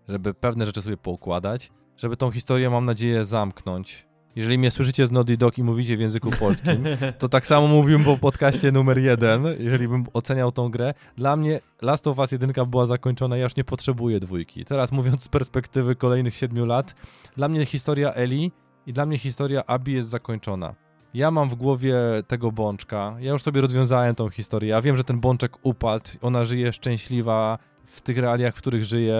[0.08, 5.10] żeby pewne rzeczy sobie poukładać, żeby tą historię, mam nadzieję, zamknąć jeżeli mnie słyszycie z
[5.10, 6.84] Naughty Dog i mówicie w języku polskim,
[7.18, 10.94] to tak samo mówiłem po podcaście numer jeden, jeżeli bym oceniał tą grę.
[11.16, 14.64] Dla mnie Last of Us 1 była zakończona, ja już nie potrzebuję dwójki.
[14.64, 16.94] Teraz mówiąc z perspektywy kolejnych siedmiu lat,
[17.36, 18.52] dla mnie historia Eli
[18.86, 20.74] i dla mnie historia Abi jest zakończona.
[21.14, 21.96] Ja mam w głowie
[22.26, 26.44] tego bączka, ja już sobie rozwiązałem tą historię, ja wiem, że ten bączek upadł, ona
[26.44, 27.58] żyje szczęśliwa,
[27.92, 29.18] w tych realiach, w których żyję,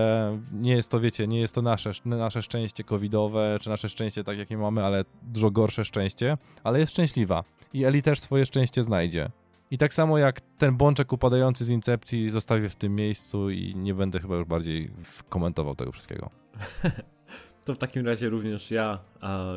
[0.52, 4.38] nie jest to, wiecie, nie jest to nasze, nasze szczęście covidowe, czy nasze szczęście tak,
[4.38, 7.44] jakie mamy, ale dużo gorsze szczęście, ale jest szczęśliwa.
[7.72, 9.30] I Eli też swoje szczęście znajdzie.
[9.70, 13.94] I tak samo jak ten bączek upadający z Incepcji zostawię w tym miejscu i nie
[13.94, 14.90] będę chyba już bardziej
[15.28, 16.30] komentował tego wszystkiego.
[17.64, 18.98] To w takim razie również ja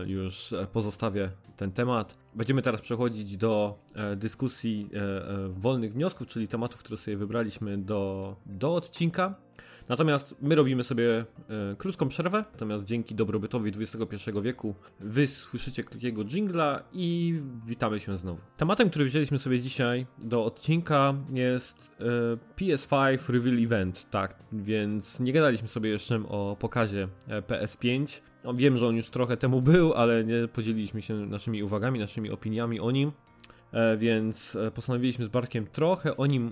[0.06, 2.18] już pozostawię ten temat.
[2.36, 7.78] Będziemy teraz przechodzić do e, dyskusji e, e, wolnych wniosków, czyli tematów, które sobie wybraliśmy
[7.78, 9.36] do, do odcinka.
[9.90, 11.26] Natomiast my robimy sobie
[11.78, 18.41] krótką przerwę, natomiast dzięki dobrobytowi XXI wieku wy słyszycie krótkiego jingla i witamy się znowu.
[18.57, 22.03] Tematem, który wzięliśmy sobie dzisiaj do odcinka jest e,
[22.56, 28.22] PS5 Reveal Event, tak, więc nie gadaliśmy sobie jeszcze o pokazie e, PS5.
[28.46, 32.32] No, wiem, że on już trochę temu był, ale nie podzieliliśmy się naszymi uwagami, naszymi
[32.32, 33.12] opiniami o nim.
[33.72, 36.52] E, więc e, postanowiliśmy z Bartkiem trochę o nim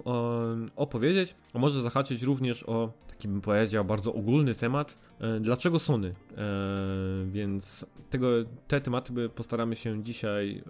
[0.75, 6.13] opowiedzieć, a może zahaczyć również o taki bym powiedział bardzo ogólny temat, e, dlaczego Sony.
[7.25, 8.27] Więc tego,
[8.67, 10.63] te tematy postaramy się dzisiaj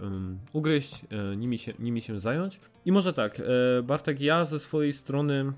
[0.53, 1.01] ugryźć,
[1.37, 2.59] nimi się, nimi się zająć.
[2.85, 3.41] I może tak,
[3.83, 5.53] Bartek, ja ze swojej strony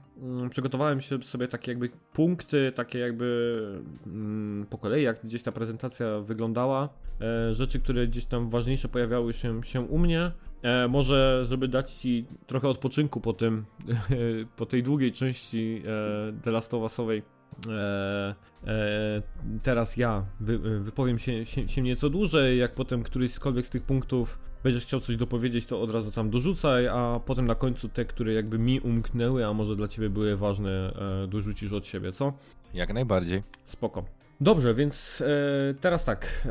[0.50, 6.20] przygotowałem się sobie takie jakby punkty, takie jakby mm, po kolei, jak gdzieś ta prezentacja
[6.20, 6.90] wyglądała,
[7.52, 10.32] rzeczy, które gdzieś tam ważniejsze pojawiały się, się u mnie.
[10.66, 13.66] E, może, żeby dać ci trochę odpoczynku po tym,
[14.58, 17.24] po tej długiej części e, The Last of Usowej,
[17.70, 18.36] e,
[18.68, 19.22] e,
[19.64, 23.32] teraz ja wy, wypowiem się, się, się, nieco dłużej, jak potem któryś
[23.64, 27.56] z tych punktów będziesz chciał coś dopowiedzieć, to od razu tam dorzucaj, a potem na
[27.56, 31.88] końcu te, które jakby mi umknęły, a może dla ciebie były ważne, e, dorzucisz od
[31.88, 32.34] siebie, co?
[32.74, 33.44] Jak najbardziej.
[33.66, 34.06] Spoko.
[34.42, 36.48] Dobrze, więc e, teraz tak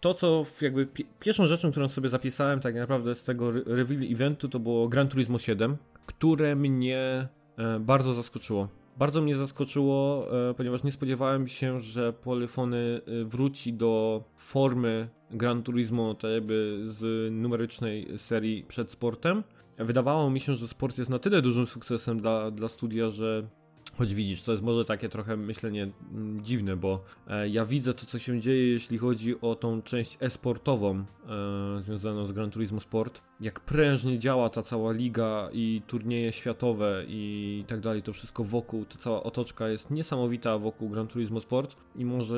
[0.00, 0.88] to, co jakby
[1.20, 5.38] pierwszą rzeczą, którą sobie zapisałem tak naprawdę z tego reveal eventu, to było Gran Turismo
[5.38, 5.76] 7,
[6.06, 8.68] które mnie e, bardzo zaskoczyło.
[8.98, 15.62] Bardzo mnie zaskoczyło, e, ponieważ nie spodziewałem się, że Polyfony e, wróci do formy Gran
[15.62, 19.44] Turismo, tak jakby z numerycznej serii przed sportem.
[19.78, 23.48] Wydawało mi się, że sport jest na tyle dużym sukcesem dla, dla studia, że
[23.98, 28.06] Choć widzisz, to jest może takie trochę myślenie mm, dziwne, bo e, ja widzę to,
[28.06, 31.04] co się dzieje, jeśli chodzi o tą część e-sportową
[31.78, 33.27] e, związaną z Gran Turismo Sport.
[33.40, 38.84] Jak prężnie działa ta cała liga i turnieje światowe i tak dalej, to wszystko wokół,
[38.84, 42.36] ta cała otoczka jest niesamowita wokół Gran Turismo Sport i może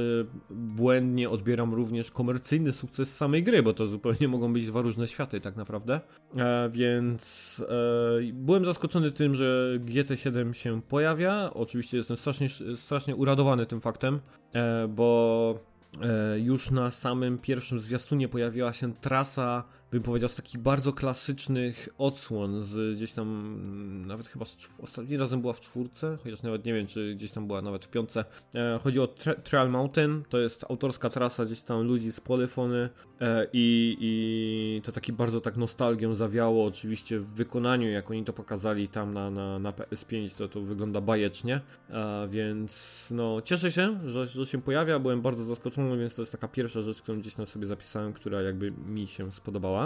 [0.50, 5.40] błędnie odbieram również komercyjny sukces samej gry, bo to zupełnie mogą być dwa różne światy
[5.40, 6.00] tak naprawdę.
[6.36, 13.66] E, więc e, byłem zaskoczony tym, że GT7 się pojawia oczywiście jestem strasznie, strasznie uradowany
[13.66, 14.20] tym faktem,
[14.52, 15.58] e, bo
[16.02, 21.88] e, już na samym pierwszym zwiastunie pojawiła się trasa, bym powiedział, z takich bardzo klasycznych
[21.98, 26.64] odsłon, z gdzieś tam, mm, nawet chyba z, ostatni razem była w czwórce, chociaż nawet
[26.64, 28.24] nie wiem, czy gdzieś tam była nawet w piątce.
[28.54, 29.08] E, chodzi o
[29.44, 32.88] Trial Mountain, to jest autorska trasa gdzieś tam ludzi z Polyfony
[33.20, 38.32] e, i, i to taki bardzo tak nostalgią zawiało, oczywiście w wykonaniu, jak oni to
[38.32, 41.60] pokazali tam na, na, na PS5, to to wygląda bajecznie,
[41.90, 46.32] e, więc no cieszę się, że, że się pojawia, byłem bardzo zaskoczony, więc to jest
[46.32, 49.79] taka pierwsza rzecz, którą gdzieś tam sobie zapisałem, która jakby mi się spodobała.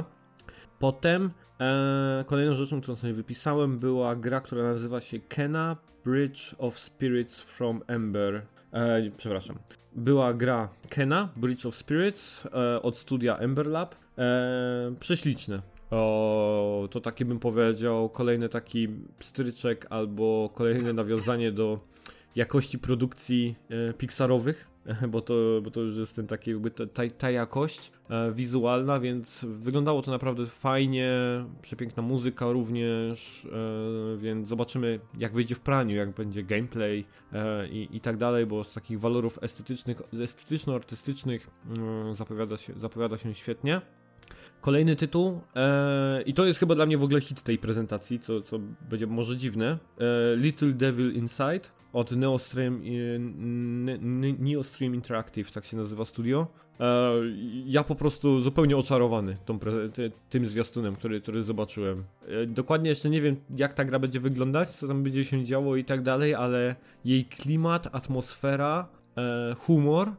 [0.79, 1.31] Potem
[1.61, 7.43] e, kolejną rzeczą, którą sobie wypisałem, była gra, która nazywa się Kena Bridge of Spirits
[7.43, 8.43] from Ember.
[8.73, 9.59] E, przepraszam.
[9.97, 13.95] Była gra Kena Bridge of Spirits e, od studia Ember Lab.
[14.19, 15.63] E, prześliczne.
[15.91, 18.89] O, to taki bym powiedział kolejny taki
[19.19, 21.81] pstryczek albo kolejne nawiązanie do
[22.37, 24.69] jakości produkcji e, Pixarowych,
[25.13, 26.85] bo to, bo to już jest ten taki jakby ta,
[27.19, 31.13] ta jakość e, wizualna, więc wyglądało to naprawdę fajnie,
[31.63, 37.05] przepiękna muzyka również, e, więc zobaczymy jak wyjdzie w praniu, jak będzie gameplay
[37.71, 43.35] i, i tak dalej, bo z takich walorów estetycznych, estetyczno-artystycznych mm, zapowiada się, zapowiada się
[43.35, 43.81] świetnie.
[44.61, 48.41] Kolejny tytuł, e, i to jest chyba dla mnie w ogóle hit tej prezentacji, co,
[48.41, 48.59] co
[48.91, 49.79] będzie może dziwne.
[49.99, 51.61] E, Little Devil Inside
[51.95, 52.83] od Neostream,
[54.39, 56.47] Neostream Interactive, tak się nazywa studio.
[56.81, 57.13] E,
[57.67, 59.59] ja po prostu zupełnie oczarowany tą,
[60.29, 62.05] tym zwiastunem, który, który zobaczyłem.
[62.29, 65.77] E, dokładnie jeszcze nie wiem, jak ta gra będzie wyglądać, co tam będzie się działo
[65.77, 70.13] i tak dalej, ale jej klimat, atmosfera, e, humor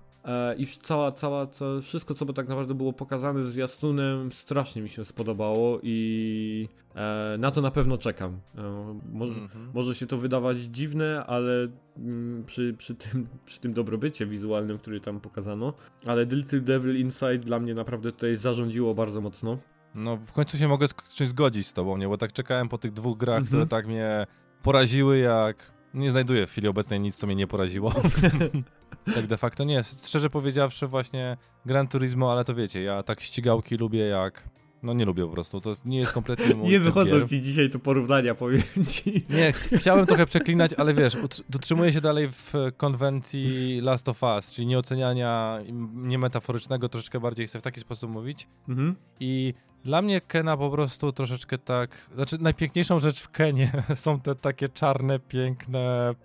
[0.57, 5.06] i cała, cała, cała, wszystko, co by tak naprawdę było pokazane zwiastunem, strasznie mi się
[5.06, 8.39] spodobało i e, na to na pewno czekam.
[8.57, 9.73] E, może, mm -hmm.
[9.73, 15.02] może się to wydawać dziwne, ale mm, przy, przy, tym, przy tym dobrobycie wizualnym, który
[15.02, 15.73] tam pokazano,
[16.07, 19.57] ale Little Devil Inside dla mnie naprawdę tutaj zarządziło bardzo mocno.
[19.95, 22.07] No, w końcu się mogę z czymś zgodzić z tobą, nie?
[22.07, 23.47] Bo tak czekałem po tych dwóch grach, mm -hmm.
[23.47, 24.27] które tak mnie
[24.64, 27.93] poraziły, jak nie znajduję w chwili obecnej nic, co mnie nie poraziło.
[29.16, 29.84] tak de facto nie.
[29.84, 34.44] Szczerze powiedziawszy, właśnie Gran Turismo, ale to wiecie, ja tak ścigałki lubię jak.
[34.84, 37.80] No nie lubię po prostu, to nie jest kompletnie mój Nie wychodzą ci dzisiaj tu
[37.80, 39.26] porównania, powiem ci.
[39.30, 41.18] Nie, chciałem trochę przeklinać, ale wiesz,
[41.56, 45.60] utrzymuję się dalej w konwencji Last of Us, czyli nieoceniania
[45.94, 48.48] niemetaforycznego, troszeczkę bardziej chcę w taki sposób mówić.
[48.70, 48.96] Mhm.
[49.20, 49.54] I
[49.84, 52.10] dla mnie Kena po prostu troszeczkę tak.
[52.14, 56.16] Znaczy, najpiękniejszą rzecz w Kenie są te takie czarne, piękne.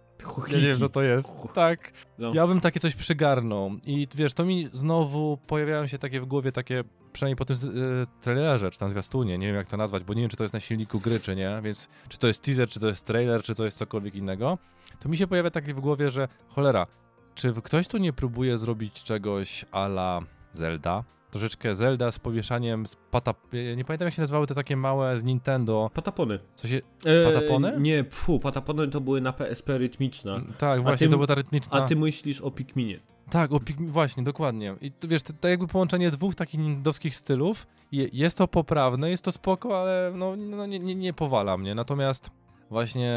[0.48, 1.30] Ja nie wiem, co to jest.
[1.54, 1.92] Tak.
[2.18, 2.32] No.
[2.34, 3.70] Ja bym takie coś przygarnął.
[3.86, 8.06] I wiesz, to mi znowu pojawiają się takie w głowie, takie, przynajmniej po tym y,
[8.20, 10.54] trailerze, czy tam zwiastunie, nie wiem jak to nazwać, bo nie wiem, czy to jest
[10.54, 13.54] na silniku gry, czy nie, więc czy to jest teaser, czy to jest trailer, czy
[13.54, 14.58] to jest cokolwiek innego.
[15.00, 16.86] To mi się pojawia takie w głowie, że cholera,
[17.34, 20.20] czy ktoś tu nie próbuje zrobić czegoś ala
[20.52, 21.04] Zelda?
[21.30, 23.36] Troszeczkę Zelda z pomieszaniem z patap...
[23.76, 25.90] Nie pamiętam jak się nazywały te takie małe z Nintendo.
[25.94, 26.38] Patapony.
[26.56, 26.80] Co się...
[27.04, 27.74] E, patapony?
[27.78, 30.34] nie, pfu, patapony to były na PSP rytmiczna.
[30.34, 31.78] Mm, tak, właśnie, ty, to była ta rytmiczna.
[31.78, 33.00] A ty myślisz o Pikminie.
[33.30, 34.74] Tak, o Pikmin, właśnie, dokładnie.
[34.80, 39.10] I to, wiesz, to, to jakby połączenie dwóch takich nintendowskich stylów, je, jest to poprawne,
[39.10, 41.74] jest to spoko, ale no, no nie, nie, nie powala mnie.
[41.74, 42.30] Natomiast
[42.70, 43.16] właśnie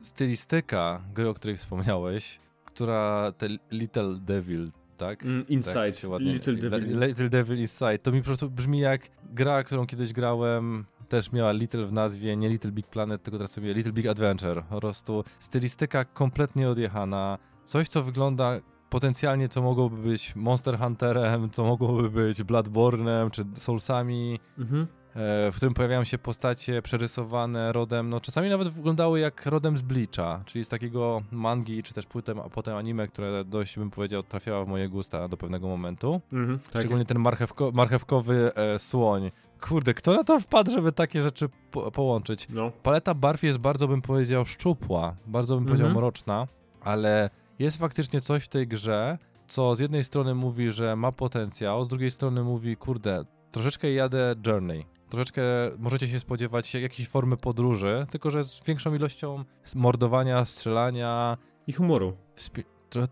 [0.00, 5.24] stylistyka gry, o której wspomniałeś, która te Little Devil tak?
[5.24, 7.06] Mm, inside, tak ładnie, Little Devil.
[7.08, 7.98] Little Devil Inside.
[7.98, 12.36] To mi po prostu brzmi jak gra, którą kiedyś grałem, też miała Little w nazwie,
[12.36, 14.62] nie Little Big Planet, tylko teraz sobie Little Big Adventure.
[14.62, 17.38] Po prostu stylistyka kompletnie odjechana.
[17.66, 18.60] Coś, co wygląda
[18.90, 24.40] potencjalnie, co mogłoby być Monster Hunterem, co mogłoby być Bloodborne'em, czy Soulsami.
[24.58, 24.86] Mhm.
[25.16, 29.82] E, w którym pojawiają się postacie przerysowane rodem, no czasami nawet wyglądały jak rodem z
[29.82, 34.22] Bleacha, czyli z takiego mangi, czy też płytem, a potem anime, które dość, bym powiedział,
[34.22, 36.20] trafiała w moje gusta do pewnego momentu.
[36.32, 36.82] Mhm, tak.
[36.82, 39.30] Szczególnie ten marchewko, marchewkowy e, słoń.
[39.60, 42.46] Kurde, kto na to wpadł, żeby takie rzeczy po połączyć?
[42.48, 42.70] No.
[42.82, 46.04] Paleta barw jest bardzo, bym powiedział, szczupła, bardzo bym powiedział mhm.
[46.04, 46.46] mroczna,
[46.80, 49.18] ale jest faktycznie coś w tej grze,
[49.48, 54.34] co z jednej strony mówi, że ma potencjał, z drugiej strony mówi, kurde, troszeczkę jadę
[54.46, 55.42] Journey troszeczkę
[55.78, 61.38] możecie się spodziewać jakiejś formy podróży, tylko że z większą ilością mordowania, strzelania.
[61.66, 62.16] I humoru.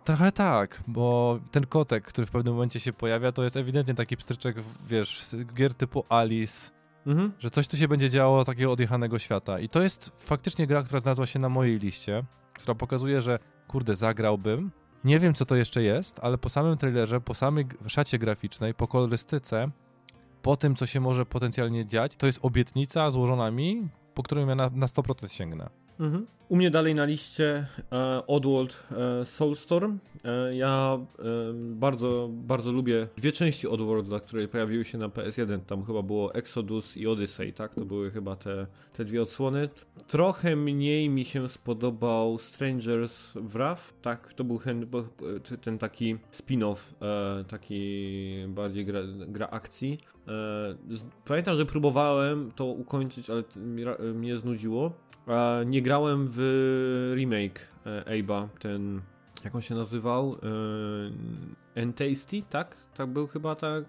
[0.05, 4.17] Trochę tak, bo ten kotek, który w pewnym momencie się pojawia, to jest ewidentnie taki
[4.17, 4.57] pstryczek,
[4.89, 6.71] wiesz, gier typu Alice,
[7.07, 7.33] mhm.
[7.39, 9.61] że coś tu się będzie działo takiego odjechanego świata.
[9.61, 13.39] I to jest faktycznie gra, która znalazła się na mojej liście, która pokazuje, że
[13.69, 14.71] kurde, zagrałbym.
[15.05, 18.89] Nie wiem, co to jeszcze jest, ale po samym trailerze, po samej szacie graficznej, po
[18.89, 19.71] kolorystyce,
[20.45, 24.55] po tym, co się może potencjalnie dziać, to jest obietnica złożona mi, po którą ja
[24.55, 25.71] na, na 100% sięgnę.
[26.01, 26.27] Mhm.
[26.49, 29.99] U mnie dalej na liście e, Oddworld e, Soulstorm.
[30.25, 31.23] E, ja e,
[31.55, 35.61] bardzo, bardzo lubię dwie części Oddworlda, które pojawiły się na PS1.
[35.61, 37.75] Tam chyba było Exodus i Odyssey, tak?
[37.75, 39.69] To były chyba te, te dwie odsłony.
[40.07, 44.35] Trochę mniej mi się spodobał Strangers Wrath, tak?
[44.35, 44.87] To był ten,
[45.63, 49.99] ten taki spin-off, e, taki bardziej gra, gra akcji.
[50.29, 50.31] E,
[51.25, 53.43] pamiętam, że próbowałem to ukończyć, ale
[54.15, 54.93] mnie znudziło.
[55.67, 59.03] Nie grałem w remake e, Abe'a, ten
[59.45, 60.37] jak on się nazywał?
[61.75, 62.77] Entasty, tak?
[62.95, 63.85] Tak był chyba tak?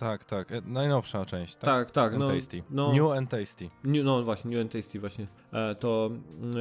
[0.00, 0.52] Tak, tak.
[0.52, 1.64] E, najnowsza część, tak?
[1.64, 2.18] Tak, tak.
[2.18, 2.28] No,
[2.70, 3.70] no, New and Tasty.
[3.84, 5.26] New, no właśnie, New and Tasty właśnie.
[5.52, 6.10] E, to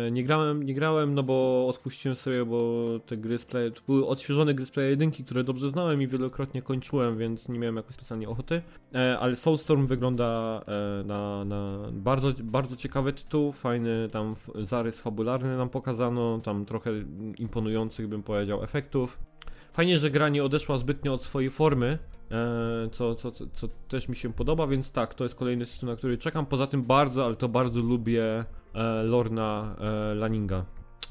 [0.08, 3.82] e, nie grałem, nie grałem, no bo odpuściłem sobie, bo te gry z Play, to
[3.88, 7.76] były odświeżone gry z Play 1, które dobrze znałem i wielokrotnie kończyłem, więc nie miałem
[7.76, 8.62] jakoś specjalnie ochoty.
[8.96, 15.58] E, ale Soulstorm wygląda e, na, na bardzo, bardzo ciekawy tytuł, fajny tam zarys fabularny
[15.58, 16.92] nam pokazano, tam trochę
[17.38, 19.20] imponujących bym powiedział efektów.
[19.74, 22.00] Fajnie, że gra nie odeszła zbytnio od swojej formy,
[22.32, 25.90] e, co, co, co, co, też mi się podoba, więc tak, to jest kolejny tytuł,
[25.90, 26.46] na który czekam.
[26.46, 28.24] Poza tym bardzo, ale to bardzo lubię
[28.74, 30.66] e, Lorna e, Laninga,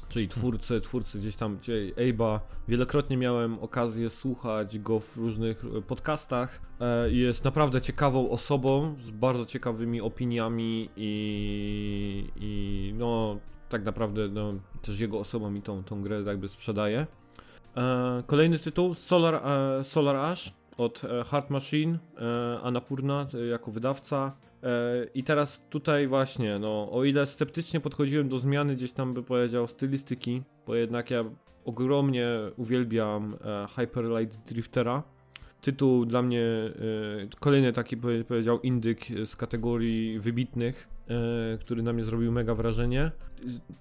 [0.09, 2.39] czyli twórcy, twórcy gdzieś tam, gdzie Abe'a.
[2.67, 6.61] Wielokrotnie miałem okazję słuchać go w różnych podcastach.
[7.07, 14.99] Jest naprawdę ciekawą osobą, z bardzo ciekawymi opiniami i, i no tak naprawdę no, też
[14.99, 17.07] jego osoba mi tą, tą grę jakby sprzedaje.
[17.77, 21.97] E, kolejny tytuł Solar, e, Solar Ash od e, Heart Machine,
[22.63, 24.35] Anapurna jako wydawca.
[25.13, 29.67] I teraz tutaj właśnie, no, o ile sceptycznie podchodziłem do zmiany gdzieś tam by powiedział
[29.67, 31.23] stylistyki, bo jednak ja
[31.65, 32.27] ogromnie
[32.57, 33.37] uwielbiam
[33.75, 35.03] Hyper Light Driftera.
[35.61, 36.43] Tytuł dla mnie
[37.39, 37.97] kolejny taki
[38.27, 40.89] powiedział indyk z kategorii wybitnych,
[41.59, 43.11] który na mnie zrobił mega wrażenie.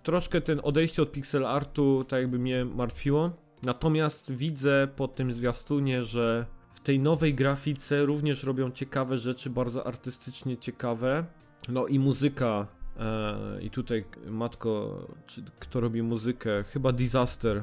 [0.03, 3.31] Troszkę ten odejście od pixel artu tak jakby mnie martwiło,
[3.63, 9.87] Natomiast widzę po tym zwiastunie, że w tej nowej grafice również robią ciekawe rzeczy, bardzo
[9.87, 11.25] artystycznie ciekawe.
[11.69, 12.67] No i muzyka.
[12.97, 16.65] E, I tutaj matko, czy, kto robi muzykę?
[16.65, 17.63] Chyba Disaster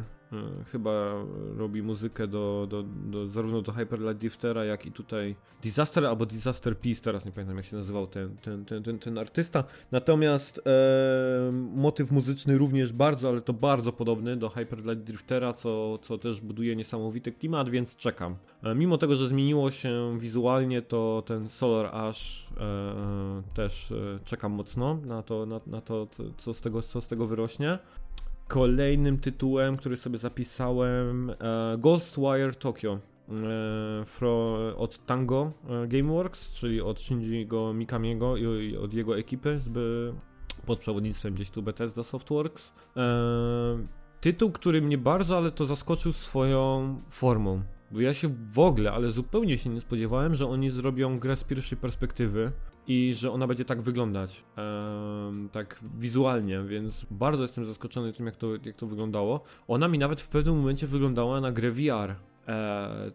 [0.71, 1.13] chyba
[1.57, 6.25] robi muzykę do, do, do, zarówno do Hyper Light Driftera, jak i tutaj Disaster albo
[6.25, 9.63] Disaster Peace, teraz nie pamiętam jak się nazywał ten, ten, ten, ten, ten artysta.
[9.91, 15.99] Natomiast e, motyw muzyczny również bardzo, ale to bardzo podobny do Hyper Light Driftera, co,
[16.01, 18.35] co też buduje niesamowity klimat, więc czekam.
[18.63, 24.51] E, mimo tego, że zmieniło się wizualnie, to ten Solar Ash e, też e, czekam
[24.51, 26.07] mocno na to, na, na to
[26.37, 27.79] co, z tego, co z tego wyrośnie.
[28.47, 31.35] Kolejnym tytułem, który sobie zapisałem, e,
[31.77, 32.99] Ghostwire Tokyo
[34.21, 39.69] e, od Tango e, Gameworks, czyli od Shinjigo Mikamiego i, od jego ekipy z,
[40.65, 42.73] pod przewodnictwem gdzieś tu Bethesda Softworks.
[44.21, 47.61] Tytuł, który mnie bardzo, ale to zaskoczył swoją formą.
[47.91, 51.43] Bo ja się w ogóle, ale zupełnie się nie spodziewałem, że oni zrobią grę z
[51.43, 52.51] pierwszej perspektywy
[52.87, 58.35] i że ona będzie tak wyglądać, um, tak wizualnie, więc bardzo jestem zaskoczony tym, jak
[58.35, 59.43] to, jak to wyglądało.
[59.67, 62.15] Ona mi nawet w pewnym momencie wyglądała na grę VR.
[62.47, 63.11] E,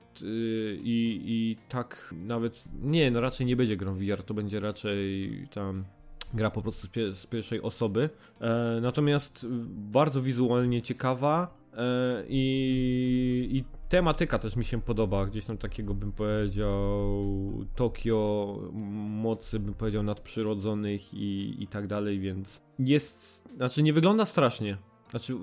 [0.82, 5.84] i, I tak nawet, nie, no raczej nie będzie grą VR, to będzie raczej tam
[6.34, 8.10] gra po prostu z, pie z pierwszej osoby.
[8.40, 11.59] E, natomiast bardzo wizualnie ciekawa,
[12.28, 18.58] I, I tematyka też mi się podoba, gdzieś tam takiego bym powiedział Tokio,
[19.22, 24.76] mocy bym powiedział nadprzyrodzonych i, i tak dalej, więc jest, znaczy nie wygląda strasznie.
[25.10, 25.36] Znaczy,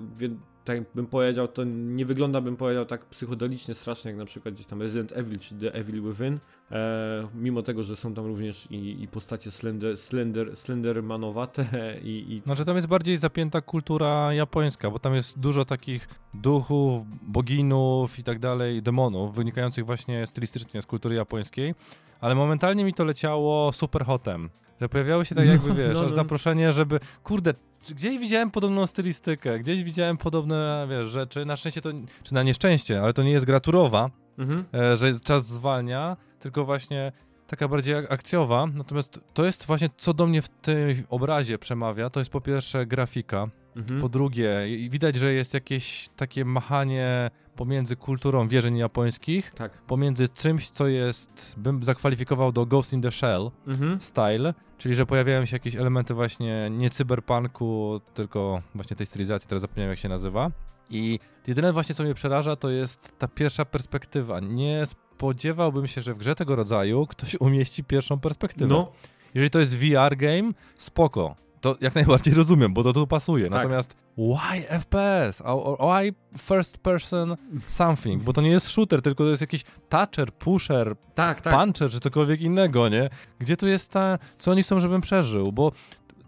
[0.68, 4.66] tak bym powiedział, to nie wygląda, bym powiedział, tak psychodelicznie strasznie, jak na przykład gdzieś
[4.66, 6.38] tam Resident Evil czy The Evil Within,
[6.70, 11.64] e, mimo tego, że są tam również i, i postacie slender, slender, slendermanowate
[12.02, 12.42] i, i...
[12.46, 18.24] Znaczy tam jest bardziej zapięta kultura japońska, bo tam jest dużo takich duchów, boginów i
[18.24, 21.74] tak dalej, demonów, wynikających właśnie stylistycznie z kultury japońskiej,
[22.20, 24.50] ale momentalnie mi to leciało super hotem
[24.80, 26.08] że pojawiały się tak jakby, wiesz, no, no.
[26.08, 27.54] zaproszenie, żeby, kurde,
[27.90, 31.44] gdzieś widziałem podobną stylistykę, gdzieś widziałem podobne, wiesz, rzeczy.
[31.44, 31.90] Na szczęście to,
[32.22, 34.64] czy na nieszczęście, ale to nie jest graturowa, mhm.
[34.74, 37.12] e, że czas zwalnia, tylko właśnie
[37.46, 38.66] taka bardziej akcjowa.
[38.66, 42.86] Natomiast to jest właśnie, co do mnie w tym obrazie przemawia, to jest po pierwsze
[42.86, 43.48] grafika,
[43.78, 44.00] mhm.
[44.00, 49.72] po drugie widać, że jest jakieś takie machanie pomiędzy kulturą wierzeń japońskich, tak.
[49.82, 54.00] pomiędzy czymś, co jest, bym zakwalifikował do Ghost in the Shell mhm.
[54.00, 59.62] style, czyli że pojawiają się jakieś elementy właśnie nie cyberpunku, tylko właśnie tej stylizacji, teraz
[59.62, 60.50] zapomniałem jak się nazywa.
[60.90, 64.40] I jedyne właśnie, co mnie przeraża, to jest ta pierwsza perspektywa.
[64.40, 68.66] Nie spodziewałbym się, że w grze tego rodzaju ktoś umieści pierwszą perspektywę.
[68.66, 68.92] No.
[69.34, 73.44] Jeżeli to jest VR game, spoko to jak najbardziej rozumiem, bo to tu pasuje.
[73.50, 73.52] Tak.
[73.52, 75.42] Natomiast why FPS?
[75.80, 78.22] Why first person something?
[78.22, 81.54] Bo to nie jest shooter, tylko to jest jakiś toucher, pusher, Tak, tak.
[81.60, 83.10] puncher czy cokolwiek innego, nie?
[83.38, 85.52] Gdzie tu jest ta, co oni chcą, żebym przeżył?
[85.52, 85.72] Bo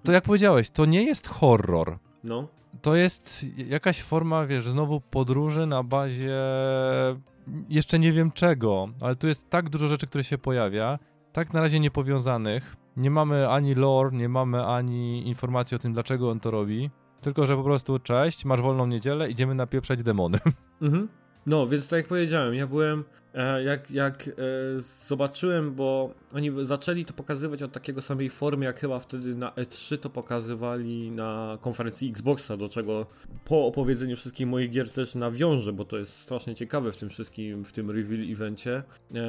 [0.02, 1.98] to jak powiedziałeś, to nie jest horror.
[2.24, 2.48] No.
[2.82, 6.36] To jest jakaś forma, wiesz, znowu podróży na bazie
[7.68, 10.98] jeszcze nie wiem czego, ale tu jest tak dużo rzeczy, które się pojawia,
[11.32, 12.76] tak na razie niepowiązanych.
[13.00, 16.90] Nie mamy ani lore, nie mamy ani informacji o tym, dlaczego on to robi.
[17.20, 20.38] Tylko, że po prostu cześć, masz wolną niedzielę, idziemy napieprzać demony.
[20.82, 21.08] Mhm.
[21.46, 23.04] No, więc tak jak powiedziałem, ja byłem,
[23.64, 24.32] jak, jak e,
[25.08, 29.98] zobaczyłem, bo oni zaczęli to pokazywać od takiego samej formy, jak chyba wtedy na E3
[29.98, 33.06] to pokazywali na konferencji Xboxa, do czego
[33.44, 37.64] po opowiedzeniu wszystkich moich gier też nawiążę, bo to jest strasznie ciekawe w tym wszystkim,
[37.64, 38.82] w tym reveal evencie,
[39.14, 39.22] e,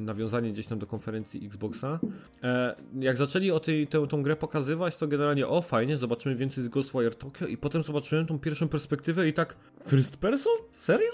[0.00, 2.00] nawiązanie gdzieś tam do konferencji Xboxa.
[2.42, 6.64] E, jak zaczęli o tej, tę, tą grę pokazywać, to generalnie o fajnie, zobaczymy więcej
[6.64, 10.52] z Ghostwire Tokyo i potem zobaczyłem tą pierwszą perspektywę i tak first person?
[10.72, 11.10] Serio?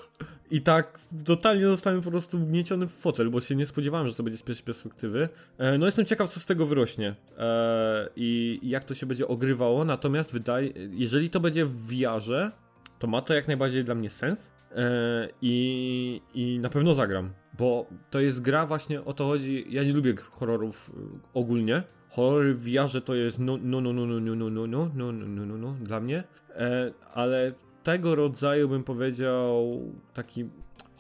[0.51, 4.23] I tak totalnie zostałem po prostu wgnieciony w fotel, bo się nie spodziewałem, że to
[4.23, 5.29] będzie z pierwszej perspektywy.
[5.59, 9.85] E, no jestem ciekaw, co z tego wyrośnie e, i jak to się będzie ogrywało,
[9.85, 12.51] natomiast wydaje, jeżeli to będzie w VR-ze,
[12.99, 17.87] to ma to jak najbardziej dla mnie sens e, i, i na pewno zagram, bo
[18.11, 20.93] to jest gra właśnie, o to chodzi, ja nie lubię horrorów y,
[21.35, 24.89] ogólnie, horrory w VR-ze to jest no, no, no, no, no, no, no, no, no,
[24.95, 27.53] no, no, no, no, no, dla mnie, e, ale
[27.87, 29.83] tego rodzaju bym powiedział
[30.15, 30.45] taki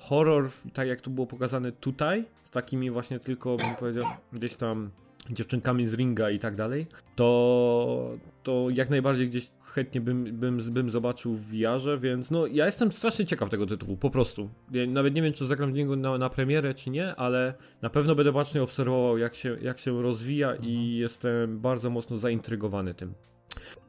[0.09, 4.91] horror, tak jak to było pokazane tutaj, z takimi właśnie tylko bym powiedział gdzieś tam
[5.31, 10.91] dziewczynkami z ringa i tak dalej, to, to jak najbardziej gdzieś chętnie bym, bym, bym
[10.91, 14.51] zobaczył w VR-ze, więc no ja jestem strasznie ciekaw tego tytułu, po prostu.
[14.73, 17.91] Ja nawet nie wiem, czy zagram w niego na, na premierę, czy nie, ale na
[17.91, 23.15] pewno będę bacznie obserwował, jak się, jak się rozwija i jestem bardzo mocno zaintrygowany tym.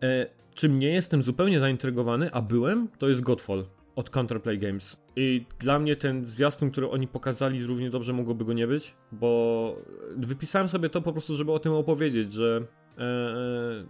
[0.03, 3.65] E, czym nie jestem zupełnie zaintrygowany, a byłem, to jest Godfall
[3.97, 4.97] od Counterplay Games.
[5.15, 9.75] I dla mnie ten zwiastun, który oni pokazali, równie dobrze mogłoby go nie być, bo
[10.17, 12.61] wypisałem sobie to po prostu, żeby o tym opowiedzieć, że
[12.97, 13.85] e,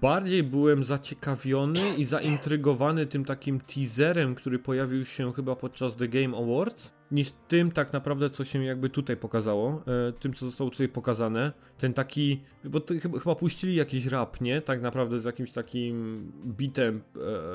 [0.00, 6.38] bardziej byłem zaciekawiony i zaintrygowany tym takim teaserem, który pojawił się chyba podczas The Game
[6.38, 10.88] Awards, niż tym tak naprawdę, co się jakby tutaj pokazało, e, tym, co zostało tutaj
[10.88, 11.52] pokazane.
[11.78, 12.80] Ten taki, bo
[13.22, 14.60] chyba puścili jakiś rap, nie?
[14.60, 17.02] Tak naprawdę z jakimś takim bitem,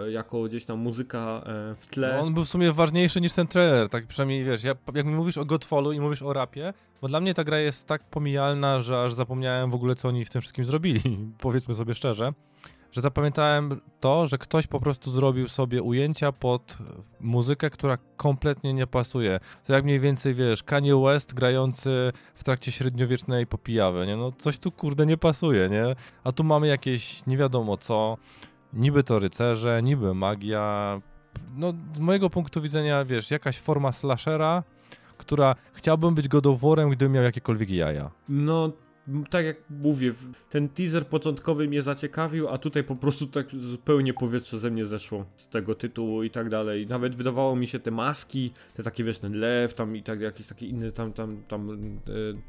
[0.05, 2.13] e, jako gdzieś tam muzyka e, w tle.
[2.17, 5.13] No, on był w sumie ważniejszy niż ten trailer, tak przynajmniej wiesz, ja, jak mi
[5.13, 8.79] mówisz o Godfallu i mówisz o rapie, bo dla mnie ta gra jest tak pomijalna,
[8.79, 11.01] że aż zapomniałem w ogóle co oni w tym wszystkim zrobili,
[11.37, 12.33] powiedzmy sobie szczerze,
[12.93, 16.77] że zapamiętałem to, że ktoś po prostu zrobił sobie ujęcia pod
[17.19, 19.39] muzykę, która kompletnie nie pasuje.
[19.63, 24.17] To jak mniej więcej, wiesz, Kanye West grający w trakcie średniowiecznej popijawy, nie?
[24.17, 25.95] No coś tu kurde nie pasuje, nie?
[26.23, 28.17] A tu mamy jakieś nie wiadomo co,
[28.73, 31.01] niby to rycerze, niby magia,
[31.55, 34.63] no z mojego punktu widzenia, wiesz, jakaś forma slashera,
[35.17, 38.11] która chciałbym być God of War'em, gdybym miał jakiekolwiek jaja.
[38.29, 38.71] No,
[39.29, 40.13] tak jak mówię,
[40.49, 45.25] ten teaser początkowy mnie zaciekawił, a tutaj po prostu tak zupełnie powietrze ze mnie zeszło
[45.35, 46.87] z tego tytułu i tak dalej.
[46.87, 50.47] Nawet wydawało mi się te maski, te takie wiesz, ten lew tam i tak jakieś
[50.47, 51.77] takie inne tam, tam, tam, e,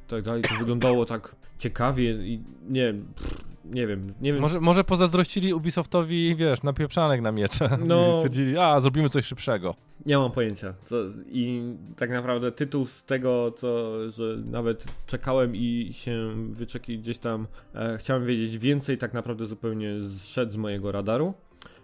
[0.09, 4.42] tak dalej, to wyglądało tak ciekawie i nie wiem, pff, nie wiem, nie wiem.
[4.42, 8.08] Może, może pozazdrościli Ubisoftowi, wiesz, napieprzanek na miecze No.
[8.10, 9.74] i stwierdzili, a, zrobimy coś szybszego.
[10.06, 10.74] Nie mam pojęcia.
[10.84, 10.96] Co,
[11.28, 11.62] I
[11.96, 17.98] tak naprawdę tytuł z tego, co, że nawet czekałem i się wyczeki gdzieś tam e,
[17.98, 21.34] chciałem wiedzieć więcej, tak naprawdę zupełnie zszedł z mojego radaru.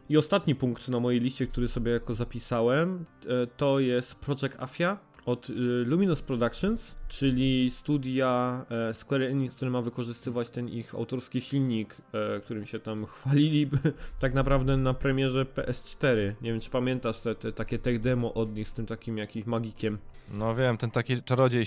[0.08, 4.98] I ostatni punkt na mojej liście, który sobie jako zapisałem, e, to jest Project Afia
[5.26, 5.52] od e,
[5.84, 11.96] Luminous Productions, czyli studia e, Square Enix, który ma wykorzystywać ten ich autorski silnik,
[12.36, 13.68] e, którym się tam chwalili
[14.20, 16.32] tak naprawdę na premierze PS4.
[16.42, 19.46] Nie wiem, czy pamiętasz te, te takie tech demo od nich z tym takim jakimś
[19.46, 19.98] magikiem.
[20.34, 21.64] No wiem, ten taki czarodziej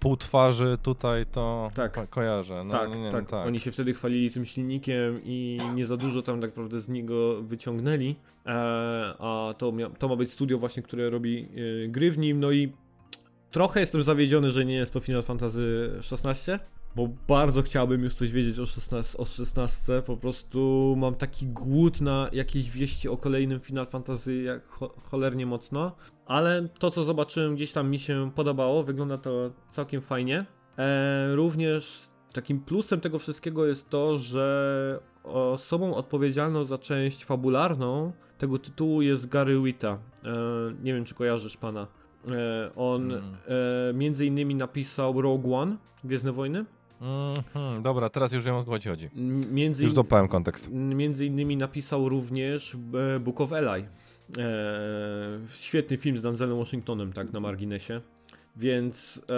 [0.00, 1.92] pół twarzy tutaj to Tak.
[1.92, 2.64] ko- kojarzę.
[2.64, 3.46] No, tak, nie, nie, tak, tak.
[3.46, 7.42] Oni się wtedy chwalili tym silnikiem i nie za dużo tam tak naprawdę z niego
[7.42, 8.16] wyciągnęli.
[8.48, 11.48] E, a to, to ma być studio właśnie, które robi
[11.84, 12.40] e, gry w nim.
[12.40, 12.72] No i
[13.50, 16.52] trochę jestem zawiedziony, że nie jest to Final Fantasy XVI.
[16.96, 20.02] Bo bardzo chciałbym już coś wiedzieć o 16, o 16.
[20.06, 25.46] Po prostu mam taki głód na jakieś wieści o kolejnym Final Fantasy jak cho cholernie
[25.46, 25.96] mocno.
[26.26, 28.82] Ale to, co zobaczyłem gdzieś tam mi się podobało.
[28.82, 30.46] Wygląda to całkiem fajnie.
[30.78, 38.58] E, również takim plusem tego wszystkiego jest to, że osobą odpowiedzialną za część fabularną tego
[38.58, 39.98] tytułu jest Gary Wita.
[40.24, 40.28] E,
[40.82, 41.86] nie wiem, czy kojarzysz pana.
[42.30, 43.24] E, on Mm.
[43.90, 46.64] e, między innymi napisał Rogue One, Gwiezdne Wojny.
[47.00, 49.08] Mhm, dobra, teraz już wiem o co chodzi.
[49.50, 50.68] Między, Już złapałem kontekst.
[50.72, 52.76] między innymi napisał również
[53.16, 53.84] e, Book of Eli.
[54.38, 54.48] E,
[55.50, 58.00] świetny film z Denzelem Washingtonem, tak na marginesie.
[58.58, 59.32] Więc e,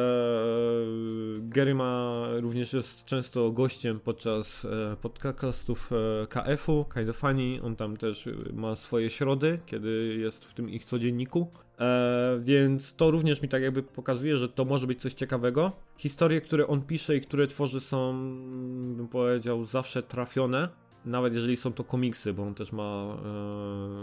[1.41, 7.63] Gary ma również jest często gościem podczas e, podcastów e, KF-u, Kind of Funny.
[7.63, 11.51] On tam też ma swoje środy, kiedy jest w tym ich codzienniku.
[11.81, 15.73] E, więc to również mi tak jakby pokazuje, że to może być coś ciekawego.
[15.97, 18.13] Historie, które on pisze i które tworzy są,
[18.97, 20.69] bym powiedział, zawsze trafione.
[21.05, 23.17] Nawet jeżeli są to komiksy, bo on też ma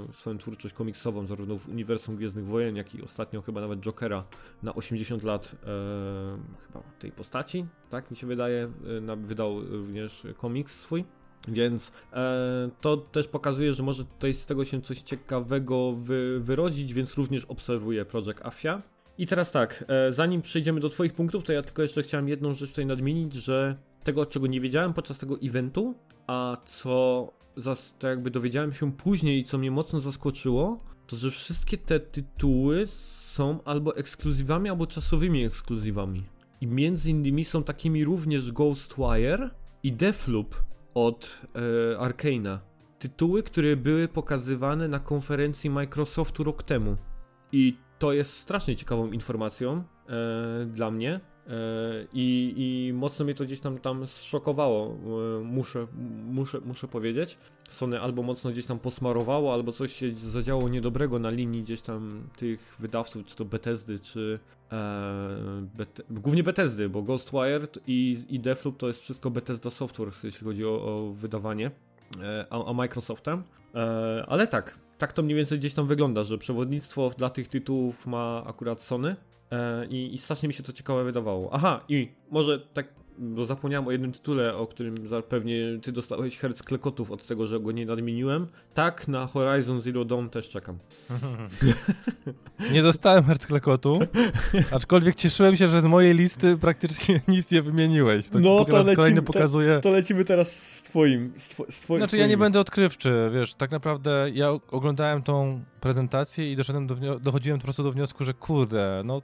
[0.09, 4.23] e, swoją twórczość komiksową, zarówno w uniwersum Gwiezdnych Wojen, jak i ostatnio chyba nawet Jokera
[4.63, 5.57] na 80 lat e,
[6.67, 8.71] chyba tej postaci, tak mi się wydaje,
[9.09, 11.05] e, wydał również komiks swój.
[11.47, 16.93] Więc e, to też pokazuje, że może tutaj z tego się coś ciekawego wy, wyrodzić,
[16.93, 18.81] więc również obserwuję Project Afia.
[19.17, 22.53] I teraz tak, e, zanim przejdziemy do Twoich punktów, to ja tylko jeszcze chciałem jedną
[22.53, 25.95] rzecz tutaj nadmienić, że tego, czego nie wiedziałem podczas tego eventu,
[26.27, 31.31] a co zas, to jakby dowiedziałem się później i co mnie mocno zaskoczyło, to że
[31.31, 36.23] wszystkie te tytuły są albo ekskluzywami, albo czasowymi ekskluzywami.
[36.61, 39.49] I między innymi są takimi również Ghostwire
[39.83, 40.55] i Deathloop
[40.93, 41.41] od
[41.93, 42.59] e, Arcana.
[42.99, 46.97] Tytuły, które były pokazywane na konferencji Microsoftu rok temu.
[47.51, 51.19] I to jest strasznie ciekawą informacją e, dla mnie.
[51.49, 54.95] E, I, I mocno mnie to gdzieś tam, tam zszokowało,
[55.39, 55.87] e, muszę,
[56.25, 57.37] muszę, muszę powiedzieć.
[57.69, 62.23] Sony albo mocno gdzieś tam posmarowało, albo coś się zadziało niedobrego na linii gdzieś tam
[62.37, 64.39] tych wydawców, czy to Bethesdy, czy
[64.71, 70.45] e, Bet głównie Bethesdy, bo Ghostwire i, i Deathloop to jest wszystko Bethesda Software, jeśli
[70.47, 71.71] chodzi o, o wydawanie,
[72.21, 73.43] e, a, a Microsoftem.
[73.75, 78.07] E, ale tak, tak to mniej więcej gdzieś tam wygląda, że przewodnictwo dla tych tytułów
[78.07, 79.15] ma akurat Sony
[79.89, 81.49] i, i strasznie mi się to ciekawe wydawało.
[81.53, 82.87] Aha, i może tak,
[83.17, 84.95] bo zapomniałem o jednym tytule, o którym
[85.29, 88.47] pewnie ty dostałeś herc klekotów od tego, że go nie nadmieniłem.
[88.73, 90.77] Tak, na Horizon Zero Dawn też czekam.
[92.73, 93.99] Nie dostałem hercklekotu,
[94.71, 98.29] aczkolwiek cieszyłem się, że z mojej listy praktycznie nic nie wymieniłeś.
[98.29, 99.79] To No, to lecimy- kolejny to- pokazuje...
[99.79, 101.99] To lecimy teraz z twoim, z, two, z twoim.
[101.99, 107.19] Znaczy ja nie będę odkrywczy, wiesz, tak naprawdę ja oglądałem tą prezentację i doszedłem do
[107.19, 109.21] dochodziłem po prostu do wniosku, że kurde, no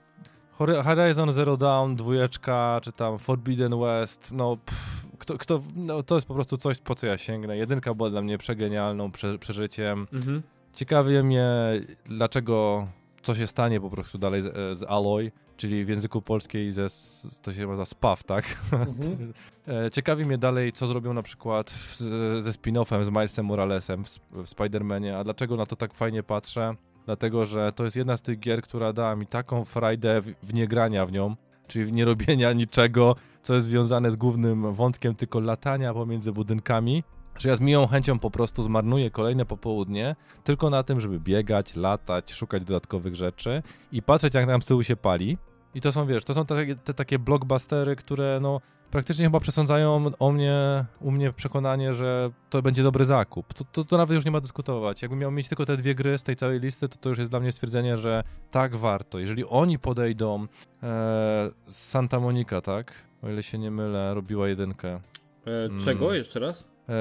[0.58, 6.28] Horizon Zero Dawn, dwójeczka, czy tam Forbidden West, no pff, kto, kto, no to jest
[6.28, 7.58] po prostu coś, po co ja sięgnę.
[7.58, 10.08] Jedynka była dla mnie przegenialną prze, przeżyciem.
[10.14, 10.42] Mhm.
[10.74, 11.48] Ciekawi mnie,
[12.06, 12.88] dlaczego,
[13.22, 16.88] co się stanie po prostu dalej z, z Alloy, czyli w języku polskiej ze,
[17.42, 18.46] to się nazywa SPAW, tak?
[18.72, 19.34] Mhm.
[19.68, 21.96] E, Ciekawi mnie dalej, co zrobią na przykład w,
[22.40, 26.76] ze Spin-offem, z Milesem Moralesem w, w Spider-Manie, a dlaczego na to tak fajnie patrzę?
[27.06, 30.54] Dlatego, że to jest jedna z tych gier, która dała mi taką frajdę w, w
[30.54, 31.36] niegrania w nią,
[31.68, 37.04] czyli w nierobienia niczego, co jest związane z głównym wątkiem, tylko latania pomiędzy budynkami,
[37.38, 41.76] że ja z miłą chęcią po prostu zmarnuję kolejne popołudnie tylko na tym, żeby biegać,
[41.76, 45.38] latać, szukać dodatkowych rzeczy i patrzeć, jak nam z tyłu się pali.
[45.76, 48.62] I to są, wiesz, to są te, te takie blockbustery, które no
[48.94, 53.54] praktycznie chyba przesądzają o mnie, u mnie przekonanie, że to będzie dobry zakup.
[53.54, 55.02] To, to, to nawet już nie ma dyskutować.
[55.02, 57.32] Jakbym miał mieć tylko te dwie gry z tej całej listy, to to już jest
[57.32, 59.20] dla mnie stwierdzenie, że tak warto.
[59.20, 60.48] Jeżeli oni podejdą,
[60.84, 62.94] e, Santa Monica, tak?
[63.24, 64.90] O ile się nie mylę, robiła jedynkę.
[65.48, 65.80] E, Mm.
[65.80, 66.68] czego jeszcze raz?
[66.90, 66.94] E,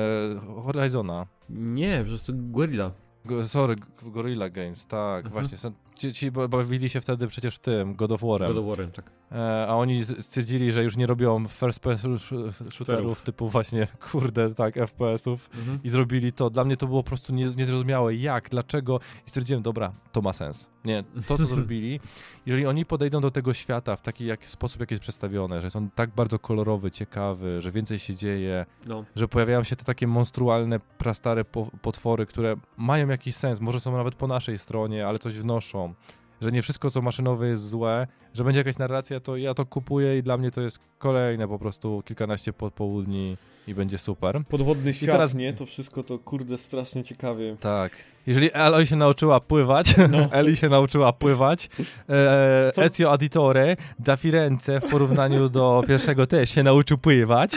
[0.64, 1.26] Horizona.
[1.50, 2.90] Nie, przecież to Guerrilla.
[3.24, 5.32] Go, sorry, Gorilla Games, tak, Mhm.
[5.32, 5.58] właśnie.
[6.02, 8.46] Ci, ci ba- bawili się wtedy przecież tym, God of War'em.
[8.54, 9.10] God of War'em, tak.
[9.32, 13.22] E, a oni stwierdzili, że już nie robią first person sh- shooterów Shooterów.
[13.22, 15.78] typu właśnie, kurde, tak, FPS-ów Mhm.
[15.84, 16.50] i zrobili to.
[16.50, 18.14] Dla mnie to było po prostu nie, niezrozumiałe.
[18.14, 19.00] Jak, dlaczego?
[19.26, 20.70] I stwierdziłem, dobra, to ma sens.
[20.84, 22.00] Nie, to co zrobili,
[22.46, 25.76] jeżeli oni podejdą do tego świata w taki jak, sposób, jaki jest przedstawione, że jest
[25.76, 29.04] on tak bardzo kolorowy, ciekawy, że więcej się dzieje, No.
[29.16, 33.92] że pojawiają się te takie monstrualne, prastare po, potwory, które mają jakiś sens, może są
[33.96, 35.91] nawet po naszej stronie, ale coś wnoszą.
[36.40, 40.18] Że nie wszystko, co maszynowe jest złe, że będzie jakaś narracja, to ja to kupuję
[40.18, 43.36] i dla mnie to jest kolejne po prostu kilkanaście popołudni
[43.68, 44.40] i będzie super.
[44.48, 45.52] Podwodny świat, teraz- nie?
[45.52, 47.56] To wszystko to kurde strasznie ciekawie.
[47.60, 47.92] Tak.
[48.26, 50.28] Jeżeli Eloi się nauczyła pływać, No.
[50.32, 51.70] Eli się nauczyła pływać,
[52.08, 52.84] e, Co?
[52.84, 57.52] Ezio Auditore da Firenze w porównaniu do pierwszego też się nauczył pływać,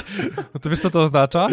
[0.53, 1.47] no to wiesz co to oznacza?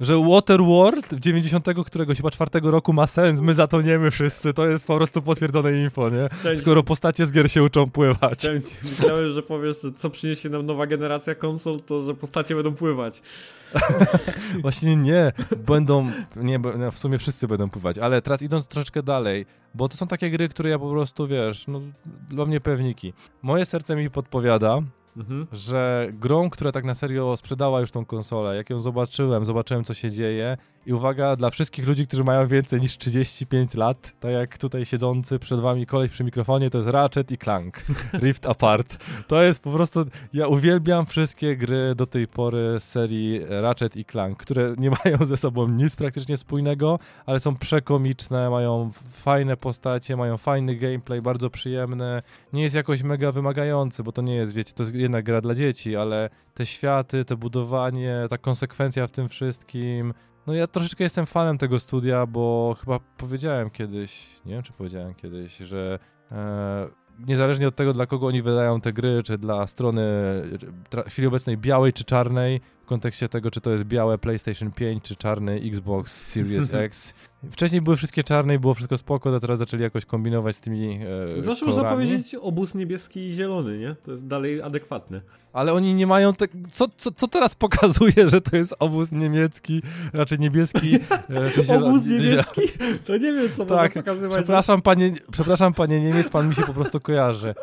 [0.00, 4.86] Że Waterworld w 90 któregoś chyba czwartego roku ma sens, my zatoniemy wszyscy, to jest
[4.86, 6.56] po prostu potwierdzone info, nie?
[6.56, 8.38] Skoro postacie z gier się uczą pływać.
[8.38, 12.74] chciałem, myślałem, że powiesz, że co przyniesie nam nowa generacja konsol, to że postacie będą
[12.74, 13.22] pływać.
[14.62, 15.32] Właśnie nie,
[15.66, 16.06] będą,
[16.36, 20.06] nie, no, w sumie wszyscy będą pływać, ale teraz idąc troszeczkę dalej, bo to są
[20.06, 21.80] takie gry, które ja po prostu, wiesz, no
[22.30, 23.12] dla mnie pewniki.
[23.42, 24.78] Moje serce mi podpowiada,
[25.16, 25.46] mhm.
[25.52, 29.94] że grą, która tak na serio sprzedała już tą konsolę, jak ją zobaczyłem, zobaczyłem co
[29.94, 30.56] się dzieje
[30.86, 35.38] i uwaga, dla wszystkich ludzi, którzy mają więcej niż 35 lat, tak jak tutaj siedzący
[35.38, 37.82] przed wami koleś przy mikrofonie, to jest Ratchet i Clank,
[38.22, 39.04] Rift Apart.
[39.26, 44.04] To jest po prostu, ja uwielbiam wszystkie gry do tej pory z serii Ratchet i
[44.04, 50.16] Clank, które nie mają ze sobą nic praktycznie spójnego, ale są przekomiczne, mają fajne postacie,
[50.16, 52.22] mają fajny gameplay, bardzo przyjemny,
[52.52, 55.54] nie jest jakoś mega wymagający, bo to nie jest, wiecie, to jest jednak gra dla
[55.54, 60.14] dzieci, ale te światy, te budowanie, ta konsekwencja w tym wszystkim,
[60.46, 65.14] no ja troszeczkę jestem fanem tego studia, bo chyba powiedziałem kiedyś, nie wiem czy powiedziałem
[65.14, 65.98] kiedyś, że
[66.32, 70.02] e, niezależnie od tego, dla kogo oni wydają te gry, czy dla strony
[71.06, 75.04] w chwili obecnej białej czy czarnej, w kontekście tego, czy to jest białe PlayStation 5,
[75.04, 77.14] czy czarny Xbox Series X.
[77.50, 81.00] Wcześniej były wszystkie czarne i było wszystko spoko, a teraz zaczęli jakoś kombinować z tymi
[81.38, 83.94] e, Zawsze można powiedzieć obóz niebieski i zielony, nie?
[84.02, 85.20] To jest dalej adekwatne.
[85.52, 86.34] Ale oni nie mają...
[86.34, 86.46] Te...
[86.72, 89.82] Co, co, co teraz pokazuje, że to jest obóz niemiecki,
[90.12, 90.94] raczej niebieski?
[91.30, 92.60] E, czy zielony, obóz niemiecki?
[93.06, 94.38] To nie wiem, co tak, można pokazywać.
[94.38, 97.54] Przepraszam panie, przepraszam panie Niemiec, pan mi się po prostu kojarzy.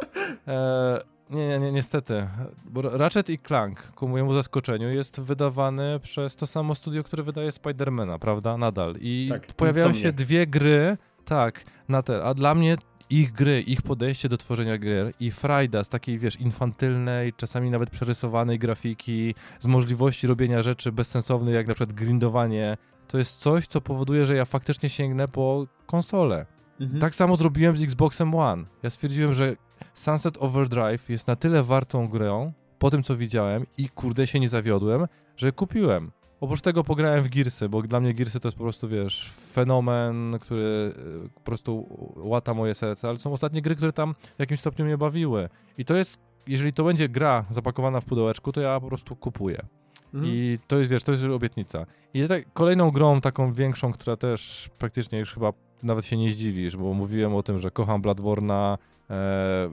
[0.48, 2.28] E, nie, nie, nie, niestety.
[2.66, 7.52] Bo Ratchet i Clank, ku mojemu zaskoczeniu, jest wydawany przez to samo studio, które wydaje
[7.52, 8.58] Spidermana, prawda?
[8.58, 8.96] Nadal.
[9.00, 12.78] I tak, pojawiają się dwie gry, tak, na te, a dla mnie
[13.10, 17.90] ich gry, ich podejście do tworzenia gier i frajda z takiej, wiesz, infantylnej, czasami nawet
[17.90, 22.78] przerysowanej grafiki, z możliwości robienia rzeczy bezsensownych, jak na przykład grindowanie,
[23.08, 26.46] to jest coś, co powoduje, że ja faktycznie sięgnę po konsolę.
[26.80, 27.02] Mhm.
[27.02, 28.66] Tak samo zrobiłem z Xboxem One.
[28.84, 29.56] Ja stwierdziłem, że
[29.94, 34.50] Sunset Overdrive jest na tyle wartą grą, po tym co widziałem i kurde się nie
[34.50, 35.08] zawiodłem,
[35.38, 36.12] że kupiłem.
[36.42, 40.40] Oprócz tego pograłem w Gearsy, bo dla mnie Gearsy to jest po prostu, wiesz, fenomen,
[40.42, 40.94] który
[41.26, 44.86] e, po prostu łata moje serce, ale są ostatnie gry, które tam w jakimś stopniu
[44.86, 45.50] mnie bawiły.
[45.78, 49.66] I to jest, jeżeli to będzie gra zapakowana w pudełeczku, to ja po prostu kupuję.
[50.14, 50.34] Mhm.
[50.34, 51.86] I to jest, wiesz, to jest obietnica.
[52.14, 55.54] I tak, kolejną grą taką większą, która też praktycznie już chyba
[55.84, 59.03] nawet się nie zdziwisz, bo mówiłem o tym, że kocham Bloodborne'a, E,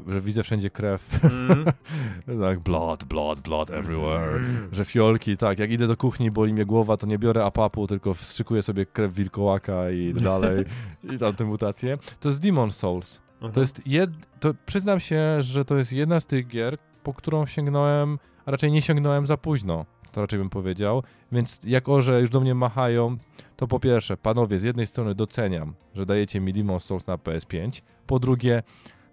[0.09, 1.25] że widzę wszędzie krew.
[1.25, 1.65] Mm.
[2.47, 4.37] tak, blood, blood, blood everywhere.
[4.37, 4.69] Mm.
[4.73, 8.15] Że fiolki, tak, jak idę do kuchni, boli mnie głowa, to nie biorę apapu, tylko
[8.15, 10.65] wstrzykuję sobie krew wilkołaka i dalej,
[11.15, 11.99] i tamte mutacje.
[12.21, 13.23] To jest Demon Souls.
[13.41, 13.51] Aha.
[13.53, 14.11] To jest jed...
[14.41, 18.73] To przyznam się, że to jest jedna z tych gier, po którą sięgnąłem, a raczej
[18.73, 21.03] nie sięgnąłem za późno to raczej bym powiedział.
[21.33, 23.17] Więc jako, że już do mnie machają,
[23.57, 27.83] to po pierwsze, panowie, z jednej strony doceniam, że dajecie mi Demon Souls na PS5.
[28.07, 28.62] Po drugie,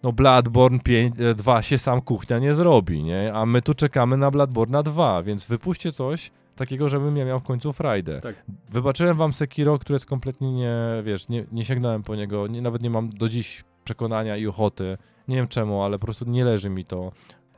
[0.03, 3.33] no Bloodborne 5, 2 e, się sam kuchnia nie zrobi, nie?
[3.33, 7.43] A my tu czekamy na Bloodborne 2, więc wypuśćcie coś takiego, żebym ja miał w
[7.43, 8.19] końcu frajdę.
[8.19, 8.43] Tak.
[8.69, 12.81] Wybaczyłem wam Sekiro, które jest kompletnie nie, wiesz, nie, nie sięgnąłem po niego, nie, nawet
[12.81, 14.97] nie mam do dziś przekonania i ochoty.
[15.27, 17.11] Nie wiem czemu, ale po prostu nie leży mi to.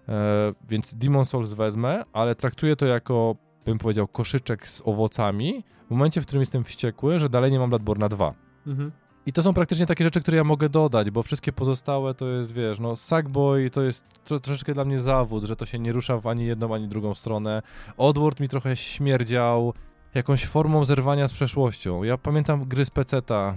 [0.09, 3.35] E, więc Demon Souls wezmę, ale traktuję to jako,
[3.65, 7.69] bym powiedział, koszyczek z owocami w momencie, w którym jestem wściekły, że dalej nie mam
[7.69, 8.33] Bloodborne 2.
[8.67, 8.91] Mhm.
[9.29, 12.53] I to są praktycznie takie rzeczy, które ja mogę dodać, bo wszystkie pozostałe to jest,
[12.53, 16.17] wiesz, no Sackboy to jest tro, troszeczkę dla mnie zawód, że to się nie rusza
[16.17, 17.61] w ani jedną, ani drugą stronę.
[17.97, 19.73] Odward mi trochę śmierdział
[20.13, 22.03] jakąś formą zerwania z przeszłością.
[22.03, 23.55] Ja pamiętam gry z peceta,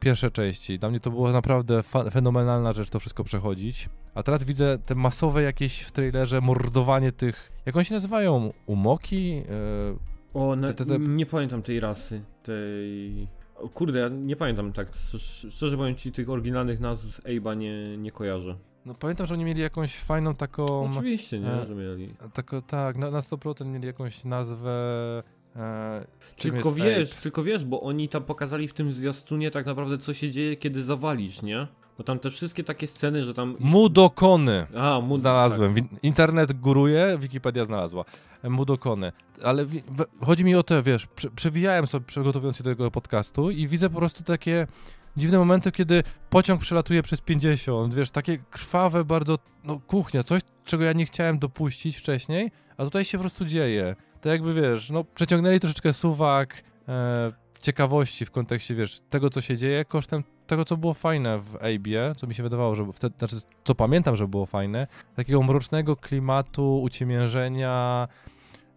[0.00, 0.78] pierwsze części.
[0.78, 3.88] Dla mnie to była naprawdę fenomenalna rzecz to wszystko przechodzić.
[4.14, 8.52] A teraz widzę te masowe jakieś w trailerze mordowanie tych, jak oni się nazywają?
[8.66, 9.36] Umoki?
[9.36, 9.44] Yy,
[10.34, 10.98] o, te, te, te...
[10.98, 13.28] nie pamiętam tej rasy, tej...
[13.58, 14.88] O, kurde, ja nie pamiętam tak,
[15.48, 18.56] szczerze powiem ci tych oryginalnych nazw Abe'a nie, nie kojarzę.
[18.86, 20.90] No pamiętam, że oni mieli jakąś fajną taką...
[20.90, 22.14] Oczywiście, nie, e, że mieli.
[22.32, 24.72] Tako, tak, na, na 100% mieli jakąś nazwę...
[25.56, 26.06] E,
[26.36, 27.22] tylko wiesz, Ape?
[27.22, 30.82] tylko wiesz, bo oni tam pokazali w tym zwiastunie tak naprawdę co się dzieje, kiedy
[30.82, 31.66] zawalisz, nie?
[31.98, 33.56] Bo tam te wszystkie takie sceny, że tam...
[33.60, 34.66] Mudokony!
[34.76, 35.20] A, mud...
[35.20, 35.74] Znalazłem.
[35.74, 35.84] Tak.
[36.02, 38.04] Internet góruje, Wikipedia znalazła.
[38.44, 39.12] Mudokony.
[39.42, 39.66] Ale
[40.20, 43.98] chodzi mi o to, wiesz, przewijałem sobie, przygotowując się do tego podcastu i widzę po
[43.98, 44.66] prostu takie
[45.16, 50.84] dziwne momenty, kiedy pociąg przelatuje przez 50, wiesz, takie krwawe bardzo, no kuchnia, coś, czego
[50.84, 53.96] ja nie chciałem dopuścić wcześniej, a tutaj się po prostu dzieje.
[54.20, 59.56] To jakby, wiesz, no przeciągnęli troszeczkę suwak, e, ciekawości w kontekście, wiesz, tego, co się
[59.56, 63.36] dzieje, kosztem tego, co było fajne w Abe'ie, co mi się wydawało, że wtedy, znaczy,
[63.64, 64.86] co pamiętam, że było fajne,
[65.16, 68.08] takiego mrocznego klimatu, uciemiężenia,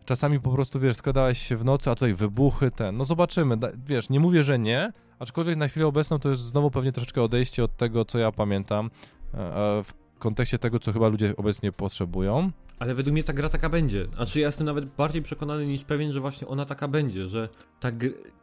[0.06, 4.10] czasami po prostu, wiesz, składałeś się w nocy, a tutaj wybuchy, ten, no zobaczymy, wiesz,
[4.10, 7.78] nie mówię, że nie, aczkolwiek na chwilę obecną to jest znowu pewnie troszeczkę odejście od
[7.78, 8.90] tego, co ja pamiętam,
[9.34, 12.52] e, w kontekście tego, co chyba ludzie obecnie potrzebują.
[12.80, 14.06] Ale według mnie ta gra taka będzie.
[14.16, 17.90] Znaczy ja jestem nawet bardziej przekonany niż pewien, że właśnie ona taka będzie, że ta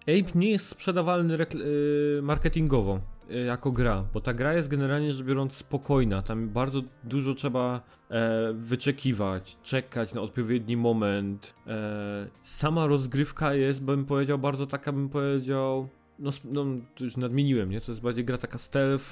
[0.03, 3.01] Ape nie jest sprzedawalny yy, marketingowo.
[3.31, 7.81] E, jako gra, bo ta gra jest generalnie rzecz biorąc spokojna, tam bardzo dużo trzeba
[8.11, 11.55] e, wyczekiwać, czekać na odpowiedni moment.
[11.67, 15.89] E, sama rozgrywka jest, bym powiedział, bardzo taka, bym powiedział,
[16.19, 17.81] no, no to już nadmieniłem, nie?
[17.81, 19.05] To jest bardziej gra taka stealth,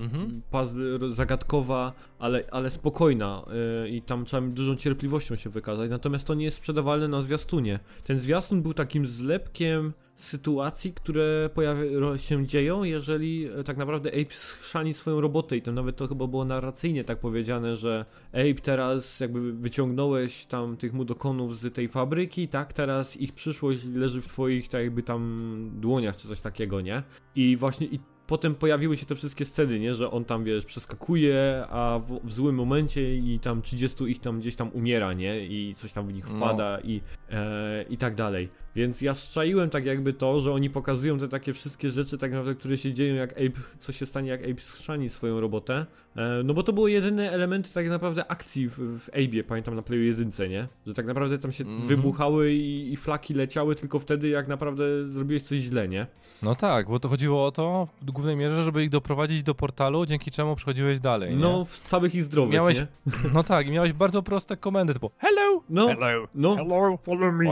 [0.00, 0.42] mhm.
[0.50, 3.42] puzzle, zagadkowa, ale, ale spokojna
[3.82, 7.78] yy, i tam trzeba dużą cierpliwością się wykazać, natomiast to nie jest sprzedawalne na zwiastunie.
[8.04, 14.34] Ten zwiastun był takim zlepkiem sytuacji, które pojawia się dzieją, jeżeli e, tak naprawdę Ape
[14.34, 19.20] schrzani swoją robotę i tam nawet to chyba było narracyjnie tak powiedziane, że Ape teraz
[19.20, 24.68] jakby wyciągnąłeś tam tych mudokonów z tej fabryki, tak, teraz ich przyszłość leży w twoich
[24.68, 27.02] tak jakby tam dłoniach czy coś takiego, nie?
[27.34, 31.64] I właśnie i potem pojawiły się te wszystkie sceny, nie, że on tam, wiesz, przeskakuje,
[31.70, 35.74] a w, w złym momencie i tam 30 ich tam gdzieś tam umiera, nie, i
[35.74, 36.36] coś tam w nich no.
[36.36, 36.90] wpada no.
[36.90, 38.48] i, e, i tak dalej.
[38.76, 42.54] Więc ja szczaiłem tak jakby to, że oni pokazują te takie wszystkie rzeczy tak naprawdę,
[42.54, 45.86] które się dzieją jak Ape, co się stanie jak Ape schrzani swoją robotę.
[46.16, 49.82] E, no bo to były jedyne elementy tak naprawdę akcji w, w Abe'ie, pamiętam na
[49.82, 50.66] Playu 1, nie?
[50.86, 51.86] Że tak naprawdę tam się mm -hmm.
[51.86, 56.06] wybuchały i, i, flaki leciały tylko wtedy, jak naprawdę zrobiłeś coś źle, nie?
[56.42, 60.06] No tak, bo to chodziło o to w głównej mierze, żeby ich doprowadzić do portalu,
[60.06, 61.40] dzięki czemu przechodziłeś dalej, nie?
[61.40, 62.86] No, w całych ich zdrowych, miałeś, nie?
[63.32, 67.46] No tak, i miałeś bardzo proste komendy, typu hello, no, hello, no, hello, follow me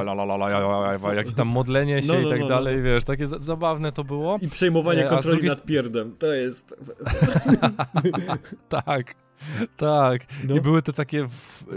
[1.17, 4.05] jakieś tam modlenie się no, no, i tak no, no, dalej, wiesz, takie zabawne to
[4.05, 4.39] było.
[4.41, 5.49] I przejmowanie e, kontroli drugi...
[5.49, 6.77] nad pierdem, to jest...
[8.69, 9.15] tak,
[9.77, 10.27] tak.
[10.45, 10.57] No.
[10.57, 11.27] I były te takie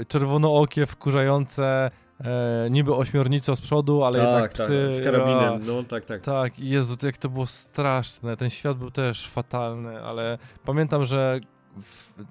[0.08, 4.92] czerwonookie, wkurzające e, niby ośmiornico z przodu, ale tak, jednak tak, psy...
[4.92, 6.22] z karabinem, no tak, tak.
[6.22, 11.40] Tak, Jezu, jak to było straszne, ten świat był też fatalny, ale pamiętam, że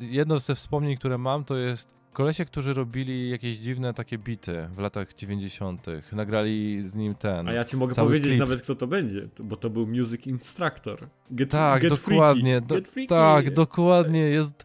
[0.01, 4.79] jedno ze wspomnień, które mam, to jest kolesie, którzy robili jakieś dziwne takie bity w
[4.79, 5.87] latach 90.
[6.13, 7.49] Nagrali z nim ten.
[7.49, 8.41] A ja ci mogę powiedzieć klip.
[8.41, 10.99] nawet, kto to będzie, bo to był Music Instructor.
[11.31, 12.61] Get, tak, get dokładnie.
[12.61, 12.75] Do,
[13.09, 14.21] tak, dokładnie.
[14.21, 14.65] Jest...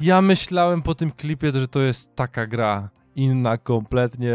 [0.00, 4.34] Ja myślałem po tym klipie, że to jest taka gra inna kompletnie.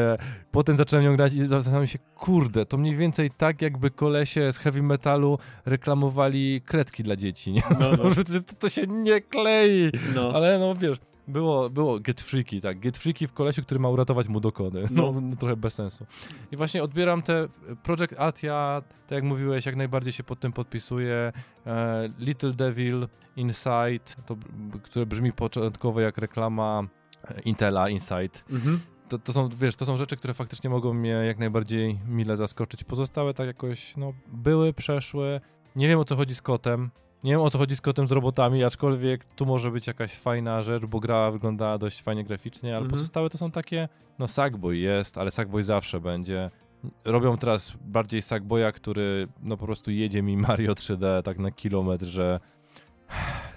[0.51, 4.57] Potem zacząłem ją grać i zastanawiam się, kurde, to mniej więcej tak jakby kolesie z
[4.57, 7.63] heavy metalu reklamowali kredki dla dzieci, nie?
[7.79, 7.97] No, no.
[8.47, 10.31] to, to się nie klei, no.
[10.33, 10.97] ale no wiesz,
[11.27, 12.79] było, było Get Freaky, tak.
[12.79, 14.83] Get Freaky w kolesiu, który ma uratować mu dokony.
[14.91, 15.21] No, no.
[15.21, 16.05] no trochę bez sensu.
[16.51, 17.47] I właśnie odbieram te
[17.83, 21.31] Project Atia, tak jak mówiłeś, jak najbardziej się pod tym podpisuję.
[21.65, 24.37] E, Little Devil, Inside, to,
[24.83, 26.83] które brzmi początkowo jak reklama
[27.27, 28.39] e, Intela, Inside.
[28.51, 28.79] Mhm.
[29.09, 32.83] To, to, są, wiesz, to są rzeczy, które faktycznie mogą mnie jak najbardziej mile zaskoczyć.
[32.83, 35.41] Pozostałe tak jakoś, no, były, przeszły.
[35.75, 36.91] Nie wiem o co chodzi z kotem.
[37.25, 40.61] Nie wiem o co chodzi z kotem z robotami, aczkolwiek tu może być jakaś fajna
[40.61, 42.91] rzecz, bo gra wygląda dość fajnie graficznie, ale mhm.
[42.91, 43.89] pozostałe to są takie,
[44.19, 46.51] no Sackboy jest, ale Sackboy zawsze będzie.
[47.05, 52.05] Robią teraz bardziej Sackboya, który no po prostu jedzie mi Mario 3D tak na kilometr,
[52.05, 52.39] że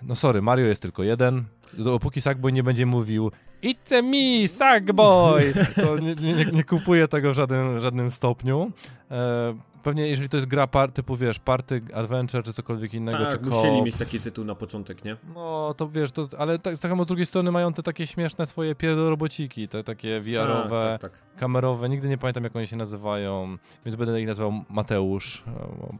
[0.02, 1.44] no sorry, Mario jest tylko jeden.
[1.78, 3.30] Dopóki Sackboy nie będzie mówił
[3.62, 5.52] It's me, Sackboy!
[5.84, 8.70] To nie, nie, nie kupuję tego w żadnym, żadnym stopniu.
[9.10, 13.40] E, pewnie jeżeli to jest gra par, typu, wiesz, party, adventure czy cokolwiek innego, tak,
[13.40, 15.16] czy musieli mieć taki tytuł na początek, nie?
[15.34, 18.46] No, to wiesz, to, ale tak, tak samo z drugiej strony mają te takie śmieszne
[18.46, 21.36] swoje pierdorobociki, te takie VR-owe, tak, tak, tak.
[21.36, 25.44] kamerowe, nigdy nie pamiętam jak oni się nazywają, więc będę ich nazywał Mateusz,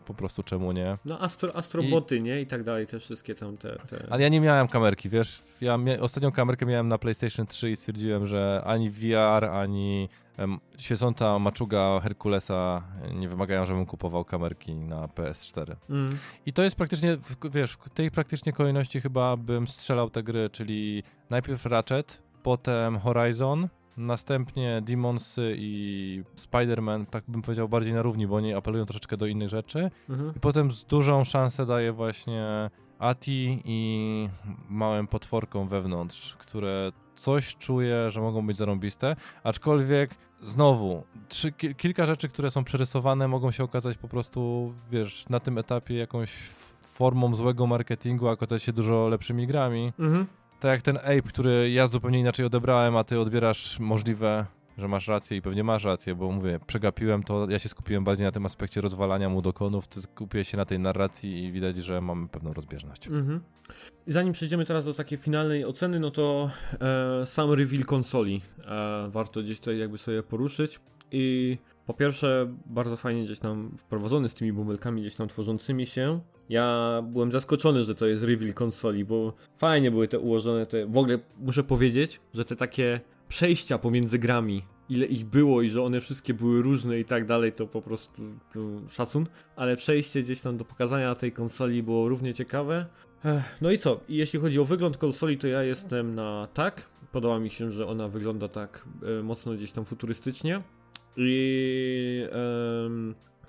[0.05, 0.99] po prostu czemu nie.
[1.05, 2.23] No, astro, astroboty, I...
[2.23, 2.41] nie?
[2.41, 4.07] I tak dalej, te wszystkie tam te, te...
[4.11, 7.77] Ale ja nie miałem kamerki, wiesz, ja mia ostatnią kamerkę miałem na PlayStation 3 i
[7.77, 10.09] stwierdziłem, że ani VR, ani
[10.79, 12.83] świecąca maczuga Herkulesa
[13.15, 15.77] nie wymagają, żebym kupował kamerki na PS4.
[15.91, 16.19] Mm.
[16.47, 17.17] I to jest praktycznie,
[17.51, 23.69] wiesz, w tej praktycznie kolejności chyba bym strzelał te gry, czyli najpierw Ratchet, potem Horizon,
[23.97, 29.27] następnie Demons i Spider-Man, tak bym powiedział, bardziej na równi, bo oni apelują troszeczkę do
[29.27, 29.91] innych rzeczy.
[30.09, 30.37] -hmm.
[30.37, 34.29] I potem z dużą szansę daje właśnie Ati i
[34.69, 40.11] małym potworkom wewnątrz, które coś czuję, że mogą być zarąbiste, aczkolwiek
[40.43, 45.59] znowu, trzy, kilka rzeczy, które są przerysowane mogą się okazać po prostu, wiesz, na tym
[45.59, 46.31] etapie jakąś
[46.95, 49.93] formą złego marketingu, a okazać się dużo lepszymi grami.
[49.99, 50.27] Mhm.
[50.61, 54.47] Tak jak ten Ape, który ja zupełnie inaczej odebrałem, a ty odbierasz możliwe
[54.79, 58.27] że masz rację i pewnie masz rację, bo mówię, przegapiłem to, ja się skupiłem bardziej
[58.27, 62.01] na tym aspekcie rozwalania mu dokonów, ty skupiłeś się na tej narracji i widać, że
[62.01, 63.09] mamy pewną rozbieżność.
[63.09, 63.41] Mhm.
[64.07, 66.51] Zanim przejdziemy teraz do takiej finalnej oceny, no to
[66.81, 70.81] e, sam reveal konsoli e, warto gdzieś tutaj jakby sobie poruszyć
[71.13, 76.21] i po pierwsze bardzo fajnie gdzieś tam wprowadzony z tymi bumelkami gdzieś tam tworzącymi się.
[76.49, 80.99] Ja byłem zaskoczony, że to jest reveal konsoli, bo fajnie były te ułożone, te w
[80.99, 86.01] ogóle muszę powiedzieć, że te takie przejścia pomiędzy grami ile ich było i że one
[86.01, 88.23] wszystkie były różne i tak dalej, to po prostu
[88.53, 89.27] to szacun.
[89.57, 92.87] Ale przejście gdzieś tam do pokazania tej konsoli było równie ciekawe.
[93.61, 94.01] No i co?
[94.09, 96.91] jeśli chodzi o wygląd konsoli, to ja jestem na tak.
[97.13, 98.85] Podoba mi się, że ona wygląda tak
[99.21, 100.63] e, mocno gdzieś tam futurystycznie.
[101.17, 102.29] I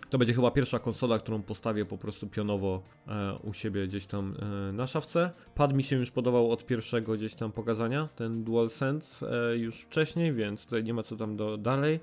[0.09, 4.35] to będzie chyba pierwsza konsola, którą postawię po prostu pionowo e, u siebie gdzieś tam
[4.69, 5.31] e, na szafce.
[5.55, 10.33] Pad mi się już podobał od pierwszego gdzieś tam pokazania, ten DualSense e, już wcześniej,
[10.33, 11.99] więc tutaj nie ma co tam do dalej.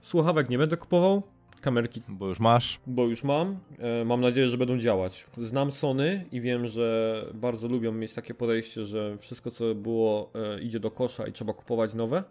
[0.00, 1.22] słuchawek nie będę kupował,
[1.60, 2.02] kamerki.
[2.08, 2.80] Bo już masz.
[2.86, 3.58] Bo już mam.
[3.78, 5.26] E, mam nadzieję, że będą działać.
[5.36, 10.60] Znam Sony i wiem, że bardzo lubią mieć takie podejście, że wszystko co było e,
[10.60, 12.24] idzie do kosza i trzeba kupować nowe.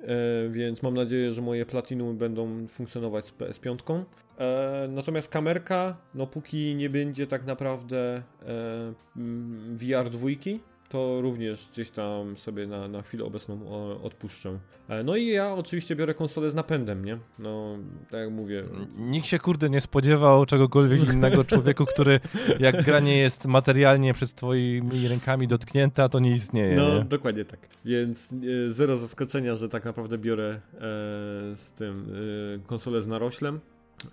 [0.00, 4.04] E, więc mam nadzieję, że moje Platinum będą funkcjonować z PS5.
[4.38, 8.92] E, natomiast kamerka, no póki nie będzie tak naprawdę e,
[9.74, 13.68] VR dwójki, to również gdzieś tam sobie na, na chwilę obecną
[14.02, 14.58] odpuszczę.
[14.88, 17.18] E, no i ja oczywiście biorę konsolę z napędem, nie?
[17.38, 17.78] No,
[18.10, 18.64] tak jak mówię.
[18.98, 22.20] Nikt się kurde nie spodziewał czegokolwiek innego człowieku, który
[22.60, 26.76] jak gra nie jest materialnie przez twoimi rękami dotknięta, to nie istnieje.
[26.76, 27.04] No, nie?
[27.04, 27.60] dokładnie tak.
[27.84, 30.80] Więc e, zero zaskoczenia, że tak naprawdę biorę e,
[31.56, 32.14] z tym
[32.56, 33.60] e, konsolę z naroślem.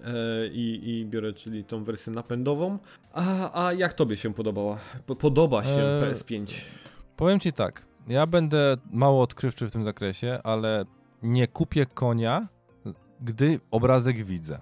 [0.06, 2.80] E, i, i biorę, czyli tą wersję napędową.
[3.14, 4.78] A, a jak tobie się podobała?
[5.20, 6.66] Podoba się e, PS5?
[7.18, 10.86] Powiem ci tak, ja będę mało odkrywczy w tym zakresie, ale
[11.24, 12.48] nie kupię konia,
[13.22, 14.62] gdy obrazek widzę.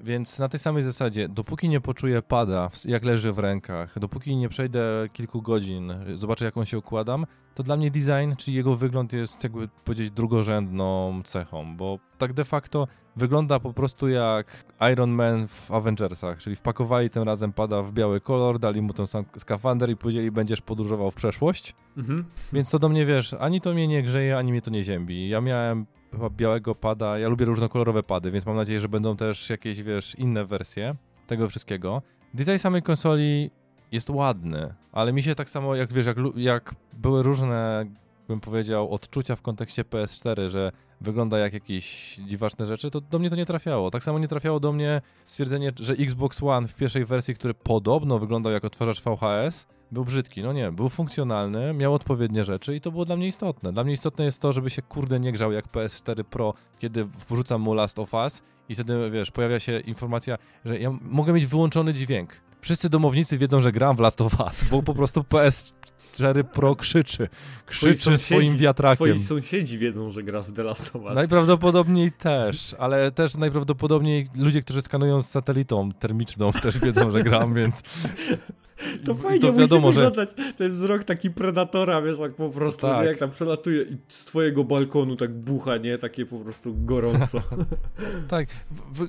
[0.00, 4.48] Więc na tej samej zasadzie, dopóki nie poczuję pada, jak leży w rękach, dopóki nie
[4.48, 9.12] przejdę kilku godzin, zobaczę jak on się układam, to dla mnie design, czyli jego wygląd
[9.12, 15.48] jest jakby powiedzieć drugorzędną cechą, bo tak de facto wygląda po prostu jak Iron Man
[15.48, 19.90] w Avengersach, czyli wpakowali tym razem pada w biały kolor, dali mu ten sam skafander
[19.90, 21.74] i powiedzieli będziesz podróżował w przeszłość.
[21.96, 22.24] Mhm.
[22.52, 25.28] Więc to do mnie wiesz, ani to mnie nie grzeje, ani mnie to nie ziębi.
[25.28, 27.18] Ja miałem chyba białego pada.
[27.18, 30.94] Ja lubię różnokolorowe pady, więc mam nadzieję, że będą też jakieś, wiesz, inne wersje
[31.26, 32.02] tego wszystkiego.
[32.34, 33.50] Design samej konsoli
[33.92, 37.86] jest ładny, ale mi się tak samo, jak wiesz, jak, jak były różne,
[38.28, 43.30] bym powiedział, odczucia w kontekście PS4, że wygląda jak jakieś dziwaczne rzeczy, to do mnie
[43.30, 43.90] to nie trafiało.
[43.90, 48.18] Tak samo nie trafiało do mnie stwierdzenie, że Xbox One w pierwszej wersji, który podobno
[48.18, 50.42] wyglądał jak odtwarzacz VHS, był brzydki.
[50.42, 53.72] No nie, był funkcjonalny, miał odpowiednie rzeczy i to było dla mnie istotne.
[53.72, 57.60] Dla mnie istotne jest to, żeby się kurde nie grzał jak PS4 Pro, kiedy wrzucam
[57.60, 61.94] mu Last of Us i wtedy, wiesz, pojawia się informacja, że ja mogę mieć wyłączony
[61.94, 62.32] dźwięk.
[62.60, 67.28] Wszyscy domownicy wiedzą, że gram w Last of Us, bo po prostu PS4 Pro krzyczy.
[67.66, 68.96] Krzyczy swoim wiatrakiem.
[68.96, 71.14] Twoi sąsiedzi wiedzą, że grasz w The Last of Us.
[71.14, 77.54] Najprawdopodobniej też, ale też najprawdopodobniej ludzie, którzy skanują z satelitą termiczną też wiedzą, że gram,
[77.54, 77.82] więc
[79.04, 80.52] to fajnie to wiadomo, musi wyglądać że...
[80.52, 83.06] ten wzrok taki predatora, wiesz, tak po prostu, tak.
[83.06, 85.98] jak tam przelatuje i z twojego balkonu tak bucha, nie?
[85.98, 87.40] Takie po prostu gorąco.
[88.28, 88.48] tak,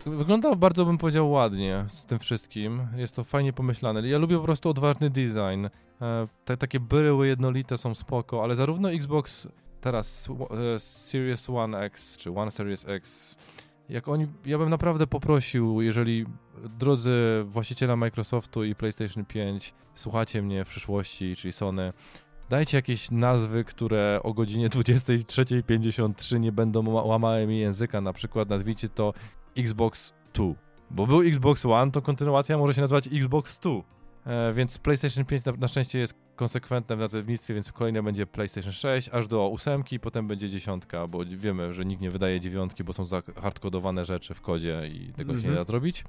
[0.06, 2.88] wygląda bardzo, bym powiedział, ładnie z tym wszystkim.
[2.96, 4.08] Jest to fajnie pomyślane.
[4.08, 5.66] Ja lubię po prostu odważny design.
[6.02, 9.48] E, te, takie były jednolite są spoko, ale zarówno Xbox
[9.82, 10.30] teraz
[10.76, 13.36] e, Series One X, czy One Series X
[13.90, 16.26] jak oni, ja bym naprawdę poprosił, jeżeli
[16.80, 21.94] drodzy właściciele Microsoftu i PlayStation 5 słuchacie mnie w przyszłości, czyli Sony,
[22.49, 28.90] dajcie jakieś nazwy, które o godzinie 23.53 nie będą łamały mi języka, na przykład nazwijcie
[28.90, 29.14] to
[29.57, 30.45] Xbox 2.
[30.91, 33.72] Bo był Xbox One, to kontynuacja może się nazywać Xbox 2.
[34.26, 38.72] E, więc PlayStation 5 na, na, szczęście jest konsekwentne w nazewnictwie, więc kolejne będzie PlayStation
[38.72, 42.94] 6, aż do 8, potem będzie dziesiątka, bo wiemy, że nikt nie wydaje dziewiątki, bo
[42.94, 43.06] są
[43.41, 45.68] hardkodowane rzeczy w kodzie i tego się nie da mhm.
[45.68, 46.03] zrobić.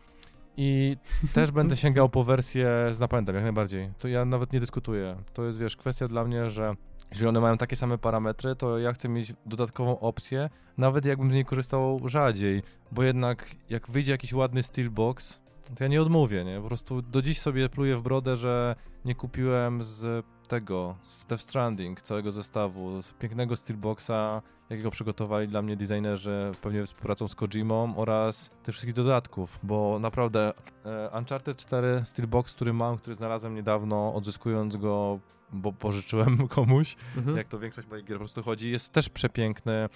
[0.56, 0.96] I
[1.34, 3.90] też będę sięgał po wersję z napędem, jak najbardziej.
[3.98, 5.16] To ja nawet nie dyskutuję.
[5.32, 6.74] To jest, wiesz, kwestia dla mnie, że
[7.10, 11.34] jeżeli one mają takie same parametry, to ja chcę mieć dodatkową opcję, nawet jakbym z
[11.34, 12.62] niej korzystał rzadziej,
[12.92, 15.40] bo jednak jak wyjdzie jakiś ładny Steelbox,
[15.76, 16.60] to ja nie odmówię, nie?
[16.60, 21.42] Po prostu do dziś sobie pluję w brodę, że nie kupiłem z tego, z Death
[21.42, 27.96] Stranding, całego zestawu, z pięknego Steelboxa, jakiego przygotowali dla mnie designerzy pewnie współpracą z Kojimą
[27.96, 30.52] oraz tych wszystkich dodatków, bo naprawdę
[30.84, 35.18] e, Uncharted 4 Steelbox, który mam, który znalazłem niedawno, odzyskując go
[35.52, 37.36] bo pożyczyłem komuś, mhm.
[37.36, 39.88] jak to większość moich gier po prostu chodzi, jest też przepiękny.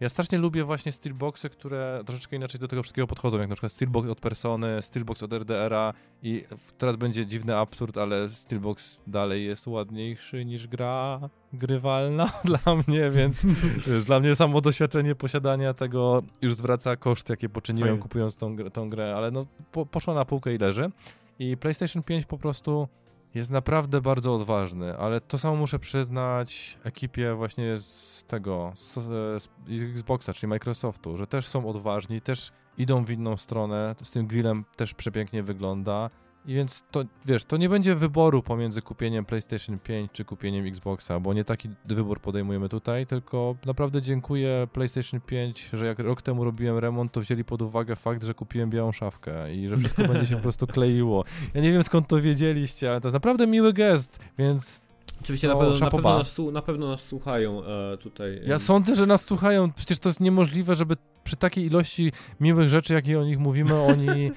[0.00, 3.72] Ja strasznie lubię właśnie steelboxy, które troszeczkę inaczej do tego wszystkiego podchodzą, jak na przykład
[3.72, 6.44] steelbox od Persony, steelbox od RDR-a i
[6.78, 11.20] teraz będzie dziwny absurd, ale steelbox dalej jest ładniejszy niż gra
[11.52, 13.46] grywalna dla mnie, więc
[14.06, 18.02] dla mnie samo doświadczenie posiadania tego już zwraca koszt, jakie poczyniłem Fajne.
[18.02, 20.90] kupując tą, tą grę, ale no po, poszła na półkę i leży.
[21.38, 22.88] I PlayStation 5 po prostu
[23.34, 28.94] jest naprawdę bardzo odważny, ale to samo muszę przyznać ekipie właśnie z tego, z,
[29.42, 29.48] z
[29.82, 34.64] Xboxa, czyli Microsoftu, że też są odważni, też idą w inną stronę, z tym grillem
[34.76, 36.10] też przepięknie wygląda.
[36.46, 41.20] I więc to, wiesz, to nie będzie wyboru pomiędzy kupieniem PlayStation 5 czy kupieniem Xboxa,
[41.20, 46.44] bo nie taki wybór podejmujemy tutaj, tylko naprawdę dziękuję PlayStation 5, że jak rok temu
[46.44, 50.26] robiłem remont, to wzięli pod uwagę fakt, że kupiłem białą szafkę i że wszystko będzie
[50.26, 51.24] się po prostu kleiło.
[51.54, 54.80] Ja nie wiem skąd to wiedzieliście, ale to jest naprawdę miły gest, więc
[55.20, 58.40] Oczywiście No, na, pewno, na, pewno nas, na pewno nas słuchają e, tutaj.
[58.46, 59.72] Ja sądzę, że nas słuchają.
[59.72, 60.96] Przecież to jest niemożliwe, żeby
[61.30, 64.30] przy takiej ilości miłych rzeczy, jakie o nich mówimy, oni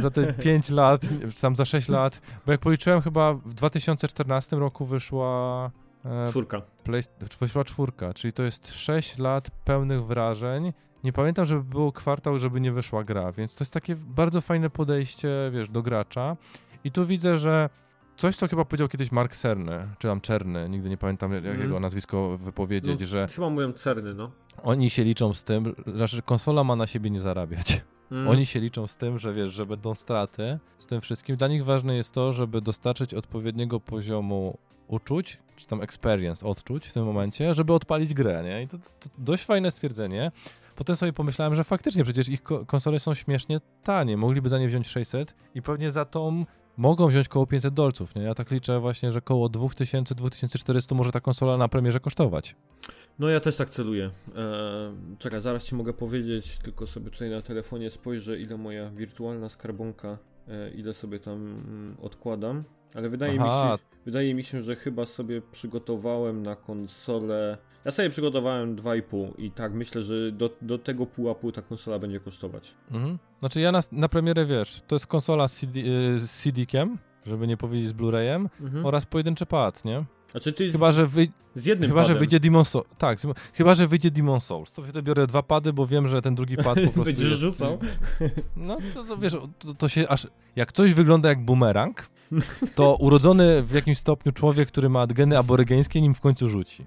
[0.00, 1.00] za te 5 lat,
[1.34, 5.70] czy tam za 6 lat, bo jak policzyłem, chyba w 2014 roku wyszła.
[6.04, 6.62] E, Czwórka.
[6.84, 7.02] Play,
[7.40, 10.72] wyszła czwórka, czyli to jest 6 lat pełnych wrażeń.
[11.04, 14.70] Nie pamiętam, żeby był kwartał, żeby nie wyszła gra, więc to jest takie bardzo fajne
[14.70, 16.36] podejście, wiesz, do gracza.
[16.84, 17.70] I tu widzę, że
[18.16, 21.60] coś, co chyba powiedział kiedyś Mark Cerny, czy tam Czerny, nigdy nie pamiętam jak Mhm.
[21.62, 24.30] jego nazwisko wypowiedzieć, No, że Chyba mówią cerny, no.
[24.62, 25.74] Oni się liczą z tym,
[26.04, 27.82] że konsola ma na siebie nie zarabiać.
[28.10, 28.28] Mm.
[28.28, 31.36] Oni się liczą z tym, że wiesz, że będą straty z tym wszystkim.
[31.36, 34.58] Dla nich ważne jest to, żeby dostarczyć odpowiedniego poziomu
[34.88, 38.62] uczuć, czy tam experience, odczuć w tym momencie, żeby odpalić grę, nie?
[38.62, 40.32] I to, to, dość fajne stwierdzenie.
[40.76, 44.16] Potem sobie pomyślałem, że faktycznie przecież ich ko- konsole są śmiesznie tanie.
[44.16, 46.46] Mogliby za nie wziąć 600 i pewnie za tą
[46.80, 48.22] mogą wziąć koło 500 dolców, nie?
[48.22, 52.56] Ja tak liczę właśnie, że koło 2000-2400 może ta konsola na premierze kosztować.
[53.18, 54.10] No ja też tak celuję.
[54.36, 59.48] E, czekaj, zaraz ci mogę powiedzieć, tylko sobie tutaj na telefonie spojrzę, ile moja wirtualna
[59.48, 62.64] skarbonka, e, ile sobie tam mm, odkładam.
[62.94, 67.58] Ale wydaje mi, się, wydaje mi się, że chyba sobie przygotowałem na konsolę.
[67.84, 72.20] Ja sobie przygotowałem 2,5 i tak myślę, że do, do tego pułapu ta konsola będzie
[72.20, 72.74] kosztować.
[72.90, 73.18] Mhm.
[73.38, 76.96] Znaczy ja na, na premierę, wiesz, to jest konsola z, CD, y, z CD-kiem,
[77.26, 78.86] żeby nie powiedzieć z Blu-rayem, Mhm.
[78.86, 80.04] oraz pojedynczy pad, nie?
[80.30, 82.86] Znaczy ty Chyba, z, że, wy, z jednym chyba, że padem wyjdzie Demon Souls.
[82.98, 83.18] Tak,
[83.52, 84.72] chyba, że wyjdzie Demon Souls.
[84.72, 87.40] To wtedy biorę dwa pady, bo wiem, że ten drugi pad po prostu będziesz jest...
[87.40, 87.78] rzucał.
[88.56, 90.26] No to, to wiesz, to, to się aż...
[90.56, 92.10] Jak coś wygląda jak bumerang,
[92.74, 96.86] to urodzony w jakimś stopniu człowiek, który ma geny aborygeńskie, nim w końcu rzuci.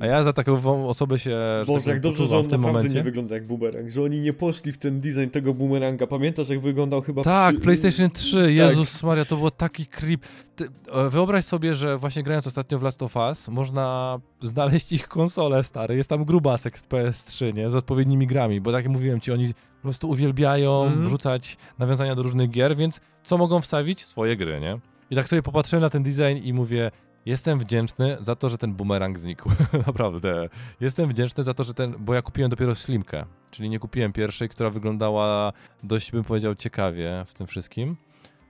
[0.00, 2.96] A ja za taką osobę się że Boże, tak jak dobrze, że on naprawdę momencie.
[2.96, 6.06] nie wygląda jak bumerang, że oni nie poszli w ten design tego bumeranga.
[6.06, 7.64] Pamiętasz, jak wyglądał chyba Tak, przy...
[7.64, 10.20] PlayStation 3, Jezus Maria, to było taki creep.
[10.56, 15.08] Ty, e, wyobraź sobie, że właśnie grając ostatnio w Last of Us, można znaleźć ich
[15.08, 19.20] konsolę stare, jest tam grubasek z PS3, nie, z odpowiednimi grami, bo tak jak mówiłem
[19.20, 21.06] ci, oni po prostu uwielbiają Mhm.
[21.06, 24.04] wrzucać nawiązania do różnych gier, więc co mogą wstawić?
[24.04, 24.78] Swoje gry, nie?
[25.10, 26.90] I tak sobie popatrzyłem na ten design i mówię,
[27.26, 29.50] jestem wdzięczny za to, że ten bumerang znikł.
[29.86, 30.48] Naprawdę.
[30.80, 34.48] Jestem wdzięczny za to, że ten, bo ja kupiłem dopiero Slimkę, czyli nie kupiłem pierwszej,
[34.48, 37.96] która wyglądała dość, bym powiedział, ciekawie w tym wszystkim.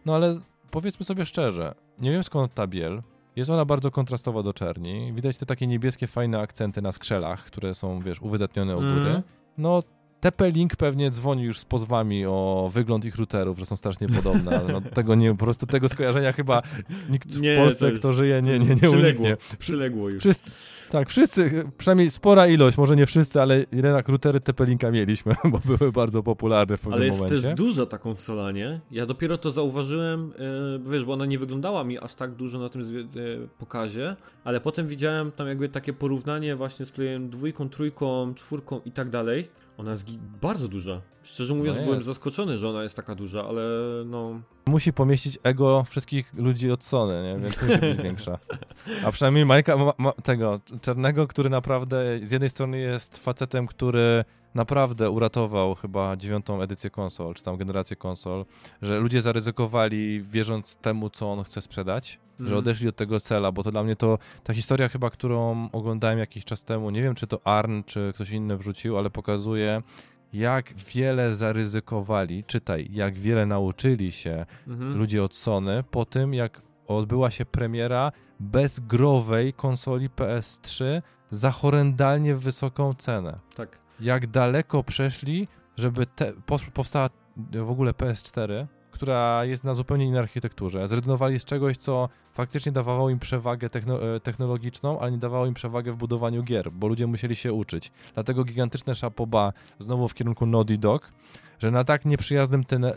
[0.06, 0.40] No ale
[0.70, 3.02] powiedzmy sobie szczerze, nie wiem skąd ta biel.
[3.36, 5.12] Jest ona bardzo kontrastowa do czerni.
[5.12, 8.92] Widać te takie niebieskie, fajne akcenty na skrzelach, które są, wiesz, uwydatnione u góry.
[8.92, 9.22] Mhm.
[9.58, 9.82] No,
[10.22, 14.72] TP-Link pewnie dzwoni już z pozwami o wygląd ich routerów, że są strasznie podobne, ale
[14.72, 16.62] no, tego nie, po prostu tego skojarzenia chyba
[17.10, 19.36] nikt w Nie, to Polsce, kto żyje, nie, nie, nie Przyległo, uniknie.
[19.58, 20.20] przyległo już.
[20.20, 20.50] Wszyscy,
[20.92, 25.92] tak, wszyscy, przynajmniej spora ilość, może nie wszyscy, ale jednak routery TP-Linka mieliśmy, bo były
[25.92, 27.42] bardzo popularne w pewnym Ale jest momencie.
[27.42, 28.80] też duża ta konsola, nie?
[28.90, 30.32] Ja dopiero to zauważyłem,
[30.86, 32.86] e, wiesz, bo ona nie wyglądała mi aż tak dużo na tym e,
[33.58, 38.92] pokazie, ale potem widziałem tam jakby takie porównanie właśnie z playem dwójką, trójką, czwórką i
[38.92, 39.48] tak dalej.
[39.78, 41.00] Ona jest bardzo duża.
[41.22, 43.62] Szczerze mówiąc, No byłem zaskoczony, że ona jest taka duża, ale
[44.06, 44.40] no...
[44.66, 47.40] Musi pomieścić ego wszystkich ludzi od Sony, nie?
[47.42, 48.38] więc musi być większa.
[49.06, 54.24] A przynajmniej Majka, ma, ma, tego Czarnego, który naprawdę z jednej strony jest facetem, który
[54.54, 58.44] naprawdę uratował chyba dziewiątą edycję konsol, czy tam generację konsol,
[58.82, 62.58] że ludzie zaryzykowali wierząc temu, co on chce sprzedać, że Mhm.
[62.58, 66.44] odeszli od tego cela, bo to dla mnie to ta historia chyba, którą oglądałem jakiś
[66.44, 69.82] czas temu, nie wiem czy to Arn, czy ktoś inny wrzucił, ale pokazuje
[70.32, 74.98] jak wiele zaryzykowali, czytaj, jak wiele nauczyli się Mhm.
[74.98, 80.84] ludzie od Sony po tym, jak odbyła się premiera bezgrowej konsoli PS3
[81.30, 83.38] za horrendalnie wysoką cenę.
[83.56, 83.78] Tak.
[84.00, 86.32] Jak daleko przeszli, żeby te,
[86.74, 87.10] powstała
[87.52, 88.66] w ogóle PS4,
[89.02, 90.88] która jest na zupełnie innej architekturze.
[90.88, 95.54] Zrezygnowali z czegoś, co faktycznie dawało im przewagę techno- e, technologiczną, ale nie dawało im
[95.54, 97.92] przewagę w budowaniu gier, bo ludzie musieli się uczyć.
[98.14, 101.12] Dlatego gigantyczne szapoba znowu w kierunku Naughty Dog,
[101.58, 102.94] że na tak nieprzyjaznym ten, e,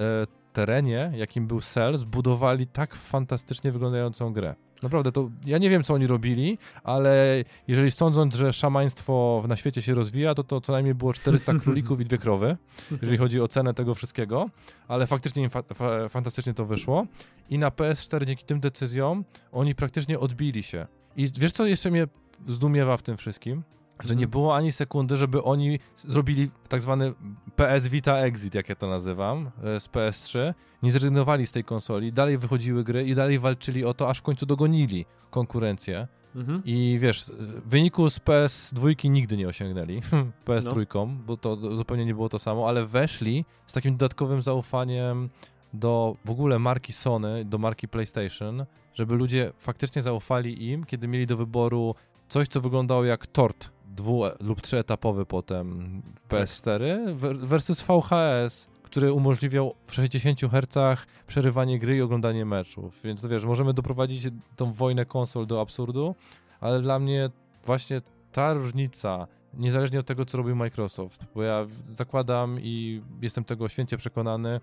[0.54, 4.56] terenie, jakim był Cell, zbudowali tak fantastycznie wyglądającą grę.
[4.84, 9.82] Naprawdę, to ja nie wiem, co oni robili, ale jeżeli sądząc, że szamaństwo na świecie
[9.82, 12.58] się rozwija, to to co najmniej było 400 królików i dwie krowy,
[12.92, 14.50] jeżeli chodzi o cenę tego wszystkiego,
[14.88, 17.06] ale faktycznie im fa fa fantastycznie to wyszło
[17.50, 20.88] i na PS4 dzięki tym decyzjom oni praktycznie odbili się.
[21.18, 22.08] I wiesz, co jeszcze mnie
[22.48, 23.64] zdumiewa w tym wszystkim?
[24.04, 24.30] Że nie Mhm.
[24.32, 27.14] było ani sekundy, żeby oni zrobili tak zwany
[27.56, 30.54] PS Vita Exit, jak ja to nazywam, e, z PS3.
[30.84, 34.22] Nie zrezygnowali z tej konsoli, dalej wychodziły gry i dalej walczyli o to, aż w
[34.22, 36.08] końcu dogonili konkurencję.
[36.36, 36.62] Mhm.
[36.66, 37.32] I wiesz,
[37.66, 40.02] wyniku z PS2 nigdy nie osiągnęli,
[40.46, 45.30] PS3, bo to zupełnie nie było to samo, ale weszli z takim dodatkowym zaufaniem
[45.74, 51.28] do w ogóle marki Sony, do marki PlayStation, żeby ludzie faktycznie zaufali im, kiedy mieli
[51.28, 51.96] do wyboru
[52.30, 59.14] coś, co wyglądało jak tort dwu lub trzyetapowy potem w PS4 ver- versus VHS, który
[59.14, 63.00] umożliwiał w 60 Hz przerywanie gry i oglądanie meczów.
[63.04, 66.16] Więc no wiesz, możemy doprowadzić tą wojnę konsol do absurdu,
[66.60, 67.30] ale dla mnie
[67.66, 68.02] właśnie
[68.32, 73.98] ta różnica, niezależnie od tego, co robił Microsoft, bo ja zakładam i jestem tego święcie
[73.98, 74.62] przekonany,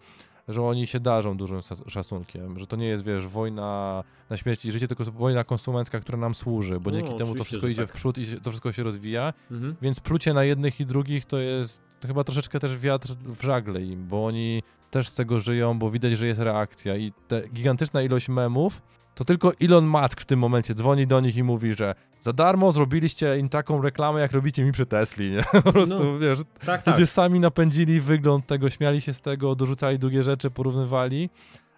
[0.48, 4.64] że oni się darzą dużym szac- szacunkiem, że to nie jest, wiesz, wojna na śmierć
[4.64, 7.82] i życie, tylko wojna konsumencka, która nam służy, bo No, dzięki temu to wszystko idzie
[7.82, 7.90] tak.
[7.90, 9.76] w przód i to wszystko się rozwija, Mhm.
[9.82, 14.08] więc plucie na jednych i drugich to jest chyba troszeczkę też wiatr w żagle im,
[14.08, 18.28] bo oni też z tego żyją, bo widać, że jest reakcja i ta gigantyczna ilość
[18.28, 18.82] memów,
[19.14, 22.72] to tylko Elon Musk w tym momencie dzwoni do nich i mówi, że za darmo
[22.72, 25.44] zrobiliście im taką reklamę, jak robicie mi przy Tesli, nie?
[25.64, 26.94] Po prostu, No, wiesz, Tak, tak.
[26.94, 31.30] ludzie sami napędzili wygląd tego, śmiali się z tego, dorzucali drugie rzeczy, porównywali,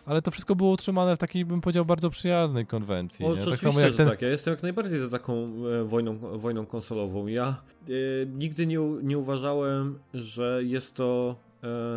[0.07, 3.27] ale to wszystko było utrzymane w takiej, bym powiedział, bardzo przyjaznej konwencji.
[3.27, 3.35] O, nie?
[3.35, 4.23] oczywiście, samo jak ten tak.
[4.23, 5.35] Ja jestem jak najbardziej za taką
[5.81, 7.27] e, wojną, wojną konsolową.
[7.27, 7.93] Ja e,
[8.27, 11.37] nigdy nie, nie uważałem, że jest to,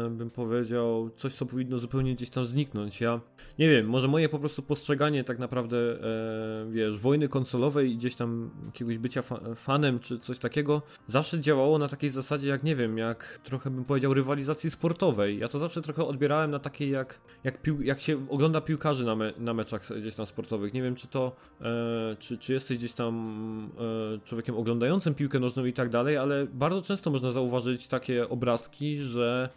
[0.09, 3.01] bym powiedział, coś, co powinno zupełnie gdzieś tam zniknąć.
[3.01, 3.19] Ja
[3.59, 8.15] nie wiem, może moje po prostu postrzeganie tak naprawdę, e, wiesz, wojny konsolowej i gdzieś
[8.15, 12.75] tam jakiegoś bycia fa fanem czy coś takiego, zawsze działało na takiej zasadzie, jak nie
[12.75, 15.39] wiem, jak trochę bym powiedział, rywalizacji sportowej.
[15.39, 19.33] Ja to zawsze trochę odbierałem na takiej, jak, jak, jak się ogląda piłkarzy na, me
[19.37, 20.73] na meczach gdzieś tam sportowych.
[20.73, 23.15] Nie wiem, czy to, e, czy, czy jesteś gdzieś tam
[24.15, 28.97] e, człowiekiem oglądającym piłkę nożną i tak dalej, ale bardzo często można zauważyć takie obrazki,
[28.97, 29.56] że e,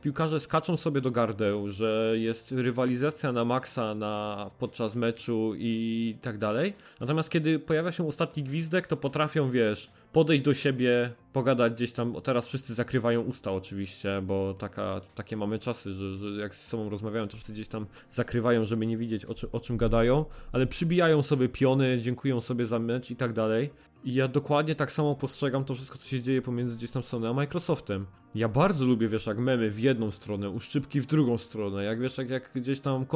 [0.00, 6.38] piłkarze skaczą sobie do gardeł, że jest rywalizacja na maksa na, podczas meczu i tak
[6.38, 6.74] dalej.
[7.00, 12.14] Natomiast kiedy pojawia się ostatni gwizdek, to potrafią, wiesz, podejść do siebie, pogadać gdzieś tam.
[12.22, 16.90] Teraz wszyscy zakrywają usta oczywiście, bo taka, takie mamy czasy, że, że jak z sobą
[16.90, 20.66] rozmawiają, to wszyscy gdzieś tam zakrywają, żeby nie widzieć o, czy, o czym gadają, ale
[20.66, 23.70] przybijają sobie piony, dziękują sobie za mecz i tak dalej.
[24.04, 27.28] I ja dokładnie tak samo postrzegam to wszystko, co się dzieje pomiędzy gdzieś tam Sony
[27.28, 28.06] a Microsoftem.
[28.34, 32.18] Ja bardzo lubię, wiesz, jak memy w jedną stronę, uszczypki w drugą stronę, jak wiesz,
[32.18, 33.06] jak, jak gdzieś tam e,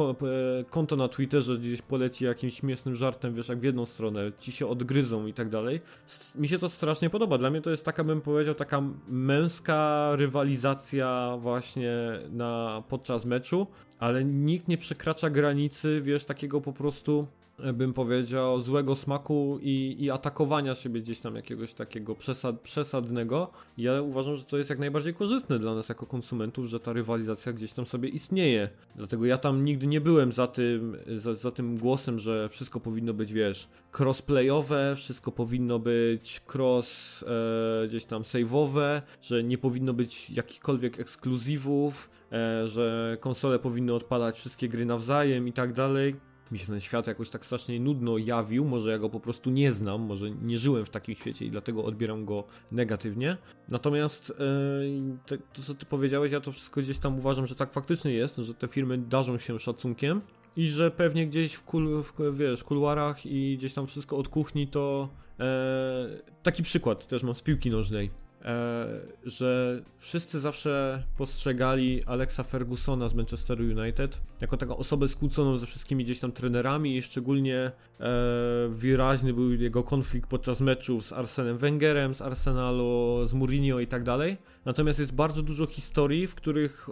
[0.69, 4.67] konto na Twitterze gdzieś poleci jakimś śmiesznym żartem, wiesz, jak w jedną stronę, ci się
[4.67, 5.81] odgryzą i tak dalej.
[6.35, 7.37] Mi się to strasznie podoba.
[7.37, 11.93] Dla mnie to jest taka, bym powiedział, taka męska rywalizacja właśnie
[12.31, 13.67] na, podczas meczu,
[13.99, 17.27] ale nikt nie przekracza granicy, wiesz, takiego po prostu
[17.73, 23.51] bym powiedział, złego smaku i, i atakowania siebie gdzieś tam jakiegoś takiego przesad, przesadnego.
[23.77, 27.53] Ja uważam, że to jest jak najbardziej korzystne dla nas jako konsumentów, że ta rywalizacja
[27.53, 28.69] gdzieś tam sobie istnieje.
[28.95, 33.13] Dlatego ja tam nigdy nie byłem za tym, za, za tym głosem, że wszystko powinno
[33.13, 33.67] być, wiesz,
[33.99, 37.23] crossplayowe, wszystko powinno być cross
[37.83, 44.35] e, gdzieś tam save'owe, że nie powinno być jakichkolwiek ekskluzywów, e, że konsole powinny odpalać
[44.35, 48.65] wszystkie gry nawzajem i tak dalej mi się ten świat jakoś tak strasznie nudno jawił,
[48.65, 51.83] może ja go po prostu nie znam, może nie żyłem w takim świecie i dlatego
[51.83, 53.37] odbieram go negatywnie.
[53.69, 54.33] Natomiast
[55.25, 58.35] te, to, co ty powiedziałeś, ja to wszystko gdzieś tam uważam, że tak faktycznie jest,
[58.35, 60.21] że te firmy darzą się szacunkiem
[60.55, 64.67] i że pewnie gdzieś w, kul, w wiesz, kuluarach i gdzieś tam wszystko od kuchni
[64.67, 65.09] to
[65.39, 68.11] e, taki przykład też mam z piłki nożnej.
[68.45, 68.87] E,
[69.23, 76.03] że wszyscy zawsze postrzegali Alexa Fergusona z Manchesteru United jako taką osobę skłóconą ze wszystkimi
[76.03, 77.71] gdzieś tam trenerami i szczególnie e,
[78.69, 84.03] wyraźny był jego konflikt podczas meczów z Arsenem Wengerem, z Arsenalu, z Mourinho i tak
[84.03, 84.37] dalej.
[84.65, 86.89] Natomiast jest bardzo dużo historii, w których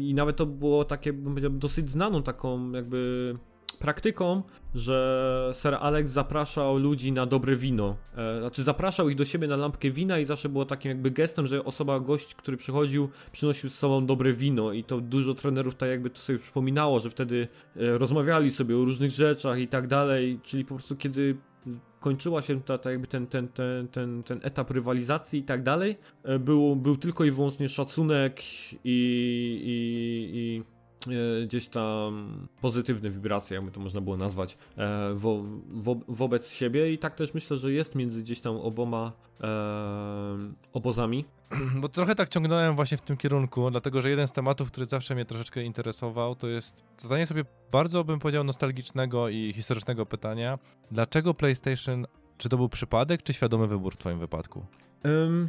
[0.00, 3.34] i nawet to było takie, bym powiedział, dosyć znaną taką jakby
[3.74, 4.42] praktyką,
[4.74, 7.96] że Sir Alex zapraszał ludzi na dobre wino.
[8.16, 11.46] E, znaczy zapraszał ich do siebie na lampkę wina i zawsze było takim jakby gestem,
[11.46, 15.88] że osoba, gość, który przychodził, przynosił z sobą dobre wino i to dużo trenerów tak
[15.88, 20.40] jakby to sobie przypominało, że wtedy e, rozmawiali sobie o różnych rzeczach i tak dalej,
[20.42, 21.36] czyli po prostu kiedy
[22.00, 25.96] kończyła się ta, ta jakby ten, ten, ten, ten, ten etap rywalizacji i tak dalej,
[26.22, 30.73] e, był, był tylko i wyłącznie szacunek i, i, i
[31.44, 32.28] gdzieś tam
[32.60, 37.34] pozytywne wibracje, jakby to można było nazwać, e, wo, wo, wobec siebie i tak też
[37.34, 39.48] myślę, że jest między gdzieś tam oboma e,
[40.72, 41.24] obozami.
[41.80, 45.14] Bo trochę tak ciągnąłem właśnie w tym kierunku, dlatego że jeden z tematów, który zawsze
[45.14, 50.58] mnie troszeczkę interesował, to jest zadanie sobie bardzo, bym powiedział, nostalgicznego i historycznego pytania.
[50.90, 52.06] Dlaczego PlayStation,
[52.38, 54.66] czy to był przypadek, czy świadomy wybór w twoim wypadku?
[55.04, 55.48] Um,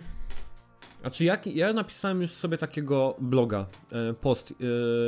[1.05, 4.53] znaczy, jak, ja napisałem już sobie takiego bloga, e, post,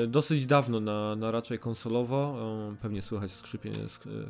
[0.03, 2.38] e, dosyć dawno na, na raczej konsolowo.
[2.72, 3.78] E, pewnie słychać skrzypienie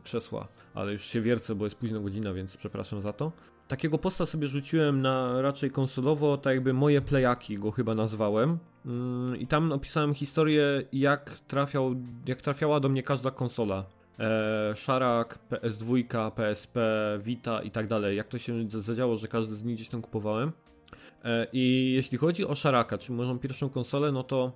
[0.04, 3.32] krzesła, ale już się wiercę, bo jest późna godzina, więc przepraszam za to.
[3.68, 8.58] Takiego posta sobie rzuciłem na raczej konsolowo, tak jakby moje playaki go chyba nazwałem.
[8.86, 11.96] Mm, I tam opisałem historię, jak, trafiał,
[12.26, 13.86] jak trafiała do mnie każda konsola.
[14.20, 16.80] E, Szarak, PS2, PSP,
[17.22, 18.18] Vita i tak dalej.
[18.18, 20.52] Jak to się zadziało, że każdy z nich gdzieś tam kupowałem.
[21.24, 24.52] E, I jeśli chodzi o Szaraka, czyli moją pierwszą konsolę, no to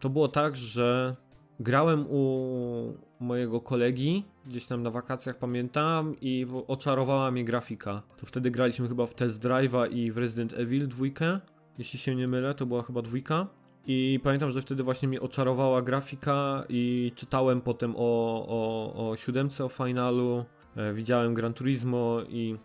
[0.00, 1.16] to było tak, że
[1.60, 8.02] grałem u mojego kolegi gdzieś tam na wakacjach, pamiętam, i oczarowała mnie grafika.
[8.16, 11.40] To wtedy graliśmy chyba w Test Drive'a i w Resident Evil dwójkę,
[11.78, 13.46] jeśli się nie mylę, to była chyba dwójka.
[13.86, 19.64] I pamiętam, że wtedy właśnie mnie oczarowała grafika i czytałem potem o, o, o siódemce,
[19.64, 20.44] o finalu,
[20.76, 22.56] e, widziałem Gran Turismo i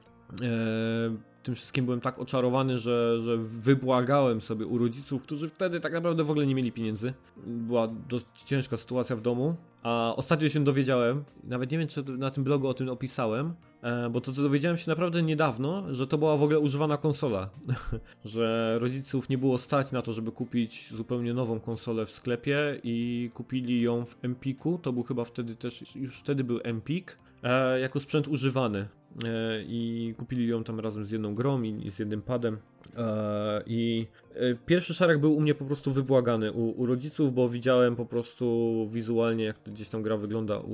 [0.41, 5.93] e, tym wszystkim byłem tak oczarowany, że, że wybłagałem sobie u rodziców, którzy wtedy tak
[5.93, 7.13] naprawdę w ogóle nie mieli pieniędzy.
[7.47, 9.55] Była dość ciężka sytuacja w domu.
[9.83, 14.09] A ostatnio się dowiedziałem, nawet nie wiem, czy na tym blogu o tym opisałem, e,
[14.09, 17.49] bo to, to dowiedziałem się naprawdę niedawno, że to była w ogóle używana konsola.
[18.25, 23.29] że rodziców nie było stać na to, żeby kupić zupełnie nową konsolę w sklepie i
[23.33, 24.79] kupili ją w Empiku.
[24.81, 28.87] To był chyba wtedy też, już wtedy był Empik, e, jako sprzęt używany.
[29.25, 32.57] E, i kupili ją tam razem z jedną grą i, z jednym padem.
[32.97, 37.49] E, I e, pierwszy szereg był u mnie po prostu wybłagany u, u, rodziców, bo
[37.49, 40.73] widziałem po prostu wizualnie, jak gdzieś tam gra wygląda u,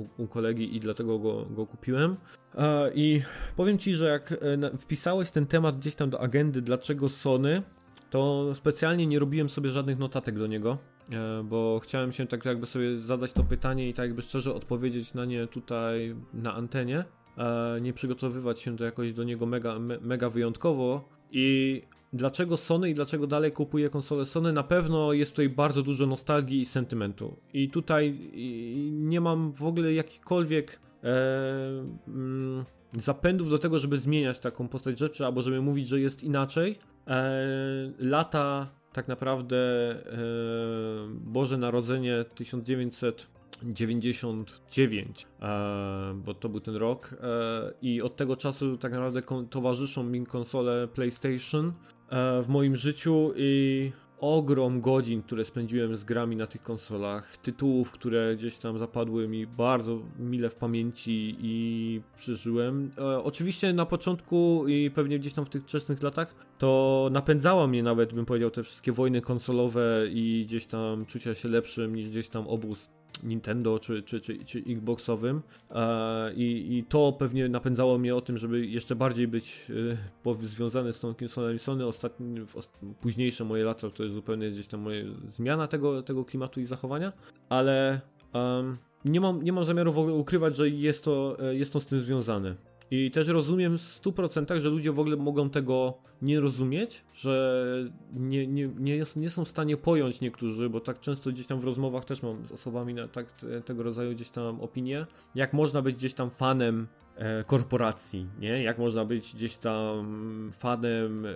[0.00, 2.16] u, u kolegi i dlatego go, go kupiłem.
[2.94, 3.22] I
[3.56, 4.34] powiem ci, że jak
[4.78, 7.62] wpisałeś ten temat gdzieś tam do agendy, dlaczego Sony,
[8.10, 10.78] to specjalnie nie robiłem sobie żadnych notatek do niego,
[11.44, 15.24] bo chciałem się tak jakby sobie zadać to pytanie i tak jakby szczerze odpowiedzieć na
[15.24, 17.04] nie tutaj na antenie
[17.80, 22.94] nie przygotowywać się do jakoś do niego mega, me, mega wyjątkowo i dlaczego Sony i
[22.94, 27.36] dlaczego dalej kupuję konsolę Sony, na pewno jest tutaj bardzo dużo nostalgii i sentymentu.
[27.52, 28.18] I tutaj
[28.90, 31.08] nie mam w ogóle jakichkolwiek e,
[32.08, 36.76] mm, zapędów do tego, żeby zmieniać taką postać rzeczy, albo żeby mówić, że jest inaczej.
[37.06, 37.32] E,
[37.98, 40.18] lata tak naprawdę e,
[41.10, 48.76] Boże Narodzenie 1900 99, e, bo to był ten rok e, i od tego czasu
[48.76, 51.72] tak naprawdę towarzyszą mi konsole PlayStation
[52.08, 57.92] e, w moim życiu i ogrom godzin, które spędziłem z grami na tych konsolach, tytułów,
[57.92, 62.90] które gdzieś tam zapadły mi bardzo mile w pamięci i przeżyłem.
[62.98, 67.82] E, oczywiście na początku i pewnie gdzieś tam w tych wczesnych latach to napędzała mnie
[67.82, 72.28] nawet, bym powiedział, te wszystkie wojny konsolowe i gdzieś tam czucia się lepszym niż gdzieś
[72.28, 72.88] tam obóz
[73.22, 78.38] Nintendo czy, czy, czy, czy Xboxowym e, i, i to pewnie napędzało mnie o tym,
[78.38, 79.70] żeby jeszcze bardziej być
[80.34, 81.86] e, związany z tą konsolą Sony.
[81.86, 82.44] Ostatnie,
[83.00, 87.12] późniejsze moje lata to jest zupełnie gdzieś tam moja zmiana tego, tego klimatu i zachowania,
[87.48, 88.00] ale
[88.34, 91.80] um, nie, mam, nie mam zamiaru w ogóle ukrywać, że jest to, e, jest to
[91.80, 92.69] z tym związane.
[92.90, 97.64] I też rozumiem w 100%, że ludzie w ogóle mogą tego nie rozumieć, że
[98.12, 101.60] nie, nie, nie, jest, nie są w stanie pojąć niektórzy, bo tak często gdzieś tam
[101.60, 103.26] w rozmowach też mam z osobami na tak,
[103.64, 106.86] tego rodzaju gdzieś tam opinie, jak można być gdzieś tam fanem
[107.16, 108.62] e, korporacji, nie?
[108.62, 111.30] Jak można być gdzieś tam fanem e,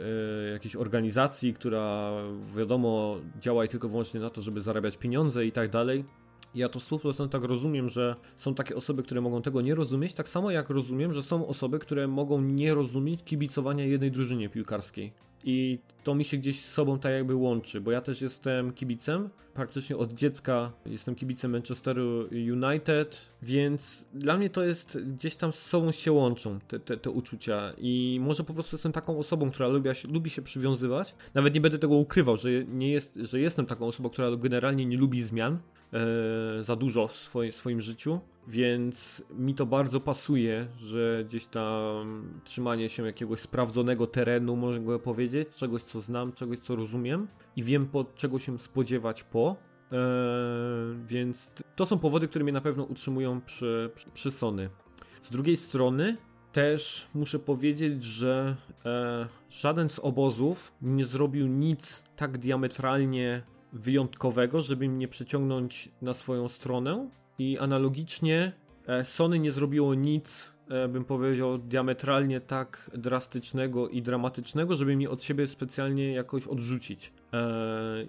[0.53, 2.13] jakiejś organizacji, która
[2.57, 6.05] wiadomo działa tylko wyłącznie na to, żeby zarabiać pieniądze i tak dalej.
[6.55, 10.15] Ja to w 100% tak rozumiem, że są takie osoby, które mogą tego nie rozumieć,
[10.15, 15.13] tak samo jak rozumiem, że są osoby, które mogą nie rozumieć kibicowania jednej drużynie piłkarskiej.
[15.45, 19.31] I to mi się gdzieś z sobą tak jakby łączy, bo ja też jestem kibicem.
[19.55, 25.59] Praktycznie od dziecka jestem kibicem Manchesteru United, więc dla mnie to jest gdzieś tam z
[25.59, 27.73] sobą się łączą te, te, te uczucia.
[27.79, 31.15] I może po prostu jestem taką osobą, która lubi, lubi się przywiązywać.
[31.35, 34.97] Nawet nie będę tego ukrywał, że, nie jest, że jestem taką osobą, która generalnie nie
[34.97, 35.59] lubi zmian
[35.93, 38.21] e, za dużo w swoim, swoim życiu.
[38.49, 45.49] Więc mi to bardzo pasuje, że gdzieś tam trzymanie się jakiegoś sprawdzonego terenu, mogę powiedzieć,
[45.57, 49.57] czegoś co znam, czegoś co rozumiem i wiem po czego się spodziewać po.
[49.93, 49.99] Eee,
[51.07, 54.71] więc to są powody, które mnie na pewno utrzymują przy, przy, przy Sony.
[55.23, 56.17] Z drugiej strony
[56.53, 63.43] też muszę powiedzieć, że e, żaden z obozów nie zrobił nic tak diametralnie
[63.73, 68.53] wyjątkowego, żeby mnie przeciągnąć na swoją stronę i analogicznie
[68.87, 75.11] e, Sony nie zrobiło nic, e, bym powiedział, diametralnie tak drastycznego i dramatycznego, żeby mnie
[75.11, 77.13] od siebie specjalnie jakoś odrzucić.
[77.33, 77.47] E,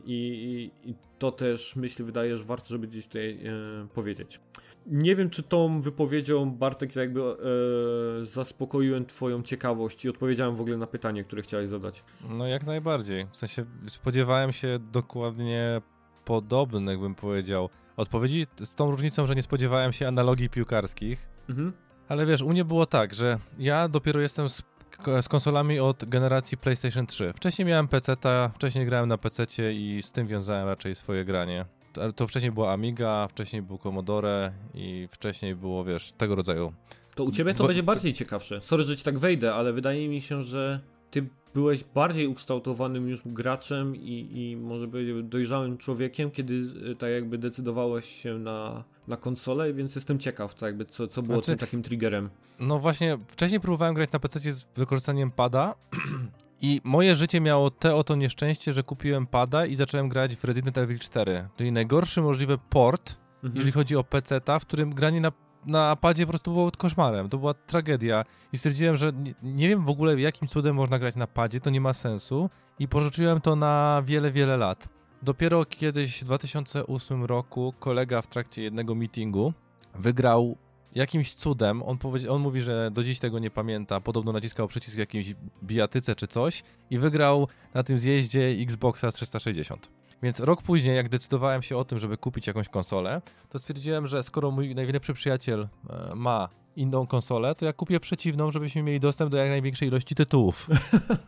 [0.06, 0.72] I,
[1.20, 3.40] to też myślę, wydaje, że warto, żeby gdzieś tutaj
[3.94, 4.40] powiedzieć.
[4.86, 7.22] Nie wiem, czy tą wypowiedzią Bartek jakby
[8.24, 12.04] zaspokoiłem twoją ciekawość i odpowiedziałem w ogóle na pytanie, które chciałeś zadać.
[12.30, 13.28] No jak najbardziej.
[13.32, 15.82] W sensie spodziewałem się dokładnie
[16.26, 21.28] podobnych, bym powiedział, odpowiedzi z tą różnicą, że nie spodziewałem się analogii piłkarskich.
[21.50, 21.74] Mhm.
[22.08, 24.62] Ale wiesz, u mnie było tak, że ja dopiero jestem z,
[25.22, 27.34] z konsolami od generacji PlayStation 3.
[27.36, 28.18] Wcześniej miałem PC,
[28.56, 31.66] wcześniej grałem na PC i z tym wiązałem raczej swoje granie
[32.02, 36.74] ale to wcześniej była Amiga, wcześniej był Commodore i wcześniej było, wiesz, tego rodzaju.
[37.16, 37.68] To u ciebie to Bo...
[37.68, 38.62] będzie bardziej ciekawsze.
[38.62, 40.80] Sorry, że ci tak wejdę, ale wydaje mi się, że
[41.12, 47.10] ty byłeś bardziej ukształtowanym już graczem i, i może powiedzieć dojrzałym człowiekiem, kiedy e, tak
[47.10, 51.52] jakby decydowałeś się na, na konsolę, więc jestem ciekaw, tak jakby co, co było znaczy,
[51.52, 52.30] tym takim triggerem.
[52.60, 55.76] No właśnie, wcześniej próbowałem grać na PC z wykorzystaniem pada
[56.62, 60.78] I moje życie miało te oto nieszczęście, że kupiłem pada i zacząłem grać w Resident
[60.78, 61.48] Evil 4.
[61.58, 63.56] Czyli najgorszy możliwy port, mhm.
[63.56, 65.32] jeżeli chodzi o PC-ta, w którym granie na,
[65.66, 67.30] na padzie po prostu było koszmarem.
[67.30, 68.26] To była tragedia.
[68.54, 71.70] I stwierdziłem, że nie, nie wiem w ogóle jakim cudem można grać na padzie, to
[71.70, 72.50] nie ma sensu.
[72.80, 74.90] I porzuciłem to na wiele, wiele lat.
[75.22, 79.54] Dopiero kiedyś w 2008 roku kolega w trakcie jednego meetingu
[79.96, 80.58] wygrał
[80.96, 81.98] jakimś cudem, on,
[82.30, 86.28] on mówi, że do dziś tego nie pamięta, podobno naciskał przycisk w jakiejś bijatyce czy
[86.28, 89.90] coś i wygrał na tym zjeździe Xboxa 360.
[90.24, 94.24] Więc rok później, jak decydowałem się o tym, żeby kupić jakąś konsolę, to stwierdziłem, że
[94.24, 99.32] skoro mój najlepszy przyjaciel e, ma inną konsolę, to ja kupię przeciwną, żebyśmy mieli dostęp
[99.32, 100.68] do jak największej ilości tytułów.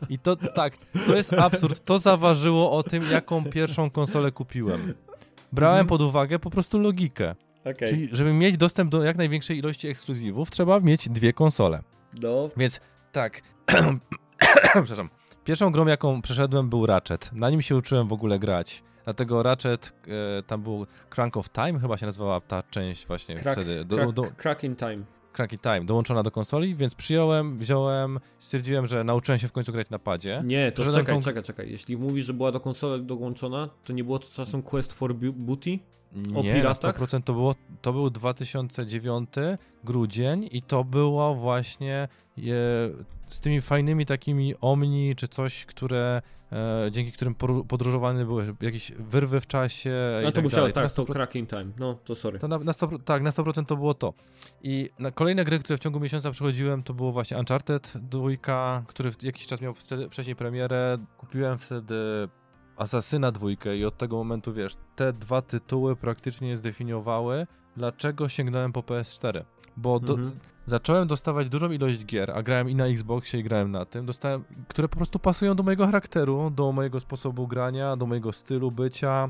[0.10, 0.78] I to tak,
[1.08, 1.84] to jest absurd.
[1.84, 4.94] To zaważyło o tym, jaką pierwszą konsolę kupiłem.
[5.52, 5.88] Brałem mhm.
[5.88, 7.36] pod uwagę po prostu logikę.
[7.62, 7.90] Okay.
[7.90, 11.84] Czyli, żeby mieć dostęp do jak największej ilości ekskluzywów, trzeba mieć dwie konsole.
[12.22, 12.50] No.
[12.58, 12.82] Więc
[13.12, 13.42] tak.
[14.74, 15.10] Przepraszam.
[15.48, 17.30] Pierwszą grą, jaką przeszedłem, był Ratchet.
[17.34, 18.84] Na nim się uczyłem w ogóle grać.
[19.04, 19.94] Dlatego Ratchet,
[20.40, 23.86] e, tam był Crank of Time, chyba się nazywała ta część właśnie crack, wtedy.
[23.86, 24.98] Do, crack, do, crack in Time.
[25.34, 29.72] Crack in Time, dołączona do konsoli, więc przyjąłem, wziąłem, stwierdziłem, że nauczyłem się w końcu
[29.72, 30.42] grać na padzie.
[30.46, 31.22] Nie, to czekaj, tą...
[31.22, 31.72] czekaj, czekaj.
[31.72, 35.16] Jeśli mówisz, że była do konsoli dołączona, to nie było to czasem Quest for
[36.36, 37.00] O nie, piratach?
[37.00, 39.30] na 100% to, było, to był 2009
[39.84, 42.08] grudzień i to było właśnie
[42.38, 42.56] je,
[43.28, 46.22] z tymi fajnymi takimi omni czy coś, które
[46.52, 47.36] e, dzięki którym
[47.68, 49.92] podróżowany były jakieś wyrwy w czasie
[50.24, 52.40] No to tak musiało, tak, to, to cracking time, no to sorry.
[52.40, 54.14] To na, na 100, tak, na 100% to było to.
[54.64, 59.12] I na kolejne gry, które w ciągu miesiąca przechodziłem, to było właśnie Uncharted 2, który
[59.22, 59.74] jakiś czas miał
[60.10, 60.98] wcześniej premierę.
[61.18, 61.96] Kupiłem wtedy
[62.78, 67.48] Asasyna dwójkę i od tego momentu, wiesz, te dwa tytuły praktycznie zdefiniowały,
[67.78, 69.44] dlaczego sięgnąłem po PS4.
[69.78, 70.32] Bo do, mhm.
[70.66, 74.44] zacząłem dostawać dużą ilość gier, a grałem i na Xboxie i grałem na tym, dostałem,
[74.68, 79.30] które po prostu pasują do mojego charakteru, do mojego sposobu grania, do mojego stylu bycia,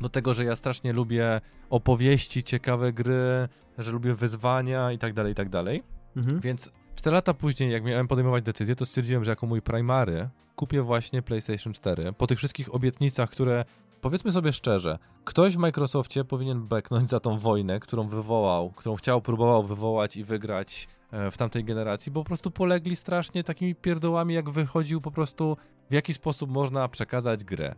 [0.00, 3.48] do tego, że ja strasznie lubię opowieści, ciekawe gry,
[3.78, 5.82] że lubię wyzwania i tak dalej, i tak dalej.
[6.16, 6.40] Mhm.
[6.40, 10.82] Więc 4 lata później, jak miałem podejmować decyzję, to stwierdziłem, że jako mój primary kupię
[10.82, 12.12] właśnie PlayStation 4.
[12.12, 13.64] Po tych wszystkich obietnicach, które
[14.00, 19.22] powiedzmy sobie szczerze, ktoś w Microsoftie powinien beknąć za tą wojnę, którą wywołał, którą chciał,
[19.22, 24.34] próbował wywołać i wygrać e, w tamtej generacji, bo po prostu polegli strasznie takimi pierdołami,
[24.34, 25.56] jak wychodził po prostu,
[25.90, 27.74] w jaki sposób można przekazać grę.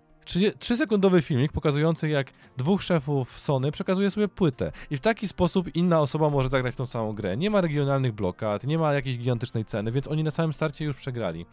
[0.58, 4.72] Trzysekundowy filmik pokazujący, jak dwóch szefów Sony przekazuje sobie płytę.
[4.90, 7.36] I w taki sposób inna osoba może zagrać tą samą grę.
[7.36, 10.96] Nie ma regionalnych blokad, nie ma jakiejś gigantycznej ceny, więc oni na samym starcie już
[10.96, 11.46] przegrali.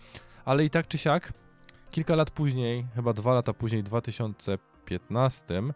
[0.45, 1.33] Ale i tak czy siak,
[1.91, 5.73] kilka lat później, chyba dwa lata później, w 2015,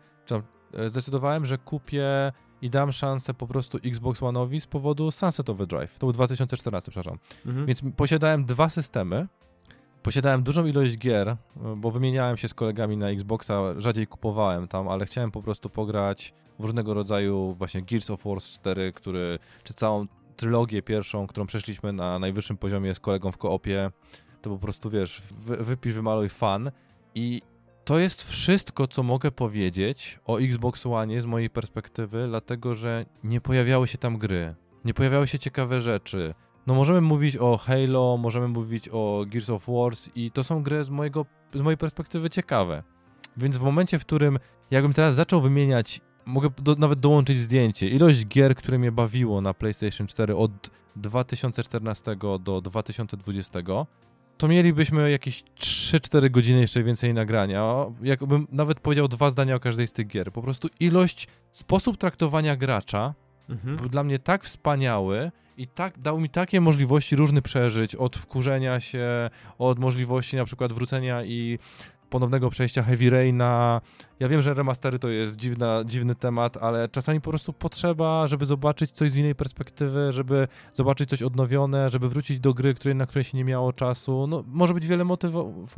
[0.73, 5.93] e, zdecydowałem, że kupię i dam szansę po prostu Xbox One'owi z powodu Sunset Overdrive.
[5.93, 7.19] To był 2014, przepraszam.
[7.45, 7.65] Mhm.
[7.65, 9.27] Więc posiadałem dwa systemy,
[10.03, 11.35] Posiadałem dużą ilość gier,
[11.77, 16.33] bo wymieniałem się z kolegami na Xboxa, rzadziej kupowałem tam, ale chciałem po prostu pograć
[16.59, 21.93] w różnego rodzaju właśnie Gears of War 4, który, czy całą trylogię pierwszą, którą przeszliśmy
[21.93, 23.91] na najwyższym poziomie z kolegą w koopie,
[24.41, 26.71] to po prostu wiesz, wy, wypisz, wymaluj fan.
[27.15, 27.41] I
[27.85, 33.41] to jest wszystko, co mogę powiedzieć o Xbox One z mojej perspektywy, dlatego że nie
[33.41, 34.55] pojawiały się tam gry,
[34.85, 36.33] nie pojawiały się ciekawe rzeczy,
[36.67, 40.83] no możemy mówić o Halo, możemy mówić o Gears of Wars i to są gry
[40.83, 42.83] z, mojego, z mojej perspektywy ciekawe.
[43.37, 44.39] Więc w momencie, w którym
[44.71, 49.53] jakbym teraz zaczął wymieniać, mogę do, nawet dołączyć zdjęcie, ilość gier, które mnie bawiło na
[49.53, 50.51] PlayStation 4 od
[50.95, 53.59] 2014 do 2020,
[54.37, 57.85] to mielibyśmy jakieś 3-4 godziny jeszcze więcej nagrania.
[58.03, 60.31] Jakbym nawet powiedział dwa zdania o każdej z tych gier.
[60.31, 63.13] Po prostu ilość, sposób traktowania gracza
[63.51, 63.77] mhm.
[63.77, 68.79] był dla mnie tak wspaniały i tak dał mi takie możliwości różnych przeżyć, od wkurzenia
[68.79, 71.59] się, od możliwości na przykład wrócenia i
[72.11, 73.81] ponownego przejścia Heavy Raina.
[74.19, 78.45] Ja wiem, że remastery to jest dziwna, dziwny temat, ale czasami po prostu potrzeba, żeby
[78.45, 83.05] zobaczyć coś z innej perspektywy, żeby zobaczyć coś odnowione, żeby wrócić do gry, której, na
[83.05, 84.27] której się nie miało czasu.
[84.27, 85.75] No, może być wiele motywów,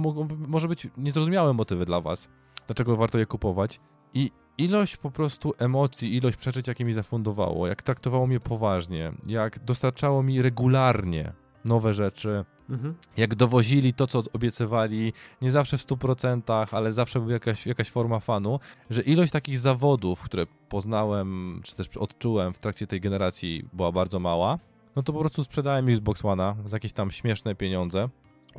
[0.48, 2.30] może być niezrozumiałe motywy dla was,
[2.68, 3.80] dlaczego warto je kupować.
[4.14, 9.60] I ilość po prostu emocji, ilość przeżyć, jakie mi zafundowało, jak traktowało mnie poważnie, jak
[9.60, 11.34] dostarczało mi regularnie
[11.66, 12.96] nowe rzeczy, mhm.
[13.18, 18.20] jak dowozili to, co obiecywali, nie zawsze w 100%, ale zawsze była jakaś, jakaś forma
[18.20, 18.60] fanu,
[18.90, 24.20] że ilość takich zawodów, które poznałem, czy też odczułem w trakcie tej generacji była bardzo
[24.20, 24.60] mała,
[24.96, 28.10] no to po prostu sprzedałem Xbox One'a za jakieś tam śmieszne pieniądze.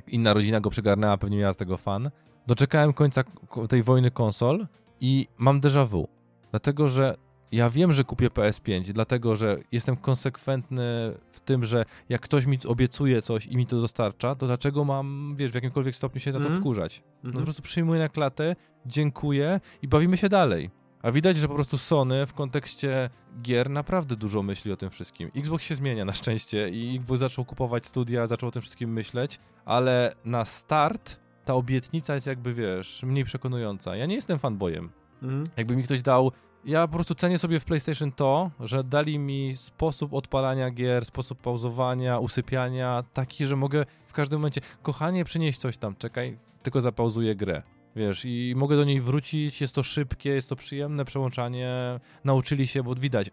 [0.07, 2.11] Inna rodzina go przygarnęła, pewnie miała z tego fan.
[2.47, 3.25] Doczekałem końca
[3.69, 4.67] tej wojny konsol
[5.05, 6.09] i mam déjà vu.
[6.51, 7.17] Dlatego, że
[7.53, 12.59] ja wiem, że kupię PS5, dlatego że jestem konsekwentny w tym, że jak ktoś mi
[12.67, 16.41] obiecuje coś i mi to dostarcza, to dlaczego mam, wiesz, w jakimkolwiek stopniu się na
[16.41, 16.61] to mm.
[16.61, 17.03] wkurzać?
[17.23, 20.71] No po prostu przyjmuję na klatę, dziękuję i bawimy się dalej.
[21.03, 23.11] A widać, że po prostu Sony w kontekście
[23.43, 25.31] gier naprawdę dużo myśli o tym wszystkim.
[25.37, 29.41] Xbox się zmienia na szczęście i Xbox zaczął kupować studia, zaczął o tym wszystkim myśleć,
[29.65, 33.97] ale na start ta obietnica jest jakby, wiesz, mniej przekonująca.
[33.97, 34.91] Ja nie jestem fanboyem.
[35.23, 35.45] Mhm.
[35.57, 36.33] Jakby mi ktoś dał
[36.65, 41.39] ja po prostu cenię sobie w PlayStation to, że dali mi sposób odpalania gier, sposób
[41.39, 47.37] pauzowania, usypiania, taki, że mogę w każdym momencie, kochanie, przynieść coś tam, czekaj, tylko zapauzuję
[47.37, 47.63] grę.
[47.97, 52.83] Wiesz, i mogę do niej wrócić, jest to szybkie, jest to przyjemne przełączanie, nauczyli się,
[52.83, 53.31] bo widać,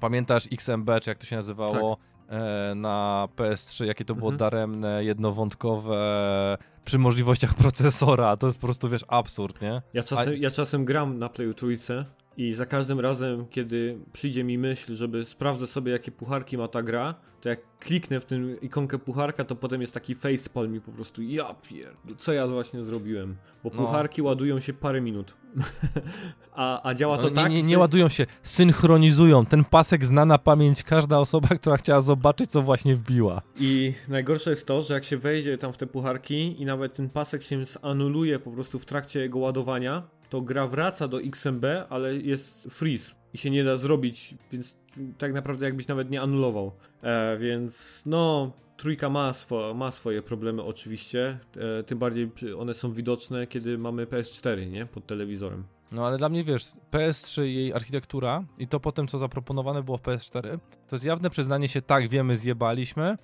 [0.00, 2.04] pamiętasz XMB, czy jak to się nazywało, tak.
[2.28, 4.38] E, na PS3, jakie to było mhm.
[4.38, 9.82] daremne, jednowątkowe, przy możliwościach procesora, to jest po prostu, wiesz, absurd, nie?
[9.94, 10.36] Ja czasem, A...
[10.36, 12.04] ja czasem gram na Playu Trójce
[12.38, 16.82] i za każdym razem, kiedy przyjdzie mi myśl, żeby sprawdzę sobie, jakie pucharki ma ta
[16.82, 20.92] gra, to jak kliknę w tę ikonkę pucharka, to potem jest taki facepalm mi po
[20.92, 21.96] prostu, ja pier...
[22.16, 23.36] co ja właśnie zrobiłem?
[23.64, 23.76] Bo no.
[23.76, 24.28] pucharki no.
[24.28, 25.36] ładują się parę minut.
[26.54, 27.50] a, a działa to no, tak...
[27.50, 29.46] Nie, nie, nie ładują się, synchronizują.
[29.46, 33.42] Ten pasek zna na pamięć każda osoba, która chciała zobaczyć, co właśnie wbiła.
[33.60, 37.10] I najgorsze jest to, że jak się wejdzie tam w te pucharki i nawet ten
[37.10, 42.16] pasek się zanuluje po prostu w trakcie jego ładowania, to gra wraca do XMB, ale
[42.16, 44.76] jest freeze i się nie da zrobić, więc
[45.18, 46.72] tak naprawdę jakbyś nawet nie anulował.
[47.02, 52.92] E, więc no, trójka ma, swo, ma swoje problemy oczywiście, e, tym bardziej one są
[52.92, 54.86] widoczne, kiedy mamy PS4, nie?
[54.86, 55.64] Pod telewizorem.
[55.92, 59.98] No ale dla mnie wiesz, PS3 i jej architektura i to potem co zaproponowane było
[59.98, 60.58] w PS4,
[60.88, 63.18] to jest jawne przyznanie się, tak wiemy, zjebaliśmy,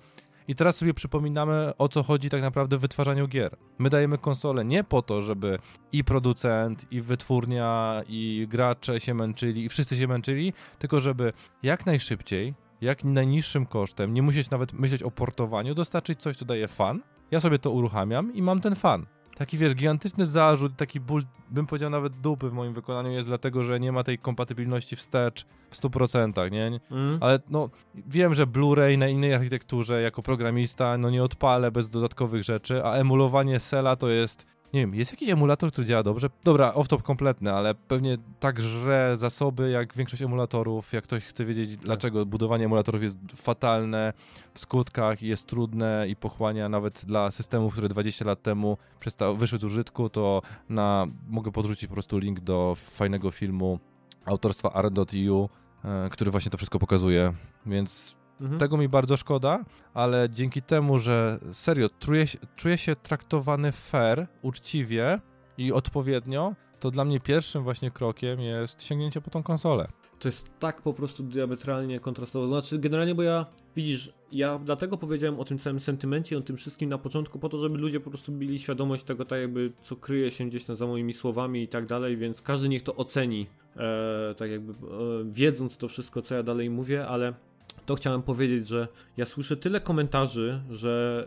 [0.47, 3.57] i teraz sobie przypominamy, o co chodzi tak naprawdę w wytwarzaniu gier.
[3.77, 5.59] My dajemy konsole nie po to, żeby
[5.91, 11.33] i producent, i wytwórnia, i gracze się męczyli, i wszyscy się męczyli, tylko żeby
[11.63, 16.67] jak najszybciej, jak najniższym kosztem, nie musieć nawet myśleć o portowaniu, dostarczyć coś, co daje
[16.67, 17.01] fan.
[17.31, 21.67] Ja sobie to uruchamiam i mam ten fan taki wiesz, gigantyczny zarzut, taki ból, bym
[21.67, 25.77] powiedział nawet dupy w moim wykonaniu jest dlatego, że nie ma tej kompatybilności wstecz w
[25.81, 26.79] 100%, nie?
[26.91, 27.17] Mm.
[27.21, 32.43] Ale no, wiem, że Blu-ray na innej architekturze jako programista, no nie odpalę bez dodatkowych
[32.43, 36.29] rzeczy, a emulowanie Sela to jest nie wiem, jest jakiś emulator, który działa dobrze?
[36.43, 40.93] Dobra, off-top kompletny, ale pewnie tak żre zasoby jak większość emulatorów.
[40.93, 41.85] Jak ktoś chce wiedzieć, tak.
[41.85, 44.13] dlaczego budowanie emulatorów jest fatalne
[44.53, 48.77] w skutkach i jest trudne i pochłania nawet dla systemów, które 20 lat temu
[49.35, 53.79] wyszły z użytku, to na, mogę podrzucić po prostu link do fajnego filmu
[54.25, 55.49] autorstwa art.eu,
[55.85, 57.33] e, który właśnie to wszystko pokazuje,
[57.65, 58.59] więc Mhm.
[58.59, 65.19] Tego mi bardzo szkoda, ale dzięki temu, że serio czuję, czuję się traktowany fair, uczciwie
[65.57, 69.87] i odpowiednio, to dla mnie pierwszym właśnie krokiem jest sięgnięcie po tą konsolę.
[70.19, 72.47] To jest tak po prostu diametralnie kontrastowo.
[72.47, 76.89] Znaczy, generalnie, bo ja, widzisz, ja dlatego powiedziałem o tym całym sentymencie, o tym wszystkim
[76.89, 80.31] na początku, po to, żeby ludzie po prostu mieli świadomość tego, tak jakby, co kryje
[80.31, 83.47] się gdzieś za moimi słowami i tak dalej, więc każdy niech to oceni,
[83.77, 84.75] e, tak jakby, e,
[85.25, 87.33] wiedząc to wszystko, co ja dalej mówię, ale
[87.85, 91.25] to chciałem powiedzieć, że ja słyszę tyle komentarzy, że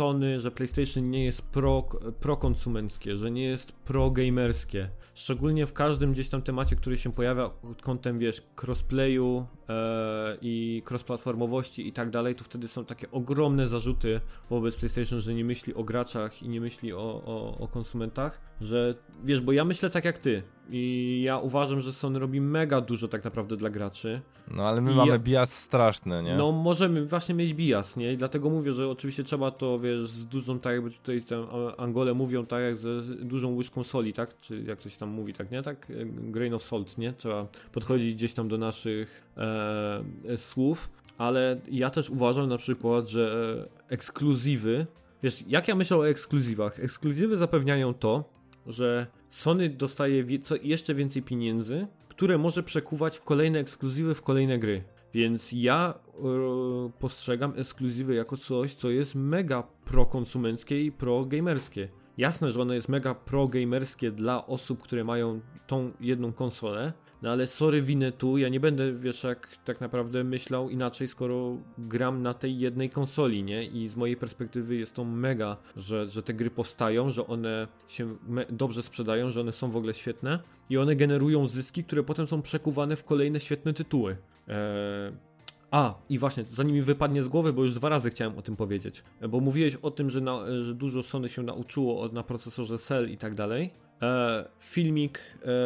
[0.00, 1.84] Sony, że PlayStation nie jest pro,
[2.20, 4.88] prokonsumenckie, że nie jest pro-gamerskie.
[5.14, 10.82] Szczególnie w każdym gdzieś tam temacie, który się pojawia pod kątem, wiesz, crossplayu e, i
[10.90, 14.20] crossplatformowości i tak dalej, to wtedy są takie ogromne zarzuty
[14.50, 18.94] wobec PlayStation, że nie myśli o graczach i nie myśli o, o, o konsumentach, że
[19.24, 20.42] wiesz, bo ja myślę tak jak ty.
[20.72, 24.20] I ja uważam, że Sony robi mega dużo tak naprawdę dla graczy.
[24.50, 26.36] No ale my I mamy ja- bias straszny, nie?
[26.36, 28.12] No możemy właśnie mieć bias, nie?
[28.12, 32.14] I dlatego mówię, że oczywiście trzeba to, wiesz, z dużą, tak jakby tutaj a- Angole
[32.14, 34.40] mówią, tak jak ze dużą łyżką soli, tak?
[34.40, 35.62] Czy jak ktoś tam mówi, tak, nie?
[35.62, 37.12] Tak, e, grain of salt, nie?
[37.12, 43.08] Trzeba podchodzić gdzieś tam do naszych e, e, słów, ale ja też uważam na przykład,
[43.08, 43.56] że
[43.88, 44.86] e, ekskluzywy,
[45.22, 46.80] wiesz, jak ja myślę o ekskluzywach?
[46.80, 48.24] Ekskluzywy zapewniają to,
[48.66, 50.24] że Sony dostaje
[50.62, 54.82] jeszcze więcej pieniędzy, które może przekuwać w kolejne ekskluzywy, w kolejne gry.
[55.14, 61.88] Więc ja e, postrzegam ekskluzywy jako coś, co jest mega prokonsumenckie i pro-gamerskie.
[62.18, 67.46] Jasne, że ono jest mega pro-gamerskie dla osób, które mają tą jedną konsolę, no ale
[67.46, 72.34] sorry winę tu, ja nie będę, wiesz, jak tak naprawdę myślał inaczej, skoro gram na
[72.34, 73.64] tej jednej konsoli, nie?
[73.64, 78.16] I z mojej perspektywy jest to mega, że, że te gry powstają, że one się
[78.50, 80.38] dobrze sprzedają, że one są w ogóle świetne
[80.70, 84.16] i one generują zyski, które potem są przekuwane w kolejne świetne tytuły.
[84.50, 85.12] Eee,
[85.70, 88.56] a, i właśnie, zanim mi wypadnie z głowy, bo już dwa razy chciałem o tym
[88.56, 93.10] powiedzieć, bo mówiłeś o tym, że, na, że dużo Sony się nauczyło na procesorze Cell
[93.10, 93.70] i tak dalej.
[94.02, 95.20] E, filmik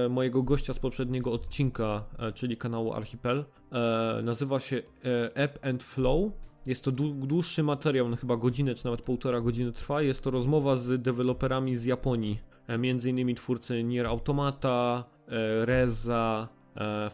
[0.05, 5.67] e, mojego gościa z poprzedniego odcinka, e, czyli kanału Archipel, e, nazywa się e, App
[5.67, 6.33] and Flow.
[6.67, 10.03] Jest to dłu- dłuższy materiał, no chyba godzinę czy nawet półtora godziny trwa.
[10.03, 16.49] Jest to rozmowa z deweloperami z Japonii, e, między innymi twórcy Nier Automata, e, Reza,
[16.49, 16.64] e,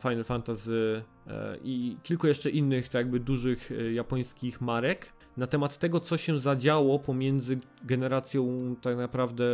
[0.02, 5.78] Final Fantasy e, i kilku jeszcze innych tak jakby dużych e, japońskich marek na temat
[5.78, 9.44] tego, co się zadziało pomiędzy generacją tak naprawdę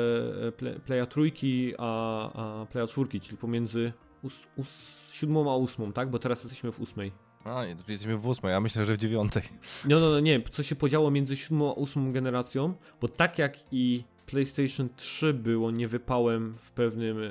[0.48, 3.92] e, Play- Playa trójki a, a Playa czwórki, czyli pomiędzy
[4.24, 6.10] ós, ós, siódmą a ósmą, tak?
[6.10, 7.12] Bo teraz jesteśmy w ósmej.
[7.44, 9.42] A, nie, to jesteśmy w ósmej, ja myślę, że w dziewiątej.
[9.88, 13.56] No, no, no, nie, co się podziało między siódmą a ósmą generacją, bo tak jak
[13.72, 17.22] i PlayStation 3 było niewypałem w pewnym, e,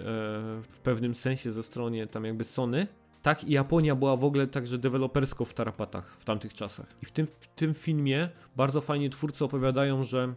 [0.70, 2.88] w pewnym sensie ze strony tam jakby Sony,
[3.22, 6.86] tak i Japonia była w ogóle także dewelopersko w tarapatach w tamtych czasach.
[7.02, 10.36] I w tym, w tym filmie bardzo fajnie twórcy opowiadają, że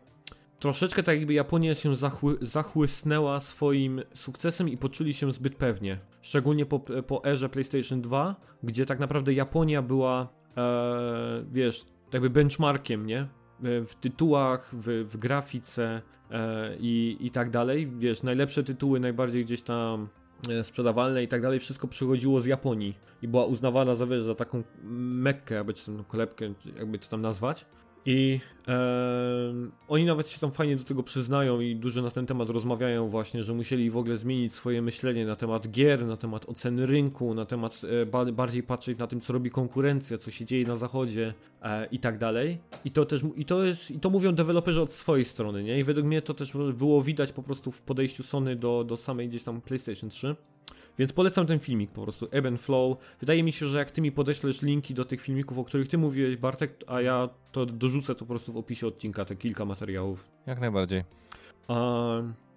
[0.59, 5.99] troszeczkę tak jakby Japonia się zachły, zachłysnęła swoim sukcesem i poczuli się zbyt pewnie.
[6.23, 13.07] Szczególnie po, po erze PlayStation 2, gdzie tak naprawdę Japonia była, e, wiesz, jakby benchmarkiem,
[13.07, 13.29] nie?
[13.65, 17.93] E, W tytułach, w, w grafice e, i, i tak dalej.
[17.99, 20.09] Wiesz, najlepsze tytuły, najbardziej gdzieś tam
[20.51, 24.35] e, sprzedawalne i tak dalej, wszystko przychodziło z Japonii i była uznawana za, wiesz, za
[24.35, 27.67] taką mekkę, jakby czy tam kolebkę, jakby to tam nazwać.
[28.11, 28.79] I e,
[29.89, 33.45] oni nawet się tam fajnie do tego przyznają i dużo na ten temat rozmawiają właśnie,
[33.45, 37.45] że musieli w ogóle zmienić swoje myślenie na temat gier, na temat oceny rynku, na
[37.45, 41.35] temat e, ba bardziej patrzeć na tym, co robi konkurencja, co się dzieje na zachodzie
[41.63, 42.59] e, i tak dalej.
[42.85, 45.79] I to też, i to jest, i to mówią deweloperzy od swojej strony, nie?
[45.79, 49.29] I według mnie to też było widać po prostu w podejściu Sony do, do samej
[49.29, 50.37] gdzieś tam PlayStation 3.
[50.99, 52.99] Więc polecam ten filmik po prostu, Ebb and Flow.
[53.21, 55.99] Wydaje mi się, że jak ty mi podeślesz linki do tych filmików, o których ty
[55.99, 60.29] mówiłeś, Bartek, a ja to dorzucę to po prostu w opisie odcinka, te kilka materiałów.
[60.47, 61.05] Jak najbardziej.
[61.69, 62.05] A,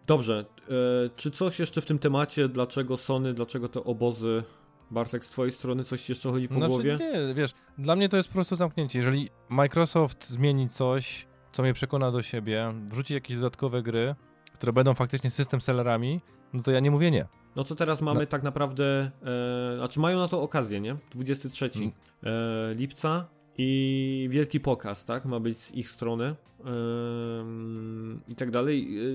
[0.08, 0.74] dobrze, e,
[1.16, 4.44] czy coś jeszcze w tym temacie, dlaczego Sony, dlaczego te obozy,
[4.92, 6.98] Bartek, z twojej strony coś jeszcze chodzi po głowie?
[6.98, 9.00] Znaczy, nie, wiesz, dla mnie to jest po prostu zamknięcie.
[9.00, 14.16] Jeżeli Microsoft zmieni coś, co mnie przekona do siebie, wrzuci jakieś dodatkowe gry,
[14.54, 16.22] które będą faktycznie system sellerami,
[16.54, 17.41] no to ja nie mówię nie.
[17.56, 18.26] No to teraz mamy No.
[18.26, 19.12] tak naprawdę,
[19.74, 20.96] e, znaczy mają na to okazję, nie?
[21.12, 21.92] 23 Mm.
[22.24, 23.26] e, lipca
[23.58, 25.26] i wielki pokaz, tak?
[25.26, 28.98] Ma być z ich strony em, i tak dalej.
[28.98, 29.06] E,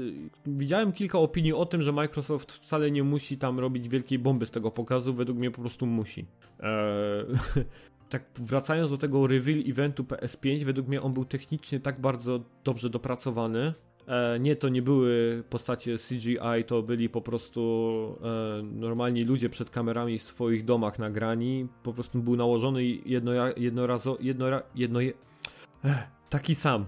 [0.47, 4.51] widziałem kilka opinii o tym, że Microsoft wcale nie musi tam robić wielkiej bomby z
[4.51, 6.27] tego pokazu, według mnie po prostu musi.
[6.61, 7.25] E,
[8.11, 12.91] tak wracając do tego reveal eventu PS5, według mnie on był technicznie tak bardzo dobrze
[12.91, 13.86] dopracowany, E,
[14.41, 20.19] nie, to nie były postacie CGI, to byli po prostu e, normalni ludzie przed kamerami
[20.19, 21.69] w swoich domach nagrani.
[21.83, 25.13] Po prostu był nałożony jedno, jednorazo, jednora, jedno, je,
[25.85, 26.87] Ech, taki sam.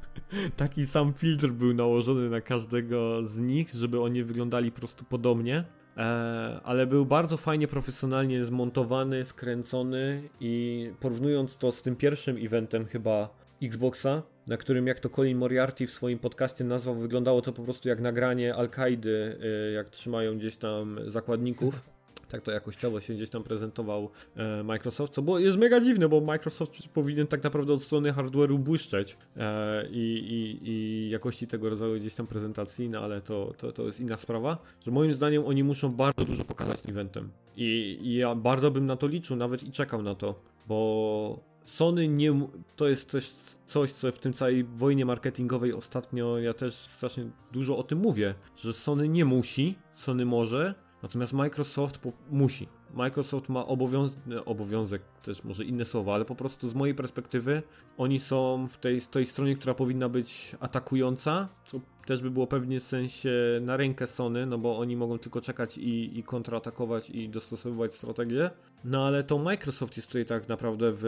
[0.56, 5.64] taki sam filtr był nałożony na każdego z nich, żeby oni wyglądali po prostu podobnie.
[5.96, 12.84] E, ale był bardzo fajnie, profesjonalnie zmontowany, skręcony i porównując to z tym pierwszym eventem
[12.84, 13.28] chyba
[13.62, 17.88] Xboxa, na którym jak to Colin Moriarty w swoim podcaście nazwał, wyglądało to po prostu
[17.88, 21.82] jak nagranie Al-Kaidy, y, jak trzymają gdzieś tam zakładników.
[22.28, 26.20] Tak to jakościowo się gdzieś tam prezentował e, Microsoft, co było, jest mega dziwne, bo
[26.20, 31.96] Microsoft powinien tak naprawdę od strony hardware'u błyszczeć e, i, i, i jakości tego rodzaju
[31.96, 35.64] gdzieś tam prezentacji, no ale to, to, to jest inna sprawa, że moim zdaniem oni
[35.64, 39.70] muszą bardzo dużo pokazać eventem I, i ja bardzo bym na to liczył nawet i
[39.70, 42.48] czekał na to, bo Sony nie.
[42.76, 43.30] To jest też
[43.66, 48.34] coś, co w tym całej wojnie marketingowej ostatnio ja też strasznie dużo o tym mówię,
[48.56, 52.68] że Sony nie musi, Sony może Natomiast Microsoft musi.
[52.94, 57.62] Microsoft ma obowiąz obowiązek, też może inne słowa, ale po prostu z mojej perspektywy
[57.98, 62.80] oni są w tej, tej stronie, która powinna być atakująca, co też by było pewnie
[62.80, 67.28] w sensie na rękę Sony, no bo oni mogą tylko czekać i, i kontratakować i
[67.28, 68.50] dostosowywać strategię.
[68.84, 71.00] No ale to Microsoft jest tutaj tak naprawdę w,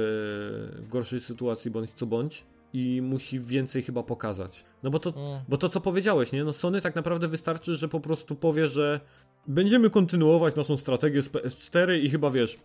[0.83, 4.65] w gorszej sytuacji bądź co bądź i musi więcej chyba pokazać.
[4.83, 5.41] No bo to, Mm.
[5.49, 6.45] bo to co powiedziałeś, nie?
[6.45, 9.01] No Sony tak naprawdę wystarczy, że po prostu powie, że
[9.49, 12.59] będziemy kontynuować naszą strategię z PS4 i chyba wiesz,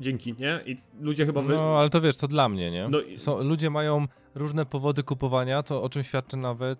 [0.00, 0.60] dzięki, nie?
[0.66, 1.54] I ludzie chyba wy...
[1.54, 2.88] No, ale to wiesz, to dla mnie, nie?
[2.88, 6.78] No i- Są, ludzie mają różne powody kupowania, to o czym świadczy nawet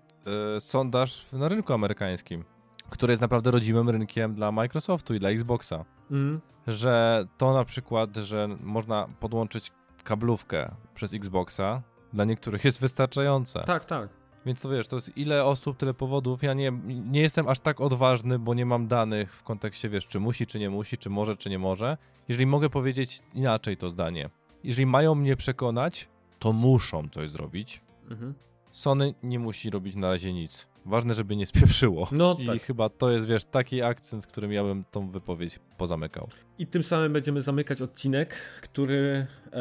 [0.56, 2.44] e, sondaż na rynku amerykańskim,
[2.90, 5.84] który jest naprawdę rodzimym rynkiem dla Microsoftu i dla Xboxa.
[6.10, 6.40] Mhm.
[6.66, 9.72] Że to na przykład, że można podłączyć
[10.04, 13.60] kablówkę przez Xboxa, dla niektórych jest wystarczające.
[13.60, 14.08] Tak, tak.
[14.46, 16.42] Więc to wiesz, to jest ile osób, tyle powodów.
[16.42, 20.20] Ja nie, nie jestem aż tak odważny, bo nie mam danych w kontekście, wiesz, czy
[20.20, 21.96] musi, czy nie musi, czy może, czy nie może.
[22.28, 24.30] Jeżeli mogę powiedzieć inaczej to zdanie.
[24.64, 26.08] Jeżeli mają mnie przekonać,
[26.38, 27.80] to muszą coś zrobić.
[28.10, 28.34] Mhm.
[28.72, 30.66] Sony nie musi robić na razie nic.
[30.84, 32.08] Ważne, żeby nie spieprzyło.
[32.12, 32.62] No I tak.
[32.62, 36.28] chyba to jest, wiesz, taki akcent, którym ja bym tą wypowiedź pozamykał.
[36.58, 39.56] I tym samym będziemy zamykać odcinek, który e,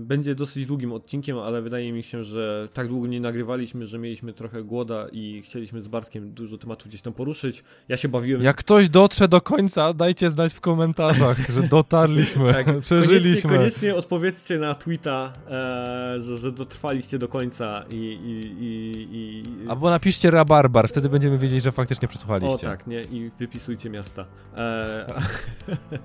[0.00, 4.32] będzie dosyć długim odcinkiem, ale wydaje mi się, że tak długo nie nagrywaliśmy, że mieliśmy
[4.32, 7.64] trochę głoda i chcieliśmy z Bartkiem dużo tematów gdzieś tam poruszyć.
[7.88, 8.42] Ja się bawiłem.
[8.42, 13.50] Jak ktoś dotrze do końca, dajcie znać w komentarzach, że dotarliśmy, Tak, Koniecznie, przeżyliśmy.
[13.50, 17.94] koniecznie odpowiedzcie na tweeta, e, że, że dotrwaliście do końca i.
[17.94, 22.54] i, i, i Albo napiszcie rabarbar, wtedy będziemy wiedzieć, że faktycznie przesłuchaliście.
[22.54, 23.02] O tak, nie?
[23.02, 24.26] I wypisujcie miasta.
[24.56, 25.06] E,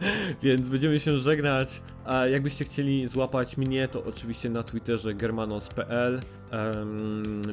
[0.44, 1.82] więc będziemy się żegnać.
[2.06, 6.22] A jakbyście chcieli złapać mnie, to oczywiście na Twitterze germanos.pl,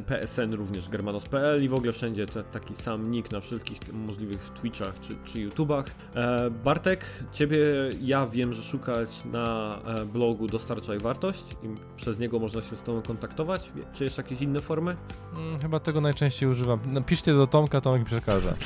[0.06, 5.00] PSN również germanos.pl i w ogóle wszędzie te, taki sam nick na wszelkich możliwych Twitchach
[5.00, 5.86] czy, czy YouTubach.
[6.14, 7.58] E, Bartek, ciebie
[8.00, 12.82] ja wiem, że szukać na e, blogu Dostarczaj Wartość i przez niego można się z
[12.82, 13.72] tobą kontaktować.
[13.92, 14.96] Czy jeszcze jakieś inne formy?
[15.36, 16.80] Mm, chyba tego najczęściej używam.
[16.86, 18.54] Napiszcie do Tomka, Tomek przekaże.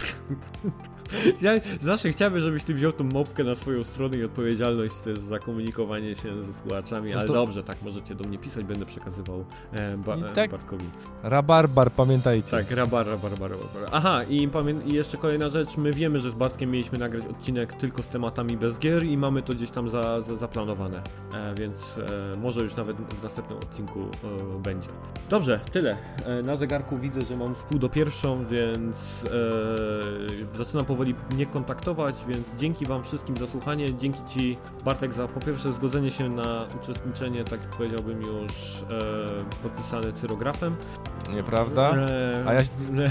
[1.42, 5.38] Ja zawsze chciałbym, żebyś ty wziął tą mopkę na swoją stronę i odpowiedzialność też za
[5.38, 9.44] komunikowanie się ze słuchaczami, No ale to- dobrze, tak, możecie do mnie pisać, będę przekazywał
[9.72, 10.84] e, ba, tak- Bartkowi.
[11.22, 12.50] Rabarbar, pamiętajcie.
[12.50, 13.88] Tak, rabar, rabar, rabar, rabar.
[13.92, 14.48] Aha, i,
[14.86, 18.56] i jeszcze kolejna rzecz, my wiemy, że z Bartkiem mieliśmy nagrać odcinek tylko z tematami
[18.56, 21.02] bez gier i mamy to gdzieś tam za, za, zaplanowane,
[21.34, 24.88] e, więc e, może już nawet w następnym odcinku e, będzie.
[25.30, 25.96] Dobrze, tyle.
[26.26, 29.24] E, na zegarku widzę, że mam wpół do pierwszą, więc
[30.54, 35.28] e, zaczynam powoli mnie kontaktować, więc dzięki wam wszystkim za słuchanie, dzięki ci Bartek za
[35.28, 40.76] po pierwsze zgodzenie się na uczestniczenie, tak powiedziałbym już e, podpisane cyrografem.
[41.34, 41.96] Nieprawda?
[41.96, 42.62] E, A ja-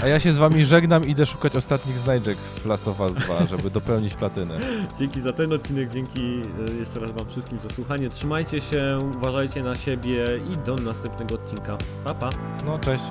[0.04, 3.46] A ja się z wami żegnam, idę szukać ostatnich znajdziek w Last of Us 2,
[3.46, 4.56] żeby dopełnić platynę.
[4.98, 8.08] Dzięki za ten odcinek, dzięki e, jeszcze raz Wam wszystkim za słuchanie.
[8.08, 11.78] Trzymajcie się, uważajcie na siebie i do następnego odcinka.
[12.04, 12.30] Pa, pa!
[12.66, 13.04] No, cześć.